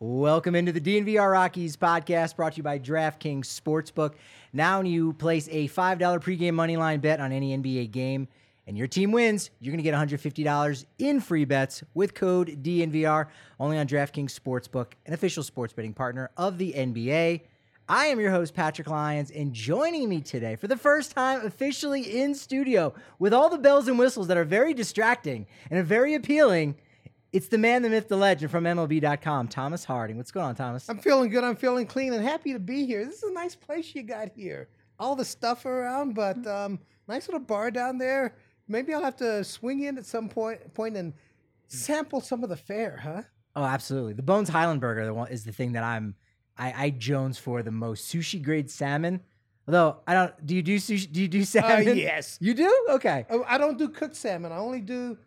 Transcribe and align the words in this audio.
Welcome 0.00 0.54
into 0.54 0.70
the 0.70 0.80
DNVR 0.80 1.32
Rockies 1.32 1.76
podcast 1.76 2.36
brought 2.36 2.52
to 2.52 2.58
you 2.58 2.62
by 2.62 2.78
DraftKings 2.78 3.46
Sportsbook. 3.46 4.12
Now, 4.52 4.78
when 4.78 4.86
you 4.86 5.12
place 5.12 5.48
a 5.50 5.66
$5 5.66 5.98
pregame 6.20 6.52
moneyline 6.52 7.00
bet 7.00 7.18
on 7.18 7.32
any 7.32 7.58
NBA 7.58 7.90
game 7.90 8.28
and 8.68 8.78
your 8.78 8.86
team 8.86 9.10
wins, 9.10 9.50
you're 9.58 9.72
going 9.72 9.82
to 9.82 9.90
get 9.90 9.96
$150 9.96 10.84
in 11.00 11.18
free 11.18 11.44
bets 11.44 11.82
with 11.94 12.14
code 12.14 12.62
DNVR 12.62 13.26
only 13.58 13.76
on 13.76 13.88
DraftKings 13.88 14.38
Sportsbook, 14.38 14.92
an 15.04 15.14
official 15.14 15.42
sports 15.42 15.72
betting 15.72 15.94
partner 15.94 16.30
of 16.36 16.58
the 16.58 16.74
NBA. 16.74 17.40
I 17.88 18.06
am 18.06 18.20
your 18.20 18.30
host, 18.30 18.54
Patrick 18.54 18.88
Lyons, 18.88 19.32
and 19.32 19.52
joining 19.52 20.08
me 20.08 20.20
today 20.20 20.54
for 20.54 20.68
the 20.68 20.76
first 20.76 21.10
time 21.10 21.44
officially 21.44 22.20
in 22.20 22.36
studio 22.36 22.94
with 23.18 23.34
all 23.34 23.48
the 23.48 23.58
bells 23.58 23.88
and 23.88 23.98
whistles 23.98 24.28
that 24.28 24.36
are 24.36 24.44
very 24.44 24.74
distracting 24.74 25.48
and 25.72 25.84
very 25.84 26.14
appealing 26.14 26.76
it's 27.32 27.48
the 27.48 27.58
man, 27.58 27.82
the 27.82 27.90
myth, 27.90 28.08
the 28.08 28.16
legend 28.16 28.50
from 28.50 28.64
MLB.com, 28.64 29.48
Thomas 29.48 29.84
Harding. 29.84 30.16
What's 30.16 30.30
going 30.30 30.46
on, 30.46 30.54
Thomas? 30.54 30.88
I'm 30.88 30.98
feeling 30.98 31.28
good. 31.28 31.44
I'm 31.44 31.56
feeling 31.56 31.86
clean 31.86 32.12
and 32.12 32.24
happy 32.24 32.52
to 32.52 32.58
be 32.58 32.86
here. 32.86 33.04
This 33.04 33.22
is 33.22 33.30
a 33.30 33.32
nice 33.32 33.54
place 33.54 33.94
you 33.94 34.02
got 34.02 34.28
here. 34.34 34.68
All 34.98 35.14
the 35.14 35.24
stuff 35.24 35.66
around, 35.66 36.14
but 36.14 36.44
um, 36.46 36.78
nice 37.06 37.28
little 37.28 37.40
bar 37.40 37.70
down 37.70 37.98
there. 37.98 38.34
Maybe 38.66 38.92
I'll 38.92 39.02
have 39.02 39.16
to 39.16 39.44
swing 39.44 39.82
in 39.82 39.98
at 39.98 40.06
some 40.06 40.28
point, 40.28 40.74
point 40.74 40.96
and 40.96 41.12
sample 41.68 42.20
some 42.20 42.42
of 42.42 42.50
the 42.50 42.56
fare, 42.56 42.98
huh? 43.02 43.22
Oh, 43.54 43.64
absolutely. 43.64 44.14
The 44.14 44.22
Bones 44.22 44.48
Highland 44.48 44.80
Burger 44.80 45.04
the 45.04 45.14
one, 45.14 45.30
is 45.30 45.44
the 45.44 45.52
thing 45.52 45.72
that 45.72 45.84
I'm 45.84 46.14
I, 46.58 46.74
I 46.76 46.90
Jones 46.90 47.38
for 47.38 47.62
the 47.62 47.70
most. 47.70 48.12
Sushi 48.12 48.42
grade 48.42 48.70
salmon. 48.70 49.20
Although 49.66 49.98
I 50.06 50.14
don't. 50.14 50.46
Do 50.46 50.54
you 50.56 50.62
do 50.62 50.76
sushi? 50.76 51.10
Do 51.10 51.20
you 51.20 51.28
do 51.28 51.44
salmon? 51.44 51.88
Uh, 51.88 51.92
yes. 51.92 52.38
You 52.40 52.54
do? 52.54 52.86
Okay. 52.90 53.26
Oh, 53.30 53.44
I 53.46 53.58
don't 53.58 53.78
do 53.78 53.88
cooked 53.88 54.16
salmon. 54.16 54.50
I 54.50 54.56
only 54.56 54.80
do 54.80 55.18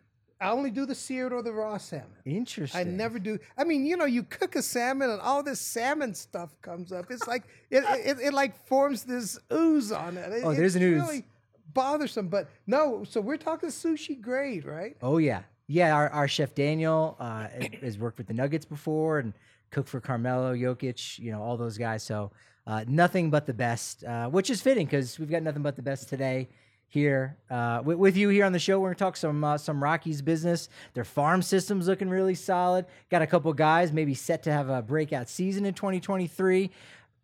I 0.42 0.50
only 0.50 0.70
do 0.70 0.86
the 0.86 0.94
seared 0.94 1.32
or 1.32 1.40
the 1.40 1.52
raw 1.52 1.78
salmon. 1.78 2.08
Interesting. 2.24 2.80
I 2.80 2.82
never 2.82 3.20
do. 3.20 3.38
I 3.56 3.62
mean, 3.62 3.86
you 3.86 3.96
know, 3.96 4.06
you 4.06 4.24
cook 4.24 4.56
a 4.56 4.62
salmon 4.62 5.08
and 5.08 5.20
all 5.20 5.42
this 5.42 5.60
salmon 5.60 6.14
stuff 6.14 6.50
comes 6.62 6.90
up. 6.90 7.10
It's 7.10 7.26
like 7.28 7.44
it, 7.70 7.84
it, 8.04 8.18
it, 8.20 8.34
like 8.34 8.56
forms 8.66 9.04
this 9.04 9.38
ooze 9.52 9.92
on 9.92 10.16
it. 10.16 10.42
Oh, 10.44 10.52
there's 10.52 10.74
an 10.74 10.82
ooze. 10.82 11.02
Really 11.02 11.24
bothersome, 11.72 12.28
but 12.28 12.48
no. 12.66 13.04
So 13.04 13.20
we're 13.20 13.36
talking 13.36 13.68
sushi 13.68 14.20
grade, 14.20 14.64
right? 14.64 14.96
Oh 15.00 15.18
yeah, 15.18 15.42
yeah. 15.68 15.94
Our, 15.94 16.10
our 16.10 16.26
chef 16.26 16.54
Daniel 16.56 17.16
uh, 17.20 17.46
has 17.80 17.96
worked 17.96 18.18
with 18.18 18.26
the 18.26 18.34
Nuggets 18.34 18.64
before 18.64 19.20
and 19.20 19.32
cooked 19.70 19.88
for 19.88 20.00
Carmelo 20.00 20.54
Jokic. 20.54 21.20
You 21.20 21.30
know, 21.30 21.40
all 21.40 21.56
those 21.56 21.78
guys. 21.78 22.02
So 22.02 22.32
uh, 22.66 22.84
nothing 22.88 23.30
but 23.30 23.46
the 23.46 23.54
best, 23.54 24.02
uh, 24.02 24.28
which 24.28 24.50
is 24.50 24.60
fitting 24.60 24.86
because 24.86 25.20
we've 25.20 25.30
got 25.30 25.44
nothing 25.44 25.62
but 25.62 25.76
the 25.76 25.82
best 25.82 26.08
today 26.08 26.48
here 26.92 27.38
uh, 27.48 27.80
with, 27.82 27.96
with, 27.96 28.16
you 28.18 28.28
here 28.28 28.44
on 28.44 28.52
the 28.52 28.58
show. 28.58 28.78
We're 28.78 28.88
gonna 28.88 28.96
talk 28.96 29.16
some 29.16 29.42
uh, 29.42 29.56
some 29.56 29.82
Rockies 29.82 30.20
business. 30.20 30.68
Their 30.92 31.04
farm 31.04 31.40
system's 31.40 31.88
looking 31.88 32.10
really 32.10 32.34
solid. 32.34 32.84
Got 33.10 33.22
a 33.22 33.26
couple 33.26 33.50
guys 33.54 33.92
maybe 33.92 34.12
set 34.12 34.42
to 34.42 34.52
have 34.52 34.68
a 34.68 34.82
breakout 34.82 35.30
season 35.30 35.64
in 35.64 35.72
2023. 35.72 36.70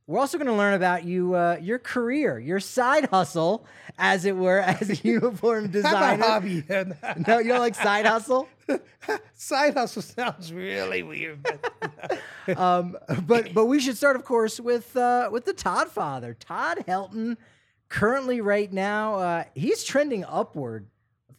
We're 0.07 0.19
also 0.19 0.39
going 0.39 0.47
to 0.47 0.55
learn 0.55 0.73
about 0.73 1.05
you, 1.05 1.35
uh, 1.35 1.59
your 1.61 1.79
career, 1.79 2.39
your 2.39 2.61
side 2.61 3.11
hustle, 3.11 3.67
as 3.99 4.25
it 4.25 4.35
were, 4.35 4.59
as 4.81 4.89
a 4.89 4.97
uniform 5.07 5.71
designer. 5.71 6.25
hobby. 6.25 6.65
no, 7.27 7.39
you 7.39 7.49
don't 7.49 7.59
like 7.59 7.75
side 7.75 8.07
hustle. 8.07 8.49
side 9.35 9.75
hustle 9.75 10.01
sounds 10.01 10.51
really 10.51 11.03
weird. 11.03 11.43
But, 11.43 12.59
um, 12.59 12.97
but 13.27 13.53
but 13.53 13.67
we 13.67 13.81
should 13.81 13.99
start, 13.99 14.17
of 14.17 14.25
course, 14.25 14.59
with 14.59 14.97
uh, 14.97 15.29
with 15.31 15.45
the 15.45 15.53
Todd 15.53 15.91
father, 15.91 16.33
Todd 16.33 16.85
Helton 16.89 17.37
currently 17.89 18.41
right 18.41 18.73
now 18.73 19.15
uh, 19.15 19.45
he's 19.55 19.85
trending 19.85 20.25
upward. 20.25 20.89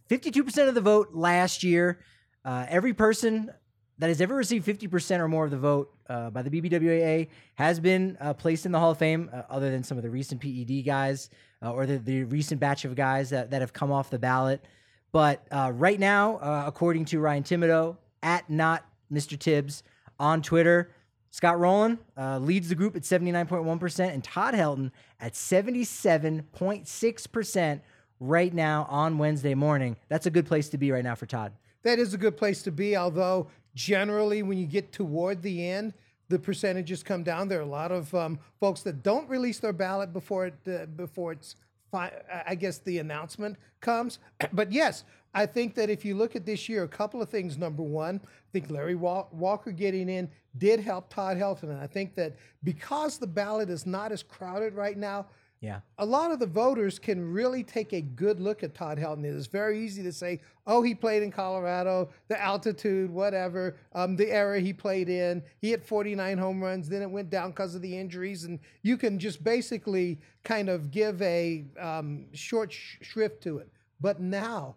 52% 0.10 0.68
of 0.68 0.76
the 0.76 0.82
vote 0.82 1.10
last 1.14 1.64
year. 1.64 2.00
Uh, 2.44 2.66
every 2.68 2.94
person 2.94 3.52
that 4.00 4.08
has 4.08 4.22
ever 4.22 4.36
received 4.36 4.66
50% 4.66 5.20
or 5.20 5.28
more 5.28 5.46
of 5.46 5.52
the 5.52 5.58
vote 5.58 5.94
uh, 6.10 6.30
by 6.30 6.42
the 6.42 6.50
bbwaa 6.50 7.28
has 7.56 7.80
been 7.80 8.18
uh, 8.20 8.34
placed 8.34 8.66
in 8.66 8.72
the 8.72 8.80
hall 8.80 8.92
of 8.92 8.98
fame 8.98 9.30
uh, 9.32 9.44
other 9.50 9.70
than 9.70 9.84
some 9.84 9.98
of 9.98 10.04
the 10.04 10.10
recent 10.10 10.42
ped 10.42 10.86
guys 10.86 11.30
uh, 11.62 11.72
or 11.72 11.86
the, 11.86 11.98
the, 12.00 12.24
recent 12.24 12.60
batch 12.60 12.86
of 12.86 12.96
guys 12.96 13.30
that, 13.30 13.52
that 13.52 13.62
have 13.62 13.74
come 13.74 13.92
off 13.92 14.10
the 14.10 14.18
ballot. 14.18 14.64
But 15.12 15.46
right 15.52 16.00
now 16.00 16.38
according 16.66 17.06
to 17.06 17.20
ryan 17.20 17.44
Thibodaux 17.44 17.98
at 18.24 18.50
not 18.50 18.86
mr 19.12 19.38
tibbs 19.38 19.84
on 20.20 20.42
twitter 20.42 20.92
Scott 21.32 21.60
Rolen 21.60 22.00
uh, 22.18 22.40
leads 22.40 22.70
the 22.70 22.76
group 22.76 22.96
at 22.96 23.04
79.1%, 23.04 24.14
and 24.14 24.24
Todd 24.24 24.54
Helton 24.54 24.92
at 25.20 25.34
77.6% 25.34 27.82
right 28.20 28.54
now 28.54 28.88
on 28.90 29.18
Wednesday 29.18 29.54
morning. 29.54 29.98
That's 30.08 30.26
a 30.26 30.32
good 30.32 30.46
place 30.46 30.70
to 30.70 30.78
be 30.78 30.92
right 30.92 31.04
now 31.04 31.16
for 31.16 31.26
Todd. 31.26 31.52
That 31.84 32.00
is 32.00 32.14
a 32.14 32.18
good 32.18 32.36
place 32.36 32.62
to 32.64 32.72
be, 32.72 32.98
although 32.98 33.48
generally 33.76 34.44
when 34.44 34.58
you 34.58 34.66
get 34.66 34.92
toward 34.92 35.42
the 35.42 35.68
end, 35.68 35.94
the 36.28 36.40
percentages 36.40 37.04
come 37.04 37.24
down. 37.24 37.48
There 37.48 37.60
are 37.60 37.64
a 37.64 37.66
lot 37.66 37.92
of 37.92 38.14
um, 38.14 38.40
folks 38.60 38.82
that 38.82 39.04
don't 39.04 39.30
release 39.30 39.60
their 39.60 39.74
ballot 39.74 40.14
before 40.14 40.48
it 40.48 40.56
uh, 40.68 40.86
before 40.86 41.32
it's 41.32 41.56
I 41.92 42.54
guess 42.54 42.78
the 42.78 43.00
announcement 43.00 43.58
comes. 43.82 44.20
But 44.54 44.72
yes, 44.72 45.06
I 45.34 45.46
think 45.46 45.76
that 45.76 45.90
if 45.90 46.04
you 46.04 46.16
look 46.16 46.36
at 46.36 46.46
this 46.46 46.68
year, 46.68 46.84
a 46.84 46.88
couple 46.88 47.22
of 47.22 47.30
things. 47.30 47.58
Number 47.58 47.84
one, 47.84 48.20
I 48.24 48.52
think 48.52 48.70
Larry 48.70 48.96
Walker 48.96 49.72
getting 49.72 50.10
in 50.10 50.30
did 50.58 50.80
help 50.80 51.10
Todd 51.10 51.38
Helton. 51.38 51.64
And 51.64 51.80
I 51.80 51.88
think 51.88 52.16
that 52.16 52.36
because 52.64 53.18
the 53.18 53.28
ballot 53.28 53.70
is 53.70 53.86
not 53.86 54.12
as 54.12 54.24
crowded 54.24 54.74
right 54.74 54.98
now, 54.98 55.28
yeah. 55.62 55.82
A 55.98 56.06
lot 56.06 56.32
of 56.32 56.40
the 56.40 56.48
voters 56.48 57.00
can 57.00 57.34
really 57.34 57.64
take 57.64 57.92
a 57.92 58.00
good 58.00 58.40
look 58.40 58.64
at 58.64 58.74
Todd 58.74 58.98
Helton. 58.98 59.26
It 59.26 59.36
is 59.36 59.48
very 59.48 59.84
easy 59.84 60.02
to 60.04 60.14
say, 60.14 60.40
oh, 60.66 60.82
he 60.82 60.96
played 60.96 61.22
in 61.22 61.32
Colorado, 61.32 62.10
the 62.30 62.42
altitude, 62.42 63.10
whatever, 63.10 63.76
um, 63.94 64.16
the 64.16 64.32
era 64.32 64.62
he 64.62 64.72
played 64.72 65.10
in. 65.10 65.44
He 65.60 65.72
hit 65.72 65.84
49 65.84 66.38
home 66.38 66.64
runs, 66.64 66.88
then 66.88 67.02
it 67.02 67.12
went 67.12 67.30
down 67.30 67.50
because 67.50 67.76
of 67.76 67.82
the 67.82 67.98
injuries. 67.98 68.46
And 68.46 68.60
you 68.84 68.96
can 68.96 69.20
just 69.20 69.44
basically 69.44 70.20
kind 70.46 70.70
of 70.70 70.92
give 70.92 71.22
a 71.22 71.66
um, 71.78 72.28
short 72.34 72.72
sh- 72.72 72.98
shrift 73.02 73.44
to 73.44 73.58
it. 73.58 73.70
But 74.00 74.22
now, 74.22 74.76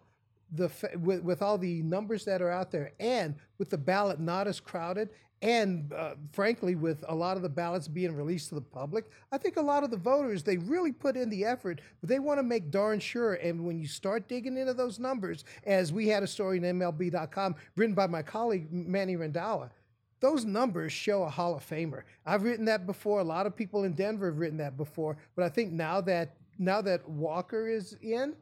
the 0.53 0.71
with, 0.99 1.21
with 1.23 1.41
all 1.41 1.57
the 1.57 1.81
numbers 1.83 2.25
that 2.25 2.41
are 2.41 2.49
out 2.49 2.71
there 2.71 2.91
and 2.99 3.35
with 3.57 3.69
the 3.69 3.77
ballot 3.77 4.19
not 4.19 4.47
as 4.47 4.59
crowded 4.59 5.09
and 5.41 5.91
uh, 5.93 6.13
frankly 6.31 6.75
with 6.75 7.03
a 7.09 7.15
lot 7.15 7.35
of 7.35 7.43
the 7.43 7.49
ballots 7.49 7.87
being 7.87 8.15
released 8.15 8.49
to 8.49 8.55
the 8.55 8.61
public 8.61 9.05
i 9.31 9.37
think 9.37 9.57
a 9.57 9.61
lot 9.61 9.83
of 9.83 9.91
the 9.91 9.97
voters 9.97 10.43
they 10.43 10.57
really 10.57 10.91
put 10.91 11.17
in 11.17 11.29
the 11.29 11.43
effort 11.43 11.81
but 11.99 12.09
they 12.09 12.19
want 12.19 12.39
to 12.39 12.43
make 12.43 12.71
darn 12.71 12.99
sure 12.99 13.33
and 13.35 13.65
when 13.65 13.79
you 13.79 13.87
start 13.87 14.27
digging 14.27 14.57
into 14.57 14.73
those 14.73 14.99
numbers 14.99 15.43
as 15.65 15.91
we 15.91 16.07
had 16.07 16.23
a 16.23 16.27
story 16.27 16.57
in 16.57 16.63
mlb.com 16.63 17.55
written 17.75 17.95
by 17.95 18.07
my 18.07 18.21
colleague 18.21 18.71
manny 18.71 19.15
randhawa 19.15 19.69
those 20.23 20.45
numbers 20.45 20.93
show 20.93 21.23
a 21.23 21.29
Hall 21.29 21.53
of 21.53 21.69
Famer. 21.69 22.03
I've 22.25 22.43
written 22.43 22.63
that 22.63 22.85
before. 22.87 23.19
A 23.19 23.25
lot 23.25 23.45
of 23.45 23.57
people 23.57 23.83
in 23.83 23.91
Denver 23.91 24.27
have 24.27 24.39
written 24.39 24.57
that 24.59 24.77
before. 24.77 25.17
But 25.35 25.43
I 25.43 25.49
think 25.49 25.73
now 25.73 25.99
that 25.99 26.37
now 26.57 26.81
that 26.81 27.07
Walker 27.09 27.67
is 27.67 27.97
in, 28.01 28.33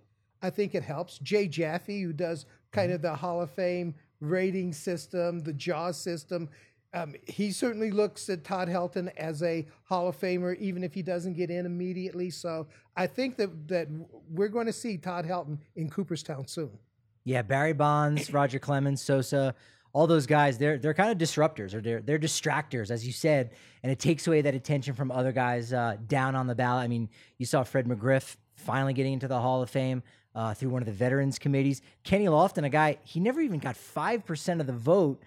I 0.42 0.50
think 0.50 0.76
it 0.76 0.84
helps. 0.84 1.20
Jay 1.20 1.48
Jaffe, 1.48 2.02
who 2.02 2.14
does 2.14 2.46
kind 2.72 2.88
mm-hmm. 2.88 2.96
of 2.96 3.02
the 3.02 3.16
Hall 3.16 3.42
of 3.42 3.52
Fame 3.52 3.96
rating 4.20 4.74
system, 4.74 5.40
the 5.40 5.54
JAWS 5.54 5.98
system, 5.98 6.50
um, 6.94 7.16
he 7.26 7.52
certainly 7.52 7.90
looks 7.90 8.30
at 8.30 8.44
Todd 8.44 8.68
Helton 8.68 9.16
as 9.16 9.42
a 9.44 9.66
Hall 9.84 10.10
of 10.10 10.20
Famer, 10.20 10.58
even 10.58 10.84
if 10.84 10.94
he 10.94 11.02
doesn't 11.02 11.34
get 11.34 11.50
in 11.50 11.66
immediately. 11.66 12.30
So 12.30 12.68
I 12.98 13.08
think 13.08 13.38
that 13.38 13.68
that 13.70 13.88
we're 14.30 14.50
going 14.50 14.66
to 14.66 14.74
see 14.74 14.98
Todd 14.98 15.26
Helton 15.26 15.60
in 15.76 15.90
Cooperstown 15.90 16.48
soon. 16.48 16.78
Yeah, 17.24 17.44
Barry 17.44 17.74
Bonds, 17.74 18.34
Roger 18.34 18.60
Clemens, 18.60 19.02
Sosa, 19.02 19.56
all 19.94 20.06
those 20.06 20.26
guys, 20.26 20.58
they're 20.58 20.78
they're 20.78 20.94
kind 20.94 21.12
of 21.12 21.18
disruptors 21.18 21.74
or 21.74 21.82
they're 21.82 22.02
they're 22.02 22.20
distractors, 22.20 22.92
as 22.92 23.08
you 23.08 23.14
said, 23.14 23.52
and 23.84 23.92
it 23.92 24.00
takes 24.00 24.28
away 24.28 24.42
that 24.42 24.56
attention 24.56 24.94
from 24.94 25.12
other 25.12 25.32
guys 25.32 25.72
uh, 25.72 25.96
down 26.08 26.36
on 26.36 26.48
the 26.48 26.56
ballot. 26.56 26.84
I 26.84 26.88
mean, 26.88 27.10
you 27.38 27.46
saw 27.46 27.64
Fred 27.64 27.86
McGriff 27.86 28.36
finally 28.56 28.94
getting 28.94 29.14
into 29.14 29.30
the 29.30 29.40
Hall 29.40 29.62
of 29.62 29.70
Fame 29.70 30.04
uh, 30.36 30.54
through 30.54 30.70
one 30.70 30.82
of 30.82 30.86
the 30.86 30.92
veterans 30.94 31.40
committees. 31.40 31.82
Kenny 32.04 32.26
Lofton, 32.26 32.64
a 32.64 32.70
guy 32.70 32.98
he 33.04 33.20
never 33.20 33.42
even 33.42 33.60
got 33.60 33.76
five 33.76 34.26
percent 34.26 34.62
of 34.62 34.68
the 34.68 34.74
vote. 34.74 35.22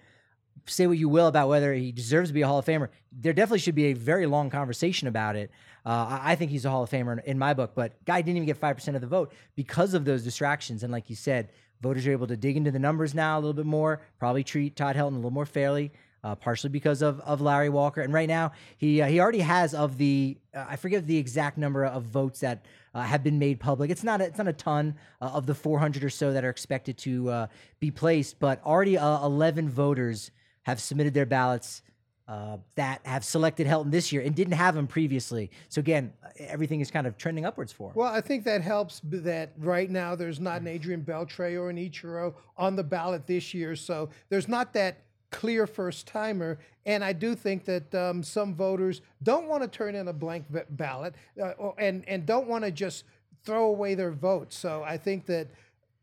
Say 0.67 0.87
what 0.87 0.97
you 0.97 1.09
will 1.09 1.27
about 1.27 1.49
whether 1.49 1.73
he 1.73 1.91
deserves 1.91 2.29
to 2.29 2.33
be 2.33 2.41
a 2.41 2.47
Hall 2.47 2.57
of 2.57 2.65
Famer. 2.65 2.89
There 3.11 3.33
definitely 3.33 3.59
should 3.59 3.75
be 3.75 3.85
a 3.87 3.93
very 3.93 4.25
long 4.25 4.49
conversation 4.49 5.07
about 5.07 5.35
it. 5.35 5.51
Uh, 5.85 6.19
I 6.21 6.35
think 6.35 6.49
he's 6.49 6.65
a 6.65 6.71
Hall 6.71 6.81
of 6.81 6.89
Famer 6.89 7.23
in, 7.23 7.37
my 7.37 7.53
book, 7.53 7.73
but 7.75 8.03
guy 8.05 8.21
didn't 8.21 8.37
even 8.37 8.47
get 8.47 8.57
five 8.57 8.75
percent 8.75 8.95
of 8.95 9.01
the 9.01 9.07
vote 9.07 9.33
because 9.55 9.93
of 9.93 10.05
those 10.05 10.23
distractions. 10.23 10.81
And 10.81 10.91
like 10.91 11.09
you 11.09 11.15
said, 11.15 11.49
voters 11.81 12.07
are 12.07 12.11
able 12.11 12.27
to 12.27 12.37
dig 12.37 12.57
into 12.57 12.71
the 12.71 12.79
numbers 12.79 13.13
now 13.13 13.37
a 13.37 13.39
little 13.39 13.53
bit 13.53 13.65
more. 13.65 14.01
Probably 14.17 14.43
treat 14.43 14.75
Todd 14.75 14.95
Helton 14.95 15.13
a 15.13 15.15
little 15.17 15.31
more 15.31 15.45
fairly. 15.45 15.91
Uh, 16.23 16.33
partially 16.33 16.71
because 16.71 17.03
of, 17.03 17.19
of 17.19 17.39
Larry 17.39 17.69
Walker, 17.69 18.01
and 18.01 18.11
right 18.11 18.27
now 18.27 18.51
he 18.77 18.99
uh, 18.99 19.05
he 19.05 19.19
already 19.19 19.41
has 19.41 19.75
of 19.75 19.99
the 19.99 20.35
uh, 20.55 20.65
I 20.67 20.75
forget 20.75 21.05
the 21.05 21.17
exact 21.17 21.55
number 21.55 21.85
of 21.85 22.01
votes 22.01 22.39
that 22.39 22.65
uh, 22.95 23.01
have 23.01 23.23
been 23.23 23.37
made 23.37 23.59
public. 23.59 23.91
It's 23.91 24.03
not 24.03 24.21
a, 24.21 24.23
it's 24.23 24.37
not 24.37 24.47
a 24.47 24.53
ton 24.53 24.95
uh, 25.21 25.25
of 25.25 25.45
the 25.45 25.53
400 25.53 26.03
or 26.03 26.09
so 26.09 26.31
that 26.31 26.45
are 26.45 26.49
expected 26.49 26.97
to 26.99 27.29
uh, 27.29 27.47
be 27.79 27.91
placed, 27.91 28.39
but 28.39 28.65
already 28.65 28.95
11 28.95 29.69
voters 29.69 30.31
have 30.63 30.79
submitted 30.79 31.13
their 31.13 31.25
ballots 31.25 31.83
uh, 32.27 32.57
that 32.73 33.01
have 33.05 33.23
selected 33.23 33.67
Helton 33.67 33.91
this 33.91 34.11
year 34.11 34.23
and 34.23 34.33
didn't 34.33 34.53
have 34.53 34.75
him 34.75 34.87
previously. 34.87 35.51
So 35.69 35.79
again, 35.79 36.13
everything 36.39 36.79
is 36.79 36.89
kind 36.89 37.05
of 37.05 37.17
trending 37.17 37.45
upwards 37.45 37.71
for 37.71 37.89
him. 37.89 37.95
Well, 37.95 38.11
I 38.11 38.21
think 38.21 38.45
that 38.45 38.61
helps 38.61 39.01
that 39.03 39.51
right 39.59 39.91
now 39.91 40.15
there's 40.15 40.39
not 40.39 40.61
an 40.61 40.67
Adrian 40.67 41.03
Beltre 41.03 41.59
or 41.59 41.69
an 41.69 41.77
Ichiro 41.77 42.33
on 42.57 42.75
the 42.75 42.83
ballot 42.83 43.27
this 43.27 43.53
year. 43.53 43.75
So 43.75 44.09
there's 44.29 44.47
not 44.47 44.73
that 44.73 45.01
clear 45.35 45.67
first 45.67 46.07
timer. 46.07 46.57
And 46.85 47.03
I 47.03 47.11
do 47.11 47.35
think 47.35 47.65
that 47.65 47.93
um, 47.93 48.23
some 48.23 48.55
voters 48.55 49.01
don't 49.21 49.47
want 49.47 49.63
to 49.63 49.67
turn 49.67 49.93
in 49.93 50.07
a 50.07 50.13
blank 50.13 50.45
ballot 50.69 51.13
uh, 51.41 51.71
and, 51.77 52.07
and 52.07 52.25
don't 52.25 52.47
want 52.47 52.63
to 52.63 52.71
just 52.71 53.03
throw 53.43 53.65
away 53.65 53.95
their 53.95 54.11
vote. 54.11 54.53
So 54.53 54.83
I 54.83 54.97
think 54.97 55.25
that 55.25 55.49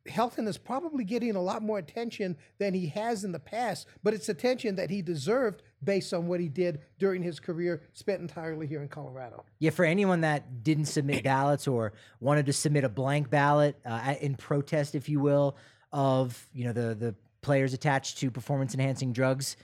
Helton 0.06 0.46
is 0.46 0.58
probably 0.58 1.04
getting 1.04 1.34
a 1.34 1.40
lot 1.40 1.62
more 1.62 1.78
attention 1.78 2.36
than 2.58 2.74
he 2.74 2.88
has 2.88 3.24
in 3.24 3.32
the 3.32 3.38
past, 3.38 3.86
but 4.02 4.12
it's 4.12 4.28
attention 4.28 4.76
that 4.76 4.90
he 4.90 5.00
deserved 5.00 5.62
based 5.82 6.12
on 6.12 6.26
what 6.26 6.38
he 6.38 6.48
did 6.48 6.80
during 6.98 7.22
his 7.22 7.40
career 7.40 7.82
spent 7.94 8.20
entirely 8.20 8.66
here 8.66 8.82
in 8.82 8.88
Colorado. 8.88 9.44
Yeah, 9.60 9.70
for 9.70 9.84
anyone 9.84 10.20
that 10.22 10.62
didn't 10.62 10.86
submit 10.86 11.24
ballots 11.24 11.66
or 11.66 11.94
wanted 12.20 12.46
to 12.46 12.52
submit 12.52 12.84
a 12.84 12.88
blank 12.88 13.30
ballot 13.30 13.78
uh, 13.86 14.14
in 14.20 14.34
protest, 14.34 14.94
if 14.94 15.08
you 15.08 15.20
will, 15.20 15.56
of 15.92 16.48
you 16.52 16.64
know 16.64 16.72
the 16.72 16.94
the 16.94 17.14
players 17.42 17.74
attached 17.74 18.18
to 18.18 18.30
performance 18.30 18.74
enhancing 18.74 19.12
drugs, 19.12 19.56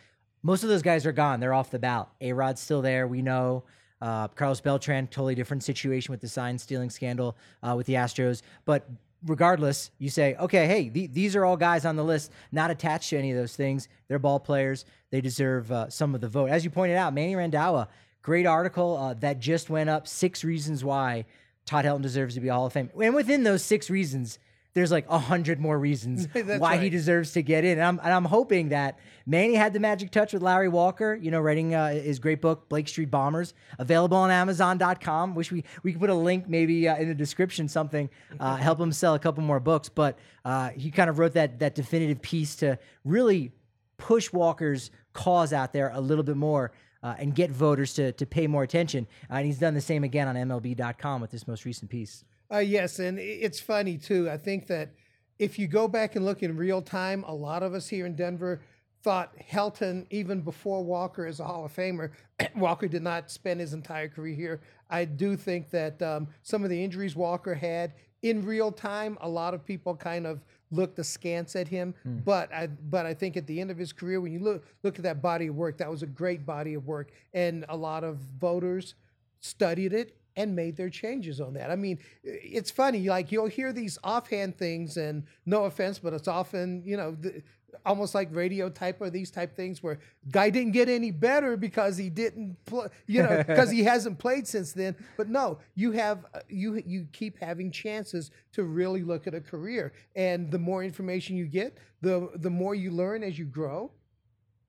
most 0.42 0.62
of 0.62 0.68
those 0.68 0.82
guys 0.82 1.06
are 1.06 1.12
gone. 1.12 1.40
They're 1.40 1.54
off 1.54 1.70
the 1.70 1.78
ballot. 1.78 2.08
A 2.20 2.32
Rod's 2.32 2.60
still 2.60 2.82
there. 2.82 3.06
We 3.06 3.22
know. 3.22 3.64
Uh, 4.00 4.28
Carlos 4.28 4.60
Beltran, 4.60 5.08
totally 5.08 5.34
different 5.34 5.64
situation 5.64 6.12
with 6.12 6.20
the 6.20 6.28
sign 6.28 6.56
stealing 6.58 6.90
scandal 6.90 7.36
uh, 7.62 7.74
with 7.76 7.86
the 7.86 7.94
Astros. 7.94 8.42
But 8.64 8.88
regardless, 9.26 9.90
you 9.98 10.08
say, 10.08 10.36
okay, 10.36 10.66
hey, 10.66 10.88
th- 10.88 11.10
these 11.12 11.34
are 11.34 11.44
all 11.44 11.56
guys 11.56 11.84
on 11.84 11.96
the 11.96 12.04
list 12.04 12.30
not 12.52 12.70
attached 12.70 13.10
to 13.10 13.18
any 13.18 13.32
of 13.32 13.36
those 13.36 13.56
things. 13.56 13.88
They're 14.06 14.20
ball 14.20 14.38
players. 14.38 14.84
They 15.10 15.20
deserve 15.20 15.72
uh, 15.72 15.90
some 15.90 16.14
of 16.14 16.20
the 16.20 16.28
vote. 16.28 16.50
As 16.50 16.64
you 16.64 16.70
pointed 16.70 16.96
out, 16.96 17.12
Manny 17.12 17.34
Randhawa, 17.34 17.88
great 18.22 18.46
article 18.46 18.96
uh, 18.96 19.14
that 19.14 19.40
just 19.40 19.68
went 19.68 19.90
up. 19.90 20.06
Six 20.06 20.44
reasons 20.44 20.84
why 20.84 21.24
Todd 21.66 21.84
Helton 21.84 22.02
deserves 22.02 22.34
to 22.34 22.40
be 22.40 22.48
a 22.48 22.54
Hall 22.54 22.66
of 22.66 22.72
Fame. 22.72 22.90
And 23.02 23.14
within 23.14 23.42
those 23.42 23.64
six 23.64 23.90
reasons, 23.90 24.38
there's 24.78 24.92
like 24.92 25.06
a 25.08 25.18
hundred 25.18 25.60
more 25.60 25.78
reasons 25.78 26.28
why 26.32 26.58
right. 26.58 26.80
he 26.80 26.88
deserves 26.88 27.32
to 27.32 27.42
get 27.42 27.64
in. 27.64 27.72
And 27.72 27.82
I'm, 27.82 28.00
and 28.02 28.12
I'm 28.12 28.24
hoping 28.24 28.68
that 28.68 28.98
Manny 29.26 29.54
had 29.54 29.72
the 29.72 29.80
magic 29.80 30.10
touch 30.10 30.32
with 30.32 30.40
Larry 30.40 30.68
Walker, 30.68 31.18
you 31.20 31.30
know, 31.30 31.40
writing 31.40 31.74
uh, 31.74 31.90
his 31.90 32.18
great 32.18 32.40
book, 32.40 32.68
Blake 32.68 32.86
Street 32.88 33.10
Bombers, 33.10 33.54
available 33.78 34.16
on 34.16 34.30
Amazon.com. 34.30 35.34
Wish 35.34 35.50
we, 35.50 35.64
we 35.82 35.92
could 35.92 36.00
put 36.00 36.10
a 36.10 36.14
link 36.14 36.48
maybe 36.48 36.88
uh, 36.88 36.96
in 36.96 37.08
the 37.08 37.14
description, 37.14 37.68
something, 37.68 38.08
uh, 38.38 38.56
help 38.68 38.78
him 38.80 38.92
sell 38.92 39.14
a 39.14 39.18
couple 39.18 39.42
more 39.42 39.60
books. 39.60 39.88
But 39.88 40.18
uh, 40.44 40.70
he 40.70 40.90
kind 40.90 41.10
of 41.10 41.18
wrote 41.18 41.34
that, 41.34 41.58
that 41.58 41.74
definitive 41.74 42.22
piece 42.22 42.56
to 42.56 42.78
really 43.04 43.52
push 43.96 44.32
Walker's 44.32 44.90
cause 45.12 45.52
out 45.52 45.72
there 45.72 45.90
a 45.92 46.00
little 46.00 46.24
bit 46.24 46.36
more. 46.36 46.72
Uh, 47.00 47.14
and 47.18 47.32
get 47.32 47.48
voters 47.48 47.94
to, 47.94 48.10
to 48.10 48.26
pay 48.26 48.48
more 48.48 48.64
attention. 48.64 49.06
Uh, 49.30 49.34
and 49.34 49.46
he's 49.46 49.60
done 49.60 49.72
the 49.72 49.80
same 49.80 50.02
again 50.02 50.26
on 50.26 50.34
MLB.com 50.34 51.20
with 51.20 51.30
this 51.30 51.46
most 51.46 51.64
recent 51.64 51.88
piece. 51.88 52.24
Uh, 52.52 52.58
yes, 52.58 52.98
and 52.98 53.18
it's 53.18 53.60
funny 53.60 53.98
too. 53.98 54.30
I 54.30 54.36
think 54.36 54.66
that 54.68 54.90
if 55.38 55.58
you 55.58 55.68
go 55.68 55.86
back 55.86 56.16
and 56.16 56.24
look 56.24 56.42
in 56.42 56.56
real 56.56 56.82
time, 56.82 57.24
a 57.26 57.34
lot 57.34 57.62
of 57.62 57.74
us 57.74 57.88
here 57.88 58.06
in 58.06 58.16
Denver 58.16 58.60
thought 59.02 59.32
Helton, 59.38 60.06
even 60.10 60.40
before 60.40 60.82
Walker 60.82 61.26
as 61.26 61.40
a 61.40 61.44
Hall 61.44 61.64
of 61.64 61.74
Famer, 61.74 62.10
Walker 62.56 62.88
did 62.88 63.02
not 63.02 63.30
spend 63.30 63.60
his 63.60 63.72
entire 63.72 64.08
career 64.08 64.34
here. 64.34 64.60
I 64.90 65.04
do 65.04 65.36
think 65.36 65.70
that 65.70 66.00
um, 66.02 66.28
some 66.42 66.64
of 66.64 66.70
the 66.70 66.82
injuries 66.82 67.14
Walker 67.14 67.54
had 67.54 67.92
in 68.22 68.44
real 68.44 68.72
time, 68.72 69.16
a 69.20 69.28
lot 69.28 69.54
of 69.54 69.64
people 69.64 69.94
kind 69.94 70.26
of 70.26 70.40
looked 70.70 70.98
askance 70.98 71.54
at 71.54 71.68
him. 71.68 71.94
Hmm. 72.02 72.18
But 72.18 72.52
I, 72.52 72.66
but 72.66 73.06
I 73.06 73.14
think 73.14 73.36
at 73.36 73.46
the 73.46 73.60
end 73.60 73.70
of 73.70 73.78
his 73.78 73.92
career, 73.92 74.20
when 74.20 74.32
you 74.32 74.40
look 74.40 74.64
look 74.82 74.96
at 74.96 75.02
that 75.04 75.22
body 75.22 75.46
of 75.46 75.54
work, 75.54 75.78
that 75.78 75.90
was 75.90 76.02
a 76.02 76.06
great 76.06 76.44
body 76.44 76.74
of 76.74 76.86
work, 76.86 77.12
and 77.32 77.64
a 77.68 77.76
lot 77.76 78.04
of 78.04 78.16
voters 78.16 78.94
studied 79.40 79.92
it 79.92 80.17
and 80.38 80.54
made 80.54 80.76
their 80.76 80.88
changes 80.88 81.40
on 81.40 81.52
that. 81.54 81.68
I 81.68 81.74
mean, 81.74 81.98
it's 82.22 82.70
funny, 82.70 83.08
like 83.08 83.32
you'll 83.32 83.48
hear 83.48 83.72
these 83.72 83.98
offhand 84.04 84.56
things, 84.56 84.96
and 84.96 85.24
no 85.44 85.64
offense, 85.64 85.98
but 85.98 86.12
it's 86.12 86.28
often, 86.28 86.84
you 86.86 86.96
know, 86.96 87.16
the, 87.20 87.42
almost 87.84 88.14
like 88.14 88.28
radio 88.32 88.70
type 88.70 89.00
or 89.00 89.10
these 89.10 89.32
type 89.32 89.56
things 89.56 89.82
where 89.82 89.98
guy 90.30 90.48
didn't 90.48 90.72
get 90.72 90.88
any 90.88 91.10
better 91.10 91.56
because 91.56 91.96
he 91.96 92.08
didn't 92.08 92.56
play, 92.66 92.86
you 93.06 93.20
know, 93.20 93.42
because 93.46 93.68
he 93.68 93.82
hasn't 93.82 94.16
played 94.20 94.46
since 94.46 94.72
then. 94.72 94.94
But 95.16 95.28
no, 95.28 95.58
you 95.74 95.90
have 95.90 96.24
uh, 96.32 96.40
you 96.48 96.80
you 96.86 97.08
keep 97.12 97.36
having 97.40 97.72
chances 97.72 98.30
to 98.52 98.62
really 98.62 99.02
look 99.02 99.26
at 99.26 99.34
a 99.34 99.40
career, 99.40 99.92
and 100.14 100.52
the 100.52 100.58
more 100.60 100.84
information 100.84 101.36
you 101.36 101.46
get, 101.46 101.78
the 102.00 102.30
the 102.36 102.50
more 102.50 102.76
you 102.76 102.92
learn 102.92 103.24
as 103.24 103.36
you 103.36 103.44
grow. 103.44 103.90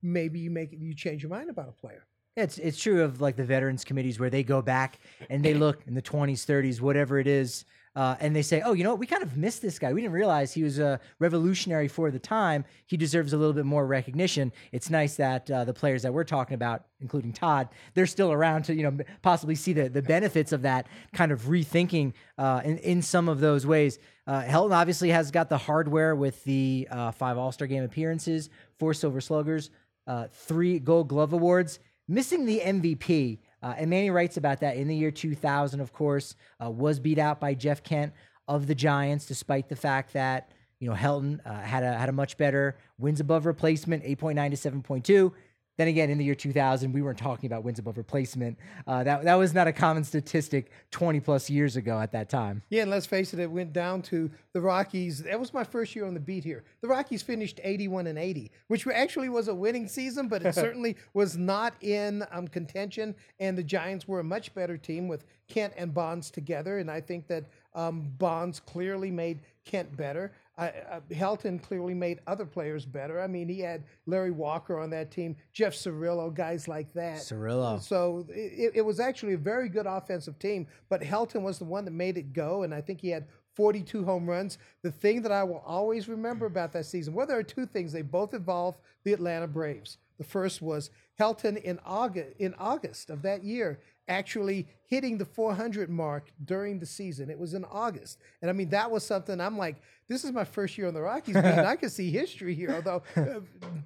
Maybe 0.02 0.40
you 0.40 0.50
make 0.50 0.72
you 0.72 0.94
change 0.94 1.22
your 1.22 1.30
mind 1.30 1.48
about 1.48 1.68
a 1.68 1.72
player. 1.72 2.06
It's 2.40 2.58
it's 2.58 2.80
true 2.80 3.02
of 3.02 3.20
like 3.20 3.36
the 3.36 3.44
veterans 3.44 3.84
committees 3.84 4.18
where 4.18 4.30
they 4.30 4.42
go 4.42 4.62
back 4.62 4.98
and 5.28 5.44
they 5.44 5.54
look 5.54 5.80
in 5.86 5.94
the 5.94 6.02
20s, 6.02 6.44
30s, 6.44 6.80
whatever 6.80 7.18
it 7.18 7.26
is, 7.26 7.64
uh, 7.96 8.14
and 8.20 8.34
they 8.36 8.42
say, 8.42 8.62
"Oh, 8.64 8.72
you 8.72 8.84
know, 8.84 8.90
what? 8.90 9.00
we 9.00 9.06
kind 9.06 9.22
of 9.22 9.36
missed 9.36 9.62
this 9.62 9.78
guy. 9.78 9.92
We 9.92 10.00
didn't 10.00 10.14
realize 10.14 10.52
he 10.52 10.62
was 10.62 10.78
a 10.78 11.00
revolutionary 11.18 11.88
for 11.88 12.10
the 12.10 12.20
time. 12.20 12.64
He 12.86 12.96
deserves 12.96 13.32
a 13.32 13.36
little 13.36 13.52
bit 13.52 13.64
more 13.64 13.84
recognition." 13.84 14.52
It's 14.70 14.90
nice 14.90 15.16
that 15.16 15.50
uh, 15.50 15.64
the 15.64 15.74
players 15.74 16.02
that 16.02 16.12
we're 16.12 16.24
talking 16.24 16.54
about, 16.54 16.84
including 17.00 17.32
Todd, 17.32 17.68
they're 17.94 18.06
still 18.06 18.32
around 18.32 18.64
to 18.66 18.74
you 18.74 18.84
know 18.84 18.98
possibly 19.22 19.56
see 19.56 19.72
the 19.72 19.88
the 19.88 20.02
benefits 20.02 20.52
of 20.52 20.62
that 20.62 20.86
kind 21.12 21.32
of 21.32 21.42
rethinking 21.42 22.12
uh, 22.38 22.60
in 22.64 22.78
in 22.78 23.02
some 23.02 23.28
of 23.28 23.40
those 23.40 23.66
ways. 23.66 23.98
Uh, 24.24 24.42
Helton 24.42 24.72
obviously 24.72 25.10
has 25.10 25.32
got 25.32 25.48
the 25.48 25.58
hardware 25.58 26.14
with 26.14 26.44
the 26.44 26.86
uh, 26.92 27.10
five 27.10 27.36
All 27.36 27.50
Star 27.50 27.66
Game 27.66 27.82
appearances, 27.82 28.50
four 28.78 28.94
Silver 28.94 29.20
Sluggers, 29.20 29.70
uh, 30.06 30.28
three 30.32 30.78
Gold 30.78 31.08
Glove 31.08 31.32
awards 31.32 31.80
missing 32.10 32.44
the 32.44 32.60
MVP. 32.60 33.38
Uh, 33.62 33.74
and 33.78 33.88
Manny 33.88 34.10
writes 34.10 34.36
about 34.36 34.60
that 34.60 34.76
in 34.76 34.88
the 34.88 34.96
year 34.96 35.10
2000, 35.10 35.80
of 35.80 35.92
course, 35.92 36.34
uh, 36.62 36.68
was 36.68 36.98
beat 36.98 37.18
out 37.18 37.40
by 37.40 37.54
Jeff 37.54 37.82
Kent 37.82 38.12
of 38.48 38.66
the 38.66 38.74
Giants, 38.74 39.26
despite 39.26 39.68
the 39.68 39.76
fact 39.76 40.12
that, 40.14 40.50
you 40.80 40.88
know, 40.88 40.96
Helton 40.96 41.40
uh, 41.46 41.60
had, 41.60 41.84
a, 41.84 41.96
had 41.96 42.08
a 42.08 42.12
much 42.12 42.36
better 42.36 42.76
wins 42.98 43.20
above 43.20 43.46
replacement, 43.46 44.02
8.9 44.04 44.50
to 44.50 44.70
7.2. 44.70 45.32
Then 45.80 45.88
again, 45.88 46.10
in 46.10 46.18
the 46.18 46.24
year 46.26 46.34
2000, 46.34 46.92
we 46.92 47.00
weren't 47.00 47.16
talking 47.16 47.46
about 47.46 47.64
wins 47.64 47.78
above 47.78 47.96
replacement. 47.96 48.58
Uh, 48.86 49.02
that 49.02 49.24
that 49.24 49.36
was 49.36 49.54
not 49.54 49.66
a 49.66 49.72
common 49.72 50.04
statistic 50.04 50.70
20 50.90 51.20
plus 51.20 51.48
years 51.48 51.74
ago 51.74 51.98
at 51.98 52.12
that 52.12 52.28
time. 52.28 52.60
Yeah, 52.68 52.82
and 52.82 52.90
let's 52.90 53.06
face 53.06 53.32
it, 53.32 53.40
it 53.40 53.50
went 53.50 53.72
down 53.72 54.02
to 54.02 54.30
the 54.52 54.60
Rockies. 54.60 55.22
That 55.22 55.40
was 55.40 55.54
my 55.54 55.64
first 55.64 55.96
year 55.96 56.04
on 56.04 56.12
the 56.12 56.20
beat 56.20 56.44
here. 56.44 56.64
The 56.82 56.88
Rockies 56.88 57.22
finished 57.22 57.60
81 57.64 58.08
and 58.08 58.18
80, 58.18 58.50
which 58.66 58.86
actually 58.88 59.30
was 59.30 59.48
a 59.48 59.54
winning 59.54 59.88
season, 59.88 60.28
but 60.28 60.44
it 60.44 60.54
certainly 60.66 60.98
was 61.14 61.38
not 61.38 61.72
in 61.80 62.26
um, 62.30 62.46
contention. 62.46 63.14
And 63.38 63.56
the 63.56 63.64
Giants 63.64 64.06
were 64.06 64.20
a 64.20 64.24
much 64.24 64.54
better 64.54 64.76
team 64.76 65.08
with 65.08 65.24
Kent 65.48 65.72
and 65.78 65.94
Bonds 65.94 66.30
together. 66.30 66.76
And 66.76 66.90
I 66.90 67.00
think 67.00 67.26
that 67.28 67.46
um, 67.74 68.12
Bonds 68.18 68.60
clearly 68.60 69.10
made 69.10 69.40
Kent 69.64 69.96
better. 69.96 70.32
Uh, 70.60 71.00
Helton 71.10 71.62
clearly 71.62 71.94
made 71.94 72.20
other 72.26 72.44
players 72.44 72.84
better. 72.84 73.20
I 73.20 73.26
mean, 73.26 73.48
he 73.48 73.60
had 73.60 73.84
Larry 74.06 74.30
Walker 74.30 74.78
on 74.78 74.90
that 74.90 75.10
team, 75.10 75.34
Jeff 75.52 75.72
Cirillo, 75.72 76.32
guys 76.34 76.68
like 76.68 76.92
that. 76.92 77.18
Cirillo. 77.18 77.80
So 77.80 78.26
it, 78.28 78.72
it 78.74 78.82
was 78.82 79.00
actually 79.00 79.32
a 79.32 79.38
very 79.38 79.70
good 79.70 79.86
offensive 79.86 80.38
team, 80.38 80.66
but 80.90 81.00
Helton 81.00 81.42
was 81.42 81.58
the 81.58 81.64
one 81.64 81.86
that 81.86 81.92
made 81.92 82.18
it 82.18 82.34
go, 82.34 82.62
and 82.62 82.74
I 82.74 82.82
think 82.82 83.00
he 83.00 83.08
had 83.08 83.26
42 83.54 84.04
home 84.04 84.28
runs. 84.28 84.58
The 84.82 84.92
thing 84.92 85.22
that 85.22 85.32
I 85.32 85.44
will 85.44 85.62
always 85.66 86.08
remember 86.08 86.46
about 86.46 86.72
that 86.72 86.86
season, 86.86 87.14
well, 87.14 87.26
there 87.26 87.38
are 87.38 87.42
two 87.42 87.66
things. 87.66 87.92
They 87.92 88.02
both 88.02 88.34
involve 88.34 88.76
the 89.04 89.12
Atlanta 89.12 89.46
Braves. 89.46 89.96
The 90.18 90.24
first 90.24 90.60
was 90.60 90.90
Helton 91.20 91.62
in 91.62 91.78
August 91.84 92.30
in 92.38 92.54
August 92.54 93.10
of 93.10 93.22
that 93.22 93.44
year 93.44 93.78
actually 94.08 94.66
hitting 94.86 95.18
the 95.18 95.24
400 95.24 95.88
mark 95.90 96.32
during 96.44 96.78
the 96.78 96.86
season. 96.86 97.30
It 97.30 97.38
was 97.38 97.54
in 97.54 97.64
August, 97.64 98.18
and 98.40 98.50
I 98.50 98.54
mean 98.54 98.70
that 98.70 98.90
was 98.90 99.04
something. 99.04 99.40
I'm 99.40 99.58
like, 99.58 99.76
this 100.08 100.24
is 100.24 100.32
my 100.32 100.44
first 100.44 100.78
year 100.78 100.88
on 100.88 100.94
the 100.94 101.02
Rockies, 101.02 101.36
and 101.36 101.66
I 101.66 101.76
can 101.76 101.90
see 101.90 102.10
history 102.10 102.54
here. 102.54 102.72
Although 102.72 103.02
uh, 103.16 103.40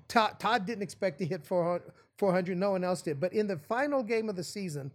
Todd, 0.08 0.38
Todd 0.38 0.64
didn't 0.64 0.82
expect 0.82 1.18
to 1.18 1.26
hit 1.26 1.44
400, 1.44 1.92
400, 2.18 2.56
no 2.56 2.70
one 2.70 2.84
else 2.84 3.02
did. 3.02 3.20
But 3.20 3.32
in 3.32 3.46
the 3.46 3.58
final 3.58 4.02
game 4.02 4.28
of 4.28 4.36
the 4.36 4.44
season, 4.44 4.92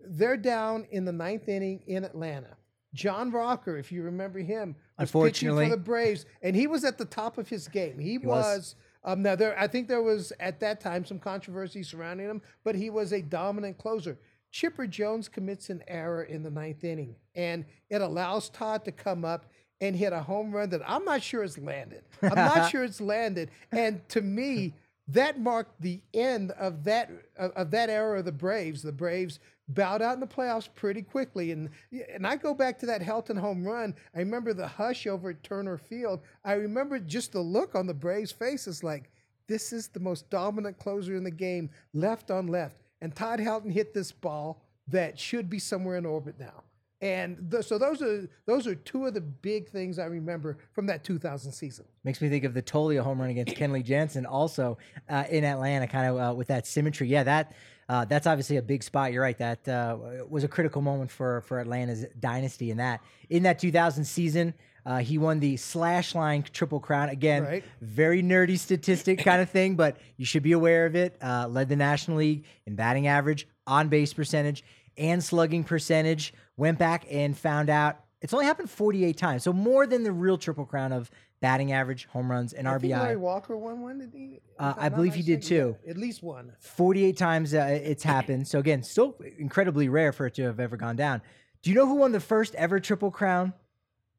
they're 0.00 0.36
down 0.36 0.86
in 0.90 1.04
the 1.04 1.12
ninth 1.12 1.48
inning 1.48 1.82
in 1.86 2.04
Atlanta. 2.04 2.56
John 2.94 3.30
Rocker, 3.30 3.76
if 3.76 3.92
you 3.92 4.02
remember 4.02 4.38
him, 4.40 4.74
was 4.98 5.12
pitching 5.12 5.50
for 5.50 5.68
the 5.68 5.76
Braves, 5.76 6.26
and 6.42 6.56
he 6.56 6.66
was 6.66 6.84
at 6.84 6.98
the 6.98 7.04
top 7.04 7.38
of 7.38 7.48
his 7.48 7.68
game. 7.68 7.98
He, 7.98 8.18
was. 8.18 8.26
was. 8.26 8.74
Um, 9.08 9.22
now 9.22 9.34
there, 9.36 9.58
I 9.58 9.66
think 9.66 9.88
there 9.88 10.02
was 10.02 10.34
at 10.38 10.60
that 10.60 10.80
time 10.82 11.06
some 11.06 11.18
controversy 11.18 11.82
surrounding 11.82 12.28
him, 12.28 12.42
but 12.62 12.74
he 12.74 12.90
was 12.90 13.12
a 13.12 13.22
dominant 13.22 13.78
closer. 13.78 14.18
Chipper 14.50 14.86
Jones 14.86 15.28
commits 15.28 15.70
an 15.70 15.82
error 15.88 16.24
in 16.24 16.42
the 16.42 16.50
ninth 16.50 16.84
inning, 16.84 17.16
and 17.34 17.64
it 17.88 18.02
allows 18.02 18.50
Todd 18.50 18.84
to 18.84 18.92
come 18.92 19.24
up 19.24 19.46
and 19.80 19.96
hit 19.96 20.12
a 20.12 20.20
home 20.20 20.52
run 20.52 20.68
that 20.70 20.82
I'm 20.86 21.06
not 21.06 21.22
sure 21.22 21.42
it's 21.42 21.56
landed. 21.56 22.02
I'm 22.20 22.34
not 22.34 22.70
sure 22.70 22.84
it's 22.84 23.00
landed, 23.00 23.50
and 23.72 24.06
to 24.10 24.20
me, 24.20 24.74
that 25.08 25.40
marked 25.40 25.80
the 25.80 26.02
end 26.12 26.50
of 26.50 26.84
that 26.84 27.10
of, 27.38 27.52
of 27.52 27.70
that 27.70 27.88
era 27.88 28.18
of 28.18 28.26
the 28.26 28.32
Braves. 28.32 28.82
The 28.82 28.92
Braves 28.92 29.40
bowed 29.68 30.02
out 30.02 30.14
in 30.14 30.20
the 30.20 30.26
playoffs 30.26 30.68
pretty 30.74 31.02
quickly, 31.02 31.52
and 31.52 31.68
and 32.14 32.26
I 32.26 32.36
go 32.36 32.54
back 32.54 32.78
to 32.80 32.86
that 32.86 33.02
Helton 33.02 33.38
home 33.38 33.64
run. 33.64 33.94
I 34.14 34.20
remember 34.20 34.52
the 34.52 34.66
hush 34.66 35.06
over 35.06 35.30
at 35.30 35.42
Turner 35.42 35.78
Field. 35.78 36.20
I 36.44 36.54
remember 36.54 36.98
just 36.98 37.32
the 37.32 37.40
look 37.40 37.74
on 37.74 37.86
the 37.86 37.94
Braves' 37.94 38.32
faces, 38.32 38.82
like 38.82 39.10
this 39.46 39.72
is 39.72 39.88
the 39.88 40.00
most 40.00 40.28
dominant 40.30 40.78
closer 40.78 41.16
in 41.16 41.24
the 41.24 41.30
game, 41.30 41.70
left 41.92 42.30
on 42.30 42.46
left. 42.46 42.76
And 43.00 43.14
Todd 43.14 43.40
Helton 43.40 43.72
hit 43.72 43.94
this 43.94 44.12
ball 44.12 44.62
that 44.88 45.18
should 45.18 45.48
be 45.48 45.58
somewhere 45.58 45.96
in 45.96 46.06
orbit 46.06 46.36
now. 46.38 46.64
And 47.00 47.48
th- 47.50 47.64
so 47.64 47.78
those 47.78 48.02
are 48.02 48.28
those 48.46 48.66
are 48.66 48.74
two 48.74 49.06
of 49.06 49.14
the 49.14 49.20
big 49.20 49.68
things 49.68 49.98
I 50.00 50.06
remember 50.06 50.58
from 50.72 50.86
that 50.86 51.04
2000 51.04 51.52
season. 51.52 51.84
Makes 52.02 52.20
me 52.20 52.28
think 52.28 52.42
of 52.44 52.54
the 52.54 52.62
Toglia 52.62 53.02
home 53.02 53.20
run 53.20 53.30
against 53.30 53.54
Kenley 53.54 53.84
Jansen, 53.84 54.26
also 54.26 54.78
uh, 55.08 55.24
in 55.30 55.44
Atlanta, 55.44 55.86
kind 55.86 56.08
of 56.08 56.16
uh, 56.16 56.34
with 56.34 56.48
that 56.48 56.66
symmetry. 56.66 57.06
Yeah, 57.06 57.22
that 57.22 57.54
uh, 57.88 58.04
that's 58.04 58.26
obviously 58.26 58.56
a 58.56 58.62
big 58.62 58.82
spot. 58.82 59.12
You're 59.12 59.22
right. 59.22 59.38
That 59.38 59.66
uh, 59.66 59.96
was 60.28 60.44
a 60.44 60.48
critical 60.48 60.82
moment 60.82 61.10
for 61.10 61.40
for 61.42 61.58
Atlanta's 61.58 62.04
dynasty. 62.18 62.70
In 62.70 62.76
that 62.76 63.00
in 63.30 63.44
that 63.44 63.58
2000 63.58 64.04
season, 64.04 64.54
uh, 64.84 64.98
he 64.98 65.18
won 65.18 65.40
the 65.40 65.56
slash 65.56 66.14
line 66.14 66.42
triple 66.52 66.80
crown 66.80 67.08
again. 67.08 67.44
Right. 67.44 67.64
Very 67.80 68.22
nerdy 68.22 68.58
statistic 68.58 69.18
kind 69.20 69.40
of 69.40 69.50
thing, 69.50 69.74
but 69.74 69.96
you 70.16 70.26
should 70.26 70.42
be 70.42 70.52
aware 70.52 70.86
of 70.86 70.96
it. 70.96 71.16
Uh, 71.22 71.48
led 71.48 71.68
the 71.68 71.76
National 71.76 72.18
League 72.18 72.44
in 72.66 72.74
batting 72.74 73.06
average, 73.06 73.48
on 73.66 73.88
base 73.88 74.12
percentage, 74.12 74.64
and 74.96 75.22
slugging 75.22 75.64
percentage. 75.64 76.34
Went 76.56 76.78
back 76.78 77.06
and 77.10 77.36
found 77.36 77.70
out 77.70 78.00
it's 78.20 78.34
only 78.34 78.46
happened 78.46 78.68
48 78.68 79.16
times, 79.16 79.44
so 79.44 79.52
more 79.52 79.86
than 79.86 80.02
the 80.02 80.12
real 80.12 80.36
triple 80.36 80.66
crown 80.66 80.92
of 80.92 81.10
batting 81.40 81.72
average, 81.72 82.06
home 82.06 82.30
runs, 82.30 82.52
and 82.52 82.68
I 82.68 82.78
think 82.78 82.92
Larry 82.92 83.16
RBI. 83.16 83.20
Walker 83.20 83.56
won 83.56 83.80
one. 83.80 83.98
Did 83.98 84.12
he? 84.12 84.40
Uh, 84.58 84.74
I 84.76 84.88
believe 84.88 85.14
he 85.14 85.22
did 85.22 85.42
too. 85.42 85.76
At 85.88 85.96
least 85.96 86.22
one. 86.22 86.52
48 86.60 87.16
times 87.16 87.54
uh, 87.54 87.78
it's 87.82 88.02
happened. 88.02 88.48
So 88.48 88.58
again, 88.58 88.82
still 88.82 89.16
incredibly 89.38 89.88
rare 89.88 90.12
for 90.12 90.26
it 90.26 90.34
to 90.34 90.42
have 90.44 90.58
ever 90.60 90.76
gone 90.76 90.96
down. 90.96 91.22
Do 91.62 91.70
you 91.70 91.76
know 91.76 91.86
who 91.86 91.96
won 91.96 92.12
the 92.12 92.20
first 92.20 92.54
ever 92.56 92.80
triple 92.80 93.10
crown? 93.10 93.52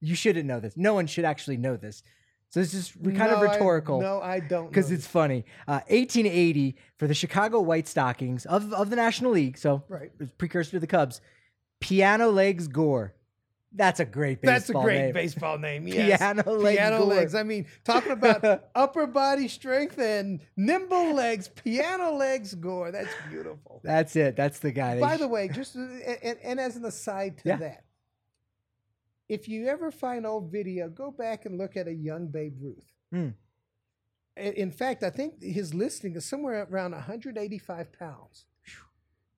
You 0.02 0.16
shouldn't 0.16 0.46
know 0.46 0.60
this. 0.60 0.78
No 0.78 0.94
one 0.94 1.08
should 1.08 1.26
actually 1.26 1.58
know 1.58 1.76
this. 1.76 2.04
So 2.52 2.62
this 2.62 2.74
is 2.74 2.92
kind 3.04 3.22
of 3.32 3.40
No, 3.42 3.48
I- 3.48 3.52
rhetorical. 3.54 4.02
no, 4.02 4.22
I 4.22 4.40
don't. 4.40 4.70
because 4.70 4.90
it's 4.92 5.06
funny. 5.06 5.46
Uh, 5.68 5.82
1880 5.90 6.78
for 6.98 7.06
the 7.06 7.14
Chicago 7.14 7.60
White 7.62 7.88
Stockings 7.88 8.46
of, 8.46 8.74
of 8.74 8.90
the 8.90 8.96
National 8.96 9.32
League, 9.32 9.58
so 9.58 9.84
Right. 9.88 10.10
precursor 10.38 10.72
to 10.72 10.80
the 10.80 10.88
Cubs. 10.88 11.22
Piano 11.80 12.30
Legs 12.32 12.68
Gore. 12.68 13.14
That's 13.72 14.00
a 14.00 14.06
great 14.06 14.42
baseball 14.42 14.52
name. 14.52 14.56
That's 14.56 14.70
a 14.70 14.74
great 14.74 15.02
name. 15.02 15.14
baseball 15.14 15.58
name. 15.60 15.88
Yes. 15.88 16.18
Piano 16.20 16.52
legs 16.54 16.78
Piano 16.78 16.98
Gore. 17.00 17.08
legs. 17.08 17.36
I 17.36 17.44
mean, 17.44 17.68
talking 17.84 18.12
about 18.14 18.64
upper 18.76 19.06
body 19.06 19.48
strength 19.48 20.00
and 20.00 20.42
nimble 20.58 21.14
legs. 21.14 21.50
Piano 21.50 22.14
legs 22.14 22.56
Gore. 22.56 22.92
That's 22.92 23.14
beautiful. 23.30 23.80
That's 23.84 24.16
it. 24.16 24.36
That's 24.36 24.60
the 24.60 24.72
guy. 24.72 25.00
By 25.00 25.18
sh- 25.18 25.20
the 25.20 25.28
way, 25.28 25.50
just 25.50 25.76
and, 25.76 26.38
and 26.44 26.60
as 26.60 26.76
an 26.78 26.86
aside 26.86 27.38
to 27.40 27.50
Yeah. 27.50 27.56
that, 27.58 27.84
if 29.28 29.48
you 29.48 29.68
ever 29.68 29.92
find 29.92 30.26
old 30.26 30.52
video, 30.52 30.90
go 30.90 31.12
back 31.12 31.46
and 31.46 31.58
look 31.58 31.78
at 31.78 31.88
a 31.88 31.94
young 31.94 32.28
Babe 32.28 32.56
Ruth. 32.60 32.92
Hmm. 33.12 33.30
In 34.36 34.54
in 34.54 34.72
fact, 34.72 35.04
I 35.04 35.12
think 35.12 35.44
his 35.44 35.76
listing 35.76 36.16
is 36.16 36.26
somewhere 36.26 36.66
around 36.72 36.94
185 36.94 37.92
pounds. 37.94 38.46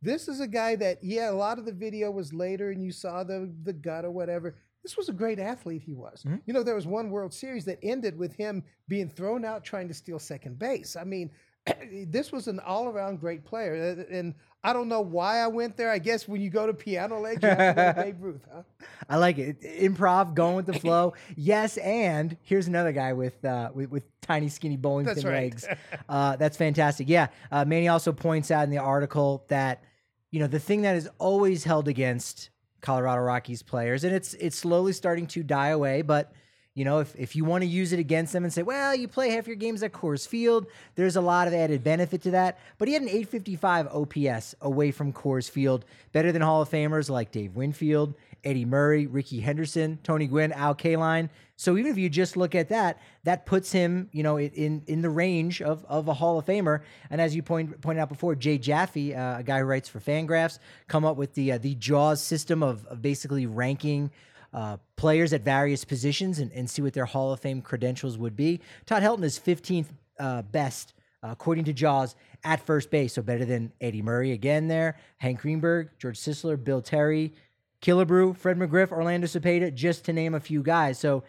This 0.01 0.27
is 0.27 0.39
a 0.39 0.47
guy 0.47 0.75
that, 0.77 1.03
yeah, 1.03 1.29
a 1.29 1.33
lot 1.33 1.59
of 1.59 1.65
the 1.65 1.71
video 1.71 2.09
was 2.11 2.33
later 2.33 2.71
and 2.71 2.83
you 2.83 2.91
saw 2.91 3.23
the, 3.23 3.51
the 3.63 3.73
gut 3.73 4.03
or 4.05 4.11
whatever. 4.11 4.55
This 4.83 4.97
was 4.97 5.09
a 5.09 5.13
great 5.13 5.37
athlete 5.37 5.83
he 5.83 5.93
was. 5.93 6.23
Mhm. 6.23 6.41
You 6.45 6.53
know, 6.53 6.63
there 6.63 6.73
was 6.75 6.87
one 6.87 7.11
World 7.11 7.33
Series 7.33 7.65
that 7.65 7.77
ended 7.83 8.17
with 8.17 8.33
him 8.33 8.63
being 8.87 9.07
thrown 9.07 9.45
out 9.45 9.63
trying 9.63 9.87
to 9.89 9.93
steal 9.93 10.17
second 10.17 10.57
base. 10.57 10.95
I 10.95 11.03
mean, 11.03 11.29
this 12.07 12.31
was 12.31 12.47
an 12.47 12.59
all 12.61 12.87
around 12.87 13.19
great 13.19 13.45
player. 13.45 13.95
Uh, 14.09 14.15
And 14.15 14.33
I 14.63 14.73
don't 14.73 14.87
know 14.87 15.01
why 15.01 15.37
I 15.39 15.47
went 15.47 15.77
there. 15.77 15.91
I 15.91 15.99
guess 15.99 16.27
when 16.27 16.41
you 16.41 16.49
go 16.49 16.65
to 16.67 16.73
piano 16.73 17.19
legs, 17.19 17.41
you 17.43 17.49
have 17.49 17.75
to 17.75 17.81
go 17.81 17.93
to 17.93 18.01
Babe 18.11 18.23
Ruth, 18.23 18.41
huh? 18.51 18.61
I 19.09 19.17
like 19.17 19.37
it. 19.37 19.61
Improv, 19.61 20.33
going 20.35 20.55
with 20.55 20.65
the 20.67 20.79
flow. 20.79 21.13
yes, 21.35 21.77
and 21.77 22.35
here's 22.41 22.67
another 22.67 22.91
guy 22.91 23.13
with 23.13 23.43
uh, 23.45 23.69
with, 23.73 23.89
with 23.91 24.21
tiny, 24.21 24.49
skinny 24.49 24.77
bowling 24.77 25.05
That's 25.05 25.21
pin 25.21 25.31
right. 25.31 25.43
legs. 25.51 25.67
Uh, 26.09 26.35
that's 26.35 26.57
fantastic. 26.57 27.07
Yeah, 27.07 27.27
uh, 27.51 27.65
Manny 27.65 27.87
also 27.87 28.11
points 28.11 28.49
out 28.51 28.63
in 28.63 28.69
the 28.71 28.77
article 28.79 29.45
that 29.47 29.83
you 30.31 30.39
know 30.39 30.47
the 30.47 30.59
thing 30.59 30.81
that 30.81 30.95
is 30.95 31.09
always 31.19 31.63
held 31.63 31.87
against 31.87 32.49
Colorado 32.81 33.21
Rockies 33.21 33.61
players, 33.61 34.03
and 34.03 34.15
it's 34.15 34.33
it's 34.35 34.57
slowly 34.57 34.93
starting 34.93 35.27
to 35.27 35.43
die 35.43 35.69
away, 35.69 36.01
but. 36.01 36.31
You 36.73 36.85
know, 36.85 36.99
if, 36.99 37.13
if 37.17 37.35
you 37.35 37.43
want 37.43 37.63
to 37.63 37.67
use 37.67 37.91
it 37.91 37.99
against 37.99 38.31
them 38.31 38.45
and 38.45 38.53
say, 38.53 38.63
well, 38.63 38.95
you 38.95 39.09
play 39.09 39.31
half 39.31 39.45
your 39.45 39.57
games 39.57 39.83
at 39.83 39.91
Coors 39.91 40.25
Field, 40.25 40.67
there's 40.95 41.17
a 41.17 41.21
lot 41.21 41.49
of 41.49 41.53
added 41.53 41.83
benefit 41.83 42.21
to 42.21 42.31
that. 42.31 42.59
But 42.77 42.87
he 42.87 42.93
had 42.93 43.03
an 43.03 43.09
855 43.09 43.87
OPS 43.87 44.55
away 44.61 44.91
from 44.91 45.11
Coors 45.11 45.49
Field, 45.51 45.83
better 46.13 46.31
than 46.31 46.41
Hall 46.41 46.61
of 46.61 46.69
Famers 46.69 47.09
like 47.09 47.29
Dave 47.29 47.57
Winfield, 47.57 48.15
Eddie 48.43 48.65
Murray, 48.65 49.07
Rickey 49.07 49.39
Henderson, 49.39 49.99
Tony 50.03 50.27
Gwynn, 50.27 50.51
Al 50.51 50.75
Kaline. 50.75 51.29
So 51.55 51.77
even 51.77 51.91
if 51.91 51.97
you 51.97 52.09
just 52.09 52.35
look 52.35 52.55
at 52.55 52.69
that, 52.69 52.99
that 53.23 53.45
puts 53.45 53.71
him, 53.71 54.09
you 54.11 54.23
know, 54.23 54.39
in 54.39 54.81
in 54.87 55.01
the 55.01 55.09
range 55.09 55.61
of, 55.61 55.85
of 55.87 56.07
a 56.07 56.13
Hall 56.13 56.39
of 56.39 56.45
Famer. 56.45 56.81
And 57.09 57.21
as 57.21 57.35
you 57.35 57.43
point, 57.43 57.79
pointed 57.81 58.01
out 58.01 58.09
before, 58.09 58.35
Jay 58.35 58.57
Jaffe, 58.57 59.13
uh, 59.13 59.39
a 59.39 59.43
guy 59.43 59.59
who 59.59 59.65
writes 59.65 59.87
for 59.87 59.99
Fangraphs, 59.99 60.57
come 60.87 61.05
up 61.05 61.17
with 61.17 61.33
the 61.35 61.53
uh, 61.53 61.57
the 61.59 61.75
Jaws 61.75 62.21
system 62.21 62.63
of, 62.63 62.85
of 62.87 63.01
basically 63.01 63.45
ranking 63.45 64.11
uh, 64.53 64.77
players 64.95 65.33
at 65.33 65.41
various 65.41 65.85
positions 65.85 66.39
and, 66.39 66.51
and 66.51 66.69
see 66.69 66.81
what 66.81 66.93
their 66.93 67.05
Hall 67.05 67.31
of 67.31 67.39
Fame 67.39 67.61
credentials 67.61 68.17
would 68.17 68.35
be. 68.35 68.59
Todd 68.85 69.03
Helton 69.03 69.23
is 69.23 69.39
15th 69.39 69.87
uh, 70.19 70.41
best, 70.41 70.93
uh, 71.23 71.29
according 71.31 71.65
to 71.65 71.73
Jaws, 71.73 72.15
at 72.43 72.65
first 72.65 72.89
base. 72.89 73.13
So 73.13 73.21
better 73.21 73.45
than 73.45 73.71
Eddie 73.79 74.01
Murray 74.01 74.31
again 74.31 74.67
there, 74.67 74.97
Hank 75.17 75.41
Greenberg, 75.41 75.89
George 75.99 76.19
Sisler, 76.19 76.61
Bill 76.61 76.81
Terry, 76.81 77.33
Killebrew, 77.81 78.35
Fred 78.37 78.57
McGriff, 78.57 78.91
Orlando 78.91 79.27
Cepeda, 79.27 79.73
just 79.73 80.05
to 80.05 80.13
name 80.13 80.33
a 80.33 80.39
few 80.39 80.61
guys. 80.61 80.99
So 80.99 81.23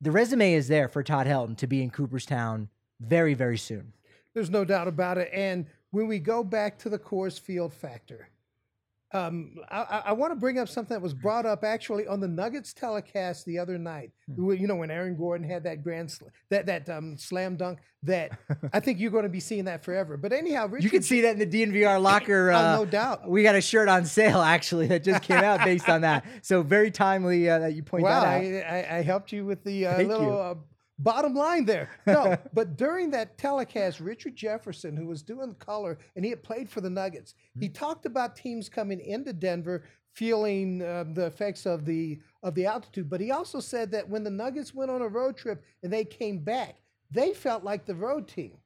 the 0.00 0.10
resume 0.10 0.52
is 0.52 0.68
there 0.68 0.88
for 0.88 1.02
Todd 1.02 1.26
Helton 1.26 1.56
to 1.58 1.66
be 1.66 1.82
in 1.82 1.90
Cooperstown 1.90 2.68
very, 3.00 3.34
very 3.34 3.58
soon. 3.58 3.92
There's 4.34 4.50
no 4.50 4.64
doubt 4.64 4.88
about 4.88 5.16
it. 5.18 5.30
And 5.32 5.66
when 5.90 6.06
we 6.08 6.18
go 6.18 6.44
back 6.44 6.78
to 6.80 6.90
the 6.90 6.98
Coors 6.98 7.40
Field 7.40 7.72
factor, 7.72 8.28
um, 9.16 9.54
I, 9.70 10.02
I- 10.06 10.12
want 10.12 10.32
to 10.32 10.36
bring 10.36 10.58
up 10.58 10.68
something 10.68 10.94
that 10.94 11.02
was 11.02 11.14
brought 11.14 11.46
up 11.46 11.64
actually 11.64 12.06
on 12.06 12.20
the 12.20 12.28
Nuggets 12.28 12.72
telecast 12.72 13.44
the 13.46 13.58
other 13.58 13.78
night. 13.78 14.10
Hmm. 14.34 14.52
You 14.52 14.66
know, 14.66 14.76
when 14.76 14.90
Aaron 14.90 15.16
Gordon 15.16 15.48
had 15.48 15.64
that 15.64 15.82
grand 15.82 16.10
sl- 16.10 16.26
that 16.50 16.66
that 16.66 16.88
um, 16.88 17.16
slam 17.16 17.56
dunk, 17.56 17.78
that 18.02 18.38
I 18.72 18.80
think 18.80 18.98
you're 19.00 19.10
going 19.10 19.22
to 19.24 19.28
be 19.28 19.40
seeing 19.40 19.64
that 19.66 19.84
forever. 19.84 20.16
But 20.16 20.32
anyhow, 20.32 20.66
Richard, 20.68 20.84
You 20.84 20.90
can 20.90 21.02
see 21.02 21.20
that 21.22 21.40
in 21.40 21.48
the 21.50 21.64
DNVR 21.66 22.00
locker. 22.00 22.50
Oh, 22.50 22.56
Uh, 22.56 22.76
no 22.76 22.84
doubt. 22.84 23.28
We 23.28 23.42
got 23.42 23.54
a 23.54 23.60
shirt 23.60 23.88
on 23.88 24.04
sale 24.04 24.40
actually 24.42 24.86
that 24.88 25.04
just 25.04 25.22
came 25.22 25.38
out 25.42 25.64
based 25.64 25.88
on 25.88 26.02
that. 26.02 26.24
So 26.42 26.62
very 26.62 26.90
timely 26.90 27.48
uh, 27.48 27.58
that 27.60 27.74
you 27.74 27.82
point 27.82 28.04
Wow, 28.04 28.20
that 28.20 28.26
out. 28.26 28.42
I, 28.72 28.82
I, 28.82 28.98
I 28.98 29.02
helped 29.02 29.32
you 29.32 29.44
with 29.44 29.64
the 29.64 29.86
uh, 29.86 30.02
little 30.02 30.40
uh, 30.40 30.54
bottom 30.98 31.34
line 31.34 31.64
there. 31.64 31.90
No, 32.06 32.36
but 32.52 32.76
during 32.76 33.10
that 33.10 33.38
telecast, 33.38 34.00
Richard 34.00 34.36
Jefferson, 34.36 34.96
who 34.96 35.06
was 35.06 35.22
doing 35.22 35.54
color, 35.54 35.98
and 36.14 36.24
he 36.24 36.30
had 36.30 36.42
played 36.42 36.68
for 36.68 36.80
the 36.80 36.90
Nuggets, 36.90 37.34
Hmm. 37.54 37.62
he 37.62 37.68
talked 37.68 38.06
about 38.06 38.36
teams 38.36 38.68
coming 38.68 39.00
into 39.00 39.32
Denver 39.32 39.84
feeling 40.14 40.82
um, 40.82 41.12
the 41.12 41.26
effects 41.26 41.66
of 41.66 41.84
the 41.84 42.18
of 42.42 42.54
the 42.54 42.64
altitude. 42.66 43.10
But 43.10 43.20
he 43.20 43.30
also 43.30 43.60
said 43.60 43.90
that 43.92 44.08
when 44.08 44.24
the 44.24 44.30
Nuggets 44.30 44.72
went 44.74 44.90
on 44.90 45.02
a 45.02 45.08
road 45.08 45.36
trip 45.36 45.62
and 45.82 45.92
they 45.92 46.04
came 46.04 46.38
back, 46.38 46.76
they 47.10 47.34
felt 47.34 47.64
like 47.64 47.84
the 47.84 47.94
road 47.94 48.26
team. 48.28 48.56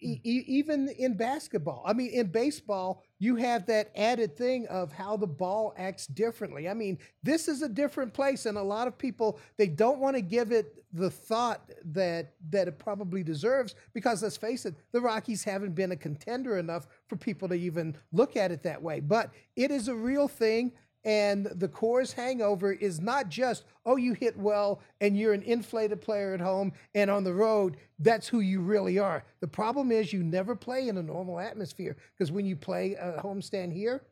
E- 0.00 0.16
mm. 0.16 0.20
e- 0.24 0.44
even 0.46 0.88
in 0.98 1.16
basketball. 1.16 1.82
I 1.86 1.92
mean, 1.92 2.10
in 2.10 2.26
baseball, 2.28 3.02
you 3.18 3.36
have 3.36 3.66
that 3.66 3.90
added 3.96 4.36
thing 4.36 4.66
of 4.68 4.92
how 4.92 5.16
the 5.16 5.26
ball 5.26 5.74
acts 5.76 6.06
differently. 6.06 6.68
I 6.68 6.74
mean, 6.74 6.98
this 7.22 7.48
is 7.48 7.62
a 7.62 7.68
different 7.68 8.12
place, 8.14 8.46
and 8.46 8.58
a 8.58 8.62
lot 8.62 8.88
of 8.88 8.96
people 8.98 9.38
they 9.56 9.66
don't 9.66 9.98
want 9.98 10.16
to 10.16 10.22
give 10.22 10.52
it 10.52 10.84
the 10.92 11.10
thought 11.10 11.70
that 11.84 12.34
that 12.50 12.68
it 12.68 12.78
probably 12.78 13.22
deserves 13.22 13.74
because 13.92 14.22
let's 14.22 14.36
face 14.36 14.64
it, 14.66 14.74
the 14.92 15.00
Rockies 15.00 15.44
haven't 15.44 15.74
been 15.74 15.92
a 15.92 15.96
contender 15.96 16.58
enough 16.58 16.86
for 17.08 17.16
people 17.16 17.48
to 17.48 17.54
even 17.54 17.96
look 18.12 18.36
at 18.36 18.50
it 18.50 18.62
that 18.62 18.82
way. 18.82 19.00
But 19.00 19.32
it 19.56 19.70
is 19.70 19.88
a 19.88 19.94
real 19.94 20.28
thing. 20.28 20.72
And 21.08 21.46
the 21.46 21.68
Coors 21.68 22.12
hangover 22.12 22.70
is 22.70 23.00
not 23.00 23.30
just, 23.30 23.64
oh, 23.86 23.96
you 23.96 24.12
hit 24.12 24.36
well 24.36 24.82
and 25.00 25.18
you're 25.18 25.32
an 25.32 25.40
inflated 25.40 26.02
player 26.02 26.34
at 26.34 26.40
home 26.40 26.70
and 26.94 27.10
on 27.10 27.24
the 27.24 27.32
road, 27.32 27.78
that's 27.98 28.28
who 28.28 28.40
you 28.40 28.60
really 28.60 28.98
are. 28.98 29.24
The 29.40 29.48
problem 29.48 29.90
is 29.90 30.12
you 30.12 30.22
never 30.22 30.54
play 30.54 30.86
in 30.86 30.98
a 30.98 31.02
normal 31.02 31.40
atmosphere 31.40 31.96
because 32.12 32.30
when 32.30 32.44
you 32.44 32.56
play 32.56 32.92
a 32.92 33.22
homestand 33.22 33.72
here, 33.72 34.02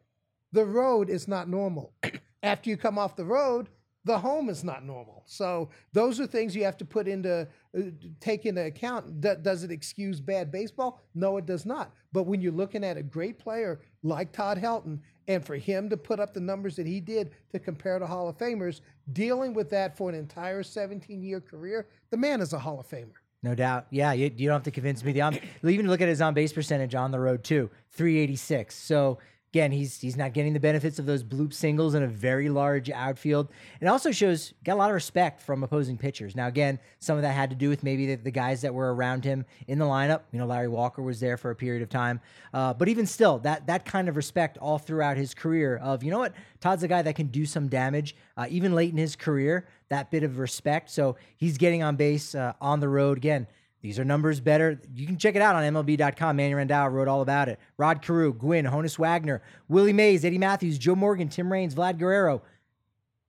the 0.52 0.64
road 0.64 1.10
is 1.10 1.28
not 1.28 1.50
normal. 1.50 1.92
After 2.42 2.70
you 2.70 2.78
come 2.78 2.96
off 2.96 3.14
the 3.14 3.26
road, 3.26 3.68
the 4.06 4.18
home 4.18 4.48
is 4.48 4.64
not 4.64 4.82
normal. 4.82 5.24
So 5.26 5.68
those 5.92 6.18
are 6.18 6.26
things 6.26 6.56
you 6.56 6.64
have 6.64 6.78
to 6.78 6.84
put 6.86 7.08
into 7.08 7.46
uh, 7.76 7.80
take 8.20 8.46
into 8.46 8.64
account. 8.64 9.20
D- 9.20 9.34
does 9.42 9.64
it 9.64 9.70
excuse 9.72 10.20
bad 10.20 10.50
baseball? 10.50 11.02
No, 11.14 11.36
it 11.36 11.44
does 11.44 11.66
not. 11.66 11.92
But 12.12 12.22
when 12.22 12.40
you're 12.40 12.52
looking 12.52 12.84
at 12.84 12.96
a 12.96 13.02
great 13.02 13.38
player 13.38 13.80
like 14.06 14.32
Todd 14.32 14.58
Helton, 14.58 15.00
and 15.28 15.44
for 15.44 15.56
him 15.56 15.90
to 15.90 15.96
put 15.96 16.20
up 16.20 16.32
the 16.32 16.40
numbers 16.40 16.76
that 16.76 16.86
he 16.86 17.00
did 17.00 17.32
to 17.52 17.58
compare 17.58 17.98
to 17.98 18.06
Hall 18.06 18.28
of 18.28 18.38
Famers, 18.38 18.80
dealing 19.12 19.52
with 19.52 19.68
that 19.70 19.96
for 19.96 20.08
an 20.08 20.14
entire 20.14 20.62
17 20.62 21.22
year 21.22 21.40
career, 21.40 21.88
the 22.10 22.16
man 22.16 22.40
is 22.40 22.52
a 22.52 22.58
Hall 22.58 22.78
of 22.78 22.88
Famer. 22.88 23.14
No 23.42 23.54
doubt. 23.54 23.86
Yeah, 23.90 24.12
you, 24.12 24.30
you 24.36 24.48
don't 24.48 24.56
have 24.56 24.62
to 24.64 24.70
convince 24.70 25.04
me. 25.04 25.12
The 25.12 25.20
on, 25.20 25.38
even 25.64 25.88
look 25.88 26.00
at 26.00 26.08
his 26.08 26.20
on 26.20 26.34
base 26.34 26.52
percentage 26.52 26.94
on 26.94 27.10
the 27.10 27.20
road 27.20 27.44
too, 27.44 27.70
386. 27.92 28.74
So 28.74 29.18
again, 29.56 29.72
he's 29.72 29.98
he's 30.02 30.18
not 30.18 30.34
getting 30.34 30.52
the 30.52 30.60
benefits 30.60 30.98
of 30.98 31.06
those 31.06 31.24
bloop 31.24 31.54
singles 31.54 31.94
in 31.94 32.02
a 32.02 32.06
very 32.06 32.50
large 32.50 32.90
outfield. 32.90 33.48
It 33.80 33.86
also 33.86 34.10
shows 34.10 34.52
got 34.64 34.74
a 34.74 34.76
lot 34.76 34.90
of 34.90 34.94
respect 34.94 35.40
from 35.40 35.62
opposing 35.62 35.96
pitchers. 35.96 36.36
Now, 36.36 36.46
again, 36.46 36.78
some 36.98 37.16
of 37.16 37.22
that 37.22 37.32
had 37.32 37.48
to 37.48 37.56
do 37.56 37.70
with 37.70 37.82
maybe 37.82 38.04
the, 38.04 38.16
the 38.16 38.30
guys 38.30 38.60
that 38.60 38.74
were 38.74 38.94
around 38.94 39.24
him 39.24 39.46
in 39.66 39.78
the 39.78 39.86
lineup. 39.86 40.20
You 40.30 40.40
know, 40.40 40.46
Larry 40.46 40.68
Walker 40.68 41.00
was 41.00 41.20
there 41.20 41.38
for 41.38 41.50
a 41.50 41.56
period 41.56 41.82
of 41.82 41.88
time, 41.88 42.20
uh, 42.52 42.74
but 42.74 42.90
even 42.90 43.06
still, 43.06 43.38
that 43.38 43.66
that 43.68 43.86
kind 43.86 44.10
of 44.10 44.16
respect 44.16 44.58
all 44.58 44.76
throughout 44.76 45.16
his 45.16 45.32
career. 45.32 45.78
Of 45.78 46.02
you 46.02 46.10
know 46.10 46.18
what, 46.18 46.34
Todd's 46.60 46.82
a 46.82 46.88
guy 46.88 47.00
that 47.00 47.16
can 47.16 47.28
do 47.28 47.46
some 47.46 47.68
damage, 47.68 48.14
uh, 48.36 48.46
even 48.50 48.74
late 48.74 48.92
in 48.92 48.98
his 48.98 49.16
career. 49.16 49.66
That 49.88 50.10
bit 50.10 50.22
of 50.22 50.38
respect. 50.38 50.90
So 50.90 51.16
he's 51.38 51.56
getting 51.56 51.82
on 51.82 51.96
base 51.96 52.34
uh, 52.34 52.52
on 52.60 52.80
the 52.80 52.88
road 52.90 53.16
again. 53.16 53.46
These 53.82 53.98
are 53.98 54.04
numbers 54.04 54.40
better. 54.40 54.80
You 54.94 55.06
can 55.06 55.16
check 55.18 55.36
it 55.36 55.42
out 55.42 55.54
on 55.54 55.62
MLB.com. 55.62 56.36
Manny 56.36 56.54
Randhawa 56.54 56.90
wrote 56.90 57.08
all 57.08 57.22
about 57.22 57.48
it. 57.48 57.60
Rod 57.76 58.02
Carew, 58.02 58.32
Gwynn, 58.32 58.66
Honus 58.66 58.98
Wagner, 58.98 59.42
Willie 59.68 59.92
Mays, 59.92 60.24
Eddie 60.24 60.38
Mathews, 60.38 60.78
Joe 60.78 60.96
Morgan, 60.96 61.28
Tim 61.28 61.52
Raines, 61.52 61.74
Vlad 61.74 61.98
Guerrero. 61.98 62.42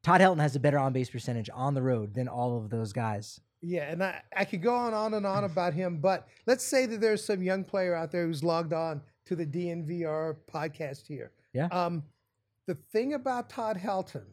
Todd 0.04 0.22
Helton 0.22 0.40
has 0.40 0.56
a 0.56 0.60
better 0.60 0.80
on 0.80 0.94
base 0.94 1.10
percentage 1.10 1.50
on 1.54 1.74
the 1.74 1.82
road 1.82 2.14
than 2.14 2.28
all 2.28 2.58
of 2.58 2.70
those 2.70 2.94
guys. 2.94 3.42
Yeah, 3.62 3.92
and 3.92 4.04
I, 4.04 4.22
I 4.36 4.46
could 4.46 4.62
go 4.62 4.74
on, 4.74 4.94
on 4.94 5.14
and 5.14 5.26
on 5.26 5.44
about 5.44 5.74
him, 5.74 5.98
but 5.98 6.28
let's 6.46 6.64
say 6.64 6.86
that 6.86 7.02
there's 7.02 7.24
some 7.24 7.44
young 7.44 7.64
player 7.64 7.94
out 7.94 8.12
there 8.12 8.26
who's 8.26 8.44
logged 8.44 8.74
on 8.74 9.02
to 9.26 9.36
the 9.36 9.46
DNVR 9.46 10.38
podcast 10.52 11.06
here. 11.06 11.32
Yeah. 11.54 11.68
Um, 11.72 12.04
the 12.68 12.76
thing 12.92 13.14
about 13.14 13.50
Todd 13.50 13.78
Helton 13.78 14.26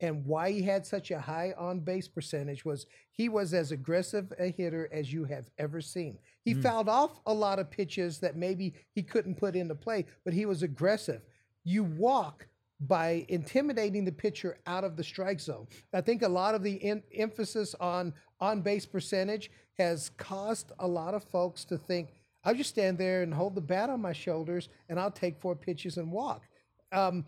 and 0.00 0.24
why 0.24 0.50
he 0.50 0.62
had 0.62 0.86
such 0.86 1.10
a 1.10 1.20
high 1.20 1.52
on 1.58 1.80
base 1.80 2.08
percentage 2.08 2.64
was 2.64 2.86
he 3.10 3.28
was 3.28 3.52
as 3.52 3.70
aggressive 3.72 4.32
a 4.38 4.50
hitter 4.50 4.88
as 4.92 5.12
you 5.12 5.24
have 5.24 5.50
ever 5.58 5.80
seen. 5.80 6.18
He 6.44 6.54
Mm. 6.54 6.62
fouled 6.62 6.88
off 6.88 7.20
a 7.26 7.34
lot 7.34 7.58
of 7.58 7.70
pitches 7.70 8.18
that 8.20 8.36
maybe 8.36 8.74
he 8.94 9.02
couldn't 9.02 9.36
put 9.36 9.54
into 9.56 9.74
play, 9.74 10.06
but 10.24 10.32
he 10.32 10.46
was 10.46 10.62
aggressive. 10.62 11.22
You 11.64 11.84
walk 11.84 12.46
by 12.80 13.26
intimidating 13.28 14.06
the 14.06 14.12
pitcher 14.12 14.58
out 14.66 14.84
of 14.84 14.96
the 14.96 15.04
strike 15.04 15.38
zone. 15.38 15.66
I 15.92 16.00
think 16.00 16.22
a 16.22 16.28
lot 16.28 16.54
of 16.54 16.62
the 16.62 16.74
in, 16.76 17.02
emphasis 17.14 17.74
on 17.78 18.14
on 18.40 18.62
base 18.62 18.86
percentage 18.86 19.50
has 19.76 20.08
caused 20.16 20.72
a 20.78 20.88
lot 20.88 21.12
of 21.12 21.22
folks 21.24 21.62
to 21.66 21.76
think, 21.76 22.14
I'll 22.42 22.54
just 22.54 22.70
stand 22.70 22.96
there 22.96 23.22
and 23.22 23.34
hold 23.34 23.54
the 23.54 23.60
bat 23.60 23.90
on 23.90 24.00
my 24.00 24.14
shoulders 24.14 24.70
and 24.88 24.98
I'll 24.98 25.10
take 25.10 25.38
four 25.38 25.54
pitches 25.54 25.98
and 25.98 26.10
walk. 26.10 26.48
Um, 26.90 27.26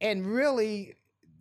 and 0.00 0.24
really, 0.26 0.94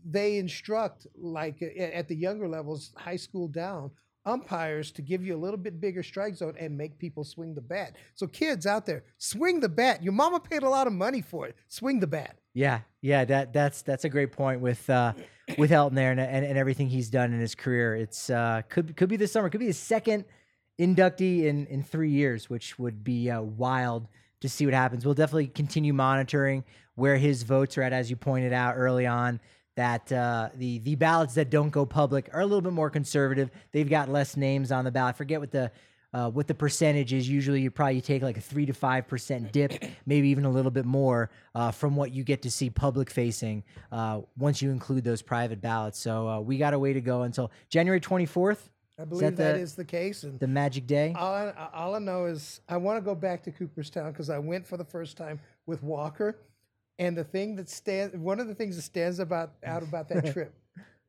they 0.06 0.38
instruct, 0.38 1.08
like 1.16 1.62
at 1.62 2.08
the 2.08 2.16
younger 2.16 2.48
levels, 2.48 2.92
high 2.96 3.16
school 3.16 3.48
down, 3.48 3.92
umpires 4.26 4.92
to 4.92 5.02
give 5.02 5.24
you 5.24 5.36
a 5.36 5.38
little 5.38 5.58
bit 5.58 5.82
bigger 5.82 6.04
strike 6.04 6.36
zone 6.36 6.56
and 6.60 6.78
make 6.78 6.98
people 7.00 7.24
swing 7.24 7.56
the 7.56 7.62
bat. 7.62 7.96
So, 8.16 8.28
kids 8.28 8.66
out 8.66 8.86
there, 8.86 9.04
swing 9.18 9.60
the 9.60 9.70
bat. 9.70 10.04
Your 10.04 10.14
mama 10.14 10.40
paid 10.40 10.64
a 10.64 10.70
lot 10.70 10.88
of 10.88 10.94
money 10.94 11.22
for 11.22 11.48
it. 11.48 11.56
Swing 11.68 12.00
the 12.00 12.08
bat. 12.08 12.38
Yeah, 12.54 12.82
yeah, 13.02 13.26
that 13.26 13.54
that's 13.54 13.82
that's 13.82 14.06
a 14.06 14.10
great 14.10 14.32
point 14.32 14.62
with 14.62 14.90
uh, 14.90 15.14
with 15.58 15.72
Helton 15.72 15.96
there 15.96 16.12
and, 16.12 16.20
and 16.20 16.46
and 16.46 16.58
everything 16.58 16.90
he's 16.90 17.10
done 17.10 17.34
in 17.34 17.40
his 17.40 17.56
career. 17.56 17.96
It's 17.96 18.30
uh, 18.30 18.62
could 18.70 18.96
could 18.98 19.10
be 19.10 19.18
this 19.18 19.32
summer, 19.32 19.50
could 19.50 19.60
be 19.60 19.68
his 19.68 19.80
second 19.80 20.26
inductee 20.80 21.46
in 21.46 21.66
in 21.68 21.84
three 21.84 22.12
years, 22.12 22.50
which 22.50 22.78
would 22.78 23.04
be 23.04 23.30
uh, 23.30 23.42
wild 23.42 24.08
to 24.42 24.50
see 24.50 24.66
what 24.66 24.74
happens. 24.74 25.06
We'll 25.06 25.14
definitely 25.14 25.48
continue 25.48 25.94
monitoring 25.94 26.64
where 26.96 27.18
his 27.18 27.44
votes 27.44 27.78
are 27.78 27.84
at, 27.84 27.94
as 27.94 28.10
you 28.10 28.16
pointed 28.16 28.54
out 28.54 28.76
early 28.76 29.08
on. 29.08 29.40
That 29.82 30.12
uh, 30.12 30.50
the 30.58 30.78
the 30.78 30.94
ballots 30.94 31.34
that 31.34 31.50
don't 31.50 31.72
go 31.72 31.88
public 31.88 32.30
are 32.34 32.42
a 32.42 32.46
little 32.46 32.62
bit 32.62 32.72
more 32.72 32.92
conservative. 32.92 33.50
They've 33.72 33.90
got 33.90 34.10
less 34.10 34.38
names 34.38 34.72
on 34.72 34.86
the 34.86 34.92
ballot. 34.92 35.18
Forget 35.18 35.40
what 35.40 35.50
the 35.50 35.72
uh, 36.14 36.30
what 36.30 36.46
the 36.48 36.54
percentage 36.54 37.14
is. 37.14 37.28
Usually, 37.28 37.62
you 37.62 37.72
probably 37.72 38.00
take 38.00 38.22
like 38.22 38.38
a 38.38 38.42
three 38.42 38.68
to 38.68 38.74
five 38.74 39.08
percent 39.08 39.52
dip, 39.52 39.84
maybe 40.06 40.28
even 40.30 40.46
a 40.46 40.52
little 40.52 40.70
bit 40.70 40.86
more 40.86 41.32
uh, 41.56 41.72
from 41.72 41.96
what 41.96 42.12
you 42.12 42.24
get 42.24 42.44
to 42.44 42.52
see 42.52 42.70
public 42.70 43.10
facing 43.10 43.64
uh, 43.92 44.22
once 44.38 44.62
you 44.62 44.70
include 44.70 45.04
those 45.04 45.24
private 45.24 45.62
ballots. 45.62 45.98
So 45.98 46.30
uh, 46.30 46.40
we 46.42 46.60
got 46.60 46.76
a 46.76 46.80
way 46.80 46.94
to 46.94 47.02
go 47.02 47.24
until 47.24 47.50
January 47.70 48.00
twenty 48.00 48.28
fourth. 48.28 48.70
I 49.00 49.06
believe 49.06 49.36
that 49.38 49.54
the- 49.56 49.60
is 49.62 49.74
the 49.74 49.84
case. 49.86 50.22
And 50.22 50.40
The 50.40 50.48
magic 50.48 50.86
day. 50.86 51.16
all 51.18 51.34
I, 51.34 51.54
all 51.74 51.96
I 51.96 52.00
know 52.00 52.26
is 52.28 52.62
I 52.70 52.78
want 52.78 52.98
to 52.98 53.02
go 53.02 53.16
back 53.16 53.42
to 53.46 53.52
Cooperstown 53.52 54.12
because 54.12 54.30
I 54.30 54.38
went 54.38 54.68
for 54.68 54.78
the 54.78 54.86
first 54.86 55.18
time 55.18 55.40
with 55.66 55.82
Walker, 55.82 56.38
and 57.02 57.18
the 57.18 57.24
thing 57.26 57.56
that 57.58 57.68
stands 57.70 58.16
one 58.16 58.40
of 58.40 58.48
the 58.48 58.56
things 58.56 58.76
that 58.78 58.84
stands 58.84 59.20
about 59.20 59.54
out 59.66 59.84
about 59.84 60.08
that 60.10 60.26
trip, 60.34 60.54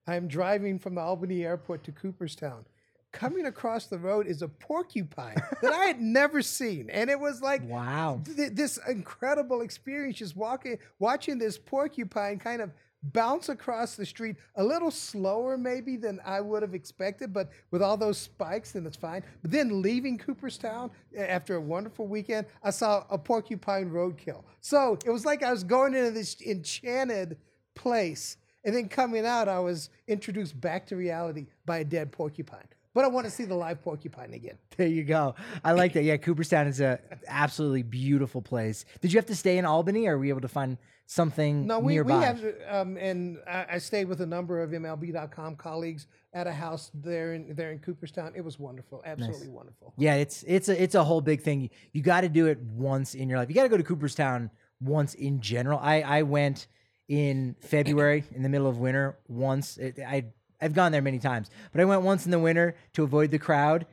I'm 0.07 0.27
driving 0.27 0.79
from 0.79 0.95
the 0.97 1.01
Albany 1.03 1.45
airport 1.45 1.85
to 1.85 1.93
Cooperstown. 1.93 2.65
Coming 3.13 3.45
across 3.45 3.87
the 3.89 3.99
road 3.99 4.27
is 4.27 4.41
a 4.41 4.49
porcupine 4.49 5.37
that 5.63 5.73
I 5.73 5.85
had 5.85 6.01
never 6.01 6.41
seen, 6.41 6.89
and 6.89 7.11
it 7.11 7.21
was 7.21 7.43
like 7.43 7.63
Wow. 7.69 8.23
th- 8.25 8.53
this 8.53 8.79
incredible 8.89 9.61
experience 9.61 10.17
just 10.17 10.35
walking 10.35 10.79
watching 10.99 11.39
this 11.39 11.59
porcupine 11.59 12.39
kind 12.39 12.63
of 12.63 12.71
bounce 13.03 13.49
across 13.49 13.97
the 13.97 14.07
street 14.07 14.37
a 14.57 14.65
little 14.65 14.91
slower 14.91 15.59
maybe 15.59 15.97
than 15.97 16.21
I 16.25 16.41
would 16.41 16.63
have 16.63 16.75
expected 16.75 17.33
but 17.33 17.51
with 17.71 17.83
all 17.83 17.97
those 17.97 18.19
spikes 18.19 18.73
then 18.73 18.87
it's 18.87 18.97
fine. 18.97 19.23
But 19.43 19.51
then 19.51 19.83
leaving 19.83 20.19
Cooperstown 20.19 20.91
after 21.17 21.57
a 21.57 21.61
wonderful 21.61 22.07
weekend 22.07 22.47
I 22.63 22.71
saw 22.71 23.05
a 23.11 23.19
porcupine 23.19 23.91
roadkill. 23.91 24.45
So 24.61 24.99
it 25.05 25.11
was 25.11 25.25
like 25.25 25.43
I 25.43 25.51
was 25.51 25.65
going 25.65 25.95
into 25.95 26.13
this 26.13 26.41
enchanted 26.41 27.39
place 27.75 28.37
and 28.65 28.75
then 28.75 28.89
coming 28.89 29.27
out 29.27 29.49
I 29.49 29.59
was 29.59 29.91
introduced 30.07 30.61
back 30.61 30.87
to 30.87 30.97
reality 30.97 31.47
by 31.67 31.79
a 31.79 31.85
dead 31.85 32.13
porcupine 32.13 32.69
but 32.95 33.05
I 33.05 33.09
want 33.09 33.27
to 33.27 33.31
see 33.31 33.45
the 33.45 33.55
live 33.55 33.83
porcupine 33.83 34.35
again 34.35 34.59
There 34.77 34.87
you 34.89 35.05
go. 35.05 35.35
I 35.65 35.73
like 35.73 35.93
that. 35.95 36.05
Yeah, 36.05 36.17
Cooperstown 36.17 36.67
is 36.67 36.81
a 36.81 36.99
absolutely 37.27 37.83
beautiful 37.83 38.43
place. 38.43 38.85
Did 39.01 39.13
you 39.13 39.19
have 39.19 39.27
to 39.27 39.37
stay 39.37 39.59
in 39.59 39.65
Albany, 39.65 40.07
or 40.07 40.19
were 40.19 40.25
you 40.25 40.33
able 40.33 40.41
to 40.43 40.49
find 40.49 40.79
something 41.07 41.67
No, 41.67 41.79
we, 41.79 41.95
nearby? 41.95 42.19
we 42.19 42.25
have, 42.25 42.45
um, 42.69 42.97
and 42.97 43.39
I, 43.47 43.67
I 43.73 43.79
stayed 43.79 44.07
with 44.09 44.21
a 44.21 44.27
number 44.27 44.63
of 44.63 44.71
MLB.com 44.71 45.57
colleagues 45.57 46.07
at 46.33 46.47
a 46.47 46.53
house 46.53 46.91
there 46.95 47.35
in 47.35 47.55
there 47.55 47.73
in 47.73 47.79
Cooperstown. 47.81 48.33
It 48.35 48.43
was 48.43 48.59
wonderful, 48.59 49.03
absolutely 49.05 49.49
wonderful. 49.49 49.93
Yeah, 49.99 50.15
it's 50.15 50.43
it's 50.47 50.69
a 50.69 50.83
it's 50.83 50.95
a 50.95 51.05
whole 51.05 51.21
big 51.21 51.43
thing. 51.43 51.69
You 51.93 52.03
got 52.03 52.23
to 52.23 52.29
do 52.29 52.47
it 52.47 52.59
once 52.61 53.15
in 53.15 53.29
your 53.29 53.39
life. 53.39 53.49
You 53.49 53.55
got 53.55 53.65
to 53.65 53.69
go 53.69 53.77
to 53.77 53.83
Cooperstown 53.83 54.51
once 54.81 55.15
in 55.15 55.41
general. 55.41 55.79
I 55.79 56.01
I 56.01 56.23
went 56.23 56.69
in 57.09 57.57
February 57.61 58.25
in 58.35 58.43
the 58.43 58.49
middle 58.49 58.67
of 58.69 58.79
winter 58.79 59.19
once. 59.29 59.77
It, 59.77 59.99
I 59.99 60.27
I've 60.63 60.75
gone 60.75 60.93
there 60.93 61.03
many 61.03 61.19
times, 61.19 61.51
but 61.73 61.81
I 61.81 61.85
went 61.85 62.03
once 62.03 62.25
in 62.25 62.31
the 62.31 62.39
winter 62.39 62.77
to 62.95 63.03
avoid 63.03 63.31
the 63.31 63.39
crowd. 63.39 63.87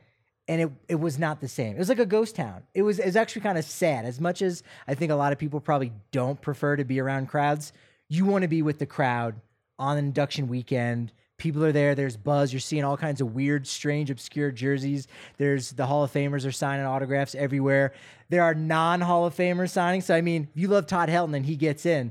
And 0.48 0.62
it, 0.62 0.70
it 0.88 0.94
was 0.96 1.18
not 1.18 1.40
the 1.40 1.46
same. 1.46 1.76
It 1.76 1.78
was 1.78 1.88
like 1.88 2.00
a 2.00 2.06
ghost 2.06 2.34
town. 2.34 2.62
It 2.74 2.82
was 2.82 2.98
it 2.98 3.06
was 3.06 3.14
actually 3.14 3.42
kind 3.42 3.56
of 3.56 3.64
sad. 3.64 4.04
As 4.04 4.20
much 4.20 4.42
as 4.42 4.64
I 4.88 4.94
think 4.94 5.12
a 5.12 5.14
lot 5.14 5.32
of 5.32 5.38
people 5.38 5.60
probably 5.60 5.92
don't 6.10 6.40
prefer 6.40 6.74
to 6.74 6.84
be 6.84 7.00
around 7.00 7.28
crowds, 7.28 7.72
you 8.08 8.24
want 8.24 8.42
to 8.42 8.48
be 8.48 8.60
with 8.60 8.80
the 8.80 8.86
crowd 8.86 9.36
on 9.78 9.96
induction 9.96 10.48
weekend. 10.48 11.12
People 11.38 11.64
are 11.64 11.70
there. 11.70 11.94
There's 11.94 12.16
buzz. 12.16 12.52
You're 12.52 12.60
seeing 12.60 12.82
all 12.82 12.96
kinds 12.96 13.20
of 13.20 13.32
weird, 13.32 13.66
strange, 13.66 14.10
obscure 14.10 14.50
jerseys. 14.50 15.06
There's 15.38 15.70
the 15.70 15.86
Hall 15.86 16.02
of 16.02 16.12
Famers 16.12 16.44
are 16.44 16.52
signing 16.52 16.84
autographs 16.84 17.36
everywhere. 17.36 17.92
There 18.28 18.42
are 18.42 18.54
non 18.54 19.00
Hall 19.02 19.26
of 19.26 19.36
Famers 19.36 19.70
signing. 19.70 20.00
So 20.00 20.16
I 20.16 20.20
mean, 20.20 20.48
if 20.52 20.60
you 20.60 20.66
love 20.66 20.86
Todd 20.86 21.08
Helton 21.08 21.36
and 21.36 21.46
he 21.46 21.54
gets 21.54 21.86
in, 21.86 22.10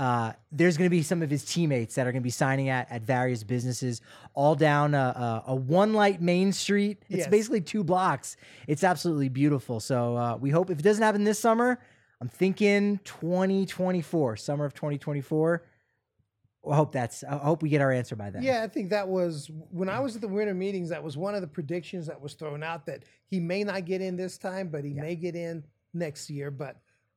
Uh, 0.00 0.32
there's 0.50 0.78
going 0.78 0.86
to 0.86 0.90
be 0.90 1.02
some 1.02 1.20
of 1.20 1.28
his 1.28 1.44
teammates 1.44 1.94
that 1.96 2.06
are 2.06 2.10
going 2.12 2.22
to 2.22 2.26
be 2.26 2.30
signing 2.30 2.70
at 2.70 2.90
at 2.90 3.02
various 3.02 3.44
businesses, 3.44 4.00
all 4.32 4.54
down 4.54 4.94
a, 4.94 5.42
a, 5.46 5.50
a 5.52 5.54
one 5.54 5.92
light 5.92 6.22
Main 6.22 6.52
Street. 6.52 7.02
It's 7.10 7.18
Yes. 7.18 7.28
basically 7.28 7.60
two 7.60 7.84
blocks. 7.84 8.38
It's 8.66 8.82
absolutely 8.82 9.28
beautiful. 9.28 9.78
So 9.78 10.16
uh, 10.16 10.36
we 10.38 10.48
hope 10.48 10.70
if 10.70 10.78
it 10.78 10.82
doesn't 10.82 11.02
happen 11.02 11.24
this 11.24 11.38
summer, 11.38 11.78
I'm 12.18 12.28
thinking 12.28 12.98
2024, 13.04 14.38
summer 14.38 14.64
of 14.64 14.72
2024. 14.72 15.64
I 16.70 16.74
hope 16.76 16.92
that's. 16.92 17.22
I 17.22 17.36
hope 17.36 17.62
we 17.62 17.68
get 17.68 17.82
our 17.82 17.92
answer 17.92 18.16
by 18.16 18.30
then. 18.30 18.42
Yeah, 18.42 18.62
I 18.62 18.68
think 18.68 18.88
that 18.90 19.06
was 19.06 19.50
when 19.70 19.90
I 19.90 20.00
was 20.00 20.14
at 20.14 20.22
the 20.22 20.28
winter 20.28 20.54
meetings. 20.54 20.88
That 20.88 21.02
was 21.02 21.18
one 21.18 21.34
of 21.34 21.42
the 21.42 21.46
predictions 21.46 22.06
that 22.06 22.18
was 22.18 22.32
thrown 22.32 22.62
out 22.62 22.86
that 22.86 23.04
he 23.26 23.38
may 23.38 23.64
not 23.64 23.84
get 23.84 24.00
in 24.00 24.16
this 24.16 24.38
time, 24.38 24.68
but 24.68 24.82
he 24.82 24.94
may 24.94 25.14
get 25.14 25.34
in 25.36 25.64
next 25.92 26.30
year. 26.30 26.50
But 26.50 26.76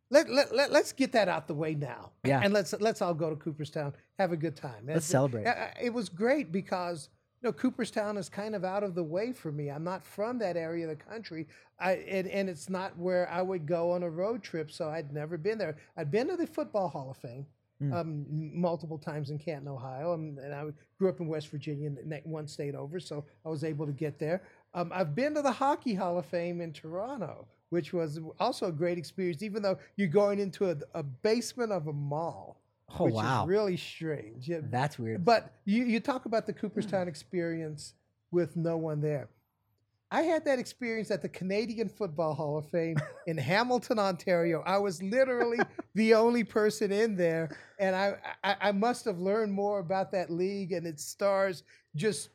let, 0.09 0.29
let, 0.29 0.53
let 0.53 0.71
us 0.71 0.91
get 0.91 1.11
that 1.13 1.27
out 1.27 1.47
the 1.47 1.53
way 1.53 1.73
now. 1.75 2.11
Yeah. 2.23 2.41
and 2.43 2.53
let's 2.53 2.73
let's 2.79 3.01
all 3.01 3.13
go 3.13 3.29
to 3.29 3.35
Cooperstown, 3.35 3.93
have 4.19 4.31
a 4.31 4.37
good 4.37 4.55
time. 4.55 4.85
Let's 4.87 5.05
It- 5.07 5.11
celebrate. 5.11 5.45
It 5.81 5.93
was 5.93 6.09
great 6.09 6.51
because 6.51 7.09
you 7.41 7.47
know 7.49 7.53
Cooperstown 7.53 8.17
is 8.17 8.29
kind 8.29 8.55
of 8.55 8.63
out 8.63 8.83
of 8.83 8.95
the 8.95 9.03
way 9.03 9.31
for 9.33 9.51
me. 9.51 9.69
I'm 9.69 9.83
not 9.83 10.03
from 10.03 10.37
that 10.39 10.55
area 10.57 10.89
of 10.89 10.97
the 10.97 11.03
country, 11.03 11.47
I 11.79 11.93
and, 11.93 12.27
and 12.27 12.49
it's 12.49 12.69
not 12.69 12.97
where 12.97 13.27
I 13.29 13.41
would 13.41 13.65
go 13.65 13.91
on 13.91 14.03
a 14.03 14.09
road 14.09 14.43
trip. 14.43 14.71
So 14.71 14.89
I'd 14.89 15.11
never 15.13 15.37
been 15.37 15.57
there. 15.57 15.75
I'd 15.97 16.11
been 16.11 16.27
to 16.29 16.37
the 16.37 16.47
Football 16.47 16.89
Hall 16.89 17.09
of 17.11 17.17
Fame 17.17 17.45
um, 17.91 18.25
multiple 18.29 18.97
times 18.97 19.29
in 19.29 19.37
Canton, 19.37 19.67
Ohio, 19.67 20.13
um, 20.13 20.37
and 20.41 20.53
I 20.53 20.63
grew 20.97 21.09
up 21.09 21.19
in 21.19 21.27
West 21.27 21.49
Virginia, 21.49 21.89
one 22.23 22.47
state 22.47 22.75
over, 22.75 22.97
so 22.97 23.25
I 23.45 23.49
was 23.49 23.65
able 23.65 23.85
to 23.85 23.91
get 23.91 24.17
there. 24.19 24.41
Um, 24.73 24.89
I've 24.93 25.13
been 25.13 25.33
to 25.35 25.41
the 25.41 25.51
Hockey 25.51 25.93
Hall 25.93 26.17
of 26.17 26.25
Fame 26.25 26.61
in 26.61 26.71
Toronto, 26.71 27.45
which 27.73 27.91
was 27.91 28.19
also 28.39 28.67
a 28.67 28.71
great 28.71 28.97
experience, 28.99 29.41
even 29.41 29.63
though 29.63 29.77
you're 29.97 30.07
going 30.07 30.39
into 30.39 30.69
a, 30.69 30.77
a 30.93 31.01
basement 31.03 31.71
of 31.71 31.87
a 31.87 31.93
mall, 31.93 32.59
Oh, 32.99 33.05
which 33.05 33.15
wow. 33.15 33.43
is 33.43 33.49
really 33.49 33.77
strange. 33.77 34.47
Yeah, 34.47 34.59
That's 34.69 34.99
weird. 34.99 35.25
but 35.25 35.51
you, 35.65 35.83
you 35.83 35.99
talk 35.99 36.25
about 36.25 36.45
the 36.45 36.53
Cooperstown 36.53 37.07
experience 37.07 37.95
with 38.29 38.55
no 38.55 38.77
one 38.77 39.01
there. 39.01 39.29
I 40.11 40.21
had 40.21 40.45
that 40.45 40.59
experience 40.59 41.09
at 41.09 41.23
the 41.23 41.29
Canadian 41.29 41.89
Football 41.89 42.35
Hall 42.35 42.55
of 42.59 42.69
Fame 42.69 42.97
in 43.25 43.35
Hamilton, 43.35 43.97
Ontario. 43.97 44.61
I 44.63 44.77
was 44.77 45.01
literally 45.01 45.57
the 45.95 46.13
only 46.13 46.43
person 46.43 46.91
in 46.91 47.15
there, 47.15 47.57
and 47.79 47.95
I, 47.95 48.13
I, 48.43 48.55
I 48.61 48.71
must 48.71 49.05
have 49.05 49.17
learned 49.17 49.51
more 49.51 49.79
about 49.79 50.11
that 50.11 50.29
league 50.29 50.71
and 50.71 50.85
its 50.85 51.03
stars 51.03 51.63
just 51.95 52.29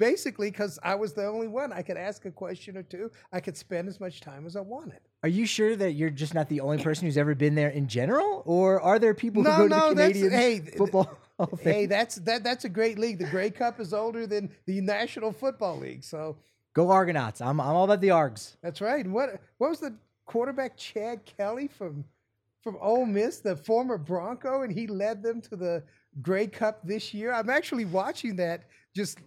basically 0.00 0.50
because 0.50 0.80
I 0.82 0.96
was 0.96 1.12
the 1.12 1.26
only 1.26 1.46
one. 1.46 1.72
I 1.72 1.82
could 1.82 1.96
ask 1.96 2.24
a 2.24 2.30
question 2.32 2.76
or 2.76 2.82
two. 2.82 3.12
I 3.32 3.38
could 3.38 3.56
spend 3.56 3.86
as 3.86 4.00
much 4.00 4.20
time 4.20 4.46
as 4.46 4.56
I 4.56 4.62
wanted. 4.62 4.98
Are 5.22 5.28
you 5.28 5.46
sure 5.46 5.76
that 5.76 5.92
you're 5.92 6.10
just 6.10 6.34
not 6.34 6.48
the 6.48 6.60
only 6.60 6.82
person 6.82 7.04
who's 7.06 7.18
ever 7.18 7.34
been 7.36 7.54
there 7.54 7.68
in 7.68 7.86
general, 7.86 8.42
or 8.46 8.80
are 8.80 8.98
there 8.98 9.14
people 9.14 9.42
No, 9.44 9.50
who 9.52 9.68
go 9.68 9.68
to 9.68 9.80
no, 9.80 9.88
the 9.90 9.94
that's- 9.94 10.12
Canadian 10.16 10.32
hey, 10.66 10.76
football? 10.76 11.16
Hey, 11.62 11.86
that's 11.86 12.16
that 12.16 12.44
that's 12.44 12.66
a 12.66 12.68
great 12.68 12.98
league. 12.98 13.18
The 13.18 13.24
Grey 13.24 13.48
Cup 13.48 13.80
is 13.80 13.94
older 13.94 14.26
than 14.26 14.50
the 14.66 14.82
National 14.82 15.32
Football 15.32 15.78
League, 15.78 16.04
so. 16.04 16.36
Go 16.74 16.90
Argonauts! 16.90 17.40
I'm 17.40 17.58
I'm 17.62 17.74
all 17.76 17.84
about 17.84 18.02
the 18.02 18.08
Args. 18.08 18.56
That's 18.62 18.82
right. 18.82 19.06
What 19.06 19.40
what 19.56 19.70
was 19.70 19.80
the 19.80 19.94
quarterback 20.26 20.76
Chad 20.76 21.24
Kelly 21.24 21.66
from 21.66 22.04
from 22.62 22.76
Ole 22.78 23.06
Miss, 23.06 23.38
the 23.38 23.56
former 23.56 23.96
Bronco, 23.96 24.60
and 24.62 24.70
he 24.70 24.86
led 24.86 25.22
them 25.22 25.40
to 25.40 25.56
the 25.56 25.82
Grey 26.20 26.46
Cup 26.46 26.86
this 26.86 27.14
year. 27.14 27.32
I'm 27.32 27.48
actually 27.48 27.86
watching 27.86 28.36
that 28.36 28.64
just 28.94 29.18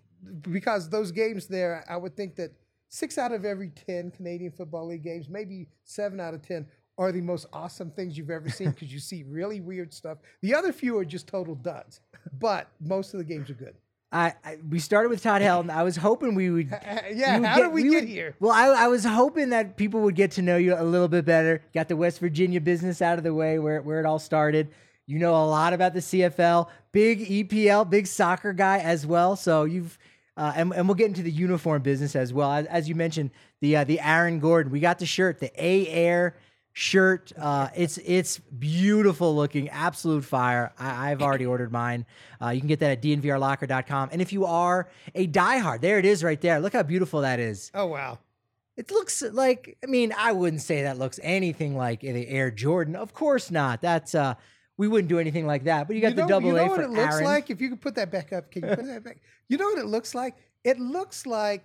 because 0.42 0.90
those 0.90 1.12
games 1.12 1.48
there. 1.48 1.84
I 1.90 1.98
would 1.98 2.16
think 2.16 2.36
that 2.36 2.52
six 2.90 3.18
out 3.18 3.32
of 3.32 3.46
every 3.46 3.70
ten 3.70 4.12
Canadian 4.12 4.52
Football 4.52 4.88
League 4.88 5.04
games, 5.04 5.30
maybe 5.30 5.68
seven 5.84 6.20
out 6.20 6.34
of 6.34 6.42
ten, 6.42 6.68
are 6.98 7.12
the 7.12 7.22
most 7.22 7.48
awesome 7.54 7.92
things 7.92 8.18
you've 8.18 8.30
ever 8.30 8.50
seen 8.50 8.72
because 8.72 8.94
you 8.94 9.00
see 9.00 9.24
really 9.24 9.62
weird 9.62 9.94
stuff. 9.94 10.20
The 10.42 10.54
other 10.54 10.72
few 10.72 10.98
are 10.98 11.06
just 11.06 11.28
total 11.28 11.56
duds, 11.56 12.02
but 12.40 12.70
most 12.80 13.14
of 13.14 13.18
the 13.20 13.24
games 13.26 13.50
are 13.50 13.56
good. 13.56 13.76
I, 14.12 14.36
I 14.46 14.58
we 14.70 14.78
started 14.78 15.10
with 15.10 15.24
Todd 15.24 15.42
Helton. 15.42 15.72
I 15.72 15.82
was 15.82 15.96
hoping 15.96 16.36
we 16.36 16.52
would. 16.52 16.70
Yeah, 17.12 17.36
we 17.36 17.40
would 17.42 17.48
how 17.50 17.58
did 17.58 17.72
we 17.74 17.84
get 17.84 18.02
would- 18.02 18.10
here? 18.10 18.36
Well, 18.40 18.52
I, 18.52 18.86
I 18.86 18.88
was 18.88 19.04
hoping 19.06 19.50
that 19.50 19.76
people 19.76 20.02
would 20.02 20.16
get 20.16 20.32
to 20.32 20.44
know 20.44 20.56
you 20.58 20.76
a 20.76 20.84
little 20.84 21.08
bit 21.08 21.26
better. 21.26 21.64
Got 21.74 21.88
the 21.88 21.96
West 21.98 22.20
Virginia 22.20 22.62
business 22.62 23.02
out 23.02 23.18
of 23.18 23.24
the 23.24 23.34
way, 23.34 23.58
where 23.58 23.82
where 23.82 24.00
it 24.00 24.06
all 24.06 24.20
started. 24.20 24.70
You 25.08 25.20
know 25.20 25.36
a 25.36 25.44
lot 25.48 25.74
about 25.74 25.94
the 25.94 26.00
CFL, 26.00 26.70
big 26.94 27.28
EPL, 27.28 27.90
big 27.90 28.08
soccer 28.08 28.54
guy 28.54 28.78
as 28.80 29.06
well. 29.06 29.36
So 29.36 29.64
you've. 29.64 29.98
Uh, 30.36 30.52
and, 30.56 30.74
and 30.74 30.88
we'll 30.88 30.96
get 30.96 31.08
into 31.08 31.22
the 31.22 31.32
uniform 31.32 31.82
business 31.82 32.16
as 32.16 32.34
well. 32.34 32.52
As, 32.52 32.66
as 32.68 32.90
you 32.90 32.96
mentioned, 32.96 33.32
the 33.62 33.78
uh, 33.78 33.84
the 33.84 34.00
Aaron 34.00 34.40
Gordon, 34.40 34.72
we 34.72 34.80
got 34.80 35.00
the 35.00 35.06
shirt, 35.06 35.40
the 35.40 35.52
A 35.64 35.88
Air 35.88 36.36
shirt. 36.74 37.32
Uh, 37.38 37.70
it's 37.76 38.00
it's 38.00 38.40
beautiful 38.40 39.36
looking, 39.36 39.70
absolute 39.70 40.26
fire. 40.26 40.74
I, 40.78 41.12
I've 41.12 41.22
already 41.22 41.46
ordered 41.46 41.72
mine. 41.72 42.06
Uh, 42.42 42.50
you 42.50 42.60
can 42.60 42.68
get 42.68 42.80
that 42.80 42.92
at 42.92 43.02
dnvrlocker.com. 43.02 44.10
And 44.12 44.22
if 44.22 44.34
you 44.34 44.46
are 44.46 44.90
a 45.16 45.28
diehard, 45.28 45.82
there 45.82 46.00
it 46.00 46.06
is 46.06 46.24
right 46.24 46.42
there. 46.42 46.60
Look 46.60 46.74
how 46.74 46.84
beautiful 46.84 47.22
that 47.22 47.40
is. 47.40 47.72
Oh 47.74 47.86
wow. 47.86 48.20
It 48.76 48.90
looks 48.90 49.22
like 49.22 49.78
I 49.84 49.86
mean, 49.86 50.14
I 50.18 50.32
wouldn't 50.32 50.64
say 50.64 50.82
that 50.82 50.98
looks 50.98 51.20
anything 51.22 51.78
like 51.78 52.02
the 52.02 52.28
Air 52.28 52.50
Jordan. 52.50 52.96
Of 52.96 53.14
course 53.14 53.52
not. 53.52 53.82
That's 53.82 54.16
uh 54.16 54.34
we 54.78 54.88
wouldn't 54.88 55.10
do 55.10 55.20
anything 55.20 55.46
like 55.46 55.64
that. 55.66 55.88
But 55.88 55.96
you 55.96 56.02
got 56.02 56.10
you 56.10 56.16
the 56.16 56.26
double 56.28 56.48
you 56.50 56.54
know 56.56 56.66
A 56.66 56.68
what 56.68 56.76
for 56.78 56.82
it 56.84 56.90
looks 56.90 57.14
Aaron. 57.16 57.26
like? 57.26 57.50
If 57.50 57.62
you 57.62 57.70
could 57.70 57.82
put 57.82 57.96
that 57.96 58.12
back 58.12 58.34
up, 58.34 58.52
can 58.52 58.64
you 58.68 58.76
put 58.76 58.86
that 58.86 59.04
back? 59.04 59.18
You 59.50 59.58
know 59.58 59.66
what 59.68 59.78
it 59.78 59.86
looks 59.86 60.16
like? 60.16 60.36
It 60.64 60.80
looks 60.80 61.26
like 61.26 61.64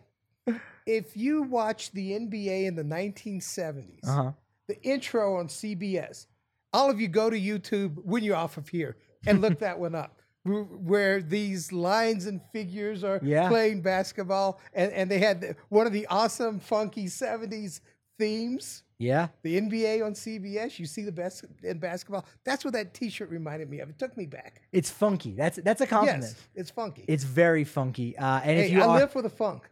if 0.87 1.17
you 1.17 1.43
watch 1.43 1.91
the 1.93 2.13
NBA 2.13 2.67
in 2.67 2.75
the 2.77 2.83
1970s, 2.85 4.01
Uh-huh. 4.07 4.33
the 4.67 4.81
intro 4.83 5.37
on 5.37 5.49
CBS. 5.49 6.27
All 6.73 6.91
of 6.91 7.01
you 7.01 7.09
go 7.09 7.31
to 7.31 7.39
YouTube 7.39 7.97
when 8.05 8.23
you're 8.25 8.37
off 8.37 8.57
of 8.59 8.69
here 8.69 8.97
and 9.27 9.41
look 9.41 9.59
that 9.61 9.79
one 9.79 9.95
up. 9.95 10.15
Where 10.45 11.21
these 11.21 11.73
lines 11.73 12.25
and 12.27 12.41
figures 12.53 13.05
are 13.05 13.21
Yeah. 13.23 13.49
playing 13.49 13.83
basketball, 13.83 14.61
and, 14.73 14.93
and 14.93 15.11
they 15.11 15.19
had 15.19 15.41
the- 15.43 15.57
one 15.69 15.87
of 15.87 15.93
the 15.93 16.07
awesome, 16.07 16.59
funky 16.61 17.07
70s 17.07 17.81
themes 18.19 18.83
Yeah. 18.99 19.29
the 19.43 19.61
NBA 19.61 20.05
on 20.05 20.13
CBS. 20.15 20.79
You 20.79 20.87
see 20.87 21.03
the 21.03 21.13
best 21.13 21.45
in 21.63 21.79
basketball. 21.79 22.27
That's 22.45 22.65
what 22.65 22.75
that 22.75 22.95
T-shirt 22.95 23.31
reminded 23.31 23.71
me 23.71 23.79
of. 23.79 23.89
It 23.91 23.99
took 23.99 24.17
me 24.17 24.27
back. 24.27 24.63
It's 24.73 24.91
funky. 24.91 25.33
That's 25.33 25.59
that's 25.63 25.81
a 25.81 25.87
compliment. 25.87 26.25
Yes, 26.25 26.49
it's 26.55 26.71
funky. 26.71 27.05
It's 27.07 27.25
very 27.25 27.65
funky. 27.65 28.17
Uh, 28.19 28.41
and 28.43 28.59
if 28.59 28.71
you 28.73 28.83
I 28.83 28.87
are, 28.87 28.99
live 28.99 29.13
for 29.13 29.23
the 29.23 29.31
funk. 29.31 29.71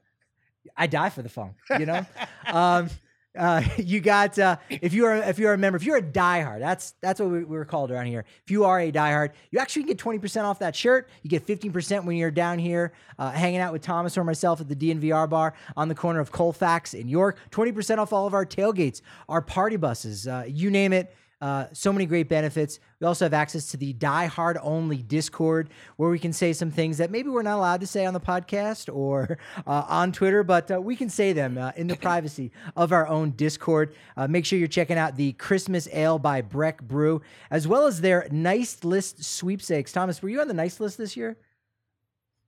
I 0.76 0.86
die 0.86 1.10
for 1.10 1.22
the 1.22 1.28
funk. 1.28 1.56
You 1.78 1.86
know, 1.86 2.06
um, 2.46 2.88
uh, 3.36 3.62
you 3.76 4.00
got 4.00 4.38
uh, 4.38 4.56
if 4.70 4.92
you 4.92 5.06
are 5.06 5.16
if 5.16 5.38
you 5.38 5.48
are 5.48 5.54
a 5.54 5.58
member, 5.58 5.76
if 5.76 5.84
you're 5.84 5.96
a 5.96 6.02
diehard, 6.02 6.60
that's 6.60 6.94
that's 7.00 7.20
what 7.20 7.30
we, 7.30 7.38
we 7.44 7.56
were 7.56 7.64
called 7.64 7.90
around 7.90 8.06
here. 8.06 8.24
If 8.44 8.50
you 8.50 8.64
are 8.64 8.80
a 8.80 8.90
diehard, 8.90 9.30
you 9.50 9.58
actually 9.58 9.84
get 9.84 9.98
twenty 9.98 10.18
percent 10.18 10.46
off 10.46 10.58
that 10.60 10.74
shirt. 10.74 11.08
You 11.22 11.30
get 11.30 11.42
fifteen 11.42 11.72
percent 11.72 12.04
when 12.04 12.16
you're 12.16 12.30
down 12.30 12.58
here 12.58 12.92
uh, 13.18 13.30
hanging 13.30 13.60
out 13.60 13.72
with 13.72 13.82
Thomas 13.82 14.16
or 14.16 14.24
myself 14.24 14.60
at 14.60 14.68
the 14.68 14.76
DNVR 14.76 15.28
bar 15.28 15.54
on 15.76 15.88
the 15.88 15.94
corner 15.94 16.20
of 16.20 16.32
Colfax 16.32 16.94
in 16.94 17.08
York. 17.08 17.38
Twenty 17.50 17.72
percent 17.72 18.00
off 18.00 18.12
all 18.12 18.26
of 18.26 18.34
our 18.34 18.46
tailgates, 18.46 19.00
our 19.28 19.42
party 19.42 19.76
buses, 19.76 20.26
uh, 20.26 20.44
you 20.46 20.70
name 20.70 20.92
it. 20.92 21.14
Uh, 21.40 21.66
so 21.72 21.92
many 21.92 22.06
great 22.06 22.30
benefits. 22.30 22.80
We 22.98 23.06
also 23.06 23.26
have 23.26 23.34
access 23.34 23.70
to 23.72 23.76
the 23.76 23.92
Die 23.92 24.26
Hard 24.26 24.56
Only 24.62 25.02
Discord, 25.02 25.68
where 25.96 26.08
we 26.08 26.18
can 26.18 26.32
say 26.32 26.54
some 26.54 26.70
things 26.70 26.96
that 26.96 27.10
maybe 27.10 27.28
we're 27.28 27.42
not 27.42 27.58
allowed 27.58 27.80
to 27.82 27.86
say 27.86 28.06
on 28.06 28.14
the 28.14 28.20
podcast 28.20 28.94
or 28.94 29.36
uh, 29.66 29.84
on 29.86 30.12
Twitter, 30.12 30.42
but 30.42 30.70
uh, 30.70 30.80
we 30.80 30.96
can 30.96 31.10
say 31.10 31.34
them 31.34 31.58
uh, 31.58 31.72
in 31.76 31.88
the 31.88 31.96
privacy 31.96 32.52
of 32.74 32.90
our 32.90 33.06
own 33.06 33.32
Discord. 33.32 33.94
Uh, 34.16 34.26
make 34.26 34.46
sure 34.46 34.58
you're 34.58 34.66
checking 34.66 34.96
out 34.96 35.16
the 35.16 35.32
Christmas 35.34 35.86
Ale 35.92 36.18
by 36.18 36.40
Breck 36.40 36.82
Brew, 36.82 37.20
as 37.50 37.68
well 37.68 37.86
as 37.86 38.00
their 38.00 38.26
Nice 38.30 38.82
List 38.82 39.22
sweepstakes. 39.22 39.92
Thomas, 39.92 40.22
were 40.22 40.30
you 40.30 40.40
on 40.40 40.48
the 40.48 40.54
Nice 40.54 40.80
List 40.80 40.96
this 40.96 41.18
year? 41.18 41.36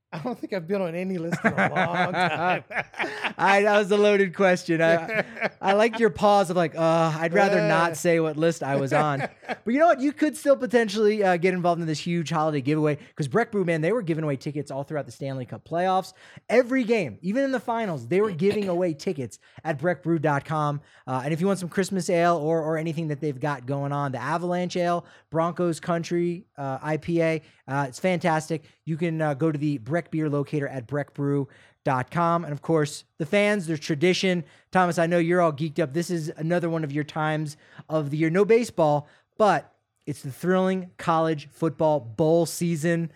I 0.13 0.17
don't 0.19 0.39
think 0.39 0.53
I've 0.53 0.67
been 0.67 0.81
on 0.81 0.95
any 0.95 1.19
list 1.19 1.37
in 1.45 1.53
a 1.53 1.69
long 1.69 2.13
time. 2.13 2.63
I, 3.37 3.61
that 3.61 3.77
was 3.77 3.91
a 3.91 3.97
loaded 3.97 4.35
question. 4.35 4.81
I, 4.81 5.23
I 5.61 5.73
liked 5.73 5.99
your 5.99 6.09
pause 6.09 6.49
of 6.49 6.57
like, 6.57 6.75
uh, 6.75 7.15
I'd 7.15 7.31
rather 7.31 7.67
not 7.67 7.95
say 7.95 8.19
what 8.19 8.35
list 8.35 8.63
I 8.63 8.75
was 8.75 8.93
on. 8.93 9.27
But 9.65 9.73
you 9.73 9.79
know 9.79 9.87
what? 9.87 9.99
You 9.99 10.13
could 10.13 10.37
still 10.37 10.55
potentially 10.55 11.23
uh, 11.23 11.37
get 11.37 11.53
involved 11.53 11.81
in 11.81 11.87
this 11.87 11.99
huge 11.99 12.29
holiday 12.29 12.61
giveaway 12.61 12.95
because 12.95 13.27
Breck 13.27 13.51
Brew, 13.51 13.65
man, 13.65 13.81
they 13.81 13.91
were 13.91 14.03
giving 14.03 14.23
away 14.23 14.35
tickets 14.35 14.69
all 14.69 14.83
throughout 14.83 15.05
the 15.07 15.11
Stanley 15.11 15.45
Cup 15.45 15.67
playoffs. 15.67 16.13
Every 16.49 16.83
game, 16.83 17.17
even 17.21 17.43
in 17.43 17.51
the 17.51 17.59
finals, 17.59 18.07
they 18.07 18.21
were 18.21 18.31
giving 18.31 18.69
away 18.69 18.93
tickets 18.93 19.39
at 19.63 19.79
breckbrew.com. 19.79 20.81
Uh, 21.07 21.21
and 21.23 21.33
if 21.33 21.41
you 21.41 21.47
want 21.47 21.57
some 21.59 21.69
Christmas 21.69 22.09
ale 22.09 22.37
or, 22.37 22.61
or 22.61 22.77
anything 22.77 23.07
that 23.07 23.21
they've 23.21 23.39
got 23.39 23.65
going 23.65 23.91
on, 23.91 24.11
the 24.11 24.21
Avalanche 24.21 24.77
Ale, 24.77 25.05
Broncos 25.31 25.79
Country 25.79 26.45
uh, 26.57 26.77
IPA, 26.79 27.41
uh, 27.69 27.85
it's 27.87 27.99
fantastic. 27.99 28.63
You 28.83 28.97
can 28.97 29.21
uh, 29.21 29.35
go 29.35 29.51
to 29.51 29.57
the 29.57 29.77
Breck 29.77 30.09
Beer 30.09 30.27
locator 30.27 30.67
at 30.67 30.87
breckbrew.com. 30.87 32.43
And 32.43 32.51
of 32.51 32.63
course, 32.63 33.03
the 33.19 33.27
fans, 33.27 33.67
there's 33.67 33.79
tradition. 33.79 34.43
Thomas, 34.71 34.97
I 34.97 35.05
know 35.05 35.19
you're 35.19 35.39
all 35.39 35.53
geeked 35.53 35.79
up. 35.79 35.93
This 35.93 36.09
is 36.09 36.31
another 36.35 36.67
one 36.67 36.83
of 36.83 36.91
your 36.91 37.03
times 37.03 37.57
of 37.87 38.09
the 38.09 38.17
year. 38.17 38.31
No 38.31 38.43
baseball, 38.43 39.07
but 39.37 39.71
it's 40.07 40.23
the 40.23 40.31
thrilling 40.31 40.89
college 40.97 41.47
football 41.51 41.99
bowl 41.99 42.47
season. 42.47 43.11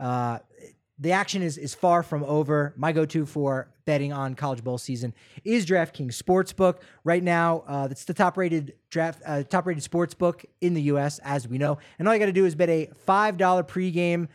Uh, 0.00 0.38
the 1.00 1.12
action 1.12 1.42
is 1.42 1.58
is 1.58 1.74
far 1.74 2.02
from 2.02 2.22
over. 2.24 2.74
My 2.76 2.92
go-to 2.92 3.26
for 3.26 3.68
betting 3.86 4.12
on 4.12 4.34
college 4.34 4.62
bowl 4.62 4.78
season 4.78 5.14
is 5.42 5.66
DraftKings 5.66 6.16
Sportsbook. 6.16 6.80
Right 7.02 7.22
now, 7.22 7.64
uh, 7.66 7.88
it's 7.90 8.04
the 8.04 8.14
top-rated 8.14 8.74
draft, 8.90 9.22
uh, 9.26 9.42
top-rated 9.42 9.82
sportsbook 9.82 10.44
in 10.60 10.74
the 10.74 10.82
U.S. 10.82 11.18
as 11.24 11.48
we 11.48 11.58
know. 11.58 11.78
And 11.98 12.06
all 12.06 12.14
you 12.14 12.20
got 12.20 12.26
to 12.26 12.32
do 12.32 12.44
is 12.44 12.54
bet 12.54 12.68
a 12.68 12.90
five 13.06 13.36
dollar 13.38 13.64
pregame 13.64 14.28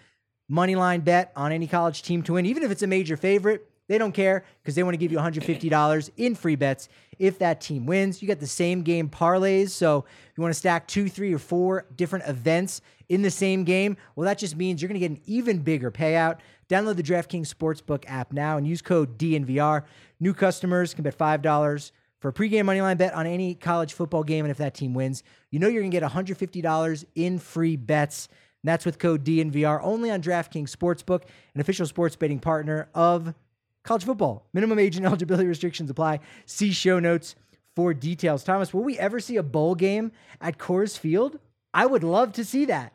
money 0.49 0.75
line 0.75 1.01
bet 1.01 1.31
on 1.35 1.51
any 1.51 1.67
college 1.67 2.01
team 2.01 2.23
to 2.23 2.33
win, 2.33 2.45
even 2.45 2.63
if 2.63 2.71
it's 2.71 2.83
a 2.83 2.87
major 2.87 3.15
favorite. 3.15 3.69
They 3.87 3.99
don't 3.99 4.13
care 4.13 4.43
because 4.61 4.73
they 4.73 4.81
want 4.81 4.95
to 4.95 4.97
give 4.97 5.11
you 5.11 5.19
$150 5.19 6.09
in 6.17 6.33
free 6.33 6.55
bets 6.55 6.89
if 7.19 7.37
that 7.39 7.61
team 7.61 7.85
wins. 7.85 8.21
You 8.21 8.27
get 8.27 8.39
the 8.39 8.47
same 8.47 8.81
game 8.81 9.09
parlays. 9.09 9.69
So 9.69 10.05
if 10.07 10.37
you 10.37 10.41
want 10.41 10.53
to 10.53 10.57
stack 10.57 10.87
two, 10.87 11.07
three, 11.07 11.33
or 11.33 11.37
four 11.37 11.85
different 11.95 12.27
events 12.27 12.81
in 13.09 13.21
the 13.21 13.29
same 13.29 13.63
game, 13.63 13.95
well, 14.15 14.25
that 14.25 14.39
just 14.39 14.55
means 14.55 14.81
you're 14.81 14.89
going 14.89 14.99
to 14.99 15.07
get 15.07 15.11
an 15.11 15.21
even 15.25 15.59
bigger 15.59 15.91
payout. 15.91 16.39
Download 16.69 16.95
the 16.95 17.03
DraftKings 17.03 17.53
Sportsbook 17.53 18.05
app 18.07 18.33
now 18.33 18.57
and 18.57 18.67
use 18.67 18.81
code 18.81 19.17
DNVR. 19.17 19.83
New 20.19 20.33
customers 20.33 20.93
can 20.93 21.03
bet 21.03 21.17
$5 21.17 21.91
for 22.19 22.29
a 22.29 22.33
pregame 22.33 22.63
moneyline 22.63 22.97
bet 22.97 23.13
on 23.13 23.27
any 23.27 23.53
college 23.53 23.93
football 23.93 24.23
game. 24.23 24.45
And 24.45 24.51
if 24.51 24.57
that 24.57 24.73
team 24.73 24.93
wins, 24.93 25.21
you 25.51 25.59
know 25.59 25.67
you're 25.67 25.83
going 25.83 25.91
to 25.91 25.99
get 25.99 26.09
$150 26.09 27.05
in 27.13 27.37
free 27.37 27.75
bets. 27.75 28.27
And 28.63 28.69
that's 28.69 28.83
with 28.83 28.97
code 28.97 29.23
DNVR 29.23 29.79
only 29.83 30.09
on 30.09 30.23
DraftKings 30.23 30.75
Sportsbook, 30.75 31.23
an 31.53 31.61
official 31.61 31.85
sports 31.85 32.15
betting 32.15 32.39
partner 32.39 32.89
of 32.95 33.35
college 33.83 34.03
football. 34.03 34.47
Minimum 34.53 34.79
age 34.79 34.97
and 34.97 35.05
eligibility 35.05 35.47
restrictions 35.47 35.89
apply. 35.91 36.19
See 36.47 36.71
show 36.71 36.99
notes 36.99 37.35
for 37.75 37.93
details. 37.93 38.43
Thomas, 38.43 38.73
will 38.73 38.83
we 38.83 38.97
ever 38.97 39.19
see 39.19 39.37
a 39.37 39.43
bowl 39.43 39.75
game 39.75 40.11
at 40.41 40.57
Coors 40.57 40.97
Field? 40.97 41.37
I 41.75 41.85
would 41.85 42.03
love 42.03 42.33
to 42.33 42.45
see 42.45 42.65
that. 42.65 42.93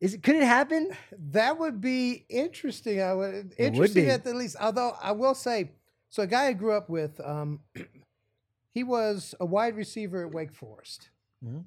Is 0.00 0.14
it, 0.14 0.22
could 0.22 0.36
it 0.36 0.42
happen? 0.42 0.90
That 1.30 1.58
would 1.58 1.80
be 1.80 2.26
interesting. 2.28 3.00
I 3.00 3.14
would 3.14 3.34
would 3.34 3.54
interesting 3.58 4.04
be. 4.04 4.10
at 4.10 4.24
the 4.24 4.34
least. 4.34 4.56
Although 4.60 4.94
I 5.00 5.12
will 5.12 5.34
say, 5.34 5.70
so 6.10 6.22
a 6.22 6.26
guy 6.26 6.46
I 6.46 6.52
grew 6.52 6.72
up 6.72 6.88
with, 6.90 7.18
um, 7.24 7.60
he 8.72 8.82
was 8.84 9.34
a 9.40 9.46
wide 9.46 9.76
receiver 9.76 10.26
at 10.26 10.32
Wake 10.34 10.52
Forest, 10.52 11.10
Mhm. 11.44 11.64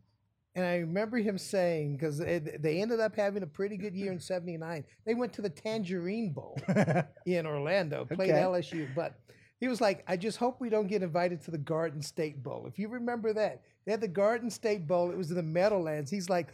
and 0.56 0.66
I 0.66 0.78
remember 0.78 1.18
him 1.18 1.38
saying 1.40 1.98
because 1.98 2.20
they 2.20 2.82
ended 2.82 3.00
up 3.00 3.16
having 3.16 3.42
a 3.44 3.48
pretty 3.48 3.78
good 3.78 3.96
year 3.96 4.12
in 4.12 4.20
'79. 4.20 4.84
They 5.06 5.16
went 5.16 5.34
to 5.34 5.42
the 5.42 5.50
Tangerine 5.50 6.32
Bowl 6.32 6.60
in 7.26 7.46
Orlando, 7.48 8.06
played 8.06 8.32
Okay. 8.32 8.40
LSU, 8.42 8.88
but. 8.96 9.20
He 9.62 9.68
was 9.68 9.82
like, 9.82 10.06
I 10.08 10.16
just 10.16 10.38
hope 10.38 10.62
we 10.62 10.70
don't 10.70 10.88
get 10.88 11.04
invited 11.04 11.42
to 11.42 11.52
the 11.52 11.58
Garden 11.58 12.02
State 12.02 12.42
Bowl. 12.42 12.66
If 12.66 12.80
you 12.80 12.88
remember 12.88 13.34
that, 13.34 13.62
they 13.84 13.92
had 13.92 14.00
the 14.00 14.08
Garden 14.08 14.50
State 14.50 14.88
Bowl. 14.88 15.12
It 15.12 15.18
was 15.18 15.32
in 15.32 15.36
the 15.36 15.44
Meadowlands. 15.44 16.10
He's 16.10 16.30
like, 16.30 16.54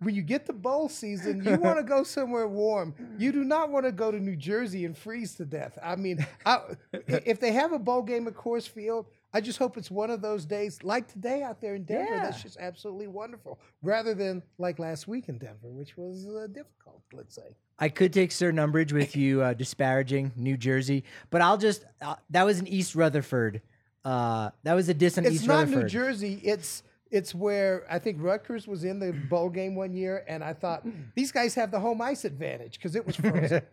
when 0.00 0.14
you 0.14 0.22
get 0.22 0.46
to 0.46 0.52
bowl 0.52 0.88
season, 0.88 1.42
you 1.44 1.56
want 1.56 1.78
to 1.78 1.82
go 1.82 2.02
somewhere 2.02 2.46
warm. 2.46 2.94
You 3.18 3.32
do 3.32 3.44
not 3.44 3.70
want 3.70 3.86
to 3.86 3.92
go 3.92 4.10
to 4.10 4.18
New 4.18 4.36
Jersey 4.36 4.84
and 4.84 4.96
freeze 4.96 5.34
to 5.36 5.44
death. 5.44 5.78
I 5.82 5.96
mean, 5.96 6.26
I, 6.44 6.60
if 6.92 7.40
they 7.40 7.52
have 7.52 7.72
a 7.72 7.78
bowl 7.78 8.02
game 8.02 8.26
at 8.26 8.34
Coors 8.34 8.68
Field, 8.68 9.06
I 9.32 9.40
just 9.40 9.58
hope 9.58 9.76
it's 9.76 9.90
one 9.90 10.10
of 10.10 10.22
those 10.22 10.44
days 10.44 10.82
like 10.82 11.08
today 11.08 11.42
out 11.42 11.60
there 11.60 11.74
in 11.74 11.84
Denver. 11.84 12.14
That's 12.16 12.42
just 12.42 12.56
absolutely 12.58 13.06
wonderful, 13.06 13.58
rather 13.82 14.14
than 14.14 14.42
like 14.58 14.78
last 14.78 15.08
week 15.08 15.28
in 15.28 15.38
Denver, 15.38 15.70
which 15.70 15.96
was 15.96 16.26
uh, 16.26 16.46
difficult. 16.46 17.02
Let's 17.12 17.34
say. 17.34 17.56
I 17.78 17.90
could 17.90 18.12
take 18.12 18.32
certain 18.32 18.58
umbrage 18.58 18.92
with 18.92 19.14
you 19.14 19.42
uh, 19.42 19.52
disparaging 19.52 20.32
New 20.36 20.56
Jersey, 20.56 21.04
but 21.30 21.42
I'll 21.42 21.58
just 21.58 21.84
uh, 22.00 22.16
that 22.30 22.44
was 22.44 22.58
an 22.58 22.66
East 22.66 22.94
Rutherford. 22.94 23.60
Uh, 24.04 24.50
that 24.62 24.74
was 24.74 24.88
a 24.88 24.94
diss 24.94 25.18
on 25.18 25.26
It's 25.26 25.34
East 25.34 25.48
Rutherford. 25.48 25.68
It's 25.68 25.94
not 25.94 26.02
New 26.02 26.06
Jersey. 26.06 26.40
It's 26.42 26.82
it's 27.16 27.34
where 27.34 27.86
I 27.90 27.98
think 27.98 28.18
Rutgers 28.20 28.68
was 28.68 28.84
in 28.84 28.98
the 28.98 29.12
bowl 29.12 29.48
game 29.48 29.74
one 29.74 29.94
year, 29.94 30.24
and 30.28 30.44
I 30.44 30.52
thought 30.52 30.86
these 31.14 31.32
guys 31.32 31.54
have 31.54 31.70
the 31.70 31.80
home 31.80 32.00
ice 32.02 32.24
advantage 32.24 32.74
because 32.78 32.94
it 32.94 33.06
was 33.06 33.16
frozen. 33.16 33.62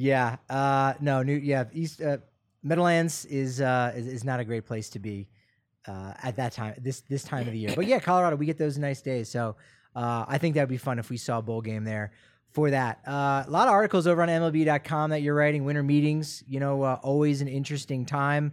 Yeah. 0.00 0.36
Uh, 0.48 0.94
no. 1.00 1.24
New. 1.24 1.34
Yeah. 1.34 1.64
East 1.72 2.00
uh, 2.00 2.18
Meadowlands 2.62 3.24
is, 3.24 3.60
uh, 3.60 3.92
is 3.96 4.06
is 4.06 4.22
not 4.22 4.38
a 4.38 4.44
great 4.44 4.64
place 4.64 4.90
to 4.90 5.00
be 5.00 5.26
uh, 5.88 6.12
at 6.22 6.36
that 6.36 6.52
time. 6.52 6.74
This 6.78 7.00
this 7.00 7.24
time 7.24 7.48
of 7.48 7.52
the 7.52 7.58
year. 7.58 7.72
But 7.74 7.86
yeah, 7.86 7.98
Colorado. 7.98 8.36
We 8.36 8.46
get 8.46 8.58
those 8.58 8.78
nice 8.78 9.02
days. 9.02 9.28
So 9.28 9.56
uh, 9.96 10.24
I 10.28 10.38
think 10.38 10.54
that'd 10.54 10.68
be 10.68 10.76
fun 10.76 11.00
if 11.00 11.10
we 11.10 11.16
saw 11.16 11.38
a 11.38 11.42
bowl 11.42 11.60
game 11.62 11.82
there 11.82 12.12
for 12.52 12.70
that. 12.70 13.00
Uh, 13.08 13.42
a 13.44 13.50
lot 13.50 13.66
of 13.66 13.72
articles 13.74 14.06
over 14.06 14.22
on 14.22 14.28
MLB.com 14.28 15.10
that 15.10 15.22
you're 15.22 15.34
writing. 15.34 15.64
Winter 15.64 15.82
meetings. 15.82 16.44
You 16.46 16.60
know, 16.60 16.82
uh, 16.82 17.00
always 17.02 17.40
an 17.40 17.48
interesting 17.48 18.06
time. 18.06 18.52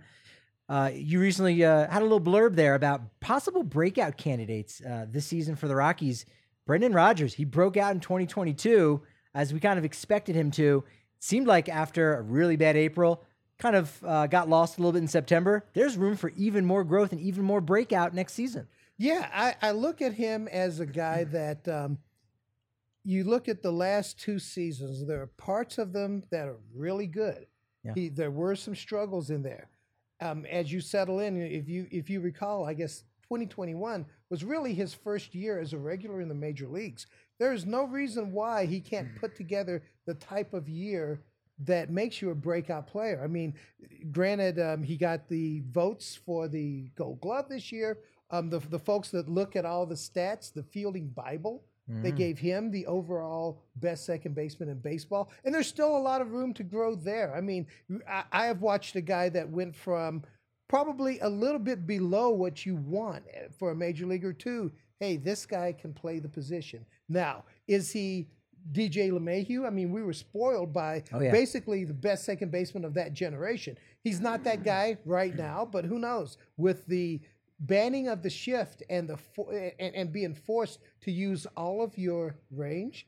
Uh, 0.68 0.90
you 0.94 1.20
recently 1.20 1.64
uh, 1.64 1.88
had 1.90 2.02
a 2.02 2.06
little 2.06 2.22
blurb 2.22 2.56
there 2.56 2.76
about 2.76 3.20
possible 3.20 3.64
breakout 3.64 4.18
candidates 4.18 4.82
uh, 4.82 5.06
this 5.08 5.26
season 5.26 5.56
for 5.56 5.68
the 5.68 5.76
Rockies. 5.76 6.26
Brendan 6.66 6.94
Rodgers, 6.94 7.36
he 7.36 7.46
broke 7.46 7.78
out 7.78 7.94
in 7.94 8.00
2022 8.00 9.02
as 9.36 9.54
we 9.54 9.60
kind 9.60 9.78
of 9.78 9.86
expected 9.86 10.36
him 10.36 10.50
to. 10.52 10.84
Seemed 11.20 11.48
like 11.48 11.70
after 11.70 12.16
a 12.16 12.22
really 12.22 12.56
bad 12.56 12.76
April, 12.76 13.24
kind 13.60 13.76
of 13.76 14.04
uh, 14.04 14.28
got 14.28 14.50
lost 14.50 14.78
a 14.78 14.82
little 14.82 14.94
bit 14.94 15.00
in 15.00 15.08
September. 15.08 15.66
There's 15.74 15.98
room 15.98 16.16
for 16.16 16.30
even 16.36 16.66
more 16.66 16.84
growth 16.84 17.12
and 17.12 17.22
even 17.22 17.44
more 17.44 17.62
breakout 17.62 18.14
next 18.14 18.34
season. 18.34 18.68
Yeah, 18.98 19.28
I, 19.34 19.56
I 19.62 19.72
look 19.72 20.02
at 20.02 20.14
him 20.14 20.48
as 20.48 20.80
a 20.80 20.86
guy 20.86 21.26
that 21.26 21.68
um, 21.68 22.00
you 23.04 23.24
look 23.24 23.48
at 23.48 23.62
the 23.62 23.72
last 23.72 24.20
two 24.20 24.40
seasons. 24.40 25.06
There 25.06 25.22
are 25.22 25.28
parts 25.28 25.78
of 25.78 25.94
them 25.94 26.24
that 26.32 26.48
are 26.48 26.58
really 26.74 27.08
good. 27.08 27.46
Yeah. 27.84 27.94
He, 27.94 28.10
there 28.10 28.32
were 28.32 28.56
some 28.56 28.76
struggles 28.76 29.30
in 29.30 29.44
there. 29.44 29.70
Um, 30.22 30.46
as 30.46 30.72
you 30.72 30.80
settle 30.80 31.20
in, 31.20 31.42
if 31.42 31.68
you 31.68 31.88
if 31.92 32.10
you 32.10 32.22
recall, 32.22 32.66
I 32.66 32.74
guess 32.74 33.04
2021 33.24 34.06
was 34.30 34.44
really 34.44 34.74
his 34.74 34.94
first 34.94 35.36
year 35.36 35.60
as 35.60 35.74
a 35.74 35.78
regular 35.78 36.22
in 36.22 36.30
the 36.30 36.36
major 36.36 36.68
leagues. 36.68 37.08
There 37.40 37.54
is 37.54 37.66
no 37.66 37.86
reason 37.86 38.32
why 38.32 38.66
he 38.66 38.80
can't 38.80 39.16
put 39.20 39.36
together 39.36 39.84
the 40.06 40.14
type 40.14 40.54
of 40.54 40.70
year 40.70 41.22
that 41.60 41.90
makes 41.90 42.22
you 42.22 42.30
a 42.30 42.36
breakout 42.36 42.88
player. 42.88 43.22
I 43.24 43.28
mean, 43.28 43.56
granted, 44.12 44.60
um, 44.60 44.84
he 44.84 44.98
got 44.98 45.28
the 45.28 45.64
votes 45.72 46.18
for 46.26 46.48
the 46.48 46.90
Gold 46.96 47.22
Glove 47.22 47.50
this 47.50 47.72
year. 47.72 48.00
Um, 48.32 48.50
the 48.50 48.60
the 48.60 48.80
folks 48.80 49.10
that 49.10 49.30
look 49.30 49.56
at 49.56 49.66
all 49.66 49.86
the 49.86 49.96
stats, 49.96 50.52
the 50.54 50.64
fielding 50.64 51.10
Bible, 51.10 51.64
they 51.88 52.12
gave 52.12 52.40
him 52.40 52.72
the 52.72 52.86
overall 52.88 53.62
best 53.76 54.06
second 54.06 54.34
baseman 54.34 54.70
in 54.70 54.80
baseball, 54.80 55.30
and 55.44 55.54
there's 55.54 55.68
still 55.68 55.96
a 55.96 56.00
lot 56.00 56.20
of 56.22 56.32
room 56.32 56.54
to 56.56 56.64
grow 56.64 56.96
there. 56.96 57.36
I 57.36 57.42
mean, 57.42 57.68
I, 58.10 58.24
I 58.32 58.46
have 58.48 58.62
watched 58.62 58.96
a 58.96 59.02
guy 59.02 59.30
that 59.30 59.48
went 59.50 59.76
from 59.76 60.24
probably 60.68 61.20
a 61.20 61.30
little 61.30 61.60
bit 61.60 61.86
below 61.86 62.30
what 62.32 62.66
you 62.66 62.76
want 62.76 63.24
eh, 63.34 63.48
for 63.60 63.70
a 63.72 63.76
major 63.76 64.06
leaguer 64.08 64.34
to, 64.34 64.72
hey, 65.00 65.18
this 65.18 65.46
guy 65.46 65.72
can 65.74 65.94
play 65.94 66.18
the 66.20 66.28
position. 66.30 66.84
Now, 67.08 67.44
is 67.68 67.92
he 67.92 68.30
DJ 68.72 69.12
LeMahieu? 69.12 69.68
I 69.68 69.70
mean, 69.70 69.92
we 69.92 70.02
were 70.02 70.14
spoiled 70.14 70.74
by 70.74 71.04
Oh, 71.14 71.20
yeah. 71.20 71.32
basically 71.32 71.84
the 71.84 71.94
best 71.94 72.24
second 72.26 72.52
baseman 72.52 72.84
of 72.84 72.96
that 72.96 73.14
generation. 73.14 73.78
He's 74.04 74.20
not 74.20 74.44
that 74.46 74.64
guy 74.64 74.98
right 75.06 75.36
now, 75.36 75.70
but 75.72 75.86
who 75.86 76.00
knows? 76.00 76.38
With 76.58 76.86
the 76.88 77.22
banning 77.60 78.08
of 78.08 78.22
the 78.22 78.30
shift 78.30 78.84
and 78.90 79.10
the 79.10 79.18
and, 79.80 79.96
and 79.96 80.12
being 80.12 80.34
forced 80.34 80.80
to 81.02 81.12
use 81.12 81.48
all 81.56 81.82
of 81.82 81.98
your 81.98 82.36
range, 82.52 83.08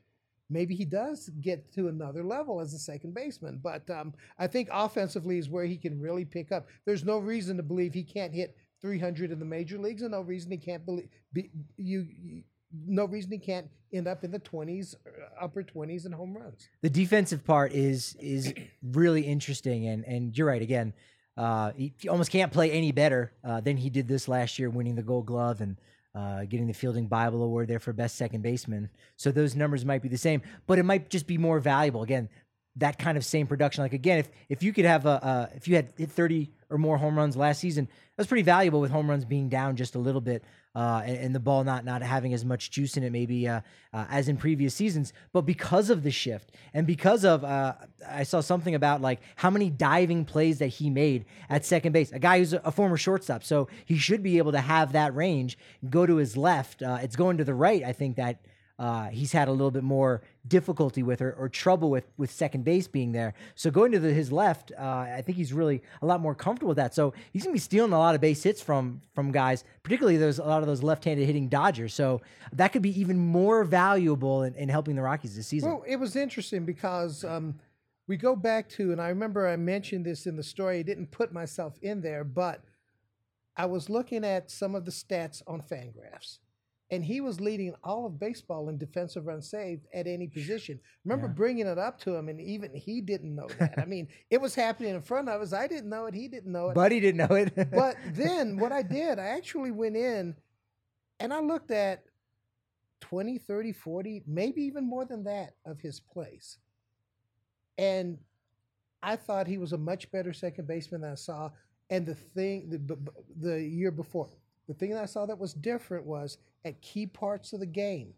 maybe 0.50 0.74
he 0.74 0.84
does 0.84 1.28
get 1.40 1.72
to 1.74 1.88
another 1.88 2.24
level 2.24 2.60
as 2.60 2.72
a 2.72 2.78
second 2.78 3.14
baseman. 3.14 3.60
But 3.62 3.88
um, 3.90 4.14
I 4.38 4.46
think 4.46 4.68
offensively 4.72 5.38
is 5.38 5.48
where 5.48 5.64
he 5.64 5.76
can 5.76 6.00
really 6.00 6.24
pick 6.24 6.52
up. 6.52 6.68
There's 6.84 7.04
no 7.04 7.18
reason 7.18 7.56
to 7.58 7.62
believe 7.62 7.94
he 7.94 8.04
can't 8.04 8.32
hit 8.32 8.56
300 8.80 9.32
in 9.32 9.38
the 9.38 9.44
major 9.44 9.78
leagues, 9.78 10.02
and 10.02 10.12
no 10.12 10.20
reason 10.20 10.50
he 10.50 10.58
can't 10.58 10.84
believe 10.84 11.08
be, 11.32 11.50
you, 11.76 12.06
you. 12.08 12.42
No 12.86 13.06
reason 13.06 13.32
he 13.32 13.38
can't 13.38 13.66
end 13.94 14.06
up 14.06 14.24
in 14.24 14.30
the 14.30 14.40
20s, 14.40 14.94
uh, 14.94 15.42
upper 15.42 15.62
20s, 15.62 16.04
and 16.04 16.14
home 16.14 16.36
runs. 16.36 16.68
the 16.82 16.90
defensive 16.90 17.44
part 17.44 17.72
is 17.72 18.14
is 18.20 18.52
really 18.82 19.22
interesting 19.22 19.86
and 19.86 20.04
and 20.04 20.36
you're 20.36 20.46
right 20.46 20.62
again 20.62 20.92
uh 21.38 21.72
he, 21.76 22.08
almost 22.08 22.30
can't 22.30 22.52
play 22.52 22.70
any 22.70 22.92
better 22.92 23.32
uh, 23.44 23.60
than 23.60 23.76
he 23.76 23.88
did 23.88 24.06
this 24.08 24.28
last 24.28 24.58
year 24.58 24.68
winning 24.68 24.96
the 24.96 25.02
gold 25.02 25.26
glove 25.26 25.60
and 25.60 25.76
uh, 26.14 26.44
getting 26.44 26.66
the 26.66 26.74
fielding 26.74 27.06
bible 27.06 27.42
award 27.42 27.68
there 27.68 27.78
for 27.78 27.92
best 27.92 28.16
second 28.16 28.42
baseman. 28.42 28.90
So 29.16 29.30
those 29.30 29.54
numbers 29.54 29.84
might 29.84 30.02
be 30.02 30.08
the 30.08 30.18
same 30.18 30.42
but 30.66 30.78
it 30.78 30.82
might 30.82 31.08
just 31.08 31.26
be 31.26 31.38
more 31.38 31.60
valuable. 31.60 32.02
Again 32.02 32.28
that 32.78 32.98
kind 32.98 33.16
of 33.16 33.24
same 33.24 33.46
production 33.46 33.82
like 33.82 33.92
again 33.92 34.18
if 34.18 34.28
if 34.48 34.62
you 34.62 34.72
could 34.72 34.84
have 34.84 35.06
a 35.06 35.50
if 35.54 35.68
you 35.68 35.76
had 35.76 35.92
hit 35.96 36.10
30 36.10 36.50
or 36.70 36.78
more 36.78 36.98
home 36.98 37.16
runs 37.16 37.36
last 37.36 37.60
season 37.60 37.88
that's 38.16 38.28
pretty 38.28 38.42
valuable 38.42 38.80
with 38.80 38.90
home 38.90 39.08
runs 39.08 39.24
being 39.24 39.48
down 39.48 39.76
just 39.76 39.94
a 39.94 39.98
little 39.98 40.20
bit 40.20 40.42
uh, 40.78 41.02
and, 41.04 41.16
and 41.18 41.34
the 41.34 41.40
ball 41.40 41.64
not 41.64 41.84
not 41.84 42.02
having 42.02 42.32
as 42.32 42.44
much 42.44 42.70
juice 42.70 42.96
in 42.96 43.02
it 43.02 43.10
maybe 43.10 43.48
uh, 43.48 43.60
uh, 43.92 44.04
as 44.10 44.28
in 44.28 44.36
previous 44.36 44.74
seasons. 44.74 45.12
But 45.32 45.40
because 45.42 45.90
of 45.90 46.04
the 46.04 46.12
shift 46.12 46.52
and 46.72 46.86
because 46.86 47.24
of 47.24 47.42
uh, 47.42 47.74
I 48.06 48.22
saw 48.22 48.40
something 48.40 48.76
about 48.76 49.00
like 49.00 49.20
how 49.34 49.50
many 49.50 49.70
diving 49.70 50.24
plays 50.24 50.60
that 50.60 50.68
he 50.68 50.88
made 50.88 51.24
at 51.48 51.64
second 51.64 51.92
base. 51.92 52.12
A 52.12 52.20
guy 52.20 52.38
who's 52.38 52.52
a, 52.52 52.60
a 52.64 52.70
former 52.70 52.96
shortstop, 52.96 53.42
so 53.42 53.68
he 53.84 53.96
should 53.96 54.22
be 54.22 54.38
able 54.38 54.52
to 54.52 54.60
have 54.60 54.92
that 54.92 55.16
range. 55.16 55.58
Go 55.90 56.06
to 56.06 56.16
his 56.16 56.36
left. 56.36 56.80
Uh, 56.80 56.98
it's 57.02 57.16
going 57.16 57.38
to 57.38 57.44
the 57.44 57.54
right. 57.54 57.82
I 57.82 57.92
think 57.92 58.16
that. 58.16 58.40
Uh, 58.78 59.08
he's 59.08 59.32
had 59.32 59.48
a 59.48 59.50
little 59.50 59.72
bit 59.72 59.82
more 59.82 60.22
difficulty 60.46 61.02
with 61.02 61.20
or, 61.20 61.32
or 61.32 61.48
trouble 61.48 61.90
with 61.90 62.06
with 62.16 62.30
second 62.30 62.64
base 62.64 62.86
being 62.86 63.12
there. 63.12 63.34
So 63.56 63.70
going 63.70 63.90
to 63.92 63.98
the, 63.98 64.12
his 64.12 64.30
left, 64.30 64.70
uh, 64.78 64.82
I 64.82 65.22
think 65.24 65.36
he's 65.36 65.52
really 65.52 65.82
a 66.00 66.06
lot 66.06 66.20
more 66.20 66.34
comfortable 66.34 66.68
with 66.68 66.76
that. 66.76 66.94
So 66.94 67.12
he's 67.32 67.42
gonna 67.42 67.54
be 67.54 67.58
stealing 67.58 67.92
a 67.92 67.98
lot 67.98 68.14
of 68.14 68.20
base 68.20 68.42
hits 68.42 68.62
from 68.62 69.00
from 69.14 69.32
guys, 69.32 69.64
particularly 69.82 70.16
those 70.16 70.38
a 70.38 70.44
lot 70.44 70.62
of 70.62 70.68
those 70.68 70.82
left-handed 70.82 71.26
hitting 71.26 71.48
Dodgers. 71.48 71.92
So 71.92 72.20
that 72.52 72.68
could 72.68 72.82
be 72.82 72.98
even 73.00 73.18
more 73.18 73.64
valuable 73.64 74.44
in, 74.44 74.54
in 74.54 74.68
helping 74.68 74.94
the 74.94 75.02
Rockies 75.02 75.34
this 75.34 75.48
season. 75.48 75.70
Well, 75.70 75.84
it 75.86 75.96
was 75.96 76.14
interesting 76.14 76.64
because 76.64 77.24
um, 77.24 77.58
we 78.06 78.16
go 78.16 78.34
back 78.34 78.68
to, 78.70 78.92
and 78.92 79.00
I 79.00 79.08
remember 79.08 79.46
I 79.46 79.56
mentioned 79.56 80.06
this 80.06 80.26
in 80.26 80.36
the 80.36 80.42
story. 80.42 80.78
I 80.78 80.82
didn't 80.82 81.10
put 81.10 81.32
myself 81.32 81.78
in 81.82 82.00
there, 82.00 82.24
but 82.24 82.62
I 83.56 83.66
was 83.66 83.90
looking 83.90 84.24
at 84.24 84.50
some 84.50 84.74
of 84.74 84.84
the 84.84 84.92
stats 84.92 85.42
on 85.46 85.60
Fangraphs, 85.60 86.38
and 86.90 87.04
he 87.04 87.20
was 87.20 87.40
leading 87.40 87.74
all 87.84 88.06
of 88.06 88.18
baseball 88.18 88.68
in 88.68 88.78
defensive 88.78 89.26
runs 89.26 89.48
saved 89.48 89.86
at 89.92 90.06
any 90.06 90.26
position. 90.26 90.80
Remember 91.04 91.26
Yeah. 91.26 91.34
bringing 91.34 91.66
it 91.66 91.78
up 91.78 91.98
to 92.00 92.14
him, 92.14 92.28
and 92.28 92.40
even 92.40 92.72
he 92.74 93.00
didn't 93.00 93.34
know 93.34 93.46
that. 93.58 93.74
I 93.78 93.84
mean, 93.84 94.08
it 94.30 94.40
was 94.40 94.54
happening 94.54 94.94
in 94.94 95.02
front 95.02 95.28
of 95.28 95.40
us. 95.42 95.52
I 95.52 95.66
didn't 95.66 95.90
know 95.90 96.06
it. 96.06 96.14
He 96.14 96.28
didn't 96.28 96.50
know 96.50 96.70
it. 96.70 96.74
Buddy 96.74 97.00
didn't 97.00 97.28
know 97.28 97.36
it. 97.36 97.54
but 97.70 97.96
then 98.12 98.56
what 98.56 98.72
I 98.72 98.82
did, 98.82 99.18
I 99.18 99.26
actually 99.26 99.70
went 99.70 99.96
in 99.96 100.34
and 101.20 101.32
I 101.34 101.40
looked 101.40 101.70
at 101.70 102.04
20, 103.00 103.38
30, 103.38 103.72
40, 103.72 104.22
maybe 104.26 104.62
even 104.62 104.84
more 104.84 105.04
than 105.04 105.24
that 105.24 105.54
of 105.66 105.80
his 105.80 106.00
plays. 106.00 106.58
And 107.76 108.18
I 109.02 109.16
thought 109.16 109.46
he 109.46 109.58
was 109.58 109.72
a 109.72 109.78
much 109.78 110.10
better 110.10 110.32
second 110.32 110.66
baseman 110.66 111.02
than 111.02 111.12
I 111.12 111.16
saw. 111.16 111.50
And 111.90 112.04
the 112.06 112.14
thing, 112.14 112.68
the, 112.70 112.98
the 113.40 113.62
year 113.62 113.90
before, 113.90 114.28
the 114.66 114.74
thing 114.74 114.90
that 114.90 115.02
I 115.02 115.06
saw 115.06 115.26
that 115.26 115.38
was 115.38 115.54
different 115.54 116.04
was 116.04 116.38
at 116.64 116.80
key 116.82 117.06
parts 117.06 117.52
of 117.52 117.60
the 117.60 117.66
game 117.66 118.14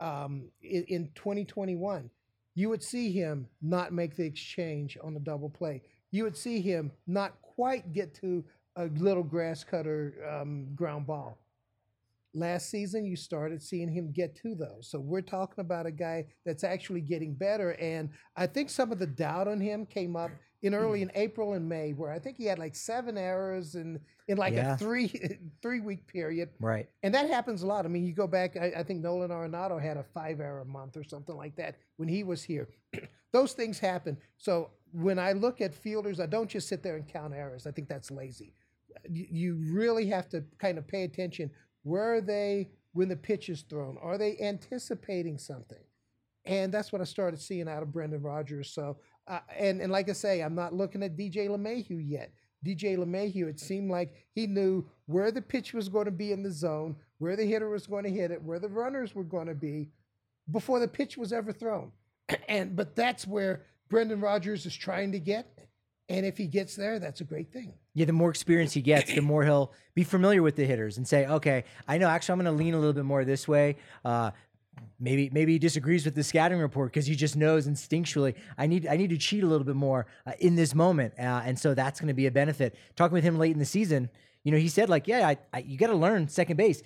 um, 0.00 0.48
in, 0.62 0.84
in 0.84 1.10
2021, 1.14 2.10
you 2.54 2.68
would 2.68 2.82
see 2.82 3.12
him 3.12 3.46
not 3.60 3.92
make 3.92 4.16
the 4.16 4.24
exchange 4.24 4.96
on 5.02 5.14
the 5.14 5.20
double 5.20 5.50
play. 5.50 5.82
You 6.10 6.24
would 6.24 6.36
see 6.36 6.60
him 6.60 6.90
not 7.06 7.40
quite 7.42 7.92
get 7.92 8.14
to 8.16 8.44
a 8.76 8.86
little 8.86 9.22
grass 9.22 9.64
cutter 9.64 10.14
um, 10.30 10.74
ground 10.74 11.06
ball. 11.06 11.38
Last 12.34 12.70
season, 12.70 13.06
you 13.06 13.16
started 13.16 13.62
seeing 13.62 13.88
him 13.88 14.12
get 14.12 14.36
to 14.42 14.54
those. 14.54 14.88
So 14.90 15.00
we're 15.00 15.22
talking 15.22 15.62
about 15.62 15.86
a 15.86 15.90
guy 15.90 16.26
that's 16.44 16.64
actually 16.64 17.00
getting 17.00 17.34
better. 17.34 17.72
And 17.80 18.10
I 18.36 18.46
think 18.46 18.68
some 18.68 18.92
of 18.92 18.98
the 18.98 19.06
doubt 19.06 19.48
on 19.48 19.58
him 19.58 19.86
came 19.86 20.16
up 20.16 20.30
in 20.62 20.74
early 20.74 21.00
mm-hmm. 21.00 21.10
in 21.10 21.22
April 21.22 21.52
and 21.52 21.68
May, 21.68 21.92
where 21.92 22.10
I 22.10 22.18
think 22.18 22.36
he 22.36 22.44
had 22.44 22.58
like 22.58 22.74
seven 22.74 23.16
errors 23.18 23.74
in 23.74 24.00
in 24.28 24.38
like 24.38 24.54
Yeah. 24.54 24.74
a 24.74 24.78
three 24.78 25.08
three 25.62 25.80
week 25.80 26.06
period. 26.06 26.50
right. 26.60 26.88
And 27.02 27.14
that 27.14 27.28
happens 27.30 27.62
a 27.62 27.66
lot. 27.66 27.84
I 27.84 27.88
mean, 27.88 28.04
you 28.04 28.12
go 28.12 28.26
back, 28.26 28.56
I, 28.56 28.72
I 28.78 28.82
think 28.82 29.02
Nolan 29.02 29.30
Arenado 29.30 29.80
had 29.80 29.96
a 29.96 30.02
five 30.02 30.40
error 30.40 30.64
month 30.64 30.96
or 30.96 31.04
something 31.04 31.36
like 31.36 31.56
that 31.56 31.76
when 31.96 32.08
he 32.08 32.24
was 32.24 32.42
here. 32.42 32.68
Those 33.32 33.52
things 33.52 33.78
happen. 33.78 34.16
So 34.38 34.70
when 34.92 35.18
I 35.18 35.32
look 35.32 35.60
at 35.60 35.74
fielders, 35.74 36.20
I 36.20 36.26
don't 36.26 36.48
just 36.48 36.68
sit 36.68 36.82
there 36.82 36.96
and 36.96 37.06
count 37.06 37.34
errors. 37.34 37.66
I 37.66 37.70
think 37.70 37.88
that's 37.88 38.10
lazy. 38.10 38.54
You, 39.10 39.56
really 39.56 40.06
have 40.06 40.28
to 40.30 40.42
kind 40.58 40.78
of 40.78 40.86
pay 40.88 41.02
attention. 41.04 41.50
Where 41.82 42.14
are 42.14 42.20
they 42.20 42.70
when 42.92 43.08
the 43.08 43.16
pitch 43.16 43.50
is 43.50 43.62
thrown? 43.62 43.98
Are 44.00 44.16
they 44.16 44.38
anticipating 44.38 45.38
something? 45.38 45.84
And 46.46 46.72
that's 46.72 46.92
what 46.92 47.02
I 47.02 47.04
started 47.04 47.40
seeing 47.40 47.68
out 47.68 47.82
of 47.82 47.92
Brendan 47.92 48.22
Rodgers. 48.22 48.70
So, 48.70 48.96
uh, 49.28 49.40
and, 49.56 49.80
and 49.80 49.90
like 49.90 50.08
I 50.08 50.12
say, 50.12 50.40
I'm 50.40 50.54
not 50.54 50.74
looking 50.74 51.02
at 51.02 51.16
DJ 51.16 51.48
LeMahieu 51.48 52.02
yet. 52.04 52.32
DJ 52.64 52.96
LeMahieu, 52.96 53.48
it 53.48 53.60
seemed 53.60 53.90
like 53.90 54.14
he 54.34 54.46
knew 54.46 54.84
where 55.06 55.30
the 55.30 55.42
pitch 55.42 55.72
was 55.72 55.88
going 55.88 56.06
to 56.06 56.10
be 56.10 56.32
in 56.32 56.42
the 56.42 56.50
zone, 56.50 56.96
where 57.18 57.36
the 57.36 57.44
hitter 57.44 57.68
was 57.68 57.86
going 57.86 58.04
to 58.04 58.10
hit 58.10 58.30
it, 58.30 58.42
where 58.42 58.58
the 58.58 58.68
runners 58.68 59.14
were 59.14 59.24
going 59.24 59.46
to 59.46 59.54
be 59.54 59.90
before 60.50 60.80
the 60.80 60.88
pitch 60.88 61.16
was 61.16 61.32
ever 61.32 61.52
thrown. 61.52 61.92
And 62.48 62.74
but 62.74 62.96
that's 62.96 63.26
where 63.26 63.62
Brendan 63.88 64.20
Rodgers 64.20 64.66
is 64.66 64.74
trying 64.74 65.12
to 65.12 65.20
get. 65.20 65.46
And 66.08 66.24
if 66.24 66.36
he 66.36 66.46
gets 66.46 66.76
there, 66.76 66.98
that's 66.98 67.20
a 67.20 67.24
great 67.24 67.52
thing. 67.52 67.72
Yeah, 67.94 68.04
the 68.04 68.12
more 68.12 68.30
experience 68.30 68.72
he 68.72 68.80
gets, 68.80 69.12
the 69.12 69.20
more 69.20 69.44
he'll 69.44 69.72
be 69.94 70.04
familiar 70.04 70.42
with 70.42 70.54
the 70.54 70.64
hitters 70.64 70.98
and 70.98 71.06
say, 71.06 71.26
okay, 71.26 71.64
I 71.88 71.98
know 71.98 72.08
actually 72.08 72.34
I'm 72.34 72.38
going 72.40 72.56
to 72.56 72.62
lean 72.64 72.74
a 72.74 72.78
little 72.78 72.92
bit 72.92 73.04
more 73.04 73.24
this 73.24 73.48
way. 73.48 73.76
Uh, 74.04 74.30
maybe 74.98 75.30
maybe 75.32 75.52
he 75.52 75.58
disagrees 75.58 76.04
with 76.04 76.14
the 76.14 76.24
scouting 76.24 76.58
report 76.58 76.92
because 76.92 77.06
he 77.06 77.14
just 77.14 77.36
knows 77.36 77.66
instinctually 77.66 78.34
I 78.56 78.66
need 78.66 78.86
I 78.86 78.96
need 78.96 79.10
to 79.10 79.18
cheat 79.18 79.42
a 79.42 79.46
little 79.46 79.64
bit 79.64 79.76
more 79.76 80.06
uh, 80.26 80.32
in 80.38 80.56
this 80.56 80.74
moment, 80.74 81.14
uh, 81.18 81.42
and 81.44 81.58
so 81.58 81.74
that's 81.74 82.00
going 82.00 82.08
to 82.08 82.14
be 82.14 82.26
a 82.26 82.30
benefit. 82.30 82.74
Talking 82.96 83.14
with 83.14 83.24
him 83.24 83.38
late 83.38 83.52
in 83.52 83.58
the 83.58 83.64
season, 83.64 84.10
you 84.44 84.52
know, 84.52 84.58
he 84.58 84.68
said 84.68 84.88
like, 84.88 85.08
yeah, 85.08 85.26
I, 85.26 85.38
I, 85.52 85.58
you 85.58 85.76
got 85.76 85.88
to 85.88 85.96
learn 85.96 86.28
second 86.28 86.56
base. 86.56 86.82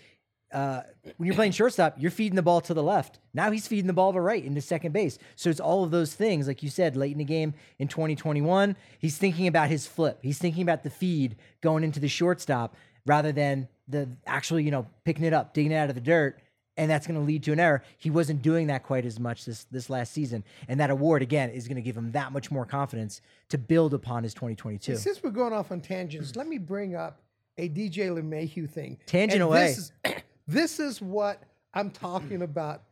Uh, 0.53 0.83
when 1.17 1.27
you're 1.27 1.35
playing 1.37 1.53
shortstop, 1.53 1.95
you're 1.99 2.11
feeding 2.11 2.35
the 2.35 2.43
ball 2.43 2.61
to 2.61 2.75
the 2.75 2.83
left. 2.83 3.21
Now 3.33 3.53
he's 3.53 3.69
feeding 3.69 3.87
the 3.87 3.93
ball 3.93 4.13
to 4.13 4.21
right 4.21 4.45
into 4.45 4.61
second 4.61 4.93
base. 4.93 5.17
So 5.37 5.49
it's 5.49 5.61
all 5.61 5.85
of 5.85 5.93
those 5.93 6.13
things, 6.13 6.49
like 6.49 6.63
you 6.65 6.71
said, 6.71 6.97
late 6.97 7.13
in 7.13 7.19
the 7.19 7.25
game 7.25 7.55
in 7.79 7.87
2021. 7.87 8.75
He's 8.99 9.17
thinking 9.17 9.47
about 9.47 9.69
his 9.69 9.87
flip. 9.87 10.19
He's 10.23 10.39
thinking 10.39 10.63
about 10.63 10.83
the 10.83 10.91
feed 10.91 11.37
going 11.61 11.85
into 11.85 12.01
the 12.01 12.09
shortstop 12.09 12.75
rather 13.07 13.31
than 13.31 13.69
the 13.87 14.09
actually, 14.27 14.65
you 14.65 14.73
know, 14.73 14.87
picking 15.05 15.25
it 15.25 15.33
up, 15.33 15.55
digging 15.55 15.71
it 15.73 15.77
out 15.77 15.89
of 15.89 15.95
the 15.95 16.01
dirt, 16.01 16.41
and 16.81 16.91
that's 16.91 17.07
going 17.07 17.21
to 17.21 17.25
lead 17.25 17.43
to 17.43 17.53
an 17.53 17.61
error. 17.61 17.83
He 17.99 18.09
wasn't 18.09 18.41
doing 18.41 18.69
that 18.69 18.85
quite 18.85 19.05
as 19.05 19.21
much 19.21 19.45
this 19.45 19.65
this 19.71 19.91
last 19.91 20.15
season, 20.15 20.43
and 20.67 20.81
that 20.81 20.89
award 20.89 21.21
again 21.21 21.51
is 21.51 21.69
going 21.69 21.77
to 21.77 21.83
give 21.83 21.97
him 21.97 22.11
that 22.13 22.33
much 22.33 22.51
more 22.51 22.65
confidence 22.65 23.21
to 23.51 23.59
build 23.59 23.93
upon 23.93 24.23
his 24.23 24.33
2022. 24.33 24.97
Since 24.97 25.23
we're 25.23 25.31
going 25.31 25.53
off 25.53 25.71
on 25.71 25.83
tangents, 25.83 26.35
let 26.37 26.49
me 26.49 26.57
bring 26.57 26.97
up 26.97 27.21
a 27.59 27.69
DJ 27.69 28.09
LeMahieu 28.09 28.69
thing. 28.69 28.97
Tangent 29.05 29.35
And 29.35 29.43
away. 29.43 29.67
This 29.67 29.79
is, 29.79 29.93
this 30.49 30.81
is 30.81 31.03
what 31.03 31.43
I'm 31.75 31.91
talking 31.91 32.41
about 32.43 32.85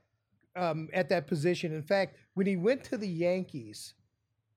um, 0.55 0.91
at 0.93 1.09
that 1.09 1.27
position. 1.27 1.73
In 1.73 1.83
fact, 1.83 2.17
when 2.35 2.47
he 2.47 2.57
went 2.57 2.85
to 2.85 2.99
the 2.99 3.09
Yankees 3.09 3.95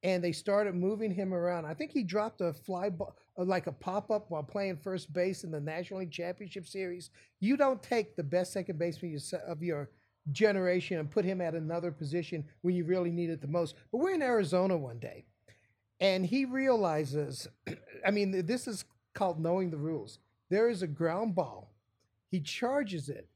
and 0.04 0.22
they 0.22 0.34
started 0.34 0.76
moving 0.76 1.10
him 1.10 1.34
around, 1.34 1.66
I 1.66 1.74
think 1.74 1.92
he 1.92 2.04
dropped 2.04 2.42
a 2.42 2.52
fly 2.52 2.90
ball, 2.90 3.16
Uh, 3.42 3.46
like 3.46 3.68
a 3.68 3.72
pop 3.72 4.12
up 4.12 4.30
while 4.30 4.44
playing 4.44 4.78
first 4.78 5.12
base 5.12 5.44
in 5.44 5.52
the 5.52 5.60
National 5.60 6.00
League 6.00 6.12
Championship 6.12 6.68
Series. 6.68 7.10
You 7.40 7.58
don't 7.58 7.82
take 7.82 8.16
the 8.16 8.24
best 8.24 8.54
second 8.54 8.78
baseman 8.78 9.18
of 9.48 9.64
your 9.64 9.90
generation 10.32 11.00
and 11.00 11.10
put 11.10 11.26
him 11.26 11.42
at 11.42 11.56
another 11.56 11.92
position 11.92 12.46
when 12.62 12.76
you 12.76 12.84
really 12.86 13.12
need 13.12 13.30
it 13.30 13.42
the 13.42 13.48
most. 13.48 13.76
But 13.92 14.00
we're 14.00 14.14
in 14.14 14.22
Arizona 14.22 14.78
one 14.78 15.00
day 15.00 15.26
and 16.02 16.26
he 16.26 16.44
realizes 16.44 17.48
i 18.06 18.12
mean 18.12 18.46
this 18.46 18.68
is 18.68 18.84
called 19.14 19.40
knowing 19.40 19.70
the 19.70 19.78
rules 19.78 20.20
there 20.50 20.68
is 20.68 20.82
a 20.82 20.88
ground 20.88 21.34
ball 21.36 21.72
he 22.30 22.42
charges 22.42 23.08
it 23.08 23.30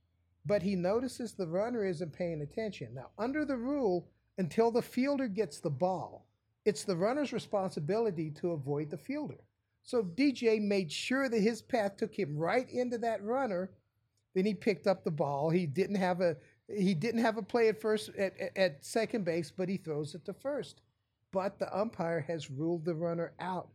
but 0.45 0.61
he 0.61 0.75
notices 0.75 1.33
the 1.33 1.47
runner 1.47 1.85
isn't 1.85 2.11
paying 2.11 2.41
attention 2.41 2.93
now 2.93 3.09
under 3.17 3.45
the 3.45 3.55
rule 3.55 4.07
until 4.37 4.71
the 4.71 4.81
fielder 4.81 5.27
gets 5.27 5.59
the 5.59 5.69
ball 5.69 6.25
it's 6.65 6.83
the 6.83 6.95
runner's 6.95 7.31
responsibility 7.31 8.31
to 8.31 8.51
avoid 8.51 8.89
the 8.89 8.97
fielder 8.97 9.39
so 9.85 10.03
dj 10.03 10.61
made 10.61 10.91
sure 10.91 11.29
that 11.29 11.41
his 11.41 11.61
path 11.61 11.95
took 11.95 12.13
him 12.13 12.35
right 12.35 12.69
into 12.69 12.97
that 12.97 13.23
runner 13.23 13.71
then 14.33 14.45
he 14.45 14.53
picked 14.53 14.87
up 14.87 15.03
the 15.03 15.11
ball 15.11 15.49
he 15.49 15.65
didn't 15.65 15.95
have 15.95 16.19
a 16.21 16.35
he 16.67 16.93
didn't 16.93 17.21
have 17.21 17.37
a 17.37 17.43
play 17.43 17.69
at 17.69 17.79
first 17.79 18.09
at, 18.17 18.33
at, 18.57 18.83
second 18.83 19.23
base 19.23 19.51
but 19.55 19.69
he 19.69 19.77
throws 19.77 20.15
it 20.15 20.25
to 20.25 20.33
first 20.33 20.81
but 21.35 21.59
the 21.59 21.77
umpire 21.77 22.21
has 22.21 22.49
ruled 22.49 22.85
the 22.85 22.95
runner 22.95 23.33
out 23.39 23.67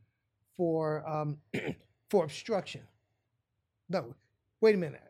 for 0.57 1.07
um, 1.09 1.39
for 2.11 2.25
obstruction. 2.25 2.83
No, 3.89 4.15
wait 4.61 4.75
a 4.75 4.79
minute. 4.79 5.01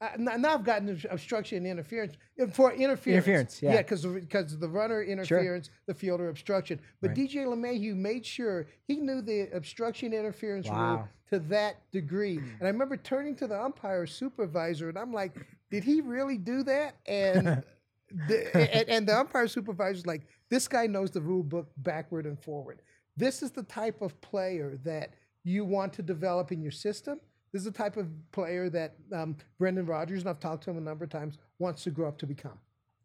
Uh, 0.00 0.08
now 0.18 0.54
I've 0.54 0.64
gotten 0.64 0.96
obst- 0.96 1.12
obstruction 1.12 1.58
and 1.58 1.66
interference 1.66 2.14
for 2.52 2.72
interference. 2.72 3.06
Interference, 3.06 3.62
yeah. 3.62 3.74
yeah, 3.74 3.82
because 3.82 4.06
because 4.06 4.58
the 4.58 4.68
runner 4.68 5.02
interference, 5.02 5.68
the 5.86 5.94
fielder 5.94 6.28
obstruction. 6.30 6.80
But 7.00 7.08
Right. 7.08 7.18
DJ 7.18 7.46
LeMahieu 7.46 7.94
made 7.94 8.24
sure 8.24 8.66
he 8.86 8.96
knew 8.96 9.20
the 9.20 9.50
obstruction 9.54 10.12
interference 10.14 10.68
rule 10.68 11.06
to 11.30 11.38
that 11.40 11.76
degree. 11.92 12.38
And 12.60 12.62
I 12.62 12.66
remember 12.66 12.96
turning 12.96 13.34
to 13.36 13.46
the 13.46 13.60
umpire 13.60 14.06
supervisor, 14.06 14.88
and 14.88 14.98
I'm 14.98 15.12
like, 15.12 15.36
"Did 15.70 15.84
he 15.84 16.00
really 16.00 16.38
do 16.38 16.62
that?" 16.62 16.96
And 17.06 17.62
the, 18.28 18.56
and, 18.56 18.88
and 18.88 19.06
the 19.06 19.18
umpire 19.18 19.48
supervisor's 19.48 20.06
like, 20.06 20.26
this 20.48 20.66
guy 20.66 20.86
knows 20.86 21.10
the 21.10 21.20
rule 21.20 21.42
book 21.42 21.70
backward 21.76 22.26
and 22.26 22.38
forward. 22.42 22.82
This 23.16 23.42
is 23.42 23.50
the 23.50 23.62
type 23.64 24.02
of 24.02 24.20
player 24.20 24.78
that 24.84 25.14
you 25.44 25.64
want 25.64 25.92
to 25.94 26.02
develop 26.02 26.52
in 26.52 26.60
your 26.62 26.72
system. 26.72 27.20
This 27.52 27.60
is 27.60 27.66
the 27.66 27.76
type 27.76 27.96
of 27.96 28.08
player 28.32 28.70
that 28.70 28.94
um, 29.12 29.36
Brendan 29.58 29.86
Rodgers, 29.86 30.20
and 30.20 30.28
I've 30.28 30.40
talked 30.40 30.64
to 30.64 30.70
him 30.70 30.78
a 30.78 30.80
number 30.80 31.04
of 31.04 31.10
times, 31.10 31.38
wants 31.58 31.82
to 31.84 31.90
grow 31.90 32.08
up 32.08 32.18
to 32.18 32.26
become. 32.26 32.58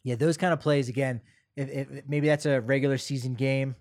Yeah, 0.03 0.15
those 0.15 0.38
kind 0.38 0.53
of 0.53 0.60
plays 0.60 0.88
again. 0.88 1.21
If, 1.55 1.69
if 1.69 2.03
maybe 2.08 2.27
that's 2.27 2.45
a 2.45 2.62
regular 2.62 2.97
season 2.97 3.34
game, 3.34 3.75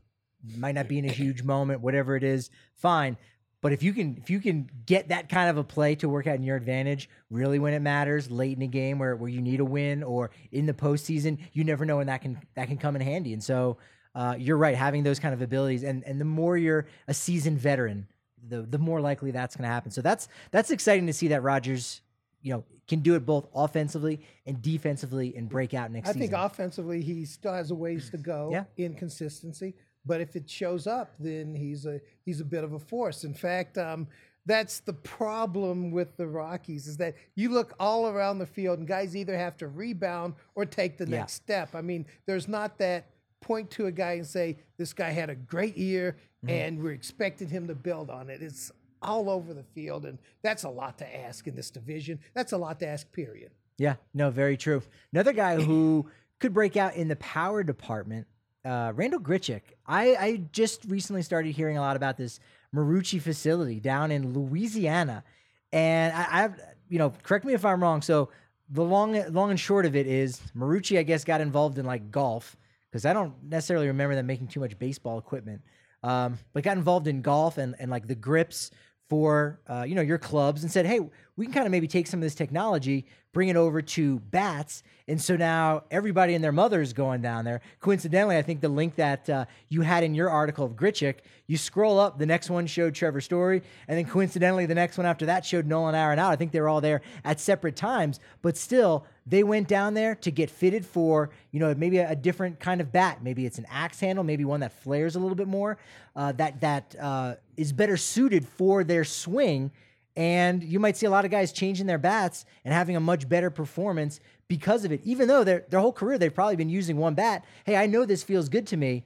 might 0.57 0.75
not 0.75 0.89
be 0.89 0.99
in 0.99 1.05
a 1.05 1.13
huge 1.13 1.43
moment, 1.43 1.81
whatever 1.81 2.17
it 2.17 2.23
is, 2.23 2.51
fine. 2.77 3.17
But 3.61 3.73
if 3.73 3.83
you 3.83 3.95
can, 3.95 4.17
if 4.19 4.29
you 4.29 4.41
can 4.41 4.69
get 4.85 5.09
that 5.09 5.31
kind 5.31 5.49
of 5.49 5.57
a 5.57 5.65
play 5.65 5.95
to 5.97 6.09
work 6.09 6.27
out 6.27 6.37
in 6.37 6.43
your 6.43 6.57
advantage, 6.57 7.09
really 7.31 7.59
when 7.59 7.73
it 7.73 7.81
matters, 7.81 8.31
late 8.31 8.57
in 8.57 8.63
a 8.63 8.67
game 8.67 8.99
where, 8.99 9.17
where 9.17 9.31
you 9.31 9.41
need 9.41 9.61
a 9.61 9.65
win 9.65 10.03
or 10.03 10.31
in 10.53 10.67
the 10.67 10.75
postseason, 10.75 11.39
you 11.53 11.65
never 11.65 11.87
know 11.87 11.97
when 11.97 12.07
that 12.09 12.21
can 12.21 12.39
that 12.57 12.69
can 12.69 12.77
come 12.77 12.95
in 12.95 13.01
handy. 13.01 13.33
And 13.33 13.43
so 13.43 13.79
uh, 14.15 14.37
you're 14.39 14.59
right, 14.59 14.75
having 14.75 15.03
those 15.03 15.19
kind 15.19 15.33
of 15.33 15.41
abilities, 15.41 15.83
and 15.83 16.05
and 16.05 16.21
the 16.21 16.27
more 16.27 16.59
you're 16.59 16.87
a 17.09 17.15
seasoned 17.15 17.59
veteran, 17.59 18.07
the 18.49 18.63
the 18.63 18.79
more 18.79 19.01
likely 19.01 19.31
that's 19.31 19.57
going 19.57 19.63
to 19.65 19.69
happen. 19.69 19.91
So 19.91 20.01
that's 20.03 20.29
that's 20.51 20.71
exciting 20.71 21.07
to 21.07 21.13
see 21.13 21.29
that 21.29 21.43
Rodgers, 21.43 22.01
you 22.43 22.53
know, 22.53 22.65
can 22.87 23.01
do 23.01 23.15
it 23.15 23.25
both 23.25 23.47
offensively 23.55 24.21
and 24.47 24.61
defensively 24.61 25.35
and 25.37 25.49
break 25.49 25.73
out 25.75 25.91
next 25.91 26.09
I 26.09 26.13
season. 26.13 26.23
I 26.35 26.39
think 26.39 26.53
offensively, 26.53 27.01
he 27.03 27.25
still 27.25 27.53
has 27.55 27.71
a 27.71 27.75
ways 27.75 28.11
to 28.11 28.19
go 28.19 28.51
Yeah. 28.53 28.65
in 28.77 28.95
consistency. 28.95 29.75
But 30.07 30.21
if 30.21 30.37
it 30.37 30.49
shows 30.51 30.87
up, 30.87 31.15
then 31.19 31.55
he's 31.55 31.87
a 31.87 32.01
he's 32.25 32.41
a 32.41 32.45
bit 32.45 32.63
of 32.65 32.75
a 32.75 32.79
force. 32.79 33.25
In 33.25 33.33
fact, 33.35 33.79
um, 33.79 34.07
that's 34.47 34.81
the 34.81 34.93
problem 34.93 35.91
with 35.91 36.19
the 36.19 36.27
Rockies 36.27 36.87
is 36.87 36.99
that 36.99 37.15
you 37.35 37.49
look 37.49 37.73
all 37.81 38.09
around 38.09 38.39
the 38.39 38.45
field 38.47 38.79
and 38.79 38.87
guys 38.87 39.17
either 39.17 39.35
have 39.39 39.57
to 39.57 39.69
rebound 39.69 40.35
or 40.55 40.67
take 40.67 40.99
the 40.99 41.07
Yeah. 41.09 41.21
next 41.21 41.33
step. 41.33 41.75
I 41.75 41.81
mean, 41.81 42.05
there's 42.27 42.47
not 42.47 42.77
that 42.79 43.07
point 43.41 43.71
to 43.71 43.87
a 43.87 43.93
guy 43.93 44.13
and 44.13 44.27
say 44.27 44.59
this 44.77 44.93
guy 44.93 45.11
had 45.11 45.31
a 45.31 45.35
great 45.35 45.79
year 45.79 46.17
and 46.49 46.83
we're 46.83 46.93
expecting 46.93 47.49
him 47.49 47.67
to 47.69 47.75
build 47.75 48.11
on 48.11 48.31
it. 48.31 48.43
It's 48.43 48.71
all 49.03 49.29
over 49.29 49.53
the 49.53 49.63
field, 49.63 50.07
and 50.07 50.19
that's 50.43 50.65
a 50.65 50.69
lot 50.69 50.99
to 50.99 51.17
ask 51.17 51.47
in 51.47 51.55
this 51.55 51.71
division. 51.71 52.19
That's 52.35 52.53
a 52.53 52.57
lot 52.57 52.81
to 52.81 52.87
ask. 52.87 53.11
Period. 53.13 53.51
Yeah, 53.79 53.97
no, 54.13 54.31
very 54.31 54.57
true. 54.57 54.83
Another 55.13 55.33
guy 55.33 55.61
who 55.61 56.07
could 56.41 56.55
break 56.55 56.77
out 56.77 56.95
in 56.95 57.09
the 57.09 57.17
power 57.17 57.63
department, 57.63 58.27
uh, 58.65 58.93
Randal 58.95 59.21
Grichuk. 59.21 59.63
I, 59.87 60.17
I 60.17 60.37
just 60.53 60.85
recently 60.87 61.23
started 61.23 61.53
hearing 61.53 61.77
a 61.77 61.81
lot 61.81 61.97
about 61.97 62.17
this 62.17 62.41
Marucci 62.75 63.21
facility 63.21 63.81
down 63.81 64.11
in 64.11 64.33
Louisiana, 64.33 65.25
and 65.73 66.13
I, 66.15 66.45
I've 66.45 66.61
you 66.89 66.99
know, 66.99 67.13
correct 67.23 67.45
me 67.45 67.55
if 67.55 67.65
I'm 67.65 67.83
wrong. 67.83 68.03
So 68.03 68.31
the 68.71 68.83
long 68.83 69.21
long 69.33 69.51
and 69.51 69.61
short 69.61 69.87
of 69.87 69.97
it 69.97 70.07
is 70.07 70.41
Marucci, 70.57 70.99
I 70.99 71.03
guess, 71.03 71.25
got 71.25 71.41
involved 71.41 71.79
in 71.79 71.85
like 71.85 72.11
golf 72.11 72.57
because 72.91 73.05
I 73.05 73.13
don't 73.13 73.35
necessarily 73.43 73.89
remember 73.89 74.15
them 74.15 74.27
making 74.27 74.49
too 74.49 74.61
much 74.61 74.79
baseball 74.79 75.19
equipment, 75.19 75.63
um, 76.05 76.39
but 76.53 76.63
got 76.63 76.77
involved 76.77 77.09
in 77.09 77.23
golf 77.23 77.59
and 77.59 77.75
and 77.81 77.91
like 77.91 78.07
the 78.07 78.15
grips 78.15 78.71
for 79.09 79.61
uh, 79.69 79.85
you 79.89 79.95
know 79.95 80.03
your 80.03 80.19
clubs 80.19 80.63
and 80.63 80.71
said, 80.71 80.87
hey, 80.87 81.01
we 81.37 81.47
can 81.47 81.53
kind 81.53 81.67
of 81.67 81.73
maybe 81.73 81.89
take 81.89 82.07
some 82.07 82.21
of 82.21 82.23
this 82.23 82.35
technology, 82.35 83.07
bring 83.33 83.49
it 83.49 83.57
over 83.57 83.81
to 83.81 84.19
bats, 84.19 84.83
and 85.09 85.21
so 85.21 85.35
now 85.35 85.85
everybody 85.91 86.35
and 86.35 86.45
their 86.45 86.53
mother 86.53 86.83
is 86.83 86.93
going 86.93 87.23
down 87.23 87.47
there. 87.47 87.63
Coincidentally, 87.81 88.37
I 88.37 88.43
think 88.43 88.61
the 88.61 88.69
link 88.69 88.97
that 88.97 89.29
uh, 89.31 89.47
you 89.69 89.81
had 89.81 90.05
in 90.05 90.15
your 90.15 90.29
article 90.29 90.67
of 90.67 90.73
Grichuk, 90.73 91.17
you 91.47 91.57
scroll 91.57 91.99
up, 91.99 92.19
the 92.19 92.27
next 92.27 92.51
one 92.51 92.67
showed 92.67 92.95
Trevor 92.95 93.23
Story, 93.23 93.63
and 93.89 93.99
then 93.99 94.05
coincidentally, 94.05 94.67
the 94.67 94.75
next 94.75 94.99
one 94.99 95.07
after 95.07 95.27
that 95.27 95.47
showed 95.47 95.67
Nolan 95.67 95.95
Arenado. 95.95 96.29
I 96.29 96.37
think 96.37 96.53
they 96.53 96.61
were 96.61 96.69
all 96.69 96.83
there 96.83 97.01
at 97.25 97.41
separate 97.41 97.77
times, 97.77 98.21
but 98.43 98.59
still, 98.59 99.07
they 99.27 99.43
went 99.43 99.69
down 99.69 99.95
there 99.95 100.15
to 100.17 100.31
get 100.31 100.51
fitted 100.51 100.85
for 100.85 101.31
you 101.51 101.61
know 101.61 101.75
maybe 101.75 101.99
a, 101.99 102.15
different 102.15 102.61
kind 102.61 102.81
of 102.81 102.93
bat. 102.93 103.23
Maybe 103.23 103.47
it's 103.47 103.59
an 103.59 103.67
axe 103.71 104.01
handle, 104.01 104.25
maybe 104.25 104.45
one 104.45 104.61
that 104.61 104.73
flares 104.73 105.17
a 105.17 105.19
little 105.19 105.35
bit 105.35 105.49
more, 105.49 105.79
uh, 106.15 106.33
that 106.33 106.61
that 106.61 106.95
uh, 107.01 107.35
is 107.57 107.73
better 107.73 107.97
suited 107.97 108.47
for 108.47 108.85
their 108.85 109.05
swing. 109.05 109.71
And 110.17 110.63
you 110.63 110.79
might 110.79 110.97
see 110.97 111.07
a 111.07 111.11
lot 111.11 111.25
of 111.25 111.31
guys 111.31 111.53
changing 111.53 111.87
their 111.87 111.99
bats 111.99 112.45
and 112.65 112.73
having 112.73 112.95
a 112.95 113.01
much 113.01 113.29
better 113.29 113.51
performance 113.51 114.21
because 114.47 114.85
of 114.85 114.93
it. 114.93 115.01
Even 115.05 115.27
though 115.27 115.43
their 115.43 115.65
their 115.69 115.81
whole 115.81 115.93
career 115.93 116.19
they've 116.19 116.35
probably 116.35 116.57
been 116.57 116.69
using 116.69 116.97
one 116.97 117.15
bat. 117.15 117.45
Hey, 117.65 117.77
I 117.77 117.87
know 117.87 118.05
this 118.05 118.23
feels 118.23 118.49
good 118.49 118.67
to 118.69 118.77
me, 118.77 119.05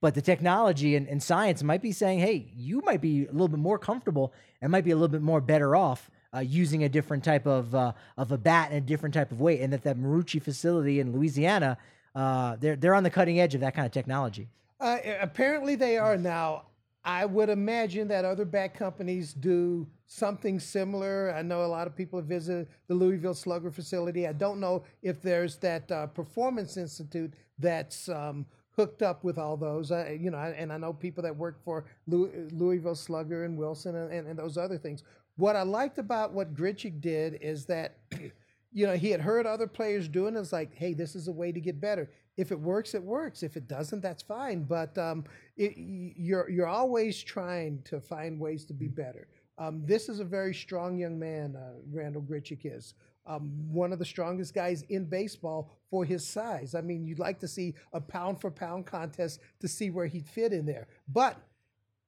but 0.00 0.14
the 0.14 0.22
technology 0.22 0.96
and, 0.96 1.06
and 1.08 1.22
science 1.22 1.62
might 1.62 1.82
be 1.82 1.92
saying, 1.92 2.18
hey, 2.18 2.50
you 2.54 2.82
might 2.84 3.00
be 3.00 3.26
a 3.26 3.32
little 3.32 3.48
bit 3.48 3.60
more 3.60 3.78
comfortable 3.78 4.32
and 4.60 4.72
might 4.72 4.84
be 4.84 4.90
a 4.90 4.96
little 4.96 5.08
bit 5.08 5.22
more 5.22 5.40
better 5.40 5.76
off 5.76 6.10
uh, 6.34 6.40
using 6.40 6.84
a 6.84 6.88
different 6.88 7.24
type 7.24 7.46
of 7.46 7.74
uh, 7.74 7.92
of 8.16 8.32
a 8.32 8.38
bat 8.38 8.68
and 8.70 8.78
a 8.78 8.80
different 8.80 9.14
type 9.14 9.32
of 9.32 9.40
weight. 9.40 9.60
And 9.60 9.72
that 9.72 9.82
that 9.82 9.98
Marucci 9.98 10.42
facility 10.42 11.00
in 11.00 11.12
Louisiana, 11.12 11.78
uh, 12.14 12.56
they're 12.56 12.76
they're 12.76 12.94
on 12.94 13.02
the 13.02 13.10
cutting 13.10 13.40
edge 13.40 13.54
of 13.54 13.60
that 13.60 13.74
kind 13.74 13.86
of 13.86 13.92
technology. 13.92 14.48
Uh, 14.78 14.98
apparently, 15.20 15.74
they 15.74 15.98
are 15.98 16.16
now. 16.16 16.64
I 17.02 17.24
would 17.24 17.48
imagine 17.48 18.08
that 18.08 18.26
other 18.26 18.44
bat 18.44 18.74
companies 18.74 19.32
do 19.32 19.86
something 20.06 20.60
similar. 20.60 21.32
I 21.34 21.40
know 21.40 21.64
a 21.64 21.66
lot 21.66 21.86
of 21.86 21.96
people 21.96 22.18
have 22.18 22.28
visited 22.28 22.68
the 22.88 22.94
Louisville 22.94 23.32
Slugger 23.32 23.70
facility. 23.70 24.26
I 24.26 24.34
don't 24.34 24.60
know 24.60 24.84
if 25.02 25.22
there's 25.22 25.56
that 25.58 25.90
uh, 25.90 26.08
Performance 26.08 26.76
Institute 26.76 27.32
that's 27.58 28.10
um, 28.10 28.44
hooked 28.76 29.02
up 29.02 29.24
with 29.24 29.38
all 29.38 29.56
those. 29.56 29.90
Uh, 29.90 30.14
you 30.18 30.30
know, 30.30 30.38
and 30.38 30.72
I 30.72 30.76
know 30.76 30.92
people 30.92 31.22
that 31.22 31.36
work 31.36 31.62
for 31.64 31.84
Louisville 32.06 32.94
Slugger 32.94 33.44
and 33.44 33.56
Wilson 33.56 33.94
and, 33.94 34.12
and, 34.12 34.26
and 34.28 34.38
those 34.38 34.58
other 34.58 34.76
things. 34.76 35.02
What 35.40 35.56
I 35.56 35.62
liked 35.62 35.96
about 35.96 36.34
what 36.34 36.54
Grichuk 36.54 37.00
did 37.00 37.38
is 37.40 37.64
that, 37.64 37.96
you 38.72 38.86
know, 38.86 38.94
he 38.94 39.10
had 39.10 39.22
heard 39.22 39.46
other 39.46 39.66
players 39.66 40.06
doing 40.06 40.36
it. 40.36 40.38
It's 40.38 40.52
like, 40.52 40.74
hey, 40.74 40.92
this 40.92 41.16
is 41.16 41.28
a 41.28 41.32
way 41.32 41.50
to 41.50 41.60
get 41.60 41.80
better. 41.80 42.10
If 42.36 42.52
it 42.52 42.60
works, 42.60 42.94
it 42.94 43.02
works. 43.02 43.42
If 43.42 43.56
it 43.56 43.66
doesn't, 43.66 44.02
that's 44.02 44.22
fine. 44.22 44.64
But 44.64 44.98
um, 44.98 45.24
it, 45.56 45.72
you're 45.78 46.50
you're 46.50 46.66
always 46.66 47.22
trying 47.22 47.80
to 47.84 48.02
find 48.02 48.38
ways 48.38 48.66
to 48.66 48.74
be 48.74 48.86
better. 48.86 49.28
Um, 49.56 49.82
this 49.86 50.10
is 50.10 50.20
a 50.20 50.24
very 50.24 50.52
strong 50.52 50.98
young 50.98 51.18
man, 51.18 51.56
uh, 51.56 51.80
Randal 51.90 52.22
Grichuk 52.22 52.60
is. 52.64 52.92
Um, 53.26 53.50
one 53.72 53.94
of 53.94 53.98
the 53.98 54.04
strongest 54.04 54.52
guys 54.54 54.82
in 54.90 55.06
baseball 55.06 55.70
for 55.90 56.04
his 56.04 56.26
size. 56.26 56.74
I 56.74 56.82
mean, 56.82 57.06
you'd 57.06 57.18
like 57.18 57.38
to 57.40 57.48
see 57.48 57.74
a 57.94 58.00
pound 58.00 58.42
for 58.42 58.50
pound 58.50 58.84
contest 58.84 59.40
to 59.60 59.68
see 59.68 59.88
where 59.90 60.06
he'd 60.06 60.26
fit 60.26 60.52
in 60.52 60.66
there. 60.66 60.86
But 61.08 61.38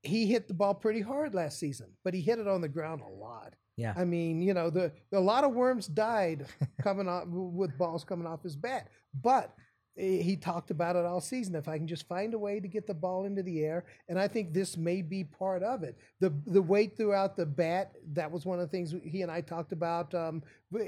he 0.03 0.27
hit 0.27 0.49
the 0.49 0.55
ball 0.55 0.75
pretty 0.75 1.01
hard 1.01 1.35
last 1.35 1.59
season, 1.59 1.89
but 2.05 2.15
he 2.15 2.21
hit 2.21 2.39
it 2.39 2.49
on 2.49 2.61
the 2.61 2.69
ground 2.69 3.03
a 3.03 3.09
lot. 3.09 3.55
Yeah. 3.77 3.95
I 3.97 4.05
mean, 4.05 4.43
you 4.43 4.53
know, 4.53 4.69
the 4.69 4.93
a 5.13 5.21
lot 5.21 5.45
of 5.45 5.53
worms 5.53 5.87
died 5.87 6.47
coming 6.83 7.09
off 7.09 7.25
with 7.27 7.77
balls 7.79 8.05
coming 8.05 8.27
off 8.27 8.43
his 8.43 8.57
bat, 8.57 8.89
but 9.23 9.55
he 9.95 10.37
talked 10.37 10.71
about 10.71 10.97
it 10.97 11.05
all 11.05 11.21
season. 11.21 11.55
If 11.55 11.69
I 11.69 11.77
can 11.77 11.87
just 11.87 12.09
find 12.09 12.33
a 12.33 12.39
way 12.39 12.61
to 12.61 12.69
get 12.69 12.87
the 12.87 12.95
ball 12.95 13.27
into 13.27 13.43
the 13.43 13.61
air, 13.61 13.85
and 14.09 14.19
I 14.19 14.27
think 14.27 14.53
this 14.53 14.77
may 14.77 15.03
be 15.03 15.23
part 15.23 15.63
of 15.63 15.83
it. 15.83 15.99
The 16.21 16.33
the 16.47 16.63
weight 16.63 16.97
throughout 16.97 17.37
the 17.37 17.47
bat 17.47 17.93
that 18.13 18.31
was 18.31 18.47
one 18.47 18.59
of 18.59 18.67
the 18.67 18.71
things 18.71 18.95
he 19.05 19.23
and 19.23 19.31
I 19.31 19.43
talked 19.43 19.73
about 19.73 20.15
um, 20.15 20.43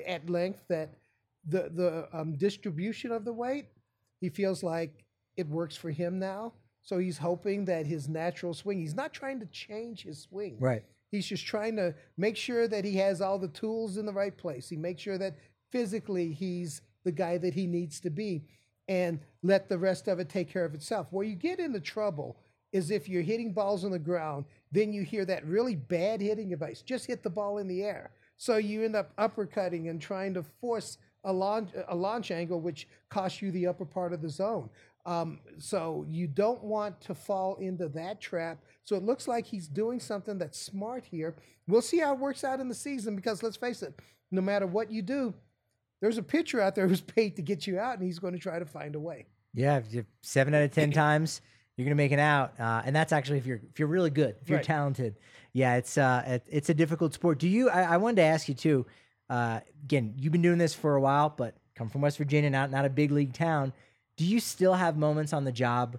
at 0.07 0.29
length. 0.31 0.61
That 0.69 0.95
the 1.47 1.71
the 1.75 2.09
um, 2.19 2.37
distribution 2.37 3.13
of 3.13 3.25
the 3.25 3.33
weight, 3.33 3.67
he 4.21 4.31
feels 4.31 4.63
like 4.63 5.05
it 5.37 5.49
works 5.49 5.77
for 5.77 5.91
him 5.91 6.19
now. 6.19 6.55
So 6.85 6.99
he's 6.99 7.19
hoping 7.19 7.65
that 7.65 7.87
his 7.87 8.09
natural 8.09 8.53
swing. 8.55 8.79
He's 8.79 8.95
not 8.95 9.13
trying 9.13 9.41
to 9.41 9.47
change 9.47 10.03
his 10.03 10.21
swing. 10.21 10.59
Right. 10.61 10.85
He's 11.11 11.27
just 11.27 11.47
trying 11.47 11.77
to 11.77 11.95
make 12.17 12.37
sure 12.37 12.69
that 12.69 12.85
he 12.85 12.97
has 12.97 13.21
all 13.21 13.39
the 13.39 13.49
tools 13.49 13.97
in 13.97 14.05
the 14.05 14.13
right 14.13 14.37
place. 14.37 14.69
He 14.69 14.77
makes 14.77 15.03
sure 15.03 15.19
that 15.19 15.37
physically 15.73 16.33
he's 16.33 16.83
the 17.05 17.13
guy 17.13 17.39
that 17.39 17.55
he 17.55 17.67
needs 17.67 18.01
to 18.01 18.11
be 18.11 18.45
and 18.87 19.19
let 19.43 19.69
the 19.69 19.79
rest 19.79 20.09
of 20.09 20.19
it 20.19 20.29
take 20.29 20.51
care 20.51 20.65
of 20.65 20.75
itself. 20.75 21.07
Where 21.11 21.25
you 21.25 21.35
get 21.35 21.59
into 21.59 21.81
trouble 21.81 22.37
is 22.73 22.91
if 22.91 23.09
you're 23.09 23.23
hitting 23.23 23.53
balls 23.53 23.85
on 23.85 23.91
the 23.91 23.99
ground, 23.99 24.45
then 24.71 24.93
you 24.93 25.03
hear 25.03 25.25
that 25.25 25.47
really 25.47 25.77
bad 25.77 26.21
hitting 26.21 26.53
advice 26.53 26.83
just 26.83 27.07
hit 27.07 27.23
the 27.23 27.31
ball 27.31 27.59
in 27.59 27.69
the 27.69 27.83
air. 27.83 28.11
So 28.37 28.57
you 28.57 28.83
end 28.83 28.97
up 28.97 29.17
uppercutting 29.17 29.89
and 29.89 30.03
trying 30.03 30.35
to 30.35 30.43
force 30.61 30.99
a 31.23 31.33
launch, 31.33 31.71
a 31.89 31.95
launch 31.95 32.31
angle, 32.31 32.61
which 32.61 32.89
costs 33.09 33.41
you 33.41 33.51
the 33.51 33.67
upper 33.67 33.85
part 33.85 34.13
of 34.13 34.21
the 34.21 34.29
zone. 34.29 34.69
Um, 35.07 35.41
so 35.59 36.05
you 36.09 36.27
don't 36.27 36.63
want 36.65 37.01
to 37.03 37.15
fall 37.15 37.57
into 37.57 37.89
that 37.89 38.21
trap. 38.21 38.59
So 38.85 38.97
it 38.97 39.03
looks 39.03 39.29
like 39.29 39.45
he's 39.45 39.69
doing 39.69 40.01
something 40.01 40.39
that's 40.39 40.59
smart 40.59 41.05
here. 41.05 41.35
We'll 41.69 41.83
see 41.83 41.99
how 41.99 42.15
it 42.15 42.19
works 42.19 42.43
out 42.45 42.61
in 42.61 42.69
the 42.69 42.75
season 42.75 43.15
because 43.17 43.43
let's 43.43 43.57
face 43.57 43.83
it, 43.83 44.01
no 44.31 44.41
matter 44.41 44.67
what 44.67 44.91
you 44.91 45.03
do, 45.03 45.35
there's 46.01 46.19
a 46.19 46.23
pitcher 46.23 46.61
out 46.61 46.75
there 46.75 46.89
who's 46.89 47.01
paid 47.01 47.37
to 47.37 47.43
get 47.43 47.67
you 47.67 47.79
out, 47.79 47.99
and 47.99 48.03
he's 48.07 48.19
going 48.19 48.35
to 48.35 48.41
try 48.41 48.59
to 48.59 48.67
find 48.67 48.95
a 48.95 49.01
way. 49.01 49.27
Yeah, 49.53 49.81
seven 50.23 50.55
out 50.55 50.63
of 50.63 50.73
ten 50.73 50.91
times 51.05 51.41
you're 51.77 51.85
going 51.85 51.97
to 51.97 52.03
make 52.03 52.13
it 52.13 52.19
out, 52.21 52.55
uh, 52.61 52.83
and 52.85 52.95
that's 52.95 53.13
actually 53.13 53.39
if 53.39 53.47
you're 53.47 53.61
if 53.71 53.79
you're 53.79 53.89
really 53.89 54.11
good, 54.11 54.37
if 54.43 54.49
you're 54.49 54.59
Right. 54.59 54.65
talented. 54.67 55.17
Yeah, 55.53 55.77
it's 55.77 55.99
uh, 55.99 56.23
it, 56.27 56.47
it's 56.49 56.69
a 56.71 56.75
difficult 56.75 57.15
sport. 57.15 57.39
Do 57.39 57.49
you? 57.49 57.69
I, 57.69 57.83
I 57.83 57.97
wanted 57.99 58.17
to 58.17 58.23
ask 58.23 58.49
you 58.49 58.55
too. 58.55 58.87
Uh, 59.29 59.61
again, 59.85 60.15
you've 60.17 60.33
been 60.33 60.43
doing 60.43 60.59
this 60.59 60.75
for 60.75 60.95
a 60.97 61.01
while, 61.01 61.31
but 61.31 61.57
come 61.75 61.89
from 61.89 62.01
West 62.01 62.19
Virginia, 62.19 62.49
not 62.51 62.71
not 62.71 62.85
a 62.85 62.91
big 62.91 63.11
league 63.11 63.33
town. 63.33 63.73
Do 64.17 64.25
you 64.25 64.41
still 64.41 64.75
have 64.75 64.97
moments 64.97 65.33
on 65.33 65.45
the 65.45 65.53
job, 65.53 65.99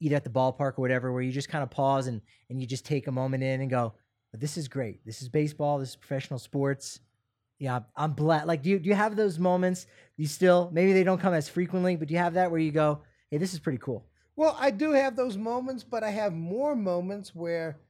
either 0.00 0.16
at 0.16 0.24
the 0.24 0.30
ballpark 0.30 0.78
or 0.78 0.82
whatever, 0.82 1.12
where 1.12 1.22
you 1.22 1.32
just 1.32 1.48
kind 1.48 1.62
of 1.62 1.70
pause 1.70 2.06
and 2.06 2.20
and 2.50 2.60
you 2.60 2.66
just 2.66 2.84
take 2.84 3.06
a 3.06 3.12
moment 3.12 3.42
in 3.42 3.60
and 3.60 3.70
go, 3.70 3.94
"This 4.32 4.56
is 4.56 4.68
great. 4.68 5.04
This 5.04 5.22
is 5.22 5.28
baseball. 5.28 5.78
This 5.78 5.90
is 5.90 5.96
professional 5.96 6.38
sports." 6.38 7.00
Yeah, 7.58 7.80
I'm 7.96 8.12
blessed. 8.12 8.46
Like, 8.46 8.62
do 8.62 8.70
you 8.70 8.78
do 8.78 8.88
you 8.88 8.94
have 8.94 9.16
those 9.16 9.38
moments? 9.38 9.86
You 10.16 10.26
still 10.26 10.70
maybe 10.72 10.92
they 10.92 11.04
don't 11.04 11.20
come 11.20 11.34
as 11.34 11.48
frequently, 11.48 11.96
but 11.96 12.08
do 12.08 12.14
you 12.14 12.20
have 12.20 12.34
that 12.34 12.50
where 12.50 12.60
you 12.60 12.70
go, 12.70 13.02
"Hey, 13.30 13.38
this 13.38 13.54
is 13.54 13.60
pretty 13.60 13.78
cool." 13.78 14.04
Well, 14.36 14.56
I 14.60 14.70
do 14.70 14.92
have 14.92 15.16
those 15.16 15.36
moments, 15.36 15.82
but 15.82 16.04
I 16.04 16.10
have 16.10 16.32
more 16.32 16.76
moments 16.76 17.34
where 17.34 17.80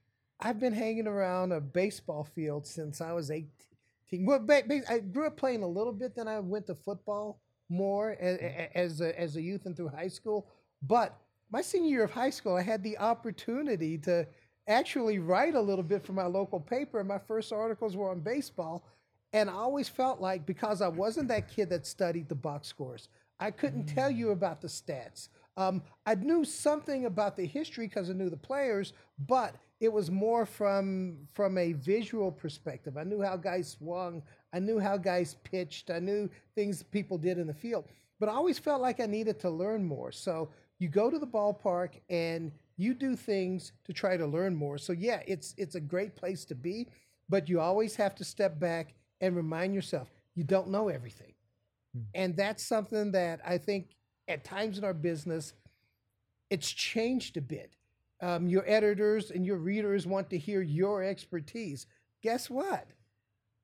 I've 0.41 0.59
been 0.59 0.73
hanging 0.73 1.07
around 1.07 1.53
a 1.53 1.61
baseball 1.61 2.25
field 2.25 2.67
since 2.67 3.01
I 3.03 3.13
was 3.13 3.31
18. 3.31 4.25
Well, 4.25 4.47
I 4.89 5.01
grew 5.01 5.27
up 5.27 5.37
playing 5.37 5.63
a 5.63 5.69
little 5.69 5.93
bit, 5.93 6.15
then 6.15 6.29
I 6.29 6.39
went 6.39 6.67
to 6.69 6.75
football 6.75 7.41
more 7.69 8.11
a- 8.13 8.17
a- 8.21 8.77
as 8.77 9.01
a, 9.01 9.19
as 9.19 9.37
a 9.37 9.43
youth 9.43 9.67
and 9.67 9.77
through 9.77 9.89
high 9.89 10.09
school. 10.09 10.47
But 10.83 11.17
my 11.51 11.63
senior 11.63 11.91
year 11.91 12.05
of 12.05 12.11
high 12.11 12.31
school, 12.31 12.57
I 12.57 12.63
had 12.63 12.83
the 12.83 12.99
opportunity 12.99 13.99
to 13.99 14.27
actually 14.67 15.19
write 15.19 15.55
a 15.55 15.61
little 15.61 15.83
bit 15.85 16.05
for 16.05 16.13
my 16.13 16.27
local 16.27 16.61
paper, 16.61 16.99
and 17.01 17.09
my 17.09 17.19
first 17.19 17.53
articles 17.53 17.97
were 17.97 18.11
on 18.11 18.21
baseball. 18.21 18.85
And 19.33 19.51
I 19.51 19.55
always 19.55 19.89
felt 19.89 20.21
like 20.21 20.47
because 20.47 20.81
I 20.81 20.89
wasn't 20.89 21.29
that 21.29 21.49
kid 21.49 21.71
that 21.71 21.87
studied 21.87 22.29
the 22.29 22.35
box 22.35 22.69
scores, 22.69 23.09
I 23.41 23.51
couldn't 23.51 23.85
tell 23.87 24.11
you 24.11 24.31
about 24.31 24.61
the 24.61 24.69
stats. 24.69 25.29
Um, 25.57 25.83
I 26.07 26.15
knew 26.15 26.45
something 26.45 27.05
about 27.07 27.37
the 27.37 27.45
history 27.47 27.87
because 27.89 28.11
I 28.11 28.13
knew 28.15 28.31
the 28.31 28.37
players, 28.37 28.93
but 29.27 29.55
it 29.81 29.93
was 29.93 30.11
more 30.11 30.47
from 30.47 31.19
from 31.35 31.59
a 31.59 31.73
visual 31.73 32.33
perspective. 32.33 32.97
I 32.97 33.05
knew 33.05 33.21
how 33.23 33.37
guys 33.37 33.69
swung, 33.69 34.23
I 34.53 34.59
knew 34.59 34.79
how 34.79 34.97
guys 34.97 35.37
pitched, 35.45 35.91
I 35.91 35.99
knew 35.99 36.29
things 36.55 36.83
people 36.83 37.19
did 37.19 37.39
in 37.39 37.47
the 37.47 37.55
field. 37.55 37.85
But 38.21 38.29
I 38.29 38.33
always 38.33 38.59
felt 38.59 38.81
like 38.81 39.01
I 39.01 39.07
needed 39.07 39.39
to 39.41 39.51
learn 39.51 39.85
more. 39.85 40.11
So 40.11 40.49
you 40.79 40.89
go 40.89 41.11
to 41.11 41.19
the 41.19 41.27
ballpark 41.27 42.01
and 42.09 42.51
you 42.77 42.95
do 42.95 43.15
things 43.17 43.73
to 43.85 43.93
try 43.93 44.17
to 44.17 44.27
learn 44.27 44.55
more. 44.55 44.79
So 44.79 44.93
yeah, 44.93 45.21
it's 45.27 45.55
it's 45.57 45.75
a 45.75 45.81
great 45.81 46.17
place 46.17 46.45
to 46.47 46.55
be, 46.55 46.89
but 47.29 47.49
you 47.49 47.61
always 47.61 47.97
have 47.97 48.15
to 48.17 48.25
step 48.25 48.59
back 48.59 48.95
and 49.21 49.37
remind 49.37 49.75
yourself 49.75 50.11
you 50.35 50.45
don't 50.45 50.69
know 50.69 50.89
everything. 50.89 51.35
And 52.15 52.37
that's 52.37 52.63
something 52.63 53.13
that 53.13 53.41
I 53.45 53.59
think 53.59 53.97
at 54.29 54.45
times 54.45 54.79
in 54.79 54.85
our 54.85 54.95
business, 54.95 55.53
it's 56.51 56.71
changed 56.71 57.37
a 57.37 57.41
bit. 57.41 57.75
Um, 58.21 58.49
your 58.49 58.65
editors 58.67 59.31
and 59.31 59.45
your 59.45 59.57
readers 59.57 60.07
want 60.07 60.31
to 60.31 60.39
hear 60.39 60.61
your 60.61 61.03
expertise. 61.03 61.87
Guess 62.23 62.51
what? 62.51 62.87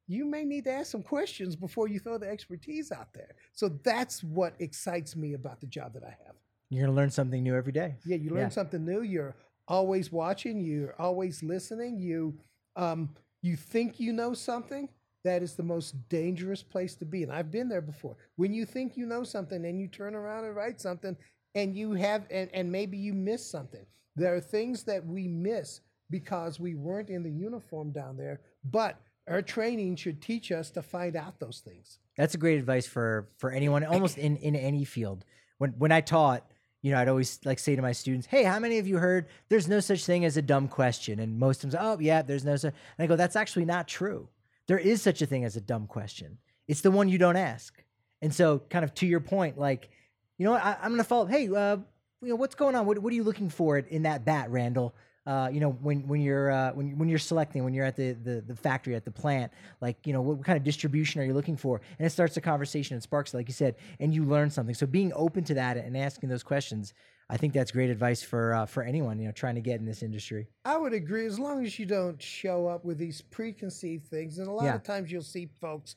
You 0.07 0.25
may 0.27 0.45
need 0.45 0.65
to 0.65 0.73
ask 0.73 0.91
some 0.91 1.03
questions 1.03 1.57
before 1.57 1.89
you 1.89 1.99
throw 1.99 2.19
the 2.19 2.29
expertise 2.29 2.93
out 2.93 3.13
there. 3.15 3.35
So 3.53 3.69
that's 3.83 4.23
what 4.23 4.55
excites 4.59 5.17
me 5.17 5.35
about 5.35 5.61
the 5.61 5.67
job 5.67 5.95
that 5.95 6.05
I 6.05 6.17
have. 6.27 6.35
You're 6.71 6.85
gonna 6.87 6.97
learn 6.97 7.11
something 7.11 7.43
new 7.43 7.55
every 7.55 7.73
day. 7.73 7.97
Yeah, 8.05 8.17
you 8.17 8.31
learn 8.31 8.41
Yeah. 8.45 8.49
something 8.51 8.85
new. 8.85 9.03
You're 9.03 9.35
always 9.69 10.13
watching. 10.13 10.61
You're 10.61 10.95
always 11.01 11.43
listening. 11.43 11.99
You 11.99 12.39
um, 12.77 13.15
you 13.43 13.57
think 13.57 14.01
you 14.01 14.13
know 14.13 14.35
something. 14.35 14.89
That 15.23 15.43
is 15.43 15.55
the 15.55 15.63
most 15.63 16.09
dangerous 16.11 16.63
place 16.63 16.95
to 16.97 17.07
be, 17.07 17.23
and 17.23 17.33
I've 17.33 17.51
been 17.51 17.69
there 17.69 17.81
before. 17.81 18.17
When 18.37 18.53
you 18.53 18.67
think 18.67 18.97
you 18.97 19.07
know 19.07 19.25
something, 19.25 19.65
and 19.65 19.81
you 19.81 19.89
turn 19.89 20.15
around 20.15 20.45
and 20.45 20.55
write 20.55 20.81
something, 20.81 21.17
and 21.55 21.75
you 21.75 21.93
have, 21.93 22.27
and, 22.31 22.51
and 22.53 22.71
maybe 22.71 22.99
you 22.99 23.15
miss 23.15 23.47
something. 23.49 23.87
There 24.17 24.35
are 24.35 24.41
things 24.41 24.83
that 24.85 25.07
we 25.07 25.29
miss 25.29 25.81
because 26.11 26.61
we 26.61 26.75
weren't 26.75 27.09
in 27.09 27.23
the 27.23 27.31
uniform 27.31 27.91
down 27.91 28.17
there. 28.19 28.41
But 28.71 29.01
our 29.29 29.43
training 29.43 29.97
should 29.97 30.21
teach 30.21 30.53
us 30.53 30.71
to 30.73 30.83
find 30.83 31.17
out 31.17 31.41
those 31.41 31.61
things. 31.65 31.99
That's 32.17 32.35
a 32.35 32.39
great 32.39 32.59
advice 32.59 32.87
for 32.87 33.29
for 33.39 33.51
anyone, 33.51 33.85
almost 33.85 34.19
in 34.19 34.37
in 34.39 34.55
any 34.55 34.85
field. 34.85 35.25
When 35.59 35.71
when 35.73 35.93
I 35.93 36.01
taught, 36.01 36.49
you 36.83 36.93
know, 36.93 36.99
I'd 36.99 37.09
always 37.09 37.41
like 37.45 37.59
say 37.59 37.75
to 37.75 37.83
my 37.83 37.93
students, 37.93 38.27
"Hey, 38.27 38.45
how 38.45 38.59
many 38.59 38.79
of 38.79 38.87
you 38.87 38.99
heard 38.99 39.27
there's 39.49 39.69
no 39.69 39.81
such 39.81 40.05
thing 40.05 40.25
as 40.25 40.37
a 40.37 40.43
dumb 40.43 40.69
question?" 40.69 41.19
And 41.19 41.39
most 41.39 41.65
of 41.65 41.71
them 41.71 41.79
say, 41.79 41.85
"Oh, 41.85 41.99
yeah, 41.99 42.23
there's 42.23 42.45
no 42.45 42.57
such." 42.57 42.75
And 42.99 43.05
I 43.05 43.07
go, 43.07 43.17
"That's 43.17 43.37
actually 43.37 43.65
not 43.65 43.89
true. 43.89 44.29
There 44.67 44.79
is 44.79 45.03
such 45.03 45.23
a 45.23 45.27
thing 45.27 45.45
as 45.45 45.57
a 45.57 45.61
dumb 45.61 45.87
question. 45.87 46.39
It's 46.69 46.83
the 46.83 46.91
one 46.91 47.09
you 47.09 47.19
don't 47.19 47.37
ask." 47.37 47.83
And 48.23 48.33
so, 48.35 48.61
kind 48.71 48.85
of 48.85 48.95
to 48.95 49.07
your 49.07 49.21
point, 49.21 49.59
like, 49.59 49.91
you 50.39 50.45
know 50.45 50.53
what, 50.53 50.65
I, 50.65 50.77
I'm 50.81 50.89
going 50.89 50.99
to 50.99 51.05
follow. 51.05 51.27
Hey, 51.27 51.49
uh, 51.49 51.77
you 52.23 52.29
know, 52.29 52.37
what's 52.37 52.55
going 52.55 52.75
on? 52.75 52.87
What 52.87 52.99
what 52.99 53.13
are 53.13 53.17
you 53.17 53.25
looking 53.25 53.51
for 53.51 53.79
in 53.79 54.03
that 54.05 54.25
bat, 54.25 54.51
Randal? 54.51 54.95
Uh, 55.27 55.49
you 55.51 55.59
know, 55.59 55.71
when 55.71 56.07
when 56.07 56.21
you're 56.21 56.51
uh, 56.51 56.73
when 56.73 56.99
when 56.99 57.09
you're 57.09 57.19
selecting, 57.19 57.65
when 57.65 57.73
you're 57.73 57.87
at 57.87 57.97
the, 57.97 58.13
the 58.13 58.43
the 58.43 58.55
factory 58.55 58.95
at 58.95 59.05
the 59.07 59.11
plant, 59.11 59.51
like 59.81 60.07
you 60.07 60.13
know, 60.13 60.21
what, 60.21 60.45
kind 60.45 60.59
of 60.59 60.65
distribution 60.65 61.21
are 61.23 61.25
you 61.25 61.33
looking 61.33 61.57
for? 61.57 61.81
And 61.99 62.07
it 62.07 62.11
starts 62.11 62.37
a 62.37 62.43
conversation 62.43 62.95
and 62.95 63.03
sparks, 63.03 63.33
like 63.33 63.49
you 63.49 63.55
said, 63.55 63.77
and 64.01 64.15
you 64.15 64.25
learn 64.25 64.51
something. 64.51 64.75
So 64.75 64.87
being 64.87 65.13
open 65.15 65.43
to 65.45 65.55
that 65.55 65.79
and 65.79 65.97
asking 65.97 66.29
those 66.29 66.43
questions, 66.43 66.93
I 67.31 67.39
think 67.39 67.55
that's 67.55 67.71
great 67.71 67.89
advice 67.89 68.23
for 68.23 68.53
uh, 68.53 68.67
for 68.67 68.83
anyone 68.83 69.19
you 69.19 69.25
know 69.25 69.33
trying 69.33 69.55
to 69.55 69.63
get 69.63 69.81
in 69.81 69.87
this 69.87 70.03
industry. 70.03 70.47
I 70.67 70.77
would 70.77 70.93
agree 70.93 71.25
as 71.25 71.39
long 71.39 71.65
as 71.65 71.79
you 71.79 71.87
don't 71.87 72.21
show 72.21 72.67
up 72.67 72.85
with 72.85 72.99
these 72.99 73.23
preconceived 73.23 74.07
things. 74.07 74.39
And 74.39 74.47
a 74.47 74.53
lot 74.53 74.65
Yeah. 74.65 74.75
of 74.75 74.83
times 74.83 75.11
you'll 75.11 75.23
see 75.23 75.47
folks, 75.59 75.97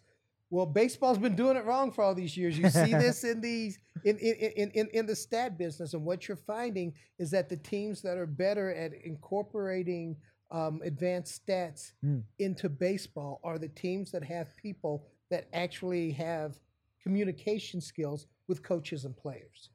well, 0.49 0.65
baseball's 0.65 1.17
been 1.17 1.35
doing 1.35 1.57
it 1.57 1.65
wrong 1.65 1.91
for 1.91 2.03
all 2.03 2.15
these 2.15 2.37
years. 2.37 2.57
You 2.57 2.69
see 2.69 2.91
this 3.05 3.23
in 3.23 3.41
these 3.41 3.79
in 4.03 4.17
in, 4.17 4.35
in, 4.35 4.71
in 4.71 4.87
in 4.93 5.05
the 5.05 5.15
stat 5.15 5.57
business, 5.57 5.93
and 5.93 6.05
what 6.05 6.27
you're 6.27 6.37
finding 6.37 6.93
is 7.19 7.31
that 7.31 7.49
the 7.49 7.57
teams 7.57 8.01
that 8.03 8.17
are 8.17 8.25
better 8.27 8.73
at 8.73 8.93
incorporating 9.03 10.15
um, 10.51 10.81
advanced 10.83 11.45
stats 11.45 11.91
Mm. 12.05 12.23
into 12.39 12.69
baseball 12.69 13.41
are 13.43 13.57
the 13.59 13.67
teams 13.67 14.11
that 14.11 14.23
have 14.23 14.55
people 14.55 15.05
that 15.29 15.47
actually 15.51 16.11
have 16.11 16.57
communication 17.03 17.81
skills 17.81 18.27
with 18.47 18.63
coaches 18.63 19.03
and 19.03 19.15
players. 19.17 19.69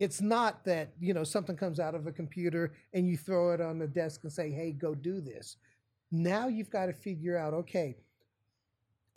It's 0.00 0.20
not 0.20 0.64
that, 0.64 0.92
you 1.00 1.12
know, 1.12 1.24
something 1.24 1.56
comes 1.56 1.80
out 1.80 1.94
of 1.94 2.06
a 2.06 2.12
computer 2.12 2.72
and 2.94 3.06
you 3.08 3.16
throw 3.16 3.52
it 3.52 3.60
on 3.60 3.78
the 3.78 3.86
desk 3.88 4.20
and 4.22 4.32
say, 4.32 4.50
hey, 4.50 4.72
go 4.72 4.94
do 4.94 5.20
this. 5.20 5.56
Now 6.10 6.48
you've 6.48 6.70
got 6.70 6.86
to 6.86 6.92
figure 6.92 7.36
out, 7.36 7.52
okay, 7.52 7.96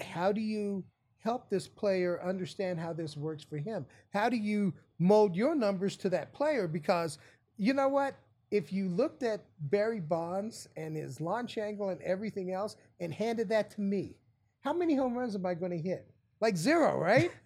how 0.01 0.31
do 0.31 0.41
you 0.41 0.83
help 1.19 1.49
this 1.49 1.67
player 1.67 2.21
understand 2.23 2.79
how 2.79 2.93
this 2.93 3.15
works 3.15 3.43
for 3.43 3.57
him? 3.57 3.85
How 4.13 4.29
do 4.29 4.37
you 4.37 4.73
mold 4.99 5.35
your 5.35 5.55
numbers 5.55 5.95
to 5.97 6.09
that 6.09 6.33
player? 6.33 6.67
Because 6.67 7.17
you 7.57 7.73
know 7.73 7.87
what? 7.89 8.15
If 8.49 8.73
you 8.73 8.89
looked 8.89 9.23
at 9.23 9.45
Barry 9.59 9.99
Bonds 10.01 10.67
and 10.75 10.95
his 10.97 11.21
launch 11.21 11.57
angle 11.57 11.89
and 11.89 12.01
everything 12.01 12.51
else 12.51 12.75
and 12.99 13.13
handed 13.13 13.49
that 13.49 13.71
to 13.71 13.81
me, 13.81 14.17
how 14.61 14.73
many 14.73 14.95
home 14.95 15.15
runs 15.17 15.35
am 15.35 15.45
I 15.45 15.53
going 15.53 15.71
to 15.71 15.77
hit? 15.77 16.11
Like 16.39 16.57
zero, 16.57 16.97
right? 16.97 17.31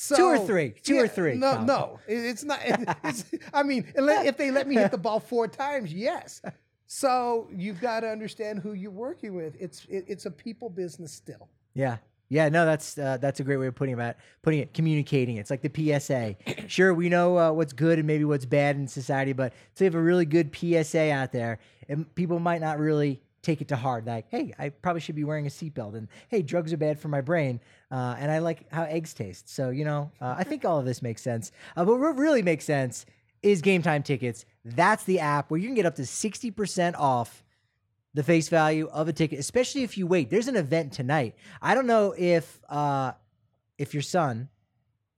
So, 0.00 0.14
Two 0.14 0.26
or 0.26 0.38
three. 0.46 0.70
Two 0.70 0.96
or 0.96 1.08
three, 1.08 1.34
No, 1.34 1.54
Tom. 1.54 1.66
no, 1.66 1.98
it's 2.06 2.44
not. 2.44 2.60
It's, 3.02 3.24
I 3.52 3.64
mean, 3.64 3.84
if 3.96 4.36
they 4.36 4.52
let 4.52 4.68
me 4.68 4.76
hit 4.76 4.92
the 4.92 4.96
ball 4.96 5.18
four 5.34 5.48
times, 5.48 5.92
yes. 5.92 6.40
So 6.86 7.48
you've 7.52 7.80
got 7.80 8.00
to 8.00 8.08
understand 8.08 8.60
who 8.60 8.74
you're 8.74 8.92
working 8.92 9.34
with. 9.34 9.56
It's 9.58 9.86
it, 9.90 10.04
it's 10.06 10.24
a 10.26 10.30
people 10.30 10.70
business 10.70 11.12
still. 11.12 11.48
Yeah. 11.78 11.98
Yeah, 12.30 12.50
no, 12.50 12.66
that's 12.66 12.98
uh, 12.98 13.16
that's 13.18 13.40
a 13.40 13.44
great 13.44 13.56
way 13.56 13.68
of 13.68 13.74
putting 13.74 13.94
about 13.94 14.16
putting 14.42 14.60
it, 14.60 14.74
communicating 14.74 15.36
it. 15.36 15.40
It's 15.40 15.50
like 15.50 15.62
the 15.62 15.98
PSA. 15.98 16.36
sure, 16.68 16.92
we 16.92 17.08
know 17.08 17.38
uh, 17.38 17.52
what's 17.52 17.72
good 17.72 17.98
and 17.98 18.06
maybe 18.06 18.26
what's 18.26 18.44
bad 18.44 18.76
in 18.76 18.86
society, 18.86 19.32
but 19.32 19.54
to 19.76 19.84
have 19.84 19.94
a 19.94 20.02
really 20.02 20.26
good 20.26 20.54
PSA 20.54 21.10
out 21.10 21.32
there, 21.32 21.58
and 21.88 22.14
people 22.16 22.38
might 22.38 22.60
not 22.60 22.78
really 22.78 23.22
take 23.40 23.62
it 23.62 23.68
to 23.68 23.76
heart. 23.76 24.04
Like, 24.04 24.26
hey, 24.28 24.52
I 24.58 24.68
probably 24.68 25.00
should 25.00 25.14
be 25.14 25.24
wearing 25.24 25.46
a 25.46 25.48
seatbelt, 25.48 25.94
and 25.94 26.06
hey, 26.28 26.42
drugs 26.42 26.70
are 26.70 26.76
bad 26.76 27.00
for 27.00 27.08
my 27.08 27.22
brain, 27.22 27.60
uh, 27.90 28.16
and 28.18 28.30
I 28.30 28.40
like 28.40 28.70
how 28.70 28.82
eggs 28.82 29.14
taste. 29.14 29.48
So 29.48 29.70
you 29.70 29.86
know, 29.86 30.10
uh, 30.20 30.34
I 30.36 30.44
think 30.44 30.66
all 30.66 30.78
of 30.78 30.84
this 30.84 31.00
makes 31.00 31.22
sense. 31.22 31.50
Uh, 31.78 31.86
but 31.86 31.98
what 31.98 32.18
really 32.18 32.42
makes 32.42 32.66
sense 32.66 33.06
is 33.42 33.62
Game 33.62 33.80
Time 33.80 34.02
tickets. 34.02 34.44
That's 34.66 35.04
the 35.04 35.20
app 35.20 35.50
where 35.50 35.58
you 35.58 35.66
can 35.66 35.74
get 35.74 35.86
up 35.86 35.94
to 35.94 36.04
sixty 36.04 36.50
percent 36.50 36.94
off 36.96 37.42
the 38.18 38.24
face 38.24 38.48
value 38.48 38.88
of 38.88 39.06
a 39.06 39.12
ticket, 39.12 39.38
especially 39.38 39.84
if 39.84 39.96
you 39.96 40.04
wait. 40.04 40.28
There's 40.28 40.48
an 40.48 40.56
event 40.56 40.92
tonight. 40.92 41.36
I 41.62 41.76
don't 41.76 41.86
know 41.86 42.16
if 42.18 42.60
uh 42.68 43.12
if 43.78 43.94
your 43.94 44.02
son, 44.02 44.48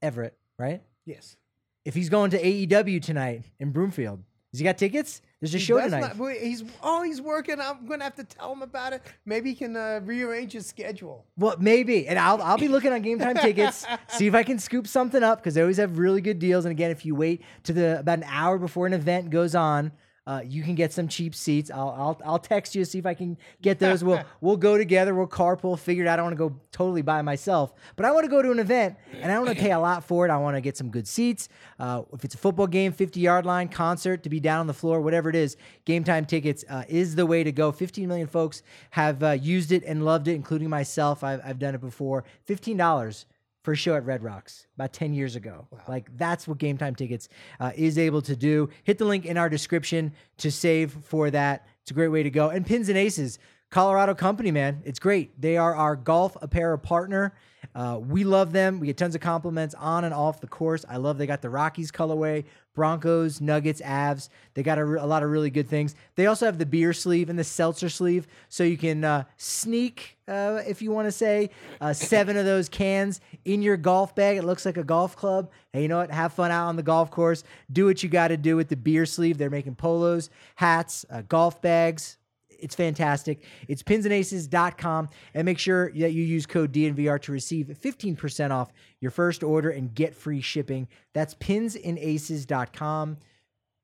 Everett, 0.02 0.36
right? 0.58 0.82
Yes. 1.06 1.38
If 1.86 1.94
he's 1.94 2.10
going 2.10 2.32
to 2.32 2.38
AEW 2.38 3.00
tonight 3.02 3.44
in 3.58 3.70
Broomfield. 3.70 4.22
Has 4.52 4.60
he 4.60 4.64
got 4.64 4.76
tickets? 4.76 5.22
There's 5.40 5.54
a 5.54 5.56
He 5.56 5.64
show 5.64 5.80
tonight. 5.80 6.14
not- 6.18 6.36
he's 6.42 6.62
oh, 6.82 7.02
he's 7.02 7.22
working. 7.22 7.58
I'm 7.58 7.86
going 7.86 8.00
to 8.00 8.04
have 8.04 8.16
to 8.16 8.24
tell 8.24 8.52
him 8.52 8.60
about 8.60 8.92
it. 8.92 9.00
Maybe 9.24 9.48
he 9.48 9.54
can 9.56 9.74
uh, 9.74 10.00
rearrange 10.04 10.52
his 10.52 10.66
schedule. 10.66 11.24
Well, 11.38 11.56
maybe. 11.58 12.06
And 12.06 12.18
I'll 12.18 12.42
I'll 12.42 12.58
be 12.58 12.68
looking 12.68 12.92
on 12.92 13.00
game 13.00 13.18
time 13.18 13.36
tickets, 13.36 13.86
see 14.08 14.26
if 14.26 14.34
I 14.34 14.42
can 14.42 14.58
scoop 14.58 14.86
something 14.86 15.22
up 15.22 15.38
because 15.38 15.54
they 15.54 15.62
always 15.62 15.78
have 15.78 15.96
really 15.96 16.20
good 16.20 16.38
deals. 16.38 16.66
And 16.66 16.72
again, 16.72 16.90
if 16.90 17.06
you 17.06 17.14
wait 17.14 17.42
to 17.62 17.72
the 17.72 18.00
about 18.00 18.18
an 18.18 18.24
hour 18.28 18.58
before 18.58 18.86
an 18.86 18.92
event 18.92 19.30
goes 19.30 19.54
on, 19.54 19.92
uh, 20.30 20.40
you 20.46 20.62
can 20.62 20.76
get 20.76 20.92
some 20.92 21.08
cheap 21.08 21.34
seats. 21.34 21.72
I'll 21.72 21.88
I'll 21.98 22.20
I'll 22.24 22.38
text 22.38 22.76
you 22.76 22.84
to 22.84 22.88
see 22.88 22.98
if 23.00 23.06
I 23.06 23.14
can 23.14 23.36
get 23.60 23.78
those. 23.84 24.04
We'll 24.04 24.22
we'll 24.40 24.56
go 24.56 24.78
together. 24.78 25.12
We'll 25.12 25.26
carpool. 25.26 25.76
Figure 25.76 26.04
it 26.04 26.06
out. 26.06 26.12
I 26.12 26.16
don't 26.16 26.26
want 26.26 26.38
to 26.38 26.48
go 26.48 26.60
totally 26.70 27.02
by 27.02 27.20
myself, 27.22 27.72
but 27.96 28.06
I 28.06 28.12
want 28.12 28.24
to 28.24 28.30
go 28.30 28.40
to 28.40 28.52
an 28.52 28.60
event 28.60 28.96
and 29.12 29.24
I 29.24 29.34
don't 29.34 29.46
want 29.46 29.58
to 29.58 29.62
pay 29.62 29.72
a 29.72 29.78
lot 29.80 30.04
for 30.04 30.24
it. 30.24 30.30
I 30.30 30.36
want 30.36 30.56
to 30.56 30.60
get 30.60 30.76
some 30.76 30.88
good 30.88 31.08
seats. 31.08 31.48
Uh, 31.80 32.02
if 32.12 32.24
it's 32.24 32.36
a 32.36 32.38
football 32.38 32.68
game, 32.68 32.92
50 32.92 33.18
yard 33.18 33.44
line, 33.44 33.68
concert, 33.68 34.22
to 34.22 34.28
be 34.28 34.38
down 34.38 34.60
on 34.60 34.66
the 34.68 34.74
floor, 34.74 35.00
whatever 35.00 35.28
it 35.28 35.36
is, 35.36 35.56
game 35.84 36.04
time 36.04 36.24
tickets 36.24 36.64
uh, 36.68 36.84
is 36.88 37.16
the 37.16 37.26
way 37.26 37.42
to 37.42 37.50
go. 37.50 37.72
15 37.72 38.06
million 38.06 38.28
folks 38.28 38.62
have 38.90 39.22
uh, 39.24 39.30
used 39.32 39.72
it 39.72 39.82
and 39.84 40.04
loved 40.04 40.28
it, 40.28 40.34
including 40.34 40.70
myself. 40.70 41.24
I've, 41.24 41.40
I've 41.44 41.58
done 41.58 41.74
it 41.74 41.80
before. 41.80 42.24
$15 42.48 43.24
for 43.62 43.72
a 43.72 43.76
show 43.76 43.94
at 43.94 44.04
Red 44.04 44.22
Rocks 44.22 44.66
about 44.76 44.92
10 44.92 45.12
years 45.12 45.36
ago. 45.36 45.66
Like 45.88 46.16
that's 46.16 46.48
what 46.48 46.58
Game 46.58 46.78
Time 46.78 46.94
Tickets 46.94 47.28
uh, 47.58 47.72
is 47.74 47.98
able 47.98 48.22
to 48.22 48.36
do. 48.36 48.70
Hit 48.84 48.98
the 48.98 49.04
link 49.04 49.26
in 49.26 49.36
our 49.36 49.48
description 49.48 50.12
to 50.38 50.50
save 50.50 50.92
for 50.92 51.30
that. 51.30 51.66
It's 51.82 51.90
a 51.90 51.94
great 51.94 52.08
way 52.08 52.22
to 52.22 52.30
go. 52.30 52.48
And 52.48 52.64
Pins 52.64 52.88
and 52.88 52.96
Aces, 52.96 53.38
Colorado 53.70 54.14
company, 54.14 54.50
man. 54.50 54.82
It's 54.84 54.98
great. 54.98 55.40
They 55.40 55.56
are 55.56 55.74
our 55.74 55.94
golf 55.94 56.36
apparel 56.42 56.78
partner. 56.78 57.34
Uh, 57.74 58.00
we 58.02 58.24
love 58.24 58.52
them. 58.52 58.80
We 58.80 58.88
get 58.88 58.96
tons 58.96 59.14
of 59.14 59.20
compliments 59.20 59.74
on 59.76 60.04
and 60.04 60.12
off 60.12 60.40
the 60.40 60.48
course. 60.48 60.84
I 60.88 60.96
love 60.96 61.18
they 61.18 61.26
got 61.26 61.40
the 61.40 61.50
Rockies 61.50 61.92
colorway, 61.92 62.44
Broncos, 62.74 63.40
Nuggets, 63.40 63.80
Avs. 63.80 64.28
They 64.54 64.62
got 64.62 64.78
a, 64.78 64.84
re- 64.84 65.00
a 65.00 65.06
lot 65.06 65.22
of 65.22 65.30
really 65.30 65.50
good 65.50 65.68
things. 65.68 65.94
They 66.14 66.26
also 66.26 66.46
have 66.46 66.58
the 66.58 66.66
beer 66.66 66.92
sleeve 66.92 67.28
and 67.28 67.38
the 67.38 67.44
seltzer 67.44 67.88
sleeve, 67.88 68.26
so 68.48 68.64
you 68.64 68.76
can 68.76 69.04
uh, 69.04 69.24
sneak, 69.36 70.18
uh, 70.28 70.62
if 70.66 70.80
you 70.82 70.90
want 70.92 71.06
to 71.06 71.12
say, 71.12 71.50
uh, 71.80 71.92
seven 71.92 72.36
of 72.36 72.44
those 72.44 72.68
cans 72.68 73.20
in 73.44 73.62
your 73.62 73.76
golf 73.76 74.14
bag. 74.14 74.36
It 74.36 74.44
looks 74.44 74.64
like 74.64 74.76
a 74.76 74.84
golf 74.84 75.16
club. 75.16 75.50
Hey, 75.72 75.82
you 75.82 75.88
know 75.88 75.98
what? 75.98 76.10
Have 76.10 76.32
fun 76.32 76.50
out 76.50 76.68
on 76.68 76.76
the 76.76 76.82
golf 76.82 77.10
course. 77.10 77.44
Do 77.72 77.86
what 77.86 78.02
you 78.02 78.08
got 78.08 78.28
to 78.28 78.36
do 78.36 78.56
with 78.56 78.68
the 78.68 78.76
beer 78.76 79.06
sleeve. 79.06 79.38
They're 79.38 79.50
making 79.50 79.74
polos, 79.74 80.30
hats, 80.54 81.04
uh, 81.10 81.22
golf 81.28 81.60
bags, 81.60 82.16
it's 82.62 82.74
fantastic. 82.74 83.42
It's 83.68 83.82
pinsandaces.com 83.82 85.08
and 85.34 85.44
make 85.44 85.58
sure 85.58 85.90
that 85.92 86.12
you 86.12 86.22
use 86.22 86.46
code 86.46 86.72
DNVR 86.72 87.20
to 87.22 87.32
receive 87.32 87.66
15% 87.66 88.50
off 88.50 88.72
your 89.00 89.10
first 89.10 89.42
order 89.42 89.70
and 89.70 89.94
get 89.94 90.14
free 90.14 90.40
shipping. 90.40 90.88
That's 91.14 91.34
pinsandaces.com. 91.34 93.18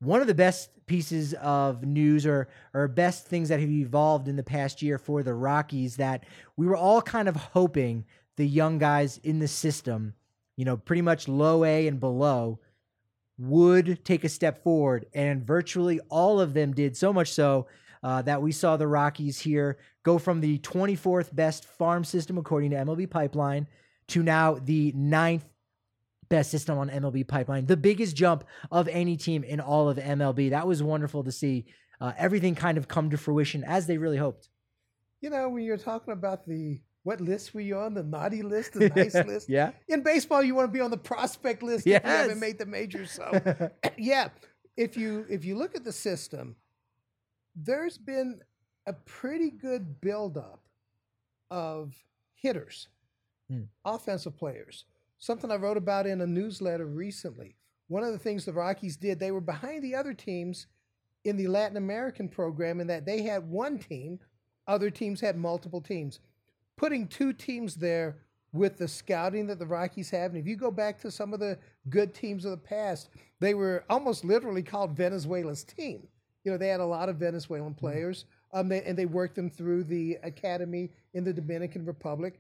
One 0.01 0.21
of 0.21 0.27
the 0.27 0.35
best 0.35 0.71
pieces 0.87 1.35
of 1.35 1.85
news 1.85 2.27
or 2.27 2.49
or 2.75 2.87
best 2.87 3.27
things 3.27 3.49
that 3.49 3.61
have 3.61 3.69
evolved 3.69 4.29
in 4.29 4.37
the 4.37 4.43
past 4.43 4.83
year 4.83 4.99
for 4.99 5.23
the 5.23 5.35
Rockies 5.35 5.97
that 5.97 6.25
we 6.57 6.67
were 6.67 6.77
all 6.77 7.03
kind 7.03 7.29
of 7.29 7.37
hoping 7.37 8.05
the 8.37 8.47
young 8.47 8.79
guys 8.79 9.19
in 9.25 9.39
the 9.39 9.49
system, 9.49 10.15
you 10.57 10.65
know, 10.65 10.77
pretty 10.77 11.03
much 11.03 11.29
low 11.29 11.65
A 11.65 11.87
and 11.89 11.99
below 11.99 12.61
would 13.39 14.05
take 14.05 14.25
a 14.25 14.29
step 14.29 14.63
forward 14.63 15.07
and 15.13 15.47
virtually 15.47 16.01
all 16.09 16.41
of 16.41 16.55
them 16.55 16.73
did 16.73 16.97
so 16.97 17.13
much 17.13 17.33
so 17.33 17.67
uh, 18.07 18.23
that 18.23 18.41
we 18.41 18.53
saw 18.53 18.77
the 18.77 18.87
Rockies 18.87 19.41
here 19.41 19.79
go 20.05 20.17
from 20.17 20.41
the 20.41 20.61
24th 20.61 21.35
best 21.35 21.65
farm 21.65 22.05
system 22.05 22.39
according 22.39 22.71
to 22.71 22.77
MLB 22.77 23.11
Pipeline 23.11 23.67
to 24.07 24.23
now 24.23 24.55
the 24.55 24.93
ninth 24.95 25.45
best 26.29 26.53
system 26.53 26.79
on 26.79 26.89
MLB 26.89 27.27
pipeline, 27.27 27.67
the 27.67 27.77
biggest 27.77 28.15
jump 28.15 28.45
of 28.71 28.87
any 28.87 29.17
team 29.17 29.43
in 29.43 29.59
all 29.59 29.89
of 29.89 29.97
MLB. 29.97 30.51
That 30.51 30.69
was 30.69 30.85
wonderful 30.85 31.25
to 31.25 31.33
see 31.33 31.65
uh, 32.01 32.13
everything 32.17 32.55
kind 32.55 32.79
of 32.79 32.87
come 32.87 33.11
to 33.11 33.17
fruition 33.17 33.65
as 33.65 33.89
they 33.89 33.99
really 33.99 34.19
hoped. 34.19 34.51
You 35.21 35.31
know, 35.31 35.49
when 35.49 35.65
you're 35.65 35.77
talking 35.77 36.13
about 36.13 36.47
the 36.47 36.79
what 37.03 37.21
list 37.21 37.55
were 37.55 37.61
you 37.61 37.77
on? 37.77 37.95
The 37.95 38.05
naughty 38.05 38.43
list, 38.43 38.75
the 38.75 38.89
nice 38.97 39.15
list. 39.15 39.49
Yeah. 39.49 39.73
In 39.89 40.05
baseball, 40.05 40.45
you 40.45 40.55
want 40.55 40.69
to 40.69 40.73
be 40.73 40.81
on 40.81 40.93
the 40.93 40.97
prospect 40.97 41.61
list 41.61 41.89
if 41.89 42.05
you 42.05 42.09
haven't 42.09 42.39
made 42.39 42.59
the 42.59 42.67
majors. 42.67 43.11
So, 43.11 43.71
yeah, 43.99 44.29
if 44.77 44.97
you 44.97 45.27
if 45.29 45.45
you 45.45 45.57
look 45.57 45.75
at 45.75 45.83
the 45.83 45.93
system, 45.93 46.55
there's 47.57 47.99
been 47.99 48.41
a 48.87 48.93
pretty 48.93 49.51
good 49.51 50.01
buildup 50.01 50.61
of 51.51 51.95
hitters, 52.35 52.89
Hmm. 53.49 53.63
offensive 53.85 54.37
players. 54.37 54.85
Something 55.19 55.51
I 55.51 55.57
wrote 55.57 55.77
about 55.77 56.07
in 56.07 56.21
a 56.21 56.27
newsletter 56.27 56.87
recently. 56.87 57.57
One 57.89 58.03
of 58.03 58.13
the 58.13 58.19
things 58.19 58.45
the 58.45 58.53
Rockies 58.53 58.97
did, 58.97 59.19
they 59.19 59.31
were 59.31 59.41
behind 59.41 59.83
the 59.83 59.95
other 59.95 60.13
teams 60.13 60.67
in 61.25 61.37
the 61.37 61.47
Latin 61.47 61.77
American 61.77 62.29
program 62.29 62.81
in 62.81 62.87
that 62.89 63.05
they 63.07 63.23
had 63.23 63.49
one 63.49 63.79
team, 63.79 64.21
other 64.67 64.91
teams 64.91 65.21
had 65.21 65.37
multiple 65.37 65.81
teams. 65.81 66.21
Putting 66.77 67.09
two 67.09 67.33
teams 67.33 67.77
there 67.77 68.19
with 68.53 68.77
the 68.77 68.89
scouting 68.89 69.47
that 69.47 69.59
the 69.59 69.67
Rockies 69.67 70.11
have, 70.11 70.33
and 70.33 70.41
if 70.41 70.47
you 70.47 70.57
go 70.57 70.71
back 70.71 70.99
to 71.01 71.11
some 71.11 71.33
of 71.33 71.41
the 71.41 71.59
good 71.89 72.15
teams 72.15 72.45
of 72.45 72.51
the 72.51 72.57
past, 72.57 73.09
they 73.41 73.55
were 73.55 73.85
almost 73.89 74.25
literally 74.25 74.63
called 74.63 74.97
Venezuela's 74.97 75.65
team. 75.65 76.09
You 76.47 76.53
know, 76.53 76.59
they 76.59 76.69
had 76.69 76.79
a 76.79 76.87
lot 76.87 77.09
of 77.09 77.17
Venezuelan 77.17 77.75
players, 77.75 78.25
um, 78.53 78.69
they, 78.69 78.81
and 78.85 78.97
they 78.97 79.05
worked 79.05 79.35
them 79.35 79.51
through 79.51 79.83
the 79.83 80.17
academy 80.23 80.93
in 81.13 81.25
the 81.25 81.33
Dominican 81.33 81.85
Republic. 81.85 82.39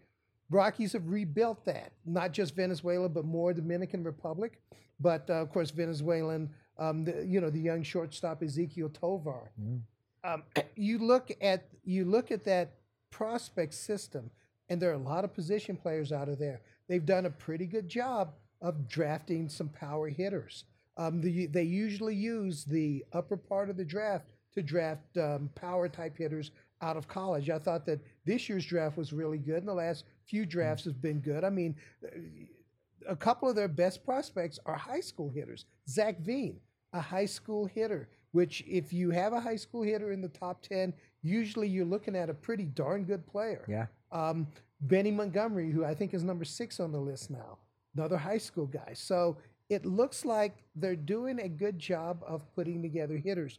Rockies 0.48 0.92
have 0.92 1.09
rebuilt 1.09 1.64
that, 1.64 1.90
not 2.04 2.30
just 2.30 2.54
Venezuela, 2.54 3.09
but 3.09 3.24
more 3.24 3.52
Dominican 3.52 4.04
Republic. 4.04 4.61
But 5.00 5.28
uh, 5.28 5.34
of 5.42 5.50
course, 5.50 5.72
Venezuelan, 5.72 6.50
um, 6.78 7.04
the, 7.04 7.26
you 7.26 7.40
know, 7.40 7.50
the 7.50 7.59
young 7.59 7.82
shortstop 7.82 8.42
Ezequiel 8.42 8.94
Tovar. 8.94 9.50
Um, 10.22 10.44
you 10.76 10.98
look 10.98 11.32
at 11.40 11.64
you 11.82 12.04
look 12.04 12.30
at 12.30 12.44
that 12.44 12.74
prospect 13.11 13.74
system, 13.74 14.30
and 14.68 14.80
there 14.80 14.90
are 14.90 14.94
a 14.94 14.98
lot 14.98 15.24
of 15.24 15.34
position 15.34 15.76
players 15.76 16.12
out 16.12 16.28
of 16.28 16.38
there. 16.38 16.61
They've 16.88 17.04
done 17.04 17.26
a 17.26 17.30
pretty 17.30 17.66
good 17.66 17.88
job 17.88 18.34
of 18.62 18.88
drafting 18.88 19.48
some 19.48 19.68
power 19.68 20.09
hitters. 20.09 20.62
Um, 20.97 21.20
the, 21.20 21.47
they 21.47 21.62
usually 21.62 22.14
use 22.14 22.64
the 22.64 23.05
upper 23.12 23.36
part 23.36 23.70
of 23.70 23.76
the 23.76 23.84
draft 23.84 24.30
to 24.55 24.62
draft 24.62 25.16
um, 25.18 25.51
power 25.55 25.88
type 25.88 26.16
hitters 26.16 26.51
out 26.80 26.97
of 26.97 27.09
college. 27.09 27.51
I 27.51 27.59
thought 27.59 27.86
that 27.86 28.01
this 28.24 28.49
year's 28.49 28.64
draft 28.64 28.97
was 28.97 29.12
really 29.12 29.38
good, 29.38 29.59
and 29.59 29.68
the 29.68 29.74
last 29.74 30.05
few 30.24 30.47
drafts 30.47 30.84
have 30.84 31.01
been 31.01 31.20
good. 31.20 31.44
I 31.44 31.51
mean, 31.51 31.76
a 33.09 33.16
couple 33.16 33.49
of 33.49 33.57
their 33.57 33.68
best 33.68 34.05
prospects 34.05 34.59
are 34.66 34.74
high 34.74 35.01
school 35.01 35.30
hitters. 35.30 35.66
Zach 35.88 36.20
Veen, 36.20 36.59
a 36.92 37.01
high 37.01 37.26
school 37.26 37.66
hitter, 37.66 38.09
which 38.32 38.64
if 38.66 38.92
you 38.92 39.11
have 39.11 39.32
a 39.32 39.40
high 39.40 39.57
school 39.57 39.82
hitter 39.82 40.12
in 40.12 40.20
the 40.20 40.28
top 40.28 40.62
10, 40.62 40.92
usually 41.22 41.68
you're 41.68 41.84
looking 41.84 42.16
at 42.16 42.30
a 42.30 42.34
pretty 42.34 42.64
darn 42.64 43.05
good 43.05 43.26
player. 43.26 43.64
Yeah. 43.68 43.86
Um, 44.12 44.47
Benny 44.82 45.11
Montgomery, 45.11 45.70
who 45.70 45.84
I 45.84 45.94
think 45.94 46.14
is 46.14 46.22
number 46.22 46.44
six 46.44 46.80
on 46.80 46.92
the 46.92 47.01
list 47.01 47.30
now, 47.30 47.59
another 47.94 48.16
high 48.18 48.38
school 48.38 48.66
guy. 48.66 48.92
So 48.94 49.38
it 49.69 49.85
looks 49.85 50.25
like 50.25 50.64
they're 50.75 50.97
doing 50.97 51.41
a 51.41 51.49
good 51.49 51.79
job 51.79 52.23
of 52.27 52.53
putting 52.55 52.83
together 52.83 53.17
hitters. 53.17 53.59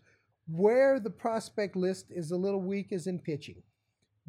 Where 0.49 0.99
the 0.99 1.10
prospect 1.10 1.76
list 1.76 2.05
is 2.10 2.32
a 2.32 2.38
little 2.38 2.62
weak 2.62 2.88
is 2.91 3.08
in 3.08 3.20
pitching 3.20 3.64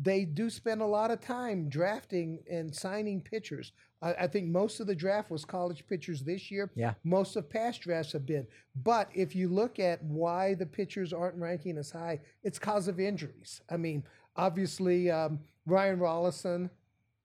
they 0.01 0.25
do 0.25 0.49
spend 0.49 0.81
a 0.81 0.87
lot 0.87 1.11
of 1.11 1.21
time 1.21 1.69
drafting 1.69 2.39
and 2.49 2.75
signing 2.75 3.21
pitchers. 3.21 3.73
I, 4.01 4.15
I 4.15 4.27
think 4.29 4.47
most 4.47 4.79
of 4.79 4.87
the 4.87 4.95
draft 4.95 5.31
was 5.31 5.45
college 5.45 5.85
pitchers 5.89 6.23
this 6.23 6.51
year. 6.51 6.71
Yeah. 6.77 6.95
Most 7.03 7.35
of 7.35 7.51
past 7.51 7.81
drafts 7.81 8.13
have 8.13 8.25
been. 8.25 8.47
But 8.77 9.11
if 9.13 9.35
you 9.35 9.49
look 9.49 9.81
at 9.81 10.03
why 10.05 10.55
the 10.55 10.67
pitchers 10.67 11.13
aren't 11.13 11.37
ranking 11.37 11.77
as 11.77 11.91
high, 11.91 12.21
it's 12.45 12.61
because 12.61 12.87
of 12.87 13.01
injuries. 13.01 13.61
I 13.69 13.77
mean, 13.77 14.05
obviously, 14.37 15.11
um, 15.11 15.41
Ryan 15.67 15.99
Rollison, 15.99 16.71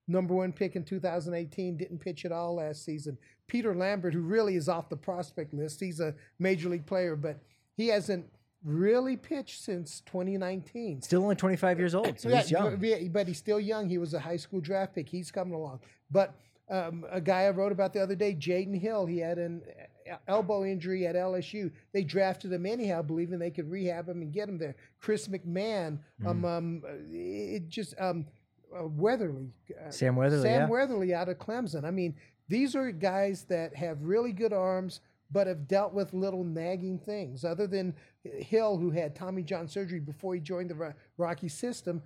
number 0.08 0.34
one 0.34 0.52
pick 0.52 0.76
in 0.76 0.84
2018, 0.84 1.78
didn't 1.78 2.00
pitch 2.00 2.26
at 2.26 2.32
all 2.32 2.56
last 2.56 2.84
season. 2.84 3.20
Peter 3.48 3.76
Lambert, 3.76 4.14
who 4.14 4.22
really 4.22 4.56
is 4.56 4.70
off 4.70 4.90
the 4.90 4.98
prospect 4.98 5.54
list, 5.54 5.80
he's 5.80 6.00
a 6.00 6.16
major 6.40 6.70
league 6.70 6.86
player, 6.86 7.16
but 7.16 7.40
he 7.76 7.88
hasn't 7.88 8.26
really 8.64 9.18
pitched 9.18 9.62
since 9.62 10.02
2019. 10.06 11.02
Still 11.02 11.24
only 11.24 11.36
25 11.36 11.80
years 11.80 11.94
old, 11.96 12.20
so 12.20 12.30
he's 12.30 12.50
young. 12.50 12.80
but- 13.12 13.28
he's 13.28 13.38
still 13.38 13.60
young. 13.60 13.90
He 13.90 13.98
was 13.98 14.14
a 14.14 14.20
high 14.20 14.38
school 14.38 14.62
draft 14.62 14.96
pick. 14.96 15.10
He's 15.10 15.32
coming 15.32 15.54
along. 15.54 15.82
But 16.10 16.34
um, 16.70 17.06
a 17.12 17.20
guy 17.20 17.44
I 17.44 17.50
wrote 17.50 17.72
about 17.74 17.92
the 17.94 18.00
other 18.02 18.16
day, 18.16 18.34
Jaden 18.34 18.80
Hill, 18.80 19.06
he 19.06 19.18
had 19.20 19.38
an 19.38 19.62
uh, 20.10 20.16
elbow 20.30 20.64
injury 20.64 21.06
at 21.06 21.16
LSU. 21.16 21.72
They 21.92 22.04
drafted 22.04 22.54
him 22.54 22.66
anyhow, 22.66 23.02
believing 23.02 23.38
they 23.38 23.52
could 23.52 23.70
rehab 23.70 24.08
him 24.08 24.22
and 24.22 24.32
get 24.32 24.48
him 24.48 24.58
there. 24.58 24.76
Chris 25.00 25.28
McMahon, 25.28 26.00
Mm. 26.22 26.28
um, 26.28 26.46
um, 26.46 26.82
it 27.12 27.68
just 27.68 27.96
um, 28.00 28.26
uh, 28.74 28.88
Weatherly, 28.88 29.52
uh, 29.86 29.92
Sam 29.92 30.16
Weatherly, 30.16 30.44
Sam 30.44 30.62
yeah. 30.62 30.68
Weatherly 30.70 31.14
out 31.14 31.28
of 31.30 31.38
Clemson. 31.38 31.84
I 31.84 31.92
mean, 31.92 32.16
these 32.48 32.76
are 32.76 32.92
guys 32.92 33.44
that 33.46 33.76
have 33.76 34.04
really 34.04 34.32
good 34.32 34.54
arms, 34.54 35.02
but 35.32 35.48
have 35.48 35.68
dealt 35.68 35.94
with 35.94 36.14
little 36.14 36.44
nagging 36.44 37.00
things. 37.00 37.44
Other 37.44 37.68
than 37.68 37.96
Hill, 38.24 38.78
who 38.78 38.92
had 38.92 39.16
Tommy 39.16 39.44
John 39.44 39.68
surgery 39.68 40.00
before 40.00 40.36
he 40.36 40.40
joined 40.40 40.70
the 40.70 40.94
Rocky 41.18 41.48
system, 41.48 42.02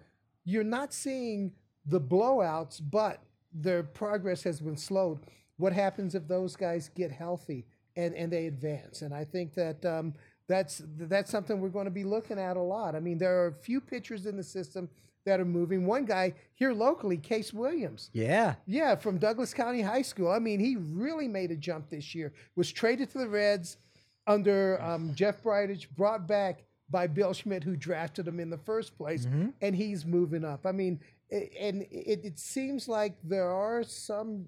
you're 0.46 0.64
not 0.64 0.94
seeing 0.94 1.52
the 1.86 2.00
blowouts, 2.00 2.82
but 2.82 3.22
their 3.54 3.84
progress 3.84 4.44
has 4.44 4.62
been 4.62 4.78
slowed. 4.78 5.20
What 5.58 5.74
happens 5.74 6.16
if 6.16 6.28
those 6.28 6.56
guys 6.56 6.90
get 6.96 7.12
healthy 7.12 7.66
and, 7.96 8.14
and 8.16 8.32
they 8.32 8.46
advance? 8.46 9.02
And 9.02 9.14
I 9.14 9.26
think 9.26 9.54
that 9.56 9.84
um, 9.86 10.14
that's 10.48 10.82
that's 10.86 11.32
something 11.32 11.60
we're 11.60 11.70
going 11.70 11.86
to 11.86 11.92
be 11.92 12.04
looking 12.04 12.40
at 12.40 12.56
a 12.56 12.62
lot. 12.62 12.96
I 12.96 13.00
mean, 13.00 13.18
there 13.18 13.44
are 13.44 13.48
a 13.48 13.54
few 13.54 13.82
pitchers 13.82 14.26
in 14.26 14.38
the 14.38 14.44
system 14.44 14.90
that 15.28 15.40
are 15.42 15.46
moving. 15.46 15.86
One 15.86 16.06
guy 16.06 16.34
here 16.56 16.72
locally, 16.74 17.18
Case 17.18 17.54
Williams. 17.54 18.10
Yeah. 18.14 18.56
Yeah, 18.66 18.96
from 18.96 19.18
Douglas 19.18 19.54
County 19.54 19.82
High 19.82 20.02
School. 20.02 20.32
I 20.32 20.40
mean, 20.40 20.60
he 20.60 20.78
really 20.78 21.28
made 21.28 21.52
a 21.52 21.56
jump 21.58 21.90
this 21.90 22.16
year. 22.16 22.34
Was 22.56 22.72
traded 22.72 23.12
to 23.12 23.18
the 23.20 23.28
Reds 23.28 23.78
under 24.26 24.82
um, 24.82 25.14
Jeff 25.14 25.44
Bridich, 25.44 25.90
brought 25.96 26.28
back 26.28 26.64
by 26.90 27.08
Bill 27.08 27.34
Schmidt, 27.34 27.64
who 27.64 27.76
drafted 27.76 28.26
him 28.28 28.40
in 28.40 28.50
the 28.50 28.58
first 28.58 28.98
place, 28.98 29.28
and 29.62 29.76
he's 29.76 30.06
moving 30.06 30.46
up. 30.46 30.66
I 30.66 30.72
mean, 30.72 31.00
and 31.30 31.82
it, 31.92 32.22
it 32.24 32.40
seems 32.40 32.88
like 32.88 33.18
there 33.24 33.50
are 33.52 33.84
some 33.84 34.46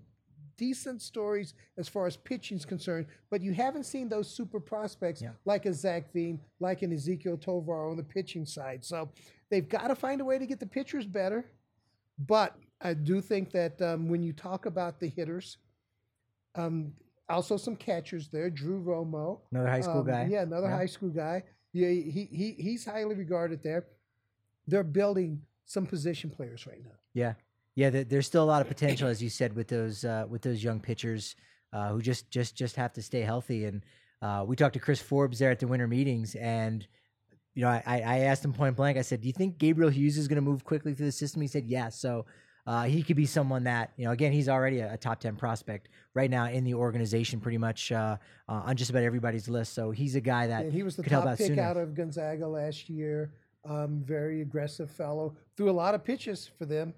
decent 0.57 1.01
stories 1.01 1.53
as 1.77 1.88
far 1.89 2.05
as 2.07 2.15
pitching 2.17 2.57
is 2.57 2.65
concerned, 2.65 3.05
but 3.30 3.41
you 3.41 3.53
haven't 3.53 3.86
seen 3.86 4.07
those 4.09 4.30
super 4.30 4.59
prospects 4.59 5.21
Yeah. 5.21 5.32
like 5.45 5.65
a 5.65 5.73
Zach 5.73 6.11
Veen, 6.13 6.39
like 6.59 6.82
an 6.82 6.91
Ezequiel 6.93 7.39
Tovar 7.41 7.89
on 7.89 7.95
the 7.97 8.03
pitching 8.03 8.45
side. 8.45 8.84
So 8.84 9.09
they've 9.50 9.68
got 9.68 9.88
to 9.88 9.95
find 9.95 10.22
a 10.22 10.26
way 10.26 10.38
to 10.38 10.45
get 10.45 10.60
the 10.60 10.66
pitchers 10.66 11.06
better. 11.06 11.45
But 12.18 12.56
I 12.82 12.93
do 12.93 13.22
think 13.22 13.52
that 13.52 13.82
um, 13.82 14.10
when 14.10 14.22
you 14.24 14.34
talk 14.34 14.66
about 14.66 15.00
the 15.00 15.08
hitters, 15.08 15.58
um, 16.56 16.93
also 17.30 17.58
some 17.58 17.76
catchers 17.76 18.30
there. 18.30 18.50
Drew 18.50 18.82
Romo, 18.84 19.39
Another 19.52 19.70
high 19.70 19.82
school 19.82 20.00
um, 20.02 20.08
guy. 20.08 20.28
yeah, 20.30 20.41
another 20.41 20.68
Yeah. 20.68 20.76
high 20.78 20.86
school 20.88 21.10
guy. 21.10 21.43
Yeah, 21.72 21.89
he, 21.89 22.28
he 22.32 22.56
he's 22.58 22.84
highly 22.86 23.16
regarded 23.16 23.62
there. 23.62 23.86
They're 24.68 24.84
building 24.84 25.41
some 25.66 25.86
position 25.86 26.30
players 26.32 26.66
right 26.66 26.84
now. 26.84 26.97
Yeah, 27.14 27.34
yeah. 27.76 27.89
There's 28.04 28.26
still 28.26 28.43
a 28.43 28.45
lot 28.45 28.62
of 28.62 28.68
potential, 28.68 29.08
as 29.08 29.22
you 29.22 29.30
said, 29.30 29.56
with 29.56 29.68
those 29.68 30.04
uh, 30.04 30.26
with 30.28 30.41
those 30.41 30.64
young 30.64 30.80
pitchers 30.80 31.36
uh, 31.72 31.89
who 31.89 32.02
just 32.02 32.32
just 32.32 32.56
just 32.56 32.76
have 32.76 32.93
to 32.93 33.04
stay 33.04 33.22
healthy. 33.22 33.66
And 33.66 33.84
uh, 34.24 34.43
we 34.47 34.56
talked 34.56 34.74
to 34.74 34.80
Chris 34.80 35.00
Forbes 35.00 35.38
there 35.38 35.52
at 35.52 35.60
the 35.60 35.68
winter 35.68 35.88
meetings, 35.88 36.34
and 36.36 36.88
you 37.60 37.66
know, 37.66 37.72
I, 37.72 37.82
I 37.86 38.18
asked 38.20 38.45
him 38.45 38.53
point 38.53 38.78
blank. 38.78 38.97
I 38.97 39.01
said, 39.01 39.20
"Do 39.20 39.28
you 39.28 39.34
think 39.34 39.57
Gabriel 39.57 39.89
Hughes 39.91 40.18
is 40.18 40.30
going 40.30 40.38
to 40.38 40.41
move 40.41 40.64
quickly 40.64 40.93
through 40.93 41.07
the 41.07 41.12
system?" 41.12 41.41
He 41.41 41.47
said, 41.49 41.66
"Yes." 41.68 41.99
So. 41.99 42.26
Uh, 42.68 42.84
he 42.84 43.01
could 43.01 43.16
be 43.16 43.26
someone 43.26 43.64
that 43.64 43.93
you 43.97 44.05
know. 44.05 44.12
Again, 44.12 44.32
he's 44.32 44.47
already 44.47 44.80
a, 44.80 44.93
a 44.93 44.97
top 44.97 45.20
ten 45.20 45.36
prospect 45.36 45.89
right 46.14 46.30
now 46.30 46.45
in 46.49 46.64
the 46.64 46.76
organization, 46.76 47.39
pretty 47.39 47.57
much 47.57 47.91
uh, 47.91 48.18
uh, 48.47 48.51
on 48.51 48.76
just 48.76 48.91
about 48.91 49.01
everybody's 49.01 49.49
list. 49.49 49.74
So 49.74 49.89
he's 49.89 50.16
a 50.16 50.22
guy 50.22 50.45
that 50.45 50.66
And 50.66 50.74
he 50.74 50.84
was 50.84 50.95
the 50.95 51.01
top 51.01 51.26
pick 51.36 51.47
sooner. 51.47 51.64
out 51.64 51.78
of 51.78 51.95
Gonzaga 51.95 52.47
last 52.47 52.88
year. 52.88 53.34
Um, 53.68 54.03
very 54.05 54.41
aggressive 54.41 54.91
fellow. 54.91 55.36
Threw 55.57 55.70
a 55.70 55.78
lot 55.84 55.95
of 55.95 56.03
pitches 56.03 56.51
for 56.60 56.66
them. 56.66 56.93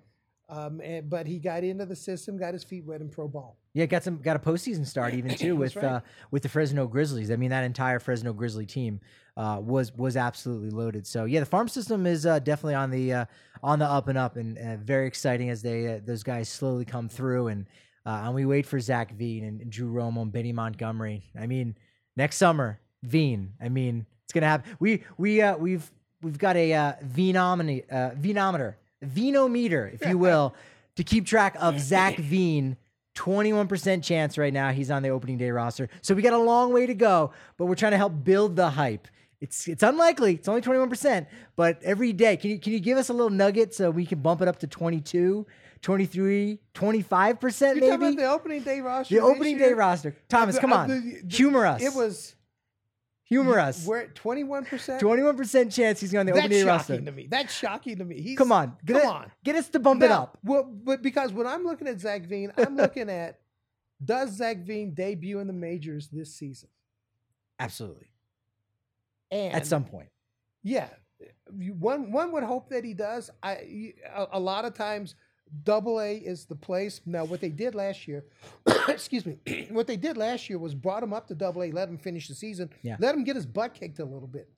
Um, 0.52 0.82
and, 0.82 1.10
but 1.10 1.26
he 1.26 1.40
got 1.40 1.64
into 1.64 1.86
the 1.86 1.96
system, 1.96 2.38
got 2.38 2.54
his 2.54 2.64
feet 2.64 2.84
wet 2.86 3.00
in 3.00 3.08
pro 3.08 3.28
ball. 3.30 3.58
Yeah, 3.74 3.86
got 3.86 4.04
some 4.04 4.18
got 4.18 4.36
a 4.36 4.40
postseason 4.40 4.86
start 4.86 5.14
even 5.14 5.34
too 5.34 5.56
with 5.58 5.78
right. 5.78 5.86
uh, 5.86 6.02
with 6.30 6.44
the 6.44 6.50
Fresno 6.50 6.88
Grizzlies. 6.88 7.32
I 7.32 7.38
mean, 7.38 7.52
that 7.52 7.64
entire 7.64 8.00
Fresno 8.00 8.34
Grizzly 8.34 8.66
team 8.66 9.00
uh, 9.38 9.62
was 9.64 9.94
was 9.96 10.18
absolutely 10.18 10.70
loaded. 10.70 11.08
So 11.08 11.24
yeah, 11.24 11.40
the 11.40 11.46
farm 11.46 11.70
system 11.70 12.06
is 12.06 12.26
uh, 12.26 12.40
definitely 12.40 12.76
on 12.76 12.92
the 12.92 13.14
uh, 13.14 13.26
on 13.64 13.80
the 13.80 13.86
up 13.86 14.10
and 14.10 14.18
up, 14.18 14.36
and 14.36 14.58
uh, 14.58 14.76
very 14.78 15.08
exciting 15.08 15.50
as 15.50 15.62
they 15.62 15.96
uh, 15.96 16.00
those 16.04 16.22
guys 16.22 16.50
slowly 16.50 16.84
come 16.84 17.08
through, 17.08 17.48
and 17.48 17.66
uh, 18.06 18.24
and 18.26 18.36
we 18.36 18.46
wait 18.46 18.66
for 18.66 18.80
Zach 18.80 19.14
Veen 19.14 19.44
and, 19.44 19.70
Drew 19.70 19.92
Romo 19.92 20.24
and 20.24 20.32
Benny 20.32 20.52
Montgomery. 20.52 21.24
I 21.40 21.48
mean, 21.48 21.78
next 22.18 22.38
summer, 22.38 22.80
Veen. 23.04 23.54
I 23.62 23.70
mean, 23.70 24.06
it's 24.26 24.34
gonna 24.34 24.48
happen. 24.48 24.76
we 24.80 25.04
we 25.18 25.42
uh, 25.42 25.56
we've 25.58 25.90
we've 26.22 26.38
got 26.38 26.56
a 26.56 26.74
uh, 26.74 26.94
Venomini, 27.06 27.84
uh, 27.92 28.12
Venometer, 28.12 28.76
Venometer, 29.06 29.94
if 29.94 30.06
you 30.08 30.18
will, 30.18 30.56
to 30.96 31.04
keep 31.04 31.26
track 31.26 31.56
of 31.60 31.80
Zach 31.80 32.18
Veen 32.18 32.78
21% 33.16 34.04
chance 34.04 34.38
right 34.38 34.54
now 34.54 34.72
he's 34.72 34.90
on 34.90 35.04
the 35.04 35.10
opening 35.10 35.38
day 35.38 35.52
roster. 35.52 35.90
So 36.02 36.14
we 36.16 36.22
got 36.22 36.34
a 36.34 36.38
long 36.38 36.72
way 36.72 36.86
to 36.86 36.94
go, 36.94 37.32
but 37.58 37.66
we're 37.66 37.76
trying 37.76 37.92
to 37.92 37.98
help 37.98 38.24
build 38.24 38.56
the 38.56 38.70
hype. 38.70 39.08
It's 39.42 39.68
it's 39.68 39.82
unlikely. 39.82 40.36
It's 40.36 40.48
only 40.48 40.62
21%, 40.62 41.26
but 41.56 41.82
every 41.84 42.14
day, 42.14 42.38
can 42.38 42.52
you 42.52 42.60
can 42.60 42.74
you 42.74 42.80
give 42.80 42.98
us 43.00 43.10
a 43.10 43.14
little 43.14 43.32
nugget 43.32 43.74
so 43.74 43.90
we 43.90 44.06
can 44.06 44.20
bump 44.20 44.42
it 44.44 44.48
up 44.48 44.60
to 44.60 44.68
22, 44.68 45.48
23, 45.82 46.60
25% 46.76 47.62
You're 47.62 47.76
maybe? 47.76 47.88
talking 47.88 47.96
about 47.96 48.16
the 48.18 48.26
opening 48.30 48.62
day 48.62 48.82
roster. 48.82 49.16
The 49.16 49.22
opening 49.22 49.58
day 49.58 49.74
roster. 49.74 50.16
Thomas, 50.30 50.56
The- 50.56 50.62
come 50.62 50.74
on. 50.74 50.88
the- 50.90 51.22
the- 51.24 51.36
Humor 51.36 51.66
us. 51.66 51.82
It 51.82 51.96
was 51.96 52.36
Humor 53.32 53.60
us. 53.60 53.86
We're 53.86 54.00
at 54.02 54.14
21%. 54.16 55.00
21% 55.00 55.74
chance 55.74 56.02
he's 56.02 56.14
on 56.14 56.26
the 56.26 56.34
That's 56.34 56.46
opening 56.46 56.60
shocking 56.66 56.68
roster. 56.68 57.02
to 57.02 57.12
me. 57.14 57.28
That's 57.30 57.54
shocking 57.54 57.98
to 58.00 58.04
me. 58.06 58.22
He's, 58.22 58.38
Come 58.38 58.52
on. 58.52 58.76
Get 58.86 58.94
come 58.98 59.02
it- 59.04 59.08
on. 59.08 59.32
Get 59.44 59.56
us 59.56 59.70
to 59.70 59.80
bump 59.80 60.04
it 60.04 60.12
up. 60.12 60.38
Well, 60.44 60.64
but 60.64 61.02
because 61.02 61.32
when 61.32 61.48
I'm 61.48 61.64
looking 61.64 61.88
at 61.88 62.00
Zach 62.02 62.24
Veen, 62.26 62.52
I'm 62.58 62.76
looking 62.84 63.10
at 63.10 63.40
does 64.04 64.32
Zach 64.32 64.58
Veen 64.66 64.94
debut 64.94 65.40
in 65.40 65.48
the 65.48 65.54
majors 65.54 66.10
this 66.10 66.34
season? 66.36 66.68
Absolutely. 67.60 68.08
And 69.32 69.54
At 69.54 69.66
some 69.66 69.86
point. 69.86 70.10
yeah, 70.62 70.90
one 71.50 72.12
one 72.12 72.34
would 72.34 72.44
hope 72.44 72.70
that 72.72 72.84
he 72.84 72.94
does. 72.94 73.30
I 73.42 73.94
a, 74.14 74.26
a 74.34 74.40
lot 74.40 74.66
of 74.66 74.74
times, 74.74 75.16
Double 75.64 76.00
A 76.00 76.16
is 76.16 76.46
the 76.46 76.56
place. 76.56 77.02
Now, 77.06 77.26
what 77.26 77.42
they 77.42 77.50
did 77.50 77.76
last 77.76 78.08
year, 78.08 78.24
excuse 78.88 79.26
me, 79.26 79.38
what 79.70 79.88
they 79.88 79.98
did 79.98 80.18
last 80.18 80.50
year 80.50 80.58
was 80.58 80.74
brought 80.74 81.04
him 81.04 81.14
up 81.14 81.28
to 81.28 81.36
Double 81.36 81.64
A, 81.64 81.72
let 81.72 81.90
him 81.90 81.98
finish 81.98 82.28
the 82.28 82.36
season, 82.36 82.70
Yeah. 82.84 82.96
let 83.00 83.14
him 83.16 83.24
get 83.24 83.36
his 83.36 83.46
butt 83.46 83.74
kicked 83.74 84.00
a 84.00 84.06
little 84.06 84.28
bit. 84.28 84.50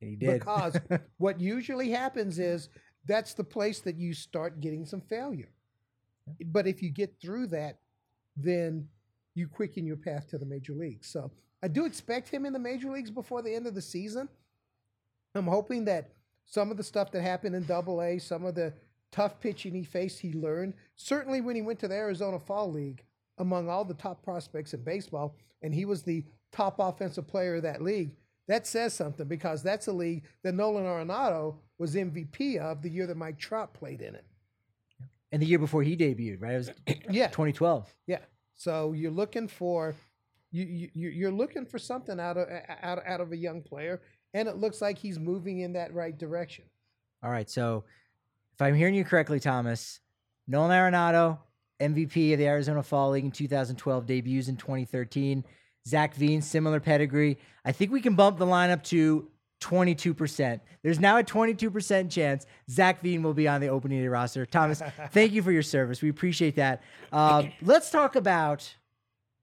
And 0.00 0.10
he 0.10 0.16
did. 0.16 0.40
Because 0.40 0.76
what 1.18 1.40
usually 1.40 1.90
happens 1.90 2.38
is 2.38 2.68
that's 3.06 3.34
the 3.34 3.44
place 3.44 3.80
that 3.80 3.96
you 3.96 4.14
start 4.14 4.60
getting 4.60 4.84
some 4.84 5.00
failure. 5.00 5.48
But 6.46 6.66
if 6.66 6.82
you 6.82 6.90
get 6.90 7.20
through 7.20 7.48
that, 7.48 7.78
then 8.36 8.88
you 9.34 9.46
quicken 9.48 9.86
your 9.86 9.96
path 9.96 10.28
to 10.28 10.38
the 10.38 10.46
major 10.46 10.72
leagues. 10.74 11.08
So 11.08 11.30
I 11.62 11.68
do 11.68 11.84
expect 11.84 12.28
him 12.28 12.44
in 12.46 12.52
the 12.52 12.58
major 12.58 12.90
leagues 12.90 13.10
before 13.10 13.42
the 13.42 13.54
end 13.54 13.66
of 13.66 13.74
the 13.74 13.82
season. 13.82 14.28
I'm 15.34 15.46
hoping 15.46 15.84
that 15.86 16.10
some 16.44 16.70
of 16.70 16.76
the 16.76 16.82
stuff 16.82 17.10
that 17.12 17.22
happened 17.22 17.54
in 17.54 17.64
Double 17.64 18.02
A, 18.02 18.18
some 18.18 18.44
of 18.44 18.54
the 18.54 18.72
tough 19.12 19.38
pitching 19.40 19.74
he 19.74 19.84
faced, 19.84 20.18
he 20.20 20.32
learned. 20.32 20.74
Certainly 20.96 21.42
when 21.42 21.54
he 21.54 21.62
went 21.62 21.78
to 21.80 21.88
the 21.88 21.94
Arizona 21.94 22.38
Fall 22.40 22.72
League, 22.72 23.04
among 23.38 23.68
all 23.68 23.84
the 23.84 23.94
top 23.94 24.22
prospects 24.24 24.74
in 24.74 24.82
baseball, 24.82 25.36
and 25.62 25.72
he 25.74 25.84
was 25.84 26.02
the 26.02 26.24
top 26.52 26.76
offensive 26.80 27.26
player 27.28 27.56
of 27.56 27.62
that 27.62 27.82
league. 27.82 28.10
That 28.48 28.66
says 28.66 28.92
something 28.92 29.26
because 29.28 29.62
that's 29.62 29.86
a 29.86 29.92
league 29.92 30.24
that 30.42 30.54
Nolan 30.54 30.84
Arenado 30.84 31.56
was 31.78 31.94
MVP 31.94 32.58
of 32.58 32.82
the 32.82 32.90
year 32.90 33.06
that 33.06 33.16
Mike 33.16 33.38
Trout 33.38 33.72
played 33.72 34.00
in 34.02 34.14
it. 34.16 34.24
and 35.30 35.40
the 35.40 35.46
year 35.46 35.58
before 35.58 35.82
he 35.82 35.96
debuted, 35.96 36.42
right? 36.42 36.54
It 36.54 36.56
was 36.56 36.70
Yeah, 37.10 37.28
2012. 37.28 37.94
yeah. 38.06 38.18
So 38.54 38.92
you're 38.92 39.10
looking 39.10 39.48
for 39.48 39.94
you, 40.50 40.64
you 40.64 40.90
you- 40.92 41.08
you're 41.10 41.30
looking 41.32 41.64
for 41.64 41.78
something 41.78 42.20
out 42.20 42.36
of 42.36 42.46
out 42.82 43.04
out 43.06 43.20
of 43.20 43.32
a 43.32 43.36
young 43.36 43.62
player, 43.62 44.02
and 44.34 44.46
it 44.48 44.56
looks 44.56 44.82
like 44.82 44.98
he's 44.98 45.18
moving 45.18 45.60
in 45.60 45.72
that 45.72 45.94
right 45.94 46.16
direction. 46.16 46.64
All 47.22 47.30
right. 47.30 47.48
So 47.48 47.84
I'm 48.62 48.74
hearing 48.74 48.94
you 48.94 49.04
correctly, 49.04 49.40
Thomas, 49.40 50.00
Nolan 50.46 50.70
Arenado, 50.70 51.38
MVP 51.80 52.32
of 52.32 52.38
the 52.38 52.46
Arizona 52.46 52.82
Fall 52.82 53.10
League 53.10 53.24
in 53.24 53.30
2012, 53.30 54.06
debuts 54.06 54.48
in 54.48 54.56
2013. 54.56 55.44
Zach 55.86 56.14
Veen, 56.14 56.40
similar 56.42 56.78
pedigree. 56.78 57.38
I 57.64 57.72
think 57.72 57.90
we 57.90 58.00
can 58.00 58.14
bump 58.14 58.38
the 58.38 58.46
lineup 58.46 58.84
to 58.84 59.28
22%. 59.60 60.60
There's 60.82 61.00
now 61.00 61.18
a 61.18 61.24
22% 61.24 62.10
chance 62.10 62.46
Zach 62.70 63.00
Veen 63.02 63.22
will 63.22 63.34
be 63.34 63.48
on 63.48 63.60
the 63.60 63.68
opening 63.68 64.00
day 64.00 64.08
roster. 64.08 64.44
Thomas, 64.46 64.82
thank 65.12 65.32
you 65.32 65.42
for 65.42 65.52
your 65.52 65.62
service. 65.62 66.02
We 66.02 66.08
appreciate 66.08 66.56
that. 66.56 66.82
Uh, 67.12 67.44
let's 67.62 67.90
talk 67.90 68.16
about 68.16 68.62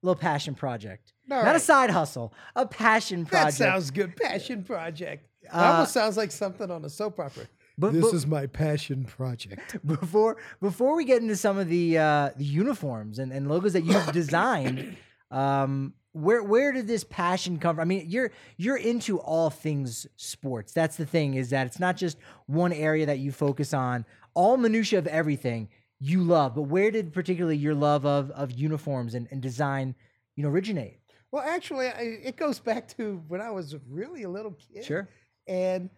a 0.02 0.06
little 0.06 0.20
passion 0.20 0.56
project. 0.56 1.14
All 1.32 1.44
Not 1.44 1.56
a 1.56 1.60
side 1.60 1.90
hustle, 1.90 2.34
a 2.56 2.66
passion 2.66 3.26
project. 3.26 3.58
That 3.60 3.72
sounds 3.72 3.92
good. 3.92 4.16
Passion 4.16 4.64
project. 4.64 5.26
That 5.44 5.54
Uh, 5.54 5.72
almost 5.74 5.94
sounds 5.94 6.18
like 6.18 6.32
something 6.32 6.70
on 6.72 6.84
a 6.86 6.90
soap 6.90 7.20
opera. 7.20 7.48
But- 7.80 7.94
this 7.94 8.02
but- 8.04 8.14
is 8.14 8.28
my 8.28 8.46
passion 8.48 9.06
project. 9.06 9.78
before 9.86 10.38
before 10.60 10.96
we 10.96 11.06
get 11.06 11.22
into 11.22 11.36
some 11.36 11.58
of 11.58 11.70
the 11.70 11.98
uh, 11.98 12.30
the 12.36 12.46
uniforms 12.46 13.20
and, 13.20 13.32
and 13.32 13.48
logos 13.48 13.74
that 13.74 13.84
you've 13.84 14.12
designed, 14.12 14.98
um, 15.32 15.94
where 16.12 16.44
where 16.44 16.72
did 16.72 16.88
this 16.88 17.04
passion 17.04 17.58
come 17.58 17.76
from? 17.76 17.82
I 17.82 17.86
mean, 17.86 18.06
you're 18.10 18.32
you're 18.58 18.78
into 18.78 19.20
all 19.20 19.50
things 19.50 20.08
sports. 20.18 20.74
That's 20.74 20.98
the 20.98 21.06
thing 21.06 21.36
is 21.36 21.52
that 21.52 21.68
it's 21.68 21.80
not 21.80 21.96
just 21.96 22.18
one 22.48 22.74
area 22.74 23.06
that 23.06 23.20
you 23.20 23.32
focus 23.32 23.74
on. 23.74 24.06
All 24.34 24.58
minutia 24.58 25.00
of 25.00 25.08
everything 25.08 25.70
you 26.00 26.24
love, 26.24 26.56
but 26.56 26.64
where 26.64 26.92
did 26.92 27.14
particularly 27.14 27.58
your 27.58 27.76
love 27.76 28.06
of 28.06 28.32
of 28.32 28.52
uniforms 28.52 29.14
and, 29.14 29.28
and 29.32 29.42
design, 29.42 29.96
you 30.36 30.44
know, 30.44 30.50
originate? 30.50 31.00
Well, 31.32 31.44
actually, 31.44 31.88
I, 31.88 32.18
it 32.24 32.36
goes 32.38 32.60
back 32.60 32.88
to 32.98 33.24
when 33.28 33.40
I 33.40 33.52
was 33.52 33.76
really 33.88 34.24
a 34.24 34.30
little 34.30 34.58
kid. 34.74 34.84
Sure. 34.84 35.08
And 35.48 35.90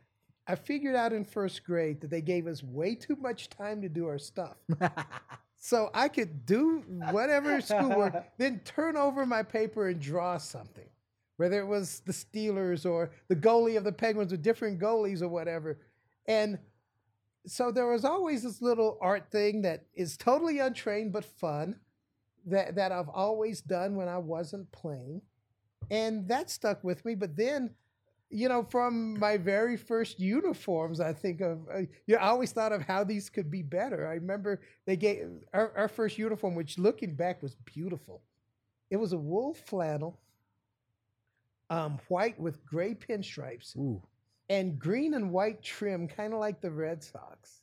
I 0.47 0.55
figured 0.55 0.95
out 0.95 1.13
in 1.13 1.23
first 1.23 1.63
grade 1.63 2.01
that 2.01 2.09
they 2.09 2.21
gave 2.21 2.47
us 2.47 2.63
way 2.63 2.95
too 2.95 3.15
much 3.15 3.49
time 3.49 3.81
to 3.81 3.89
do 3.89 4.07
our 4.07 4.17
stuff. 4.17 4.57
so 5.57 5.89
I 5.93 6.07
could 6.07 6.45
do 6.45 6.83
whatever 7.11 7.61
schoolwork, 7.61 8.25
then 8.37 8.61
turn 8.65 8.97
over 8.97 9.25
my 9.25 9.43
paper 9.43 9.89
and 9.89 9.99
draw 9.99 10.37
something, 10.37 10.89
whether 11.37 11.59
it 11.59 11.67
was 11.67 12.01
the 12.05 12.11
Steelers 12.11 12.85
or 12.89 13.11
the 13.27 13.35
goalie 13.35 13.77
of 13.77 13.83
the 13.83 13.91
Penguins 13.91 14.33
or 14.33 14.37
different 14.37 14.79
goalies 14.79 15.21
or 15.21 15.27
whatever. 15.27 15.79
And 16.27 16.57
so 17.45 17.71
there 17.71 17.87
was 17.87 18.05
always 18.05 18.43
this 18.43 18.61
little 18.61 18.97
art 19.01 19.31
thing 19.31 19.61
that 19.61 19.85
is 19.93 20.17
totally 20.17 20.59
untrained 20.59 21.13
but 21.13 21.25
fun 21.25 21.75
that, 22.45 22.75
that 22.75 22.91
I've 22.91 23.09
always 23.09 23.61
done 23.61 23.95
when 23.95 24.07
I 24.07 24.17
wasn't 24.17 24.71
playing. 24.71 25.21
And 25.89 26.27
that 26.29 26.49
stuck 26.49 26.83
with 26.83 27.03
me. 27.05 27.15
But 27.15 27.35
then 27.35 27.71
you 28.31 28.47
know, 28.47 28.63
from 28.63 29.19
my 29.19 29.37
very 29.37 29.75
first 29.75 30.19
uniforms, 30.19 31.01
I 31.01 31.11
think 31.11 31.41
of, 31.41 31.59
uh, 31.71 31.81
yeah, 32.07 32.23
I 32.23 32.29
always 32.29 32.51
thought 32.51 32.71
of 32.71 32.81
how 32.81 33.03
these 33.03 33.29
could 33.29 33.51
be 33.51 33.61
better. 33.61 34.07
I 34.07 34.13
remember 34.13 34.61
they 34.85 34.95
gave 34.95 35.27
our, 35.53 35.73
our 35.75 35.87
first 35.89 36.17
uniform, 36.17 36.55
which 36.55 36.79
looking 36.79 37.13
back 37.13 37.43
was 37.43 37.55
beautiful. 37.65 38.21
It 38.89 38.97
was 38.97 39.11
a 39.11 39.17
wool 39.17 39.53
flannel, 39.53 40.17
um, 41.69 41.99
white 42.07 42.39
with 42.39 42.65
gray 42.65 42.93
pinstripes, 42.93 43.75
Ooh, 43.77 44.01
and 44.49 44.79
green 44.79 45.13
and 45.13 45.31
white 45.31 45.61
trim, 45.61 46.07
kind 46.07 46.33
of 46.33 46.39
like 46.39 46.61
the 46.61 46.71
Red 46.71 47.03
Sox. 47.03 47.60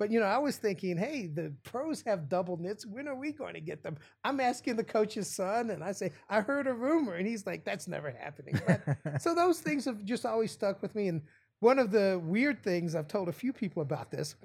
But 0.00 0.10
you 0.10 0.18
know, 0.18 0.24
I 0.24 0.38
was 0.38 0.56
thinking, 0.56 0.96
hey, 0.96 1.26
the 1.26 1.52
pros 1.62 2.00
have 2.06 2.26
double 2.30 2.56
knits. 2.56 2.86
When 2.86 3.06
are 3.06 3.14
we 3.14 3.32
going 3.32 3.52
to 3.52 3.60
get 3.60 3.82
them? 3.82 3.98
I'm 4.24 4.40
asking 4.40 4.76
the 4.76 4.82
coach's 4.82 5.28
son, 5.28 5.68
and 5.68 5.84
I 5.84 5.92
say, 5.92 6.12
I 6.26 6.40
heard 6.40 6.66
a 6.66 6.72
rumor, 6.72 7.16
and 7.16 7.26
he's 7.26 7.46
like, 7.46 7.66
that's 7.66 7.86
never 7.86 8.10
happening. 8.10 8.58
But 8.66 9.20
so 9.20 9.34
those 9.34 9.60
things 9.60 9.84
have 9.84 10.02
just 10.06 10.24
always 10.24 10.52
stuck 10.52 10.80
with 10.80 10.94
me. 10.94 11.08
And 11.08 11.20
one 11.58 11.78
of 11.78 11.90
the 11.90 12.18
weird 12.24 12.64
things 12.64 12.94
I've 12.94 13.08
told 13.08 13.28
a 13.28 13.32
few 13.32 13.52
people 13.52 13.82
about 13.82 14.10
this, 14.10 14.36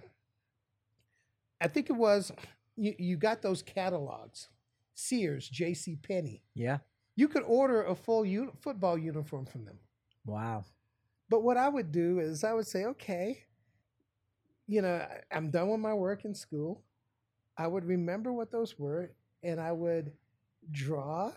I 1.62 1.70
think 1.70 1.90
it 1.90 1.96
was 1.96 2.34
you, 2.76 2.94
you 3.00 3.16
got 3.16 3.42
those 3.42 3.62
catalogs, 3.62 4.50
Sears, 4.94 5.48
J.C. 5.48 5.96
Penney. 5.96 6.44
yeah. 6.54 6.80
You 7.16 7.30
could 7.30 7.44
order 7.44 7.82
a 7.82 7.96
full 7.96 8.26
uni- 8.26 8.52
football 8.60 8.98
uniform 8.98 9.46
from 9.46 9.64
them. 9.64 9.80
Wow. 10.26 10.66
But 11.30 11.44
what 11.44 11.56
I 11.56 11.70
would 11.70 11.94
do 11.94 12.20
is 12.20 12.44
I 12.44 12.52
would 12.52 12.68
say, 12.68 12.84
okay, 12.88 13.46
you 14.68 14.82
know, 14.82 15.06
I'm 15.32 15.50
done 15.52 15.70
with 15.70 15.80
my 15.80 15.94
work 15.94 16.26
in 16.26 16.34
school. 16.34 16.82
I 17.58 17.68
would 17.68 17.86
remember 17.86 18.34
what 18.34 18.52
those 18.52 18.78
were, 18.78 19.12
and 19.44 19.60
I 19.60 19.72
would 19.72 20.12
draw 20.72 21.32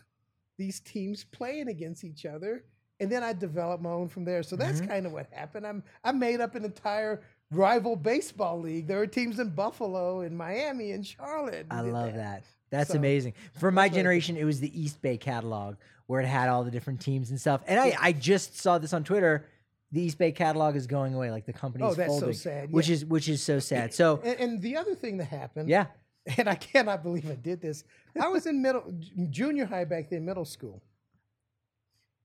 these 0.57 0.81
teams 0.81 1.25
playing 1.25 1.69
against 1.69 2.03
each 2.05 2.27
other, 2.27 2.65
and 3.01 3.11
then 3.13 3.23
I 3.23 3.33
develop 3.33 3.81
my 3.81 3.91
own 3.91 4.09
from 4.09 4.25
there. 4.25 4.43
So 4.43 4.57
that's 4.57 4.81
Mhm. 4.81 4.89
kind 4.89 5.07
of 5.07 5.13
what 5.13 5.27
happened. 5.33 5.67
I'm 5.67 5.85
I 6.03 6.13
made 6.13 6.41
up 6.41 6.55
an 6.57 6.65
entire 6.65 7.21
rival 7.51 7.95
baseball 7.97 8.59
league. 8.61 8.87
There 8.89 8.99
were 8.99 9.07
teams 9.07 9.39
in 9.39 9.51
Buffalo, 9.51 10.21
and 10.21 10.37
Miami, 10.37 10.91
and 10.93 11.07
Charlotte. 11.07 11.67
I 11.71 11.81
love 11.83 12.15
that. 12.15 12.43
That's 12.71 12.91
So, 12.91 12.99
amazing. 12.99 13.33
For 13.55 13.71
my 13.71 13.83
that's 13.85 13.85
what 13.85 13.85
I 13.85 13.89
did. 13.89 13.95
generation, 14.03 14.37
it 14.37 14.45
was 14.45 14.61
the 14.61 14.79
East 14.79 15.01
Bay 15.01 15.17
catalog 15.17 15.77
where 16.07 16.21
it 16.21 16.27
had 16.27 16.49
all 16.49 16.65
the 16.65 16.71
different 16.71 17.01
teams 17.01 17.31
and 17.31 17.41
stuff. 17.41 17.63
And 17.67 17.79
I, 17.79 17.95
I 18.01 18.13
just 18.13 18.59
saw 18.59 18.79
this 18.79 18.93
on 18.93 19.05
Twitter. 19.05 19.47
The 19.91 20.03
East 20.03 20.19
Bay 20.19 20.33
catalog 20.33 20.77
is 20.77 20.87
going 20.87 21.15
away, 21.15 21.31
like 21.31 21.47
the 21.47 21.53
company's 21.53 21.93
Oh, 21.93 21.95
that's 21.95 22.13
so 22.13 22.21
folding, 22.21 22.37
sad, 22.37 22.73
which 22.73 22.91
is 22.91 23.05
which 23.05 23.29
is 23.29 23.43
so 23.43 23.59
sad. 23.59 23.95
So 23.95 24.21
And, 24.23 24.41
and 24.41 24.63
the 24.63 24.77
other 24.77 24.95
thing 24.95 25.17
that 25.19 25.27
happened, 25.27 25.69
yeah, 25.69 25.87
and 26.37 26.49
I 26.49 26.55
cannot 26.55 27.03
believe 27.03 27.31
I 27.31 27.37
did 27.37 27.61
this. 27.61 27.85
I 28.21 28.29
was 28.29 28.47
in 28.47 28.61
middle, 28.61 28.85
junior 29.31 29.65
high 29.65 29.85
back 29.85 30.11
then, 30.11 30.25
middle 30.25 30.45
school, 30.45 30.83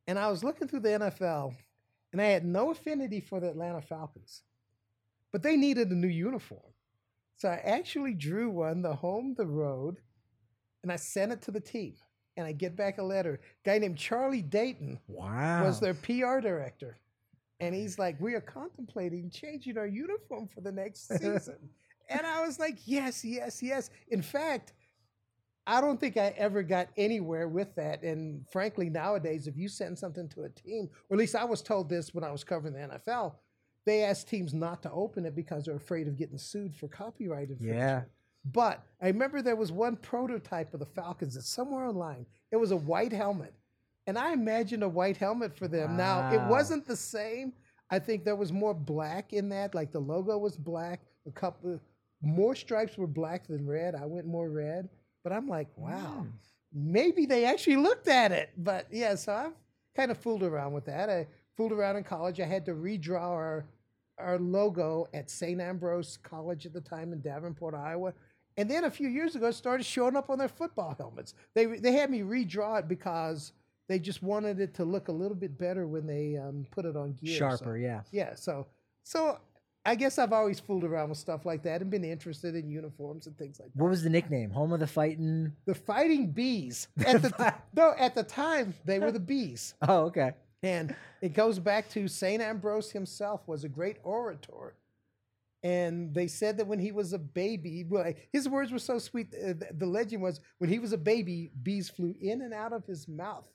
and 0.07 0.19
I 0.19 0.29
was 0.29 0.43
looking 0.43 0.67
through 0.67 0.81
the 0.81 0.89
NFL, 0.89 1.55
and 2.11 2.21
I 2.21 2.25
had 2.25 2.45
no 2.45 2.71
affinity 2.71 3.21
for 3.21 3.39
the 3.39 3.49
Atlanta 3.49 3.81
Falcons, 3.81 4.43
but 5.31 5.41
they 5.41 5.55
needed 5.55 5.89
a 5.89 5.95
new 5.95 6.07
uniform, 6.07 6.73
so 7.37 7.47
I 7.47 7.61
actually 7.63 8.13
drew 8.13 8.49
one, 8.49 8.81
the 8.81 8.95
home, 8.95 9.35
the 9.37 9.47
road, 9.47 10.01
and 10.81 10.91
I 10.91 10.97
sent 10.97 11.31
it 11.31 11.41
to 11.43 11.51
the 11.51 11.61
team, 11.61 11.95
and 12.35 12.45
I 12.45 12.51
get 12.51 12.75
back 12.75 12.97
a 12.97 13.03
letter. 13.03 13.39
guy 13.63 13.77
named 13.77 13.97
Charlie 13.97 14.41
Dayton 14.41 14.99
wow. 15.07 15.63
was 15.63 15.79
their 15.79 15.93
PR 15.93 16.39
director. 16.39 16.97
And 17.59 17.73
he's 17.73 17.97
like, 17.99 18.19
We 18.19 18.33
are 18.33 18.41
contemplating 18.41 19.29
changing 19.29 19.77
our 19.77 19.87
uniform 19.87 20.47
for 20.53 20.61
the 20.61 20.71
next 20.71 21.07
season. 21.19 21.57
and 22.09 22.25
I 22.25 22.45
was 22.45 22.59
like, 22.59 22.79
Yes, 22.85 23.23
yes, 23.23 23.61
yes. 23.61 23.89
In 24.09 24.21
fact, 24.21 24.73
I 25.65 25.79
don't 25.79 25.99
think 25.99 26.17
I 26.17 26.33
ever 26.37 26.61
got 26.61 26.89
anywhere 26.97 27.47
with 27.47 27.73
that. 27.75 28.03
And 28.03 28.45
frankly, 28.49 28.89
nowadays, 28.89 29.47
if 29.47 29.55
you 29.55 29.69
send 29.69 29.97
something 29.97 30.27
to 30.29 30.43
a 30.43 30.49
team, 30.49 30.89
or 31.09 31.15
at 31.15 31.19
least 31.19 31.35
I 31.35 31.45
was 31.45 31.61
told 31.61 31.89
this 31.89 32.13
when 32.13 32.23
I 32.23 32.31
was 32.31 32.43
covering 32.43 32.73
the 32.73 32.79
NFL, 32.99 33.35
they 33.85 34.03
ask 34.03 34.27
teams 34.27 34.53
not 34.53 34.81
to 34.83 34.91
open 34.91 35.25
it 35.25 35.35
because 35.35 35.65
they're 35.65 35.75
afraid 35.75 36.07
of 36.07 36.17
getting 36.17 36.37
sued 36.37 36.75
for 36.75 36.87
copyright 36.87 37.49
infringement. 37.49 37.79
Yeah. 37.79 38.01
But 38.45 38.83
I 39.01 39.07
remember 39.07 39.41
there 39.41 39.55
was 39.55 39.71
one 39.71 39.95
prototype 39.95 40.73
of 40.73 40.81
the 40.81 40.85
Falcons 40.85 41.35
that 41.35 41.43
somewhere 41.43 41.85
online. 41.85 42.25
It 42.51 42.57
was 42.57 42.71
a 42.71 42.77
white 42.77 43.13
helmet. 43.13 43.53
And 44.07 44.17
I 44.17 44.33
imagined 44.33 44.83
a 44.83 44.89
white 44.89 45.17
helmet 45.17 45.55
for 45.57 45.67
them. 45.67 45.95
Now, 45.95 46.31
it 46.31 46.41
wasn't 46.49 46.85
the 46.85 46.95
same. 46.95 47.53
I 47.89 47.99
think 47.99 48.25
there 48.25 48.35
was 48.35 48.51
more 48.51 48.73
black 48.73 49.33
in 49.33 49.49
that. 49.49 49.73
Like 49.75 49.91
the 49.91 49.99
logo 49.99 50.37
was 50.37 50.57
black. 50.57 51.01
A 51.27 51.31
couple 51.31 51.79
more 52.21 52.55
stripes 52.55 52.97
were 52.97 53.07
black 53.07 53.47
than 53.47 53.65
red. 53.65 53.95
I 53.95 54.05
went 54.05 54.25
more 54.25 54.49
red. 54.49 54.89
But 55.23 55.31
I'm 55.31 55.47
like, 55.47 55.67
wow, 55.77 56.25
hmm. 56.25 56.91
maybe 56.91 57.25
they 57.25 57.45
actually 57.45 57.77
looked 57.77 58.07
at 58.07 58.31
it. 58.31 58.49
But 58.57 58.87
yeah, 58.91 59.15
so 59.15 59.33
I've 59.33 59.53
kind 59.95 60.11
of 60.11 60.17
fooled 60.17 60.43
around 60.43 60.73
with 60.73 60.85
that. 60.85 61.09
I 61.09 61.27
fooled 61.55 61.71
around 61.71 61.95
in 61.95 62.03
college. 62.03 62.39
I 62.39 62.45
had 62.45 62.65
to 62.65 62.73
redraw 62.73 63.21
our 63.21 63.65
our 64.19 64.37
logo 64.37 65.07
at 65.13 65.29
St. 65.29 65.59
Ambrose 65.59 66.17
College 66.17 66.67
at 66.67 66.73
the 66.73 66.81
time 66.81 67.13
in 67.13 67.21
Davenport, 67.21 67.73
Iowa. 67.73 68.13
And 68.57 68.69
then 68.69 68.83
a 68.83 68.91
few 68.91 69.07
years 69.07 69.35
ago, 69.35 69.47
it 69.47 69.53
started 69.53 69.85
showing 69.85 70.15
up 70.15 70.29
on 70.29 70.37
their 70.37 70.47
football 70.47 70.95
helmets. 70.97 71.33
They 71.55 71.65
they 71.65 71.93
had 71.93 72.11
me 72.11 72.19
redraw 72.19 72.79
it 72.79 72.87
because 72.87 73.53
they 73.89 73.99
just 73.99 74.23
wanted 74.23 74.59
it 74.59 74.73
to 74.75 74.85
look 74.85 75.07
a 75.07 75.11
little 75.11 75.35
bit 75.35 75.57
better 75.57 75.87
when 75.87 76.05
they 76.07 76.37
um, 76.37 76.65
put 76.71 76.85
it 76.85 76.95
on 76.95 77.13
gear. 77.13 77.33
So- 77.33 77.37
Sharper, 77.49 77.77
yeah. 77.77 78.01
yeah, 78.11 78.35
so 78.35 78.67
so 79.03 79.37
I 79.85 79.95
guess 79.95 80.17
I've 80.17 80.31
always 80.31 80.61
fooled 80.61 80.85
around 80.85 81.09
with 81.09 81.17
stuff 81.17 81.45
like 81.45 81.63
that 81.63 81.81
and 81.81 81.91
been 81.91 82.05
interested 82.05 82.55
in 82.55 82.69
uniforms 82.69 83.27
and 83.27 83.37
things 83.37 83.59
like 83.59 83.73
that. 83.73 83.81
What 83.81 83.89
was 83.89 84.01
the 84.01 84.09
nickname? 84.09 84.49
Home 84.51 84.71
of 84.71 84.79
the 84.79 84.87
Fighting. 84.87 85.51
The 85.65 85.75
Fighting 85.75 86.31
Bees. 86.31 86.87
At 87.05 87.21
the 87.21 87.53
no, 87.75 87.93
at 87.97 88.15
the 88.15 88.23
time 88.23 88.73
they 88.85 88.99
were 88.99 89.11
the 89.11 89.19
bees. 89.33 89.73
Oh, 89.85 90.03
okay. 90.05 90.31
And 90.61 90.95
it 91.21 91.33
goes 91.33 91.59
back 91.59 91.89
to 91.89 92.07
St. 92.07 92.41
Ambrose 92.41 92.91
himself 92.91 93.41
was 93.47 93.65
a 93.65 93.69
great 93.69 93.97
orator. 94.03 94.75
And 95.61 96.13
they 96.13 96.27
said 96.27 96.57
that 96.57 96.67
when 96.67 96.79
he 96.79 96.91
was 96.93 97.11
a 97.13 97.17
baby, 97.19 97.85
well, 97.87 98.13
his 98.31 98.47
words 98.49 98.71
were 98.71 98.79
so 98.79 98.99
sweet. 98.99 99.33
uh, 99.33 99.53
the 99.77 99.85
legend 99.85 100.21
was 100.21 100.39
when 100.59 100.69
he 100.69 100.79
was 100.79 100.91
a 100.93 100.97
baby, 100.97 101.51
bees 101.61 101.89
flew 101.89 102.15
in 102.21 102.41
and 102.41 102.53
out 102.53 102.71
of 102.73 102.85
his 102.85 103.07
mouth 103.07 103.47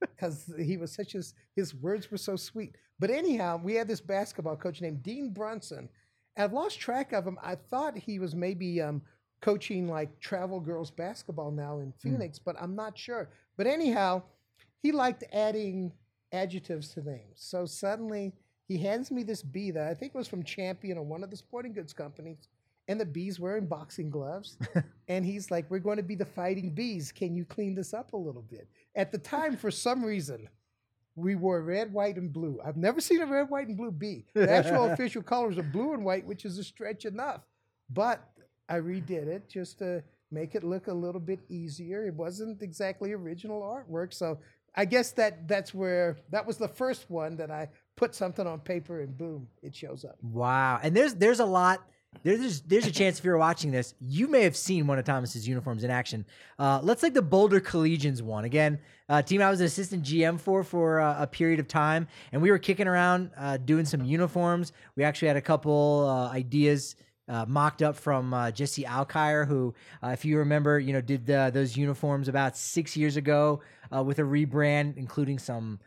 because 0.00 0.52
he 0.58 0.76
was 0.76 0.92
such 0.92 1.14
as 1.14 1.34
his 1.56 1.74
words 1.74 2.10
were 2.10 2.16
so 2.18 2.36
sweet. 2.36 2.76
But 2.98 3.10
anyhow, 3.10 3.60
we 3.62 3.74
had 3.74 3.88
this 3.88 4.00
basketball 4.00 4.56
coach 4.56 4.80
named 4.80 5.02
Dean 5.02 5.32
Brunson. 5.32 5.88
And 6.36 6.44
I've 6.44 6.52
lost 6.52 6.80
track 6.80 7.12
of 7.12 7.26
him. 7.26 7.38
I 7.42 7.54
thought 7.54 7.96
he 7.96 8.18
was 8.18 8.34
maybe 8.34 8.80
um, 8.80 9.02
coaching 9.40 9.88
like 9.88 10.20
travel 10.20 10.60
girls 10.60 10.90
basketball 10.90 11.50
now 11.50 11.78
in 11.78 11.92
Phoenix, 11.98 12.38
but 12.38 12.56
I'm 12.60 12.76
not 12.76 12.98
sure. 12.98 13.30
But 13.56 13.66
anyhow, 13.66 14.22
he 14.82 14.92
liked 14.92 15.24
adding 15.32 15.92
adjectives 16.32 16.88
to 16.90 17.02
names. 17.02 17.36
So 17.36 17.66
suddenly 17.66 18.32
he 18.68 18.78
hands 18.78 19.10
me 19.10 19.22
this 19.22 19.42
B 19.42 19.70
that 19.72 19.88
I 19.88 19.94
think 19.94 20.14
was 20.14 20.28
from 20.28 20.44
Champion 20.44 20.98
or 20.98 21.02
one 21.02 21.24
of 21.24 21.30
the 21.30 21.36
sporting 21.36 21.72
goods 21.72 21.92
companies. 21.92 22.48
And 22.90 23.00
the 23.00 23.06
bee's 23.06 23.38
wearing 23.38 23.66
boxing 23.66 24.10
gloves. 24.10 24.58
and 25.08 25.24
he's 25.24 25.48
like, 25.48 25.70
We're 25.70 25.78
going 25.78 25.98
to 25.98 26.02
be 26.02 26.16
the 26.16 26.24
fighting 26.24 26.74
bees. 26.74 27.12
Can 27.12 27.36
you 27.36 27.44
clean 27.44 27.76
this 27.76 27.94
up 27.94 28.14
a 28.14 28.16
little 28.16 28.42
bit? 28.42 28.66
At 28.96 29.12
the 29.12 29.18
time, 29.18 29.56
for 29.56 29.70
some 29.70 30.04
reason, 30.04 30.48
we 31.14 31.36
wore 31.36 31.62
red, 31.62 31.92
white, 31.92 32.16
and 32.16 32.32
blue. 32.32 32.58
I've 32.64 32.76
never 32.76 33.00
seen 33.00 33.20
a 33.20 33.26
red, 33.26 33.48
white, 33.48 33.68
and 33.68 33.76
blue 33.76 33.92
bee. 33.92 34.26
The 34.34 34.50
actual 34.50 34.84
official 34.92 35.22
colors 35.22 35.56
are 35.56 35.62
blue 35.62 35.92
and 35.92 36.04
white, 36.04 36.26
which 36.26 36.44
is 36.44 36.58
a 36.58 36.64
stretch 36.64 37.04
enough. 37.04 37.42
But 37.88 38.28
I 38.68 38.80
redid 38.80 39.28
it 39.28 39.48
just 39.48 39.78
to 39.78 40.02
make 40.32 40.56
it 40.56 40.64
look 40.64 40.88
a 40.88 40.92
little 40.92 41.20
bit 41.20 41.38
easier. 41.48 42.04
It 42.04 42.14
wasn't 42.14 42.60
exactly 42.60 43.12
original 43.12 43.62
artwork, 43.62 44.12
so 44.12 44.40
I 44.74 44.84
guess 44.84 45.12
that 45.12 45.46
that's 45.46 45.72
where 45.72 46.16
that 46.30 46.44
was 46.44 46.56
the 46.56 46.66
first 46.68 47.08
one 47.08 47.36
that 47.36 47.52
I 47.52 47.68
put 47.96 48.16
something 48.16 48.46
on 48.46 48.60
paper 48.60 49.00
and 49.00 49.16
boom, 49.16 49.46
it 49.62 49.76
shows 49.76 50.04
up. 50.04 50.16
Wow. 50.22 50.80
And 50.82 50.96
there's 50.96 51.14
there's 51.14 51.40
a 51.40 51.44
lot. 51.44 51.80
There's 52.22 52.60
there's 52.62 52.86
a 52.86 52.92
chance 52.92 53.18
if 53.18 53.24
you're 53.24 53.38
watching 53.38 53.70
this, 53.70 53.94
you 54.00 54.28
may 54.28 54.42
have 54.42 54.56
seen 54.56 54.86
one 54.86 54.98
of 54.98 55.04
Thomas's 55.04 55.48
uniforms 55.48 55.84
in 55.84 55.90
action. 55.90 56.26
Uh, 56.58 56.80
let's 56.82 57.00
take 57.00 57.14
the 57.14 57.22
Boulder 57.22 57.60
Collegians 57.60 58.20
one 58.20 58.44
again. 58.44 58.78
Uh, 59.08 59.22
team 59.22 59.40
I 59.40 59.48
was 59.48 59.60
an 59.60 59.66
assistant 59.66 60.02
GM 60.02 60.38
for 60.38 60.62
for 60.62 61.00
uh, 61.00 61.22
a 61.22 61.26
period 61.26 61.60
of 61.60 61.68
time, 61.68 62.08
and 62.32 62.42
we 62.42 62.50
were 62.50 62.58
kicking 62.58 62.86
around 62.86 63.30
uh, 63.38 63.56
doing 63.56 63.86
some 63.86 64.04
uniforms. 64.04 64.72
We 64.96 65.04
actually 65.04 65.28
had 65.28 65.36
a 65.36 65.42
couple 65.42 66.06
uh, 66.08 66.30
ideas. 66.30 66.96
Uh, 67.28 67.44
mocked 67.46 67.80
up 67.80 67.94
from 67.94 68.34
Jesse 68.54 68.82
Alkire, 68.82 69.46
who, 69.46 69.72
if 70.02 70.24
you 70.24 70.38
remember, 70.38 70.80
you 70.80 70.92
know, 70.92 71.00
did 71.00 71.30
uh, 71.30 71.50
those 71.50 71.76
uniforms 71.76 72.26
about 72.26 72.56
six 72.56 72.96
years 72.96 73.16
ago 73.16 73.60
with 73.92 74.18
a 74.18 74.22
rebrand, 74.22 74.96
including 74.96 75.38
some 75.38 75.78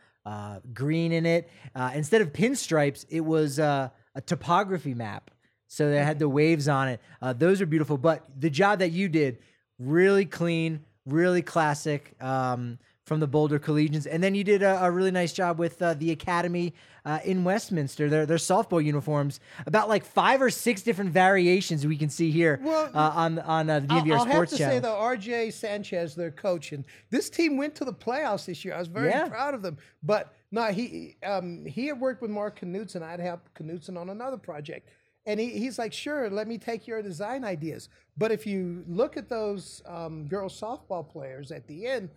green 0.72 1.12
in 1.12 1.26
it. 1.26 1.50
Instead 1.92 2.22
of 2.22 2.32
pinstripes, 2.32 3.04
it 3.10 3.20
was 3.20 3.58
a 3.58 3.92
topography 4.24 4.94
map. 4.94 5.30
So 5.74 5.90
they 5.90 5.98
had 6.02 6.18
the 6.20 6.28
waves 6.28 6.68
on 6.68 6.88
it. 6.88 7.00
Uh, 7.20 7.32
those 7.32 7.60
are 7.60 7.66
beautiful. 7.66 7.98
But 7.98 8.24
the 8.38 8.48
job 8.50 8.78
that 8.78 8.92
you 8.92 9.08
did, 9.08 9.38
really 9.80 10.24
clean, 10.24 10.84
really 11.04 11.42
classic 11.42 12.14
um, 12.22 12.78
from 13.04 13.18
the 13.20 13.26
Boulder 13.26 13.58
Collegians. 13.58 14.06
And 14.10 14.22
then 14.22 14.34
you 14.36 14.44
did 14.44 14.62
a, 14.62 14.84
a 14.84 14.90
really 14.90 15.10
nice 15.10 15.32
job 15.32 15.58
with 15.58 15.82
uh, 15.82 15.94
the 15.94 16.12
Academy 16.12 16.74
uh, 17.04 17.18
in 17.24 17.42
Westminster, 17.42 18.08
their, 18.08 18.24
their 18.24 18.36
softball 18.38 18.82
uniforms. 18.82 19.40
About 19.66 19.88
like 19.88 20.04
five 20.04 20.40
or 20.40 20.48
six 20.48 20.80
different 20.82 21.10
variations 21.10 21.84
we 21.86 21.96
can 21.98 22.08
see 22.08 22.30
here 22.30 22.60
Well, 22.62 22.90
uh, 22.94 23.12
on, 23.14 23.40
on 23.40 23.68
uh, 23.68 23.80
the 23.80 23.86
I'll, 23.90 24.02
DNVR 24.02 24.16
I'll 24.18 24.24
have 24.26 24.48
to 24.50 24.56
channel. 24.56 24.76
say 24.76 24.78
though, 24.80 24.96
R.J. 24.96 25.50
Sanchez, 25.50 26.14
their 26.14 26.30
coach, 26.30 26.70
and 26.72 26.84
this 27.10 27.28
team 27.28 27.56
went 27.56 27.74
to 27.74 27.84
the 27.84 27.92
playoffs 27.92 28.46
this 28.46 28.64
year. 28.64 28.74
I 28.74 28.78
was 28.78 28.88
very 28.88 29.10
Yeah. 29.10 29.28
proud 29.28 29.54
of 29.54 29.60
them. 29.62 29.76
But 30.04 30.32
no, 30.52 30.66
he 30.66 31.16
um, 31.26 31.66
he 31.66 31.88
had 31.88 31.98
worked 32.00 32.22
with 32.22 32.30
Mark 32.30 32.60
Knutson. 32.60 33.02
I'd 33.02 33.18
helped 33.20 33.52
Knutson 33.60 33.98
on 33.98 34.08
another 34.08 34.36
project, 34.38 34.88
and 35.26 35.40
he, 35.40 35.50
he's 35.50 35.78
like, 35.78 35.92
"Sure, 35.92 36.28
let 36.30 36.48
me 36.48 36.58
take 36.58 36.86
your 36.86 37.02
design 37.02 37.44
ideas." 37.44 37.88
But 38.16 38.32
if 38.32 38.46
you 38.46 38.84
look 38.86 39.16
at 39.16 39.28
those 39.28 39.82
um, 39.86 40.26
girls 40.26 40.58
softball 40.58 41.08
players 41.08 41.50
at 41.50 41.66
the 41.66 41.86
end, 41.86 42.10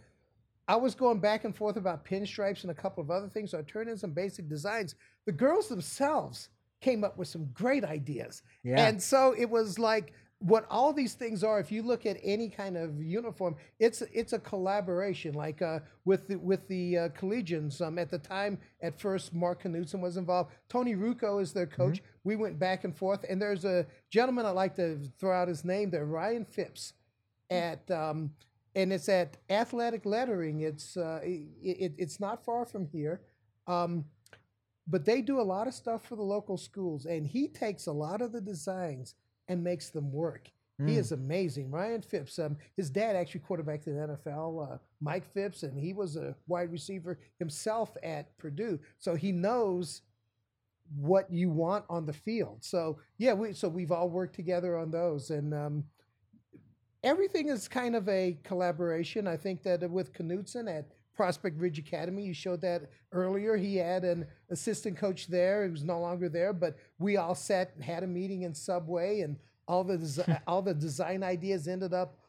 I 0.68 0.76
was 0.76 0.95
going 0.95 1.20
back 1.20 1.45
and 1.45 1.55
forth 1.55 1.78
about 1.78 2.05
pinstripes 2.05 2.64
and 2.64 2.72
a 2.72 2.76
couple 2.76 3.01
of 3.01 3.10
other 3.10 3.30
things. 3.30 3.51
So 3.51 3.60
I 3.60 3.62
turned 3.62 3.89
in 3.89 3.97
some 3.97 4.12
basic 4.12 4.49
designs. 4.49 4.95
The 5.26 5.32
girls 5.32 5.70
themselves 5.70 6.49
came 6.82 7.03
up 7.03 7.18
with 7.18 7.28
some 7.28 7.49
great 7.53 7.84
ideas. 7.84 8.43
Yeah. 8.64 8.88
And 8.88 9.01
so 9.01 9.34
it 9.38 9.49
was 9.49 9.80
like 9.80 10.14
what 10.39 10.67
all 10.69 10.93
these 10.93 11.15
things 11.15 11.43
are. 11.43 11.59
If 11.59 11.71
you 11.71 11.81
look 11.81 12.05
at 12.05 12.17
any 12.23 12.49
kind 12.49 12.77
of 12.77 13.01
uniform, 13.01 13.55
it's 13.79 14.01
it's 14.13 14.33
a 14.33 14.39
collaboration. 14.39 15.33
Like 15.33 15.61
uh, 15.61 15.79
with 16.05 16.27
the, 16.27 16.35
with 16.35 16.67
the 16.67 16.97
uh, 16.97 17.09
collegians, 17.09 17.81
um, 17.81 17.97
at 17.97 18.11
the 18.11 18.19
time, 18.19 18.59
at 18.81 18.99
first, 18.99 19.33
Mark 19.33 19.63
Knudsen 19.63 19.99
was 19.99 20.17
involved. 20.17 20.51
Tony 20.69 20.95
Rucco 20.95 21.41
is 21.41 21.53
their 21.53 21.65
coach. 21.65 22.01
We 22.23 22.35
went 22.35 22.59
back 22.59 22.83
and 22.83 22.95
forth. 22.95 23.25
And 23.27 23.41
there's 23.41 23.65
a 23.65 23.88
gentleman 24.11 24.45
I 24.45 24.51
like 24.51 24.75
to 24.75 24.99
throw 25.19 25.33
out 25.33 25.47
his 25.47 25.65
name 25.65 25.89
there, 25.89 26.05
Ryan 26.05 26.45
Phipps, 26.45 26.93
at 27.49 27.89
um, 27.89 28.31
and 28.75 28.93
it's 28.93 29.09
at 29.09 29.38
Athletic 29.49 30.05
Lettering. 30.05 30.61
It's 30.61 30.97
uh, 30.97 31.19
it, 31.23 31.47
it, 31.63 31.93
it's 31.97 32.19
not 32.19 32.45
far 32.45 32.63
from 32.65 32.85
here, 32.85 33.21
um, 33.65 34.05
but 34.88 35.03
they 35.03 35.21
do 35.21 35.41
a 35.41 35.41
lot 35.41 35.65
of 35.65 35.73
stuff 35.73 36.05
for 36.05 36.15
the 36.15 36.21
local 36.21 36.57
schools, 36.57 37.07
and 37.07 37.25
he 37.25 37.47
takes 37.47 37.88
a 37.88 37.91
lot 37.91 38.21
of 38.21 38.31
the 38.31 38.41
designs 38.41 39.15
and 39.48 39.64
makes 39.64 39.89
them 39.89 40.12
work. 40.12 40.50
He 40.86 40.98
is 40.98 41.12
amazing, 41.12 41.72
Ryan 41.72 42.04
Phipps. 42.04 42.38
Um, 42.38 42.56
his 42.76 42.91
dad 42.91 43.16
actually 43.16 43.39
quarterbacked 43.39 43.88
in 43.88 43.95
the 43.95 44.16
NFL, 44.16 44.74
uh, 44.74 44.78
Mike 45.02 45.26
Phipps, 45.34 45.64
and 45.64 45.76
he 45.76 45.91
was 45.91 46.18
a 46.18 46.36
wide 46.45 46.72
receiver 46.72 47.18
himself 47.39 47.98
at 48.04 48.38
Purdue, 48.38 48.80
so 49.00 49.16
he 49.16 49.32
knows 49.32 50.04
what 50.95 51.32
you 51.32 51.50
want 51.50 51.84
on 51.89 52.06
the 52.06 52.14
field. 52.14 52.60
So 52.62 53.00
yeah, 53.18 53.34
we 53.34 53.54
so 53.54 53.68
we've 53.68 53.91
all 53.91 54.08
worked 54.08 54.36
together 54.36 54.78
on 54.78 54.91
those, 54.91 55.32
and 55.32 55.52
um, 55.52 55.84
everything 57.04 57.50
is 57.50 57.68
kind 57.68 57.95
of 57.95 58.08
a 58.08 58.38
collaboration. 58.43 59.28
I 59.28 59.36
think 59.36 59.64
that 59.64 59.89
with 59.89 60.14
Knutson 60.14 60.70
at 60.70 60.91
Prospect 61.18 61.59
Ridge 61.59 61.80
Academy, 61.80 62.24
you 62.24 62.34
showed 62.34 62.61
that 62.61 62.84
earlier. 63.11 63.57
He 63.57 63.76
had 63.76 64.03
an 64.03 64.28
assistant 64.51 64.95
coach 64.95 65.28
there 65.28 65.68
who's 65.68 65.84
no 65.84 65.99
longer 65.99 66.30
there, 66.30 66.53
but 66.53 66.78
we 66.99 67.18
all 67.18 67.36
sat 67.36 67.72
and 67.76 67.84
had 67.84 68.03
a 68.03 68.07
meeting 68.07 68.43
in 68.43 68.53
Subway, 68.53 69.22
and 69.22 69.36
all 69.68 69.84
the 69.84 69.97
desi- 69.97 70.41
all 70.47 70.61
the 70.61 70.76
design 70.76 71.24
ideas 71.24 71.68
ended 71.68 71.93
up 71.93 72.20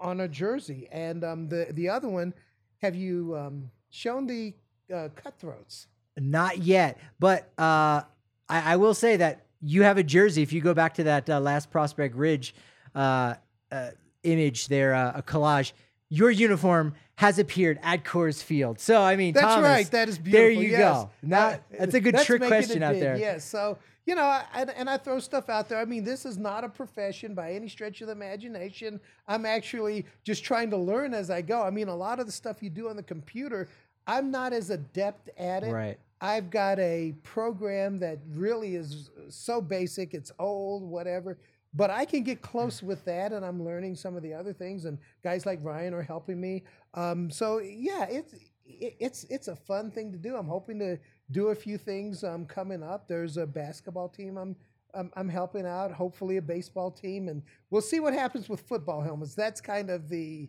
on 0.00 0.20
a 0.20 0.28
jersey. 0.28 0.88
And 0.90 1.22
um, 1.22 1.48
the 1.48 1.68
the 1.72 1.90
other 1.90 2.08
one, 2.08 2.32
have 2.78 2.96
you 2.96 3.36
um, 3.36 3.70
shown 3.90 4.26
the 4.26 4.54
uh, 4.92 5.08
cutthroats? 5.14 5.86
Not 6.16 6.58
yet, 6.58 6.98
but 7.20 7.52
uh, 7.58 8.02
I, 8.48 8.72
I 8.72 8.76
will 8.76 8.94
say 8.94 9.18
that 9.18 9.46
you 9.60 9.82
have 9.82 9.98
a 9.98 10.02
jersey. 10.02 10.42
If 10.42 10.52
you 10.52 10.62
go 10.62 10.72
back 10.72 10.94
to 10.94 11.04
that 11.04 11.28
uh, 11.28 11.38
last 11.38 11.70
Prospect 11.70 12.16
Ridge 12.16 12.54
uh, 12.94 13.34
uh, 13.70 13.90
image 14.22 14.68
there, 14.68 14.94
uh, 14.94 15.12
a 15.16 15.22
collage, 15.22 15.72
your 16.08 16.30
uniform 16.30 16.94
has 17.16 17.38
appeared 17.38 17.78
at 17.82 18.04
Coors 18.04 18.42
Field. 18.42 18.80
So 18.80 19.02
I 19.02 19.16
mean, 19.16 19.34
That's 19.34 19.46
Thomas, 19.46 19.68
right. 19.68 19.90
That 19.90 20.08
is 20.08 20.18
beautiful. 20.18 20.40
There 20.40 20.50
you 20.50 20.70
yes. 20.70 20.80
go. 20.80 21.10
Now, 21.22 21.58
that's 21.70 21.94
a 21.94 22.00
good 22.00 22.14
that's 22.14 22.24
trick 22.24 22.42
question 22.42 22.82
out 22.82 22.92
big, 22.92 23.02
there. 23.02 23.16
Yes. 23.16 23.44
So 23.44 23.78
you 24.08 24.14
know, 24.14 24.22
I, 24.22 24.44
and, 24.54 24.70
and 24.70 24.88
I 24.88 24.96
throw 24.96 25.18
stuff 25.18 25.50
out 25.50 25.68
there. 25.68 25.78
I 25.78 25.84
mean, 25.84 26.02
this 26.02 26.24
is 26.24 26.38
not 26.38 26.64
a 26.64 26.68
profession 26.70 27.34
by 27.34 27.52
any 27.52 27.68
stretch 27.68 28.00
of 28.00 28.06
the 28.06 28.14
imagination. 28.14 29.00
I'm 29.26 29.44
actually 29.44 30.06
just 30.24 30.42
trying 30.44 30.70
to 30.70 30.78
learn 30.78 31.12
as 31.12 31.28
I 31.28 31.42
go. 31.42 31.62
I 31.62 31.68
mean, 31.68 31.88
a 31.88 31.94
lot 31.94 32.18
of 32.18 32.24
the 32.24 32.32
stuff 32.32 32.62
you 32.62 32.70
do 32.70 32.88
on 32.88 32.96
the 32.96 33.02
computer, 33.02 33.68
I'm 34.06 34.30
not 34.30 34.54
as 34.54 34.70
adept 34.70 35.28
at 35.36 35.62
it. 35.62 35.70
Right. 35.70 35.98
I've 36.22 36.48
got 36.48 36.78
a 36.78 37.14
program 37.22 37.98
that 37.98 38.18
really 38.32 38.76
is 38.76 39.10
so 39.28 39.60
basic, 39.60 40.14
it's 40.14 40.32
old, 40.38 40.84
whatever. 40.84 41.36
But 41.74 41.90
I 41.90 42.04
can 42.06 42.22
get 42.22 42.40
close 42.40 42.82
with 42.82 43.04
that, 43.04 43.32
and 43.32 43.44
I'm 43.44 43.62
learning 43.64 43.94
some 43.96 44.16
of 44.16 44.22
the 44.22 44.32
other 44.34 44.52
things. 44.52 44.84
And 44.86 44.98
guys 45.22 45.44
like 45.46 45.60
Ryan 45.62 45.92
are 45.94 46.02
helping 46.02 46.40
me. 46.40 46.64
Um, 46.94 47.30
so 47.30 47.58
yeah, 47.58 48.06
it's 48.08 48.32
it, 48.64 48.96
it's 48.98 49.24
it's 49.24 49.48
a 49.48 49.56
fun 49.56 49.90
thing 49.90 50.10
to 50.12 50.18
do. 50.18 50.36
I'm 50.36 50.48
hoping 50.48 50.78
to 50.80 50.98
do 51.30 51.48
a 51.48 51.54
few 51.54 51.76
things 51.78 52.24
um, 52.24 52.46
coming 52.46 52.82
up. 52.82 53.06
There's 53.06 53.36
a 53.36 53.46
basketball 53.46 54.08
team 54.08 54.38
I'm, 54.38 54.56
I'm 54.94 55.10
I'm 55.14 55.28
helping 55.28 55.66
out. 55.66 55.92
Hopefully, 55.92 56.38
a 56.38 56.42
baseball 56.42 56.90
team, 56.90 57.28
and 57.28 57.42
we'll 57.70 57.82
see 57.82 58.00
what 58.00 58.14
happens 58.14 58.48
with 58.48 58.62
football 58.62 59.02
helmets. 59.02 59.34
That's 59.34 59.60
kind 59.60 59.90
of 59.90 60.08
the 60.08 60.48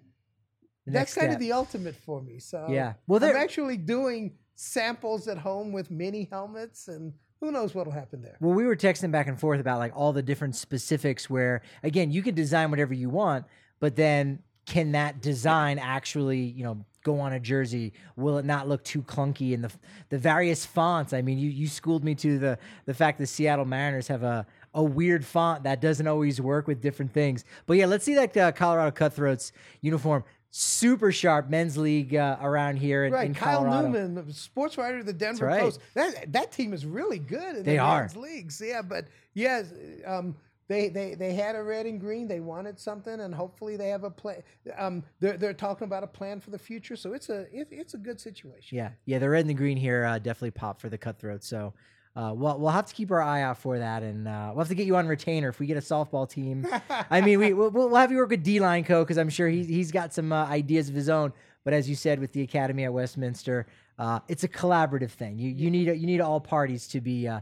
The 0.86 0.94
that's 0.94 1.16
next 1.16 1.22
kind 1.22 1.34
of 1.34 1.40
the 1.40 1.52
ultimate 1.52 1.96
for 1.98 2.22
me. 2.22 2.40
So 2.40 2.68
Yeah. 2.70 2.94
Well, 3.08 3.22
I'm 3.22 3.30
there- 3.34 3.38
actually 3.38 3.76
doing 3.78 4.38
samples 4.56 5.28
at 5.28 5.38
home 5.38 5.74
with 5.74 5.92
mini 5.92 6.30
helmets, 6.32 6.88
and 6.88 7.14
who 7.42 7.52
knows 7.52 7.74
what'll 7.74 7.94
happen 7.94 8.22
there. 8.22 8.38
Well, 8.40 8.54
we 8.54 8.66
were 8.66 8.76
texting 8.76 9.12
back 9.12 9.28
and 9.28 9.40
forth 9.40 9.60
about 9.60 9.80
like 9.80 9.94
all 9.96 10.14
the 10.14 10.22
different 10.22 10.56
specifics 10.56 11.30
where 11.30 11.62
again, 11.84 12.12
you 12.12 12.22
can 12.22 12.36
design 12.36 12.70
whatever 12.70 12.94
you 12.94 13.10
want, 13.10 13.46
but 13.80 13.96
then 13.96 14.40
can 14.66 14.92
that 14.92 15.22
design 15.22 15.80
actually, 15.80 16.40
you 16.40 16.64
know, 16.64 16.86
go 17.04 17.20
on 17.20 17.34
a 17.34 17.40
jersey? 17.40 17.94
Will 18.16 18.38
it 18.38 18.46
not 18.46 18.68
look 18.68 18.84
too 18.84 19.02
clunky 19.02 19.54
in 19.54 19.62
the 19.62 19.72
the 20.10 20.18
various 20.18 20.66
fonts? 20.66 21.14
I 21.14 21.22
mean, 21.22 21.40
you 21.40 21.50
you 21.50 21.68
schooled 21.68 22.04
me 22.04 22.14
to 22.16 22.38
the 22.38 22.60
the 22.86 22.94
fact 22.94 23.18
the 23.18 23.28
Seattle 23.28 23.66
Mariners 23.66 24.08
have 24.10 24.24
a 24.24 24.46
a 24.76 24.84
weird 24.84 25.26
font 25.26 25.64
that 25.64 25.82
doesn't 25.82 26.08
always 26.08 26.40
work 26.40 26.68
with 26.68 26.82
different 26.82 27.12
things. 27.12 27.44
But 27.66 27.78
yeah, 27.78 27.88
let's 27.88 28.06
see 28.06 28.14
that 28.16 28.38
uh, 28.38 28.52
Colorado 28.52 28.92
Cutthroats 28.92 29.52
uniform. 29.82 30.24
Super 30.52 31.12
sharp 31.12 31.50
men's 31.50 31.78
league 31.78 32.16
uh, 32.16 32.38
around 32.42 32.78
here 32.78 33.06
in, 33.06 33.14
Right, 33.14 33.28
in 33.28 33.36
Kyle 33.36 33.60
Colorado. 33.64 33.90
Newman, 33.90 34.34
sports 34.34 34.78
writer 34.78 34.98
of 34.98 35.06
the 35.06 35.14
Denver 35.14 35.46
right. 35.46 35.62
Post. 35.62 35.80
That 35.94 36.34
that 36.34 36.52
team 36.52 36.74
is 36.74 36.86
really 36.88 37.20
good 37.20 37.58
in 37.58 37.64
They 37.64 37.74
the 37.74 37.80
are. 37.80 38.00
men's 38.02 38.16
leagues. 38.16 38.60
Yeah, 38.66 38.82
but 38.82 39.06
yes, 39.36 39.72
um, 40.08 40.36
they, 40.68 40.90
they 40.90 41.14
they 41.14 41.34
had 41.34 41.56
a 41.56 41.62
red 41.62 41.86
and 41.86 42.00
green. 42.00 42.28
They 42.28 42.40
wanted 42.40 42.80
something, 42.80 43.20
and 43.20 43.34
hopefully 43.34 43.78
they 43.78 43.90
have 43.90 44.04
a 44.04 44.10
plan. 44.10 44.42
Um, 44.78 45.04
they're 45.20 45.38
they're 45.38 45.54
talking 45.54 45.86
about 45.86 46.04
a 46.04 46.08
plan 46.08 46.40
for 46.40 46.50
the 46.50 46.60
future. 46.60 46.96
So 46.96 47.14
it's 47.14 47.30
a 47.30 47.42
it, 47.56 47.68
it's 47.70 47.94
a 47.94 47.98
good 47.98 48.20
situation. 48.20 48.76
Yeah, 48.78 48.90
yeah, 49.06 49.20
the 49.20 49.30
red 49.30 49.42
and 49.42 49.50
the 49.50 49.54
green 49.56 49.78
here 49.78 50.04
uh, 50.06 50.18
definitely 50.18 50.52
pop 50.52 50.82
for 50.82 50.90
the 50.90 50.98
cutthroat. 50.98 51.44
So 51.44 51.74
uh, 52.20 52.34
we'll 52.34 52.60
we'll 52.60 52.72
have 52.72 52.86
to 52.86 52.94
keep 52.94 53.12
our 53.12 53.22
eye 53.22 53.42
out 53.44 53.58
for 53.58 53.80
that, 53.80 54.04
and 54.04 54.28
uh, 54.28 54.50
we'll 54.52 54.60
have 54.60 54.68
to 54.68 54.76
get 54.76 54.86
you 54.86 54.96
on 54.98 55.08
retainer 55.08 55.48
if 55.50 55.60
we 55.60 55.66
get 55.68 55.78
a 55.78 55.82
softball 55.82 56.30
team. 56.30 56.68
I 57.10 57.22
mean, 57.22 57.40
we 57.40 57.54
we'll, 57.54 57.70
we'll 57.72 57.96
have 57.96 58.12
you 58.12 58.18
work 58.18 58.32
with 58.32 58.44
D 58.44 58.60
Line 58.60 58.84
Co 58.84 59.04
because 59.04 59.18
I'm 59.18 59.30
sure 59.30 59.48
he's 59.48 59.68
he's 59.68 59.92
got 59.92 60.14
some 60.14 60.32
uh, 60.34 60.46
ideas 60.46 60.90
of 60.90 60.96
his 60.96 61.08
own. 61.10 61.32
But 61.64 61.74
as 61.74 61.88
you 61.90 61.96
said 61.96 62.20
with 62.20 62.32
the 62.34 62.42
academy 62.42 62.84
at 62.84 62.92
Westminster, 62.94 63.68
uh, 63.98 64.20
it's 64.28 64.44
a 64.44 64.48
collaborative 64.50 65.12
thing. 65.12 65.40
You 65.40 65.50
you 65.52 65.72
need 65.72 65.88
you 65.88 66.08
need 66.08 66.20
all 66.20 66.40
parties 66.42 66.88
to 66.90 67.00
be 67.02 67.28
uh, 67.28 67.40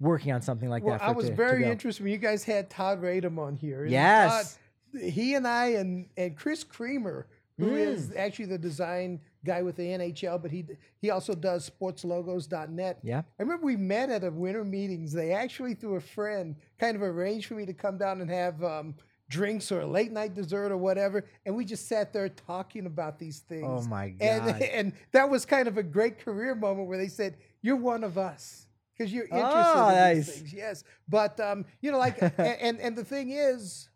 working 0.00 0.32
on 0.32 0.42
something 0.42 0.68
like 0.68 0.82
Well, 0.84 0.94
that. 0.98 1.00
for 1.00 1.06
I 1.08 1.12
was 1.12 1.26
to- 1.26 1.30
to 1.30 1.36
very 1.36 1.62
go. 1.64 1.70
interested 1.70 2.02
when 2.02 2.12
you 2.12 2.18
guys 2.18 2.44
had 2.44 2.68
Todd 2.70 3.00
Radom 3.02 3.38
on 3.38 3.56
here. 3.56 3.86
Yes. 3.86 4.58
Todd, 4.94 5.02
he 5.02 5.34
and 5.36 5.46
I 5.48 5.66
and 5.80 6.06
and 6.18 6.36
Chris 6.36 6.64
Creamer, 6.64 7.26
who 7.58 7.66
Mm. 7.72 7.78
is 7.78 8.12
actually 8.16 8.46
the 8.46 8.58
design 8.58 9.20
guy 9.44 9.62
with 9.62 9.76
the 9.76 9.84
NHL, 9.86 10.40
but 10.42 10.50
he 10.50 10.64
he 11.00 11.10
also 11.10 11.34
does 11.34 11.70
sportslogos.net. 11.70 12.98
Yeah. 13.02 13.22
I 13.38 13.42
remember 13.42 13.64
we 13.66 13.76
met 13.76 14.10
at 14.10 14.24
a 14.24 14.30
winter 14.30 14.64
meetings. 14.64 15.12
They 15.12 15.32
actually, 15.32 15.74
through 15.74 15.96
a 15.96 16.00
friend, 16.00 16.56
kind 16.78 16.96
of 16.96 17.02
arranged 17.02 17.46
for 17.46 17.54
me 17.54 17.66
to 17.66 17.72
come 17.72 17.98
down 17.98 18.20
and 18.20 18.30
have 18.30 18.62
um, 18.62 18.94
drinks 19.28 19.70
or 19.70 19.80
a 19.82 19.86
late 19.86 20.10
night 20.12 20.34
dessert 20.34 20.72
or 20.72 20.76
whatever, 20.76 21.24
and 21.46 21.54
we 21.54 21.64
just 21.64 21.86
sat 21.88 22.12
there 22.12 22.28
talking 22.28 22.86
about 22.86 23.18
these 23.18 23.40
things. 23.40 23.64
Oh 23.66 23.82
my 23.88 24.08
God. 24.10 24.60
and 24.72 24.92
that 25.12 25.28
was 25.28 25.44
kind 25.44 25.68
of 25.68 25.76
a 25.78 25.82
great 25.82 26.18
career 26.18 26.54
moment 26.54 26.88
where 26.88 26.98
they 26.98 27.08
said, 27.08 27.36
"You're 27.62 27.76
one 27.76 28.04
of 28.04 28.18
us." 28.18 28.64
Because 28.96 29.12
you're 29.12 29.26
interested 29.26 29.46
Oh, 29.76 29.88
in 29.90 29.94
nice. 29.94 30.26
these 30.26 30.34
things, 30.38 30.52
yes. 30.52 30.84
But 31.08 31.38
um, 31.38 31.64
you 31.80 31.92
know, 31.92 31.98
like, 31.98 32.20
a- 32.22 32.40
and 32.64 32.80
and 32.80 32.96
the 32.96 33.04
thing 33.04 33.30
is, 33.30 33.88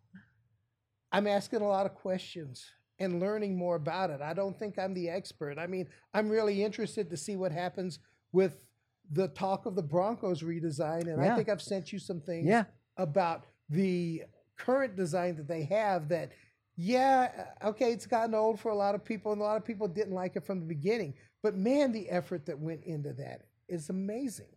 I'm 1.11 1.27
asking 1.27 1.61
a 1.61 1.67
lot 1.67 1.87
of 1.87 1.95
questions 1.97 2.65
and 3.03 3.21
learning 3.21 3.57
more 3.57 3.75
about 3.77 4.11
it. 4.11 4.21
I 4.21 4.33
don't 4.33 4.57
think 4.59 4.79
I'm 4.79 4.95
the 4.95 5.11
expert. 5.11 5.59
I 5.59 5.67
mean, 5.67 5.89
I'm 6.15 6.29
really 6.29 6.63
interested 6.63 7.11
to 7.11 7.17
see 7.17 7.37
what 7.37 7.53
happens 7.53 7.99
with 8.31 8.65
the 9.11 9.29
talk 9.29 9.67
of 9.67 9.75
the 9.75 9.83
Broncos 9.83 10.43
redesign, 10.43 11.09
and 11.09 11.23
Yeah. 11.23 11.33
I 11.33 11.37
think 11.37 11.49
I've 11.49 11.61
sent 11.61 11.93
you 11.93 11.99
some 11.99 12.21
things 12.21 12.47
Yeah. 12.47 12.65
about 12.97 13.45
the 13.69 14.25
current 14.57 14.97
design 14.97 15.37
that 15.37 15.49
they 15.49 15.65
have. 15.65 16.09
That, 16.09 16.31
yeah, 16.77 17.49
okay, 17.63 17.93
it's 17.93 18.07
gotten 18.07 18.35
old 18.35 18.61
for 18.61 18.71
a 18.71 18.75
lot 18.77 18.95
of 18.95 19.05
people, 19.05 19.33
and 19.33 19.41
a 19.41 19.45
lot 19.45 19.57
of 19.57 19.65
people 19.65 19.89
didn't 19.89 20.15
like 20.15 20.37
it 20.37 20.45
from 20.45 20.61
the 20.61 20.67
beginning. 20.67 21.15
But 21.43 21.57
man, 21.57 21.91
the 21.93 22.09
effort 22.09 22.47
that 22.47 22.59
went 22.59 22.85
into 22.85 23.13
that 23.15 23.43
is 23.69 23.91
amazing. 23.91 24.55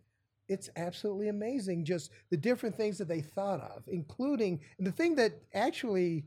It's 0.48 0.70
absolutely 0.76 1.26
amazing, 1.28 1.84
just 1.84 2.12
the 2.30 2.36
different 2.36 2.76
things 2.76 2.98
that 2.98 3.08
they 3.08 3.20
thought 3.20 3.60
of, 3.60 3.82
including 3.88 4.60
the 4.78 4.92
thing 4.92 5.16
that 5.16 5.42
actually 5.52 6.24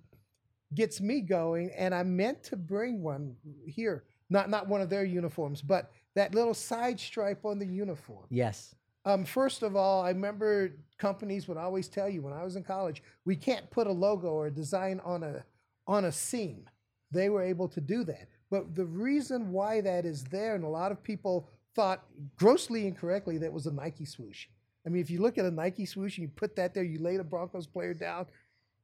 gets 0.73 1.01
me 1.01 1.21
going, 1.21 1.71
and 1.77 1.93
I 1.93 2.03
meant 2.03 2.43
to 2.45 2.55
bring 2.55 3.01
one 3.01 3.35
here, 3.65 4.03
not 4.29 4.49
not 4.49 4.67
one 4.67 4.81
of 4.81 4.89
their 4.89 5.03
uniforms, 5.03 5.61
but 5.61 5.91
that 6.15 6.35
little 6.35 6.53
side 6.53 6.99
stripe 6.99 7.45
on 7.45 7.59
the 7.59 7.65
uniform. 7.65 8.25
Yes. 8.29 8.75
Um, 9.05 9.23
first 9.25 9.63
of 9.63 9.75
all, 9.75 10.03
I 10.03 10.09
remember 10.09 10.71
companies 10.97 11.47
would 11.47 11.57
always 11.57 11.87
tell 11.87 12.09
you 12.09 12.21
when 12.21 12.33
I 12.33 12.43
was 12.43 12.55
in 12.55 12.63
college, 12.63 13.01
we 13.25 13.35
can't 13.35 13.69
put 13.71 13.87
a 13.87 13.91
logo 13.91 14.27
or 14.27 14.47
a 14.47 14.51
design 14.51 14.99
on 15.03 15.23
a 15.23 15.43
on 15.87 16.05
a 16.05 16.11
seam. 16.11 16.69
They 17.11 17.29
were 17.29 17.41
able 17.41 17.67
to 17.69 17.81
do 17.81 18.03
that. 18.03 18.27
But 18.51 18.75
the 18.75 18.85
reason 18.85 19.51
why 19.51 19.81
that 19.81 20.05
is 20.05 20.23
there, 20.25 20.55
and 20.55 20.63
a 20.63 20.69
lot 20.69 20.91
of 20.91 21.03
people 21.03 21.49
thought 21.75 22.03
grossly 22.35 22.87
incorrectly 22.87 23.37
that 23.39 23.53
was 23.53 23.65
a 23.65 23.73
Nike 23.73 24.05
swoosh. 24.05 24.47
I 24.85 24.89
mean, 24.89 25.01
if 25.01 25.09
you 25.09 25.21
look 25.21 25.37
at 25.37 25.45
a 25.45 25.51
Nike 25.51 25.85
swoosh 25.85 26.17
and 26.17 26.23
you 26.23 26.31
put 26.35 26.55
that 26.55 26.73
there, 26.73 26.83
you 26.83 26.99
lay 26.99 27.17
the 27.17 27.23
Broncos 27.23 27.67
player 27.67 27.93
down, 27.93 28.25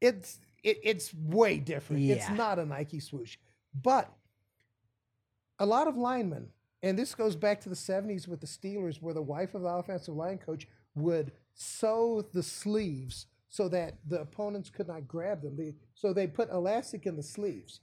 it's 0.01 0.39
it, 0.65 0.79
it's 0.83 1.13
way 1.13 1.59
different. 1.59 2.01
It's 2.03 2.29
not 2.31 2.57
a 2.57 2.65
Nike 2.65 2.99
swoosh. 2.99 3.37
But 3.83 4.11
a 5.59 5.65
lot 5.65 5.87
of 5.87 5.95
linemen, 5.95 6.47
and 6.81 6.97
this 6.97 7.13
goes 7.13 7.35
back 7.35 7.61
to 7.61 7.69
the 7.69 7.75
70s 7.75 8.27
with 8.27 8.41
the 8.41 8.47
Steelers, 8.47 9.01
where 9.01 9.13
the 9.13 9.21
wife 9.21 9.53
of 9.53 9.61
the 9.61 9.69
offensive 9.69 10.15
line 10.15 10.39
coach 10.39 10.67
would 10.95 11.31
sew 11.53 12.25
the 12.33 12.41
sleeves 12.41 13.27
so 13.47 13.69
that 13.69 13.99
the 14.07 14.19
opponents 14.19 14.71
could 14.71 14.87
not 14.87 15.07
grab 15.07 15.43
them. 15.43 15.55
They, 15.55 15.75
so 15.93 16.13
they 16.13 16.25
put 16.25 16.49
elastic 16.49 17.05
in 17.05 17.15
the 17.15 17.23
sleeves. 17.23 17.81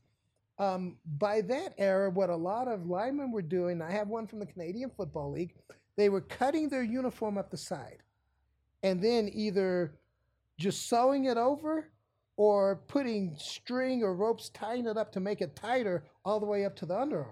Um, 0.58 0.96
by 1.18 1.40
that 1.42 1.74
era, 1.78 2.10
what 2.10 2.30
a 2.30 2.36
lot 2.36 2.66
of 2.66 2.86
linemen 2.86 3.30
were 3.30 3.42
doing, 3.42 3.80
I 3.80 3.92
have 3.92 4.08
one 4.08 4.26
from 4.26 4.40
the 4.40 4.46
Canadian 4.46 4.90
Football 4.90 5.32
League, 5.32 5.54
they 5.96 6.08
were 6.08 6.20
cutting 6.20 6.68
their 6.68 6.82
uniform 6.82 7.38
up 7.38 7.50
the 7.50 7.56
side 7.56 8.02
and 8.82 9.00
then 9.00 9.30
either 9.32 9.94
just 10.58 10.88
sewing 10.88 11.26
it 11.26 11.36
over 11.36 11.92
or 12.36 12.82
putting 12.88 13.34
string 13.38 14.02
or 14.02 14.14
ropes 14.14 14.48
tying 14.50 14.86
it 14.86 14.96
up 14.96 15.12
to 15.12 15.20
make 15.20 15.40
it 15.40 15.54
tighter 15.54 16.04
all 16.24 16.40
the 16.40 16.46
way 16.46 16.64
up 16.64 16.74
to 16.76 16.86
the 16.86 16.94
underarm. 16.94 17.26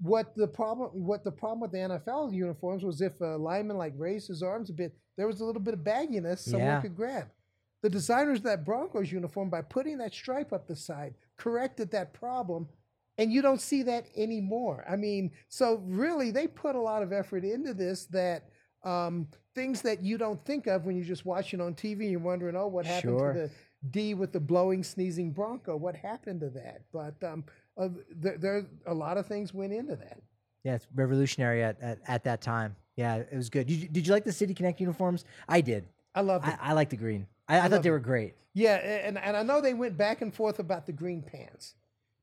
What 0.00 0.34
the 0.36 0.48
problem 0.48 0.90
what 1.06 1.22
the 1.22 1.30
problem 1.30 1.60
with 1.60 1.70
the 1.70 1.78
NFL 1.78 2.34
uniforms 2.34 2.82
was 2.82 3.00
if 3.00 3.20
a 3.20 3.36
lineman 3.36 3.78
like 3.78 3.94
raised 3.96 4.28
his 4.28 4.42
arms 4.42 4.68
a 4.68 4.72
bit, 4.72 4.92
there 5.16 5.28
was 5.28 5.40
a 5.40 5.44
little 5.44 5.62
bit 5.62 5.74
of 5.74 5.80
bagginess 5.84 6.38
someone 6.40 6.68
Yeah. 6.68 6.80
could 6.80 6.96
grab. 6.96 7.28
The 7.82 7.90
designers 7.90 8.38
of 8.38 8.44
that 8.44 8.64
Broncos 8.64 9.10
uniform, 9.12 9.50
by 9.50 9.62
putting 9.62 9.98
that 9.98 10.12
stripe 10.14 10.52
up 10.52 10.66
the 10.66 10.76
side, 10.76 11.14
corrected 11.36 11.90
that 11.92 12.12
problem, 12.12 12.68
and 13.18 13.32
you 13.32 13.42
don't 13.42 13.60
see 13.60 13.82
that 13.84 14.06
anymore. 14.16 14.84
I 14.88 14.96
mean, 14.96 15.32
so 15.48 15.76
really, 15.86 16.30
they 16.30 16.46
put 16.46 16.74
a 16.76 16.80
lot 16.80 17.02
of 17.02 17.12
effort 17.12 17.44
into 17.44 17.74
this. 17.74 18.06
That 18.06 18.48
um, 18.84 19.28
things 19.54 19.82
that 19.82 20.02
you 20.02 20.18
don't 20.18 20.42
think 20.44 20.66
of 20.66 20.84
when 20.86 20.96
you're 20.96 21.04
just 21.04 21.24
watching 21.24 21.60
on 21.60 21.74
TV, 21.74 22.00
and 22.00 22.10
you're 22.10 22.20
wondering, 22.20 22.56
oh, 22.56 22.66
what 22.66 22.86
happened 22.86 23.18
Sure. 23.18 23.32
to 23.32 23.38
the 23.40 23.50
D 23.90 24.14
with 24.14 24.32
the 24.32 24.40
blowing, 24.40 24.82
sneezing 24.82 25.30
Bronco? 25.32 25.76
What 25.76 25.94
happened 25.96 26.40
to 26.40 26.50
that? 26.50 26.82
But 26.92 27.22
um, 27.24 27.44
uh, 27.76 27.88
there, 28.10 28.38
there, 28.38 28.66
a 28.86 28.94
lot 28.94 29.16
of 29.18 29.26
things 29.26 29.52
went 29.52 29.72
into 29.72 29.96
that. 29.96 30.18
Yeah, 30.64 30.74
it's 30.76 30.86
revolutionary 30.94 31.62
at, 31.62 31.80
at, 31.80 31.98
at 32.06 32.24
that 32.24 32.40
time. 32.40 32.76
Yeah, 32.96 33.16
it 33.16 33.34
was 33.34 33.50
good. 33.50 33.66
Did 33.66 33.74
you, 33.74 33.88
did 33.88 34.06
you 34.06 34.12
like 34.12 34.24
the 34.24 34.32
City 34.32 34.54
Connect 34.54 34.80
uniforms? 34.80 35.24
I 35.48 35.60
did. 35.60 35.86
I 36.14 36.20
loved 36.20 36.46
it. 36.46 36.54
I, 36.60 36.70
I 36.70 36.72
like 36.74 36.90
the 36.90 36.96
green. 36.96 37.26
I, 37.48 37.60
I, 37.60 37.68
thought 37.68 37.82
they 37.82 37.90
were 37.90 37.98
great. 37.98 38.34
Yeah, 38.54 38.76
and, 38.76 39.18
and 39.18 39.36
I 39.36 39.42
know 39.42 39.60
they 39.60 39.74
went 39.74 39.96
back 39.96 40.20
and 40.22 40.32
forth 40.32 40.58
about 40.58 40.86
the 40.86 40.92
green 40.92 41.22
pants, 41.22 41.74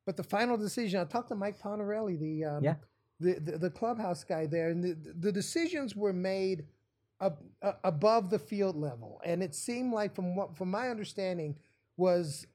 but 0.05 0.15
the 0.15 0.23
final 0.23 0.57
decision. 0.57 1.01
I 1.01 1.05
talked 1.05 1.29
to 1.29 1.35
Mike 1.35 1.59
Ponarelli, 1.59 2.19
the 2.19 2.45
um, 2.45 2.63
Yeah. 2.63 2.75
The, 3.19 3.39
the 3.39 3.57
the 3.57 3.69
clubhouse 3.69 4.23
guy 4.23 4.45
there, 4.45 4.69
and 4.69 4.83
the, 4.83 4.97
the 5.19 5.31
decisions 5.31 5.95
were 5.95 6.13
made 6.13 6.65
ab- 7.21 7.43
uh, 7.61 7.73
above 7.83 8.29
the 8.29 8.39
field 8.39 8.75
level, 8.75 9.21
and 9.25 9.43
it 9.43 9.53
seemed 9.53 9.93
like, 9.93 10.15
from 10.15 10.35
what 10.35 10.55
from 10.55 10.71
my 10.71 10.89
understanding, 10.89 11.55
was 11.97 12.47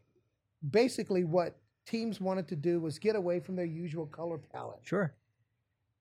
basically 0.71 1.25
what 1.25 1.57
teams 1.87 2.21
wanted 2.21 2.49
to 2.49 2.57
do 2.57 2.81
was 2.81 2.99
get 2.99 3.15
away 3.15 3.41
from 3.41 3.57
their 3.57 3.67
usual 3.67 4.07
color 4.07 4.39
palette. 4.39 4.81
Sure. 4.83 5.12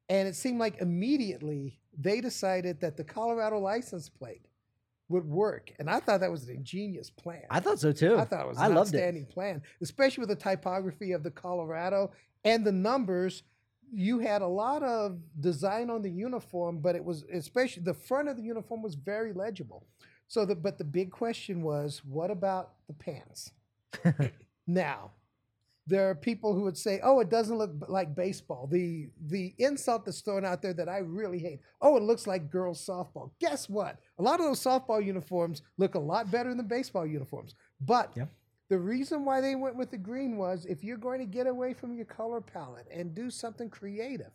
And 0.09 0.28
it 0.28 0.36
seemed 0.36 0.59
like 0.59 0.80
immediately 0.80 1.80
they 1.97 2.22
decided 2.22 2.80
that 2.82 2.95
the 2.95 3.03
Colorado 3.03 3.59
license 3.59 4.07
plate 4.09 4.45
would 5.09 5.26
work. 5.26 5.72
And 5.80 5.89
I 5.89 5.99
thought 5.99 6.22
that 6.22 6.32
was 6.32 6.47
an 6.47 6.55
ingenious 6.55 7.09
plan. 7.09 7.43
I 7.49 7.59
thought 7.59 7.80
so 7.80 7.91
too. 7.91 8.18
I 8.18 8.24
thought 8.26 8.45
it 8.45 8.47
was 8.47 8.57
I 8.57 8.68
an 8.68 8.76
loved 8.76 8.93
it. 8.93 8.97
outstanding 8.97 9.26
plan, 9.26 9.61
especially 9.82 10.22
with 10.22 10.30
the 10.30 10.36
typography 10.36 11.11
of 11.11 11.24
the 11.24 11.32
Colorado 11.32 12.11
and 12.45 12.66
the 12.66 12.72
numbers. 12.72 13.43
You 13.93 14.19
had 14.19 14.41
a 14.41 14.47
lot 14.47 14.83
of 14.83 15.19
design 15.39 15.89
on 15.89 16.01
the 16.01 16.09
uniform, 16.09 16.79
but 16.79 16.95
it 16.95 17.03
was 17.03 17.23
especially 17.31 17.83
the 17.83 17.93
front 17.93 18.27
of 18.27 18.37
the 18.37 18.43
uniform 18.43 18.81
was 18.81 18.95
very 18.95 19.33
legible. 19.33 19.85
So, 20.27 20.45
the, 20.45 20.55
but 20.55 20.77
the 20.77 20.83
big 20.83 21.11
question 21.11 21.61
was, 21.61 22.01
what 22.03 22.31
about 22.31 22.71
the 22.87 22.93
pants? 22.93 23.51
now, 24.67 25.11
there 25.85 26.09
are 26.09 26.15
people 26.15 26.53
who 26.53 26.61
would 26.61 26.77
say, 26.77 26.99
"Oh, 27.03 27.19
it 27.19 27.29
doesn't 27.29 27.57
look 27.57 27.71
like 27.87 28.15
baseball." 28.15 28.67
The 28.67 29.09
the 29.27 29.53
insult 29.57 30.05
that's 30.05 30.21
thrown 30.21 30.45
out 30.45 30.61
there 30.61 30.73
that 30.73 30.87
I 30.87 30.99
really 30.99 31.39
hate. 31.39 31.59
Oh, 31.81 31.97
it 31.97 32.03
looks 32.03 32.25
like 32.25 32.49
girls 32.49 32.85
softball. 32.85 33.31
Guess 33.39 33.69
what? 33.69 33.99
A 34.17 34.23
lot 34.23 34.39
of 34.39 34.45
those 34.45 34.63
softball 34.63 35.03
uniforms 35.03 35.61
look 35.77 35.95
a 35.95 35.99
lot 35.99 36.31
better 36.31 36.53
than 36.55 36.67
baseball 36.67 37.05
uniforms. 37.05 37.55
But 37.81 38.11
Yep. 38.15 38.29
The 38.70 38.78
reason 38.80 39.26
why 39.26 39.41
they 39.41 39.55
went 39.55 39.76
with 39.76 39.91
the 39.91 39.97
green 39.97 40.38
was 40.38 40.66
if 40.66 40.84
you're 40.84 40.97
going 40.97 41.20
to 41.20 41.26
get 41.26 41.47
away 41.47 41.74
from 41.74 41.93
your 41.93 42.05
color 42.05 42.41
palette 42.41 42.88
and 42.91 43.14
do 43.14 43.30
something 43.30 43.70
creative, 43.70 44.32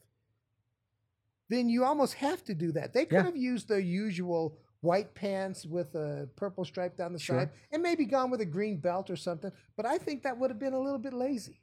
then 1.48 1.68
you 1.68 1.84
almost 1.84 2.14
have 2.14 2.44
to 2.44 2.54
do 2.54 2.72
that. 2.72 2.92
They 2.92 3.04
could 3.06 3.16
Yeah. 3.16 3.22
have 3.24 3.36
used 3.36 3.68
their 3.68 3.78
usual 3.78 4.58
white 4.80 5.14
pants 5.14 5.66
with 5.66 5.94
a 5.94 6.28
purple 6.36 6.64
stripe 6.64 6.96
down 6.96 7.12
the 7.12 7.18
Sure. 7.18 7.40
side 7.40 7.50
and 7.72 7.82
maybe 7.82 8.04
gone 8.04 8.30
with 8.30 8.40
a 8.40 8.46
green 8.46 8.76
belt 8.78 9.10
or 9.10 9.16
something, 9.16 9.50
but 9.76 9.86
I 9.86 9.98
think 9.98 10.22
that 10.22 10.38
would 10.38 10.50
have 10.50 10.58
been 10.58 10.74
a 10.74 10.78
little 10.80 10.98
bit 11.00 11.12
lazy. 11.14 11.60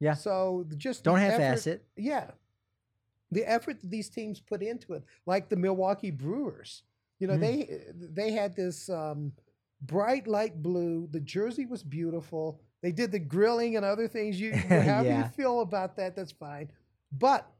Yeah. 0.00 0.14
So 0.14 0.64
just 0.76 1.04
Don't 1.04 1.18
half-ass 1.18 1.66
effort- 1.66 1.82
it. 1.96 2.02
Yeah. 2.02 2.30
The 3.30 3.44
effort 3.44 3.80
that 3.82 3.90
these 3.90 4.08
teams 4.08 4.40
put 4.40 4.62
into 4.62 4.94
it, 4.94 5.04
like 5.26 5.50
the 5.50 5.56
Milwaukee 5.56 6.10
Brewers, 6.10 6.82
you 7.18 7.26
know, 7.26 7.34
Mhm. 7.36 7.40
they 7.40 7.92
they 7.94 8.32
had 8.32 8.56
this 8.56 8.88
um, 8.88 9.34
bright 9.82 10.26
light 10.26 10.62
blue. 10.62 11.08
The 11.10 11.20
jersey 11.20 11.66
was 11.66 11.82
beautiful. 11.82 12.60
They 12.82 12.92
did 12.92 13.12
the 13.12 13.18
grilling 13.18 13.76
and 13.76 13.84
other 13.84 14.08
things. 14.08 14.40
You 14.40 14.52
however 14.56 15.04
Yeah. 15.08 15.24
you 15.24 15.30
feel 15.32 15.60
about 15.60 15.96
that, 15.96 16.14
that's 16.16 16.32
fine. 16.32 16.70
But 17.12 17.50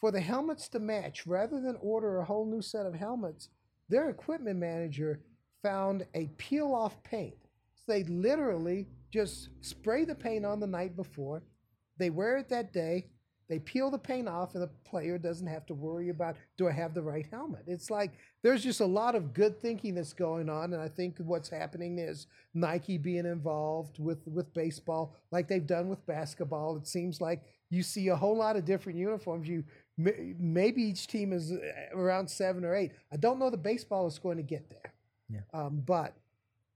for 0.00 0.10
the 0.10 0.20
helmets 0.20 0.68
to 0.70 0.78
match, 0.78 1.26
rather 1.26 1.60
than 1.60 1.76
order 1.80 2.18
a 2.18 2.24
whole 2.24 2.44
new 2.46 2.60
set 2.62 2.86
of 2.86 2.94
helmets, 2.94 3.48
their 3.88 4.10
equipment 4.10 4.58
manager 4.58 5.20
found 5.62 6.06
a 6.14 6.28
peel 6.36 6.74
off 6.74 7.02
paint. 7.02 7.36
So 7.74 7.92
they 7.92 8.04
literally 8.04 8.86
just 9.10 9.48
spray 9.60 10.04
the 10.04 10.14
paint 10.14 10.44
on 10.44 10.60
the 10.60 10.66
night 10.66 10.96
before. 10.96 11.42
They 11.98 12.10
wear 12.10 12.36
it 12.38 12.48
that 12.48 12.72
day. 12.72 13.06
They 13.48 13.58
peel 13.58 13.90
the 13.90 13.98
paint 13.98 14.28
off, 14.28 14.54
and 14.54 14.62
the 14.62 14.70
player 14.84 15.18
doesn't 15.18 15.46
have 15.46 15.66
to 15.66 15.74
worry 15.74 16.08
about 16.08 16.36
do 16.56 16.68
I 16.68 16.72
have 16.72 16.94
the 16.94 17.02
right 17.02 17.26
helmet. 17.30 17.64
It's 17.66 17.90
like 17.90 18.12
there's 18.42 18.62
just 18.62 18.80
a 18.80 18.86
lot 18.86 19.14
of 19.14 19.34
good 19.34 19.60
thinking 19.60 19.94
that's 19.94 20.12
going 20.12 20.48
on, 20.48 20.72
and 20.72 20.82
I 20.82 20.88
think 20.88 21.16
what's 21.18 21.48
happening 21.48 21.98
is 21.98 22.26
Nike 22.54 22.98
being 22.98 23.26
involved 23.26 23.98
with 23.98 24.26
with 24.26 24.52
baseball, 24.54 25.14
like 25.30 25.48
they've 25.48 25.66
done 25.66 25.88
with 25.88 26.06
basketball. 26.06 26.76
It 26.76 26.86
seems 26.86 27.20
like 27.20 27.42
you 27.70 27.82
see 27.82 28.08
a 28.08 28.16
whole 28.16 28.36
lot 28.36 28.56
of 28.56 28.64
different 28.64 28.98
uniforms. 28.98 29.48
You 29.48 29.64
maybe 29.96 30.82
each 30.82 31.06
team 31.06 31.32
is 31.32 31.52
uh, 31.52 31.58
around 31.94 32.28
seven 32.28 32.64
or 32.64 32.74
eight. 32.74 32.92
I 33.12 33.16
don't 33.16 33.38
know 33.38 33.50
the 33.50 33.56
baseball 33.56 34.06
is 34.06 34.18
going 34.18 34.38
to 34.38 34.42
get 34.42 34.70
there. 34.70 34.92
Yeah. 35.28 35.40
Um, 35.52 35.82
but 35.84 36.14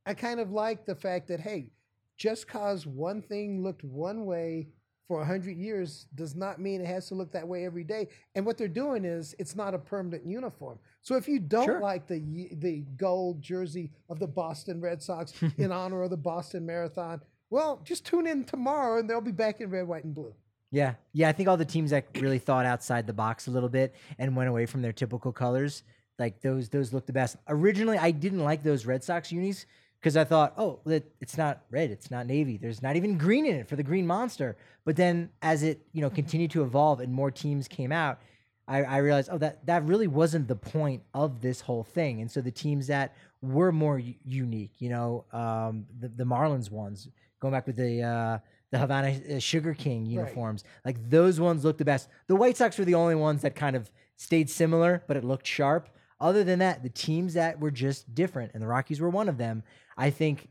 I 0.06 0.14
kind 0.14 0.40
of 0.40 0.52
like 0.52 0.86
the 0.86 0.94
fact 0.94 1.28
that 1.28 1.40
hey, 1.40 1.70
just 2.16 2.48
cause 2.48 2.86
one 2.86 3.22
thing 3.22 3.62
looked 3.62 3.84
one 3.84 4.26
way 4.26 4.68
for 5.08 5.22
a 5.22 5.24
hundred 5.24 5.56
years 5.56 6.06
does 6.14 6.36
not 6.36 6.60
mean 6.60 6.82
it 6.82 6.86
has 6.86 7.08
to 7.08 7.14
look 7.14 7.32
that 7.32 7.48
way 7.48 7.64
every 7.64 7.82
day. 7.82 8.08
And 8.34 8.44
what 8.44 8.58
they're 8.58 8.68
doing 8.68 9.06
is 9.06 9.34
it's 9.38 9.56
not 9.56 9.74
a 9.74 9.78
permanent 9.78 10.26
uniform. 10.26 10.78
So 11.00 11.16
if 11.16 11.26
you 11.26 11.40
don't 11.40 11.64
Sure. 11.64 11.80
like 11.80 12.06
the 12.06 12.20
the 12.52 12.84
gold 12.96 13.40
jersey 13.40 13.90
of 14.10 14.18
the 14.18 14.26
Boston 14.26 14.80
Red 14.80 15.02
Sox 15.02 15.32
in 15.56 15.72
honor 15.72 16.02
of 16.02 16.10
the 16.10 16.16
Boston 16.18 16.66
Marathon, 16.66 17.22
well, 17.50 17.80
just 17.82 18.04
tune 18.04 18.26
in 18.26 18.44
tomorrow 18.44 18.98
and 19.00 19.08
they'll 19.08 19.22
be 19.22 19.32
back 19.32 19.62
in 19.62 19.70
red, 19.70 19.88
white, 19.88 20.04
and 20.04 20.14
blue. 20.14 20.34
Yeah, 20.70 20.94
yeah. 21.14 21.30
I 21.30 21.32
think 21.32 21.48
all 21.48 21.56
the 21.56 21.64
teams 21.64 21.90
that 21.92 22.04
really 22.20 22.38
thought 22.38 22.66
outside 22.66 23.06
the 23.06 23.14
box 23.14 23.46
a 23.46 23.50
little 23.50 23.70
bit 23.70 23.94
and 24.18 24.36
went 24.36 24.50
away 24.50 24.66
from 24.66 24.82
their 24.82 24.92
typical 24.92 25.32
colors, 25.32 25.82
like 26.18 26.42
those, 26.42 26.68
those 26.68 26.92
look 26.92 27.06
the 27.06 27.12
best. 27.14 27.36
Originally, 27.48 27.96
I 27.96 28.10
didn't 28.10 28.44
like 28.44 28.62
those 28.62 28.84
Red 28.84 29.02
Sox 29.02 29.32
unis 29.32 29.64
because 30.00 30.16
I 30.16 30.24
thought, 30.24 30.54
oh, 30.56 30.80
it, 30.86 31.12
it's 31.20 31.36
not 31.36 31.62
red, 31.70 31.90
it's 31.90 32.10
not 32.10 32.26
navy. 32.26 32.56
There's 32.56 32.82
not 32.82 32.96
even 32.96 33.18
green 33.18 33.46
in 33.46 33.56
it 33.56 33.68
for 33.68 33.76
the 33.76 33.82
Green 33.82 34.06
Monster. 34.06 34.56
But 34.84 34.96
then, 34.96 35.30
as 35.42 35.62
it 35.62 35.80
you 35.92 36.00
know 36.00 36.10
continued 36.10 36.50
to 36.52 36.62
evolve 36.62 37.00
and 37.00 37.12
more 37.12 37.30
teams 37.30 37.68
came 37.68 37.92
out, 37.92 38.20
I, 38.66 38.82
I 38.84 38.96
realized, 38.98 39.30
oh, 39.32 39.38
that 39.38 39.64
that 39.66 39.84
really 39.84 40.06
wasn't 40.06 40.46
the 40.46 40.56
point 40.56 41.02
of 41.14 41.40
this 41.40 41.60
whole 41.60 41.82
thing. 41.82 42.20
And 42.20 42.30
so 42.30 42.40
the 42.40 42.50
teams 42.50 42.86
that 42.88 43.14
were 43.42 43.72
more 43.72 43.98
u- 43.98 44.14
unique, 44.24 44.72
you 44.78 44.90
know, 44.90 45.24
um, 45.32 45.86
the 45.98 46.08
the 46.08 46.24
Marlins 46.24 46.70
ones, 46.70 47.08
going 47.40 47.52
back 47.52 47.66
with 47.66 47.76
the 47.76 48.02
uh, 48.02 48.38
the 48.70 48.78
Havana 48.78 49.18
uh, 49.36 49.38
Sugar 49.38 49.74
King 49.74 50.06
uniforms, 50.06 50.64
like 50.84 51.10
those 51.10 51.40
ones 51.40 51.64
looked 51.64 51.78
the 51.78 51.84
best. 51.84 52.08
The 52.26 52.36
White 52.36 52.56
Sox 52.56 52.78
were 52.78 52.84
the 52.84 52.94
only 52.94 53.14
ones 53.14 53.42
that 53.42 53.56
kind 53.56 53.74
of 53.74 53.90
stayed 54.16 54.50
similar, 54.50 55.02
but 55.06 55.16
it 55.16 55.24
looked 55.24 55.46
sharp. 55.46 55.88
Other 56.20 56.42
than 56.42 56.58
that, 56.58 56.82
the 56.82 56.88
teams 56.88 57.34
that 57.34 57.60
were 57.60 57.70
just 57.70 58.14
different, 58.14 58.52
and 58.54 58.62
the 58.62 58.66
Rockies 58.66 59.00
were 59.00 59.10
one 59.10 59.28
of 59.28 59.38
them. 59.38 59.62
I 59.96 60.10
think 60.10 60.48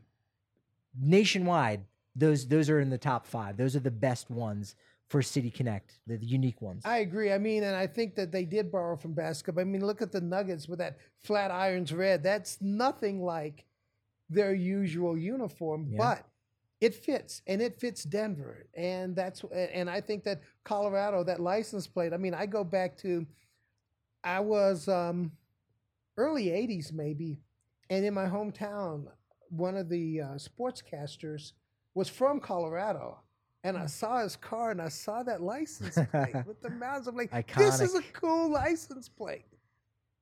nationwide, 0.98 1.84
those 2.16 2.48
those 2.48 2.70
are 2.70 2.80
in 2.80 2.90
the 2.90 2.98
top 2.98 3.26
five. 3.26 3.56
Those 3.56 3.76
are 3.76 3.80
the 3.80 3.90
best 3.90 4.30
ones 4.30 4.74
for 5.08 5.22
City 5.22 5.50
Connect, 5.50 5.98
the, 6.06 6.18
the 6.18 6.26
unique 6.26 6.60
ones. 6.60 6.82
I 6.84 6.98
agree. 6.98 7.32
I 7.32 7.38
mean, 7.38 7.62
and 7.62 7.74
I 7.74 7.86
think 7.86 8.14
that 8.16 8.30
they 8.30 8.44
did 8.44 8.70
borrow 8.70 8.96
from 8.96 9.14
basketball. 9.14 9.62
I 9.62 9.64
mean, 9.64 9.84
look 9.84 10.02
at 10.02 10.12
the 10.12 10.20
Nuggets 10.20 10.68
with 10.68 10.80
that 10.80 10.98
Flatirons 11.26 11.96
red. 11.96 12.22
That's 12.22 12.58
nothing 12.60 13.22
like 13.22 13.64
their 14.28 14.52
usual 14.54 15.16
uniform, 15.16 15.86
Yeah. 15.90 15.96
but 15.98 16.26
it 16.80 16.94
fits 16.94 17.40
and 17.46 17.62
it 17.62 17.80
fits 17.80 18.04
Denver. 18.04 18.66
And 18.74 19.16
that's 19.16 19.42
and 19.52 19.88
I 19.88 20.00
think 20.00 20.24
that 20.24 20.42
Colorado, 20.64 21.24
that 21.24 21.40
license 21.40 21.86
plate. 21.86 22.12
I 22.12 22.18
mean, 22.18 22.34
I 22.34 22.46
go 22.46 22.62
back 22.64 22.96
to 22.98 23.26
I 24.22 24.40
was 24.40 24.88
um 24.88 25.32
early 26.18 26.46
80s 26.46 26.92
maybe, 26.92 27.40
and 27.88 28.04
in 28.04 28.12
my 28.12 28.26
hometown, 28.26 29.06
one 29.48 29.76
of 29.76 29.88
the 29.88 30.20
uh, 30.20 30.26
sportscasters 30.34 31.52
was 31.94 32.08
from 32.08 32.40
Colorado. 32.40 33.18
And 33.64 33.76
I 33.76 33.86
saw 33.86 34.22
his 34.22 34.36
car 34.36 34.70
and 34.70 34.80
I 34.80 34.88
saw 34.88 35.22
that 35.22 35.42
license 35.42 35.98
plate 36.10 36.34
with 36.46 36.60
the 36.62 36.70
mounds. 36.70 37.08
I'm 37.08 37.16
like, 37.16 37.32
this 37.56 37.80
is 37.80 37.94
a 37.94 38.02
cool 38.12 38.50
license 38.50 39.08
plate. 39.08 39.46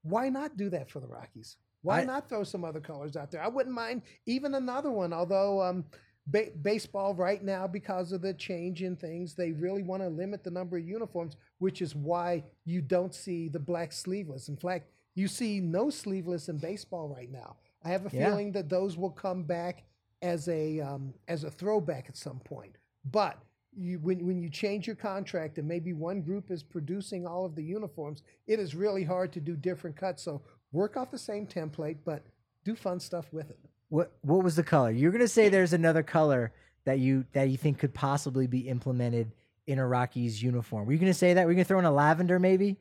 Why 0.03 0.29
not 0.29 0.57
do 0.57 0.71
that 0.71 0.91
for 0.91 1.01
the 1.01 1.07
Rockies? 1.09 1.57
Why 1.83 2.01
I- 2.01 2.05
not 2.05 2.29
throw 2.29 2.45
some 2.45 2.65
other 2.65 2.81
colors 2.81 3.17
out 3.17 3.31
there? 3.31 3.43
I 3.43 3.49
wouldn't 3.49 3.75
mind 3.75 4.03
even 4.27 4.55
another 4.55 4.91
one, 4.91 5.13
although 5.13 5.63
um, 5.63 5.85
ba- 6.27 6.51
baseball 6.63 7.15
right 7.15 7.43
now, 7.43 7.67
because 7.67 8.13
of 8.13 8.23
the 8.23 8.33
change 8.35 8.83
in 8.83 8.97
things, 8.97 9.35
they 9.35 9.53
really 9.53 9.83
want 9.83 10.03
to 10.03 10.09
limit 10.09 10.43
the 10.43 10.51
number 10.51 10.77
of 10.79 10.87
uniforms, 10.87 11.37
which 11.59 11.83
is 11.83 11.95
why 11.95 12.43
you 12.65 12.81
don't 12.81 13.15
see 13.15 13.49
the 13.49 13.59
black 13.61 13.93
sleeveless. 13.93 14.49
In 14.49 14.57
fact, 14.57 14.89
you 15.17 15.27
see 15.27 15.59
no 15.61 15.91
sleeveless 15.91 16.49
in 16.49 16.59
baseball 16.59 17.09
right 17.09 17.31
now. 17.33 17.57
I 17.83 17.89
have 17.89 18.07
a 18.07 18.15
Yeah. 18.15 18.29
feeling 18.29 18.53
that 18.53 18.69
those 18.69 18.97
will 18.97 19.11
come 19.11 19.43
back 19.43 19.83
as 20.23 20.49
a 20.49 20.81
um, 20.81 21.13
as 21.27 21.43
a 21.45 21.51
throwback 21.51 22.09
at 22.09 22.17
some 22.17 22.39
point. 22.41 22.77
But 23.11 23.43
you, 23.77 23.99
when 23.99 24.25
when 24.27 24.39
you 24.41 24.49
change 24.49 24.87
your 24.87 24.97
contract 24.97 25.59
and 25.59 25.67
maybe 25.67 25.93
one 25.93 26.23
group 26.23 26.51
is 26.51 26.63
producing 26.63 27.27
all 27.27 27.45
of 27.45 27.55
the 27.55 27.63
uniforms, 27.63 28.23
it 28.47 28.61
is 28.61 28.75
really 28.75 29.05
hard 29.05 29.33
to 29.33 29.41
do 29.41 29.57
different 29.57 29.97
cuts. 29.97 30.23
So 30.23 30.43
work 30.73 30.97
off 30.97 31.11
the 31.11 31.19
same 31.19 31.47
template, 31.47 31.99
but 32.05 32.25
do 32.65 32.75
fun 32.75 33.01
stuff 33.01 33.33
with 33.33 33.51
it. 33.51 33.59
What 33.89 34.13
what 34.23 34.43
was 34.43 34.57
the 34.57 34.63
color? 34.65 34.91
You're 34.91 35.13
gonna 35.13 35.29
say 35.29 35.49
there's 35.49 35.73
another 35.73 36.03
color 36.03 36.53
that 36.85 36.99
you 36.99 37.25
that 37.33 37.49
you 37.51 37.57
think 37.57 37.79
could 37.79 37.95
possibly 37.95 38.47
be 38.47 38.69
implemented 38.69 39.33
in 39.67 39.79
a 39.79 39.87
Rockies 39.87 40.43
uniform. 40.43 40.87
Were 40.87 40.93
you 40.93 40.99
gonna 40.99 41.15
say 41.15 41.35
that? 41.35 41.45
Were 41.45 41.53
you 41.53 41.57
gonna 41.57 41.65
throw 41.65 41.79
in 41.79 41.85
a 41.85 41.93
lavender 41.93 42.39
maybe? 42.39 42.77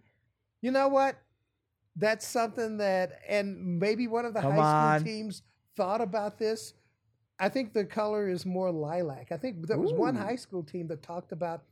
You 0.61 0.71
know 0.71 0.88
what? 0.88 1.15
That's 1.96 2.28
something 2.28 2.78
that, 2.78 3.22
and 3.28 3.80
maybe 3.80 4.08
one 4.08 4.26
of 4.26 4.34
the 4.34 4.41
Come 4.41 4.54
high 4.54 4.96
on. 4.96 5.00
school 5.00 5.08
teams 5.08 5.43
thought 5.76 6.02
about 6.02 6.38
this. 6.38 6.74
I 7.39 7.50
think 7.50 7.74
the 7.74 7.86
color 7.86 8.28
is 8.30 8.46
more 8.46 8.72
lilac. 8.72 9.32
I 9.32 9.38
think 9.38 9.68
there 9.68 9.78
was 9.78 9.93
one 9.93 10.16
high 10.16 10.36
school 10.36 10.64
team 10.64 10.88
that 10.88 11.02
talked 11.02 11.32
about 11.32 11.64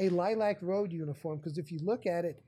a 0.00 0.08
lilac 0.08 0.58
road 0.62 0.92
uniform 0.92 1.38
because 1.38 1.58
if 1.58 1.70
you 1.70 1.78
look 1.80 2.06
at 2.06 2.24
it, 2.24 2.42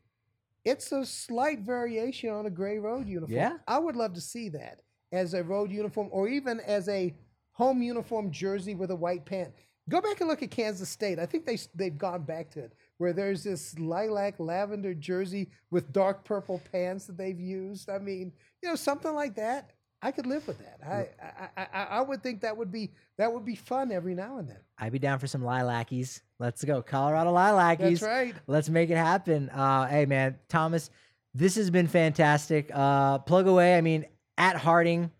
it's 0.65 0.91
a 0.93 1.05
slight 1.05 1.61
variation 1.61 2.31
on 2.31 2.47
a 2.47 2.51
gray 2.51 2.79
road 2.79 3.07
uniform. 3.07 3.37
Yeah. 3.37 3.59
I 3.69 3.79
would 3.79 3.97
love 3.97 4.15
to 4.15 4.21
see 4.21 4.49
that 4.51 4.81
as 5.13 5.35
a 5.35 5.43
road 5.43 5.71
uniform 5.71 6.09
or 6.11 6.27
even 6.29 6.61
as 6.61 6.89
a 6.89 7.15
home 7.53 7.83
uniform 7.83 8.31
jersey 8.31 8.75
with 8.75 8.91
a 8.91 8.97
white 8.97 9.25
pant. 9.25 9.53
Go 9.89 10.01
back 10.01 10.21
and 10.21 10.29
look 10.29 10.43
at 10.43 10.51
Kansas 10.51 10.89
State. 10.89 11.19
I 11.19 11.27
think 11.27 11.45
they 11.45 11.59
they've 11.75 11.97
gone 11.97 12.23
back 12.23 12.51
to 12.53 12.61
it 12.61 12.73
where 12.99 13.13
there's 13.13 13.45
this 13.45 13.79
lilac 13.79 14.39
lavender 14.39 14.95
jersey 14.95 15.51
with 15.71 15.93
dark 15.93 16.25
purple 16.25 16.61
pants 16.73 17.07
that 17.07 17.17
they've 17.17 17.41
used. 17.41 17.91
I 17.91 17.99
mean, 17.99 18.33
you 18.63 18.69
know, 18.69 18.77
something 18.77 19.15
like 19.15 19.35
that. 19.37 19.71
I 20.03 20.11
could 20.11 20.27
live 20.27 20.47
with 20.47 20.59
that. 20.59 20.81
I, 20.87 21.09
I, 21.57 21.67
I, 21.73 21.85
I 21.85 22.01
would 22.03 22.23
think 22.23 22.43
that 22.43 22.55
would 22.55 22.71
be 22.71 22.91
that 23.17 23.33
would 23.33 23.45
be 23.47 23.55
fun 23.55 23.91
every 23.91 24.15
now 24.15 24.37
and 24.37 24.47
then. 24.47 24.59
I'd 24.77 24.93
be 24.93 24.99
down 24.99 25.19
for 25.19 25.27
some 25.27 25.41
lilackies. 25.41 26.21
Let's 26.39 26.63
go, 26.63 26.83
Colorado 26.83 27.33
lilackies. 27.33 28.01
That's 28.01 28.03
right. 28.03 28.35
Let's 28.47 28.69
make 28.69 28.91
it 28.91 28.99
happen. 28.99 29.49
Uh, 29.49 29.87
hey 29.87 30.05
man, 30.05 30.37
Thomas, 30.51 30.91
this 31.33 31.55
has 31.55 31.71
been 31.71 31.87
fantastic. 31.87 32.71
Uh, 32.73 33.19
plug 33.19 33.47
away. 33.47 33.79
I 33.79 33.81
mean, 33.81 34.05
at 34.37 34.57
Harding 34.57 35.11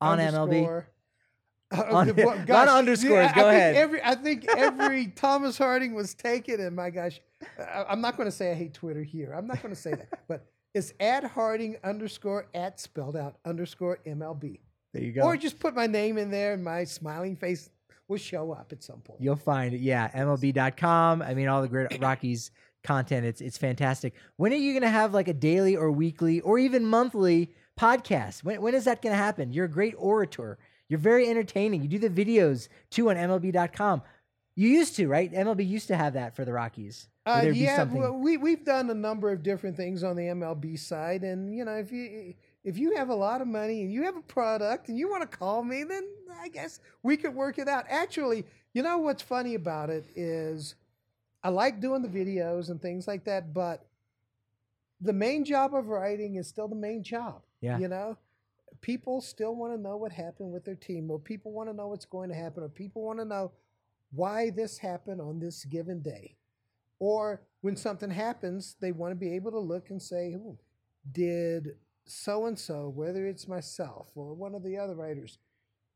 on 0.00 0.18
MLB. 0.18 0.84
Uh, 1.70 1.82
On- 1.90 2.06
the- 2.08 2.24
a 2.24 2.26
lot 2.26 2.36
of 2.38 2.46
gosh, 2.46 2.68
underscores. 2.68 3.26
I 3.30 3.34
Go 3.34 3.42
think 3.42 3.46
ahead. 3.54 3.76
Every, 3.76 4.02
I 4.02 4.14
think 4.14 4.46
every 4.56 5.06
Thomas 5.08 5.56
Harding 5.58 5.94
was 5.94 6.14
taken, 6.14 6.60
and 6.60 6.74
my 6.74 6.90
gosh, 6.90 7.20
I, 7.58 7.84
I'm 7.88 8.00
not 8.00 8.16
going 8.16 8.28
to 8.28 8.34
say 8.34 8.50
I 8.50 8.54
hate 8.54 8.74
Twitter 8.74 9.02
here. 9.02 9.32
I'm 9.36 9.46
not 9.46 9.62
going 9.62 9.74
to 9.74 9.80
say 9.80 9.90
that, 9.92 10.20
but 10.28 10.46
it's 10.74 10.92
at 11.00 11.24
Harding 11.24 11.76
underscore 11.84 12.46
at 12.54 12.80
spelled 12.80 13.16
out 13.16 13.36
underscore 13.44 13.98
MLB, 14.06 14.60
There 14.92 15.02
you 15.02 15.12
go. 15.12 15.22
or 15.22 15.36
just 15.36 15.58
put 15.60 15.74
my 15.74 15.86
name 15.86 16.18
in 16.18 16.30
there, 16.30 16.52
and 16.54 16.62
my 16.64 16.84
smiling 16.84 17.36
face 17.36 17.70
will 18.08 18.18
show 18.18 18.52
up 18.52 18.72
at 18.72 18.82
some 18.82 19.00
point. 19.00 19.20
You'll 19.20 19.36
find 19.36 19.72
it. 19.74 19.80
Yeah, 19.80 20.08
MLB.com. 20.10 21.22
I 21.22 21.34
mean, 21.34 21.48
all 21.48 21.62
the 21.62 21.68
great 21.68 22.00
Rockies 22.00 22.50
content. 22.82 23.26
It's 23.26 23.40
it's 23.40 23.58
fantastic. 23.58 24.14
When 24.36 24.52
are 24.52 24.56
you 24.56 24.72
going 24.72 24.82
to 24.82 24.88
have 24.90 25.12
like 25.14 25.28
a 25.28 25.34
daily 25.34 25.76
or 25.76 25.92
weekly 25.92 26.40
or 26.40 26.58
even 26.58 26.84
monthly 26.84 27.52
podcast? 27.78 28.42
When 28.42 28.60
when 28.60 28.74
is 28.74 28.84
that 28.86 29.02
going 29.02 29.12
to 29.12 29.16
happen? 29.22 29.52
You're 29.52 29.66
a 29.66 29.70
great 29.70 29.94
orator. 29.96 30.58
You're 30.90 30.98
very 30.98 31.30
entertaining. 31.30 31.82
You 31.82 31.88
do 31.88 31.98
the 32.00 32.10
videos 32.10 32.68
too 32.90 33.10
on 33.10 33.16
MLB.com. 33.16 34.02
You 34.56 34.68
used 34.68 34.96
to, 34.96 35.06
right? 35.08 35.32
MLB 35.32 35.66
used 35.66 35.86
to 35.86 35.96
have 35.96 36.14
that 36.14 36.34
for 36.34 36.44
the 36.44 36.52
Rockies. 36.52 37.08
Uh, 37.24 37.46
yeah, 37.54 37.84
we 37.84 38.36
we've 38.36 38.64
done 38.64 38.90
a 38.90 38.94
number 38.94 39.30
of 39.30 39.42
different 39.42 39.76
things 39.76 40.02
on 40.02 40.16
the 40.16 40.24
MLB 40.24 40.78
side, 40.78 41.22
and 41.22 41.54
you 41.56 41.64
know, 41.64 41.76
if 41.76 41.92
you 41.92 42.34
if 42.64 42.76
you 42.76 42.96
have 42.96 43.08
a 43.08 43.14
lot 43.14 43.40
of 43.40 43.46
money 43.46 43.82
and 43.82 43.92
you 43.92 44.02
have 44.02 44.16
a 44.16 44.22
product 44.22 44.88
and 44.88 44.98
you 44.98 45.08
want 45.08 45.30
to 45.30 45.36
call 45.38 45.62
me, 45.62 45.84
then 45.84 46.02
I 46.40 46.48
guess 46.48 46.80
we 47.02 47.16
could 47.16 47.34
work 47.34 47.58
it 47.58 47.68
out. 47.68 47.84
Actually, 47.88 48.44
you 48.74 48.82
know 48.82 48.98
what's 48.98 49.22
funny 49.22 49.54
about 49.54 49.90
it 49.90 50.06
is, 50.16 50.74
I 51.44 51.50
like 51.50 51.80
doing 51.80 52.02
the 52.02 52.08
videos 52.08 52.68
and 52.68 52.82
things 52.82 53.06
like 53.06 53.24
that, 53.24 53.54
but 53.54 53.86
the 55.00 55.12
main 55.12 55.44
job 55.44 55.74
of 55.74 55.86
writing 55.86 56.34
is 56.34 56.48
still 56.48 56.68
the 56.68 56.74
main 56.74 57.04
job. 57.04 57.42
Yeah. 57.60 57.78
you 57.78 57.88
know. 57.88 58.16
People 58.80 59.20
still 59.20 59.54
want 59.54 59.74
to 59.74 59.80
know 59.80 59.96
what 59.96 60.12
happened 60.12 60.52
with 60.52 60.64
their 60.64 60.74
team, 60.74 61.10
or 61.10 61.18
people 61.18 61.52
want 61.52 61.68
to 61.68 61.74
know 61.74 61.88
what's 61.88 62.04
going 62.04 62.28
to 62.30 62.34
happen, 62.34 62.62
or 62.62 62.68
people 62.68 63.02
want 63.02 63.18
to 63.18 63.24
know 63.24 63.52
why 64.12 64.50
this 64.50 64.78
happened 64.78 65.20
on 65.20 65.38
this 65.38 65.64
given 65.64 66.00
day. 66.02 66.36
Or 66.98 67.42
when 67.60 67.76
something 67.76 68.10
happens, 68.10 68.76
they 68.80 68.92
want 68.92 69.12
to 69.12 69.16
be 69.16 69.34
able 69.34 69.50
to 69.52 69.58
look 69.58 69.90
and 69.90 70.00
say, 70.00 70.36
did 71.12 71.76
so 72.04 72.46
and 72.46 72.58
so, 72.58 72.88
whether 72.88 73.26
it's 73.26 73.48
myself 73.48 74.08
or 74.14 74.34
one 74.34 74.54
of 74.54 74.62
the 74.62 74.76
other 74.76 74.94
writers, 74.94 75.38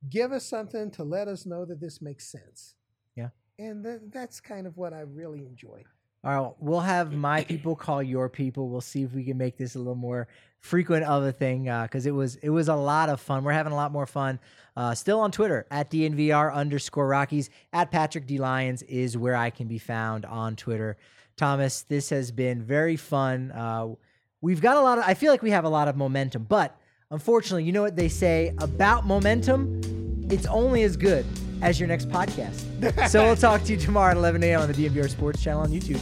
give 0.08 0.32
us 0.32 0.44
something 0.44 0.90
to 0.92 1.04
let 1.04 1.28
us 1.28 1.44
know 1.44 1.64
that 1.64 1.80
this 1.80 2.00
makes 2.00 2.26
sense? 2.26 2.74
Yeah. 3.16 3.30
And 3.58 3.84
th- 3.84 4.00
that's 4.10 4.40
kind 4.40 4.66
of 4.66 4.76
what 4.76 4.92
I 4.92 5.00
really 5.00 5.40
enjoy. 5.40 5.82
All 6.22 6.42
right, 6.42 6.54
we'll 6.58 6.80
have 6.80 7.12
my 7.16 7.44
people 7.44 7.76
call 7.76 8.02
your 8.02 8.28
people. 8.28 8.68
We'll 8.68 8.80
see 8.80 9.02
if 9.02 9.12
we 9.12 9.24
can 9.24 9.36
make 9.36 9.56
this 9.56 9.74
a 9.74 9.78
little 9.78 9.94
more 9.94 10.28
frequent 10.64 11.04
of 11.04 11.22
a 11.24 11.30
thing 11.30 11.64
because 11.64 12.06
it 12.06 12.10
was 12.10 12.36
it 12.36 12.48
was 12.48 12.68
a 12.68 12.74
lot 12.74 13.10
of 13.10 13.20
fun. 13.20 13.44
We're 13.44 13.52
having 13.52 13.72
a 13.72 13.76
lot 13.76 13.92
more 13.92 14.06
fun. 14.06 14.40
Uh, 14.76 14.94
still 14.94 15.20
on 15.20 15.30
Twitter 15.30 15.66
at 15.70 15.90
DNVR 15.90 16.52
underscore 16.52 17.06
Rockies 17.06 17.50
at 17.72 17.90
Patrick 17.90 18.26
D 18.26 18.38
Lyons 18.38 18.82
is 18.82 19.16
where 19.16 19.36
I 19.36 19.50
can 19.50 19.68
be 19.68 19.78
found 19.78 20.24
on 20.24 20.56
Twitter. 20.56 20.96
Thomas, 21.36 21.82
this 21.82 22.08
has 22.08 22.32
been 22.32 22.62
very 22.62 22.96
fun. 22.96 23.52
Uh, 23.52 23.94
we've 24.40 24.62
got 24.62 24.78
a 24.78 24.80
lot 24.80 24.98
of. 24.98 25.04
I 25.06 25.12
feel 25.12 25.30
like 25.30 25.42
we 25.42 25.50
have 25.50 25.64
a 25.64 25.68
lot 25.68 25.86
of 25.86 25.96
momentum, 25.96 26.44
but 26.44 26.80
unfortunately, 27.10 27.64
you 27.64 27.72
know 27.72 27.82
what 27.82 27.96
they 27.96 28.08
say 28.08 28.54
about 28.58 29.06
momentum? 29.06 29.82
It's 30.30 30.46
only 30.46 30.82
as 30.82 30.96
good 30.96 31.26
as 31.60 31.78
your 31.78 31.88
next 31.88 32.08
podcast. 32.08 33.08
so 33.10 33.22
we'll 33.22 33.36
talk 33.36 33.62
to 33.64 33.72
you 33.72 33.78
tomorrow 33.78 34.12
at 34.12 34.16
11 34.16 34.42
a.m. 34.42 34.62
on 34.62 34.72
the 34.72 34.74
DNVR 34.74 35.10
Sports 35.10 35.42
Channel 35.42 35.60
on 35.60 35.70
YouTube. 35.70 36.00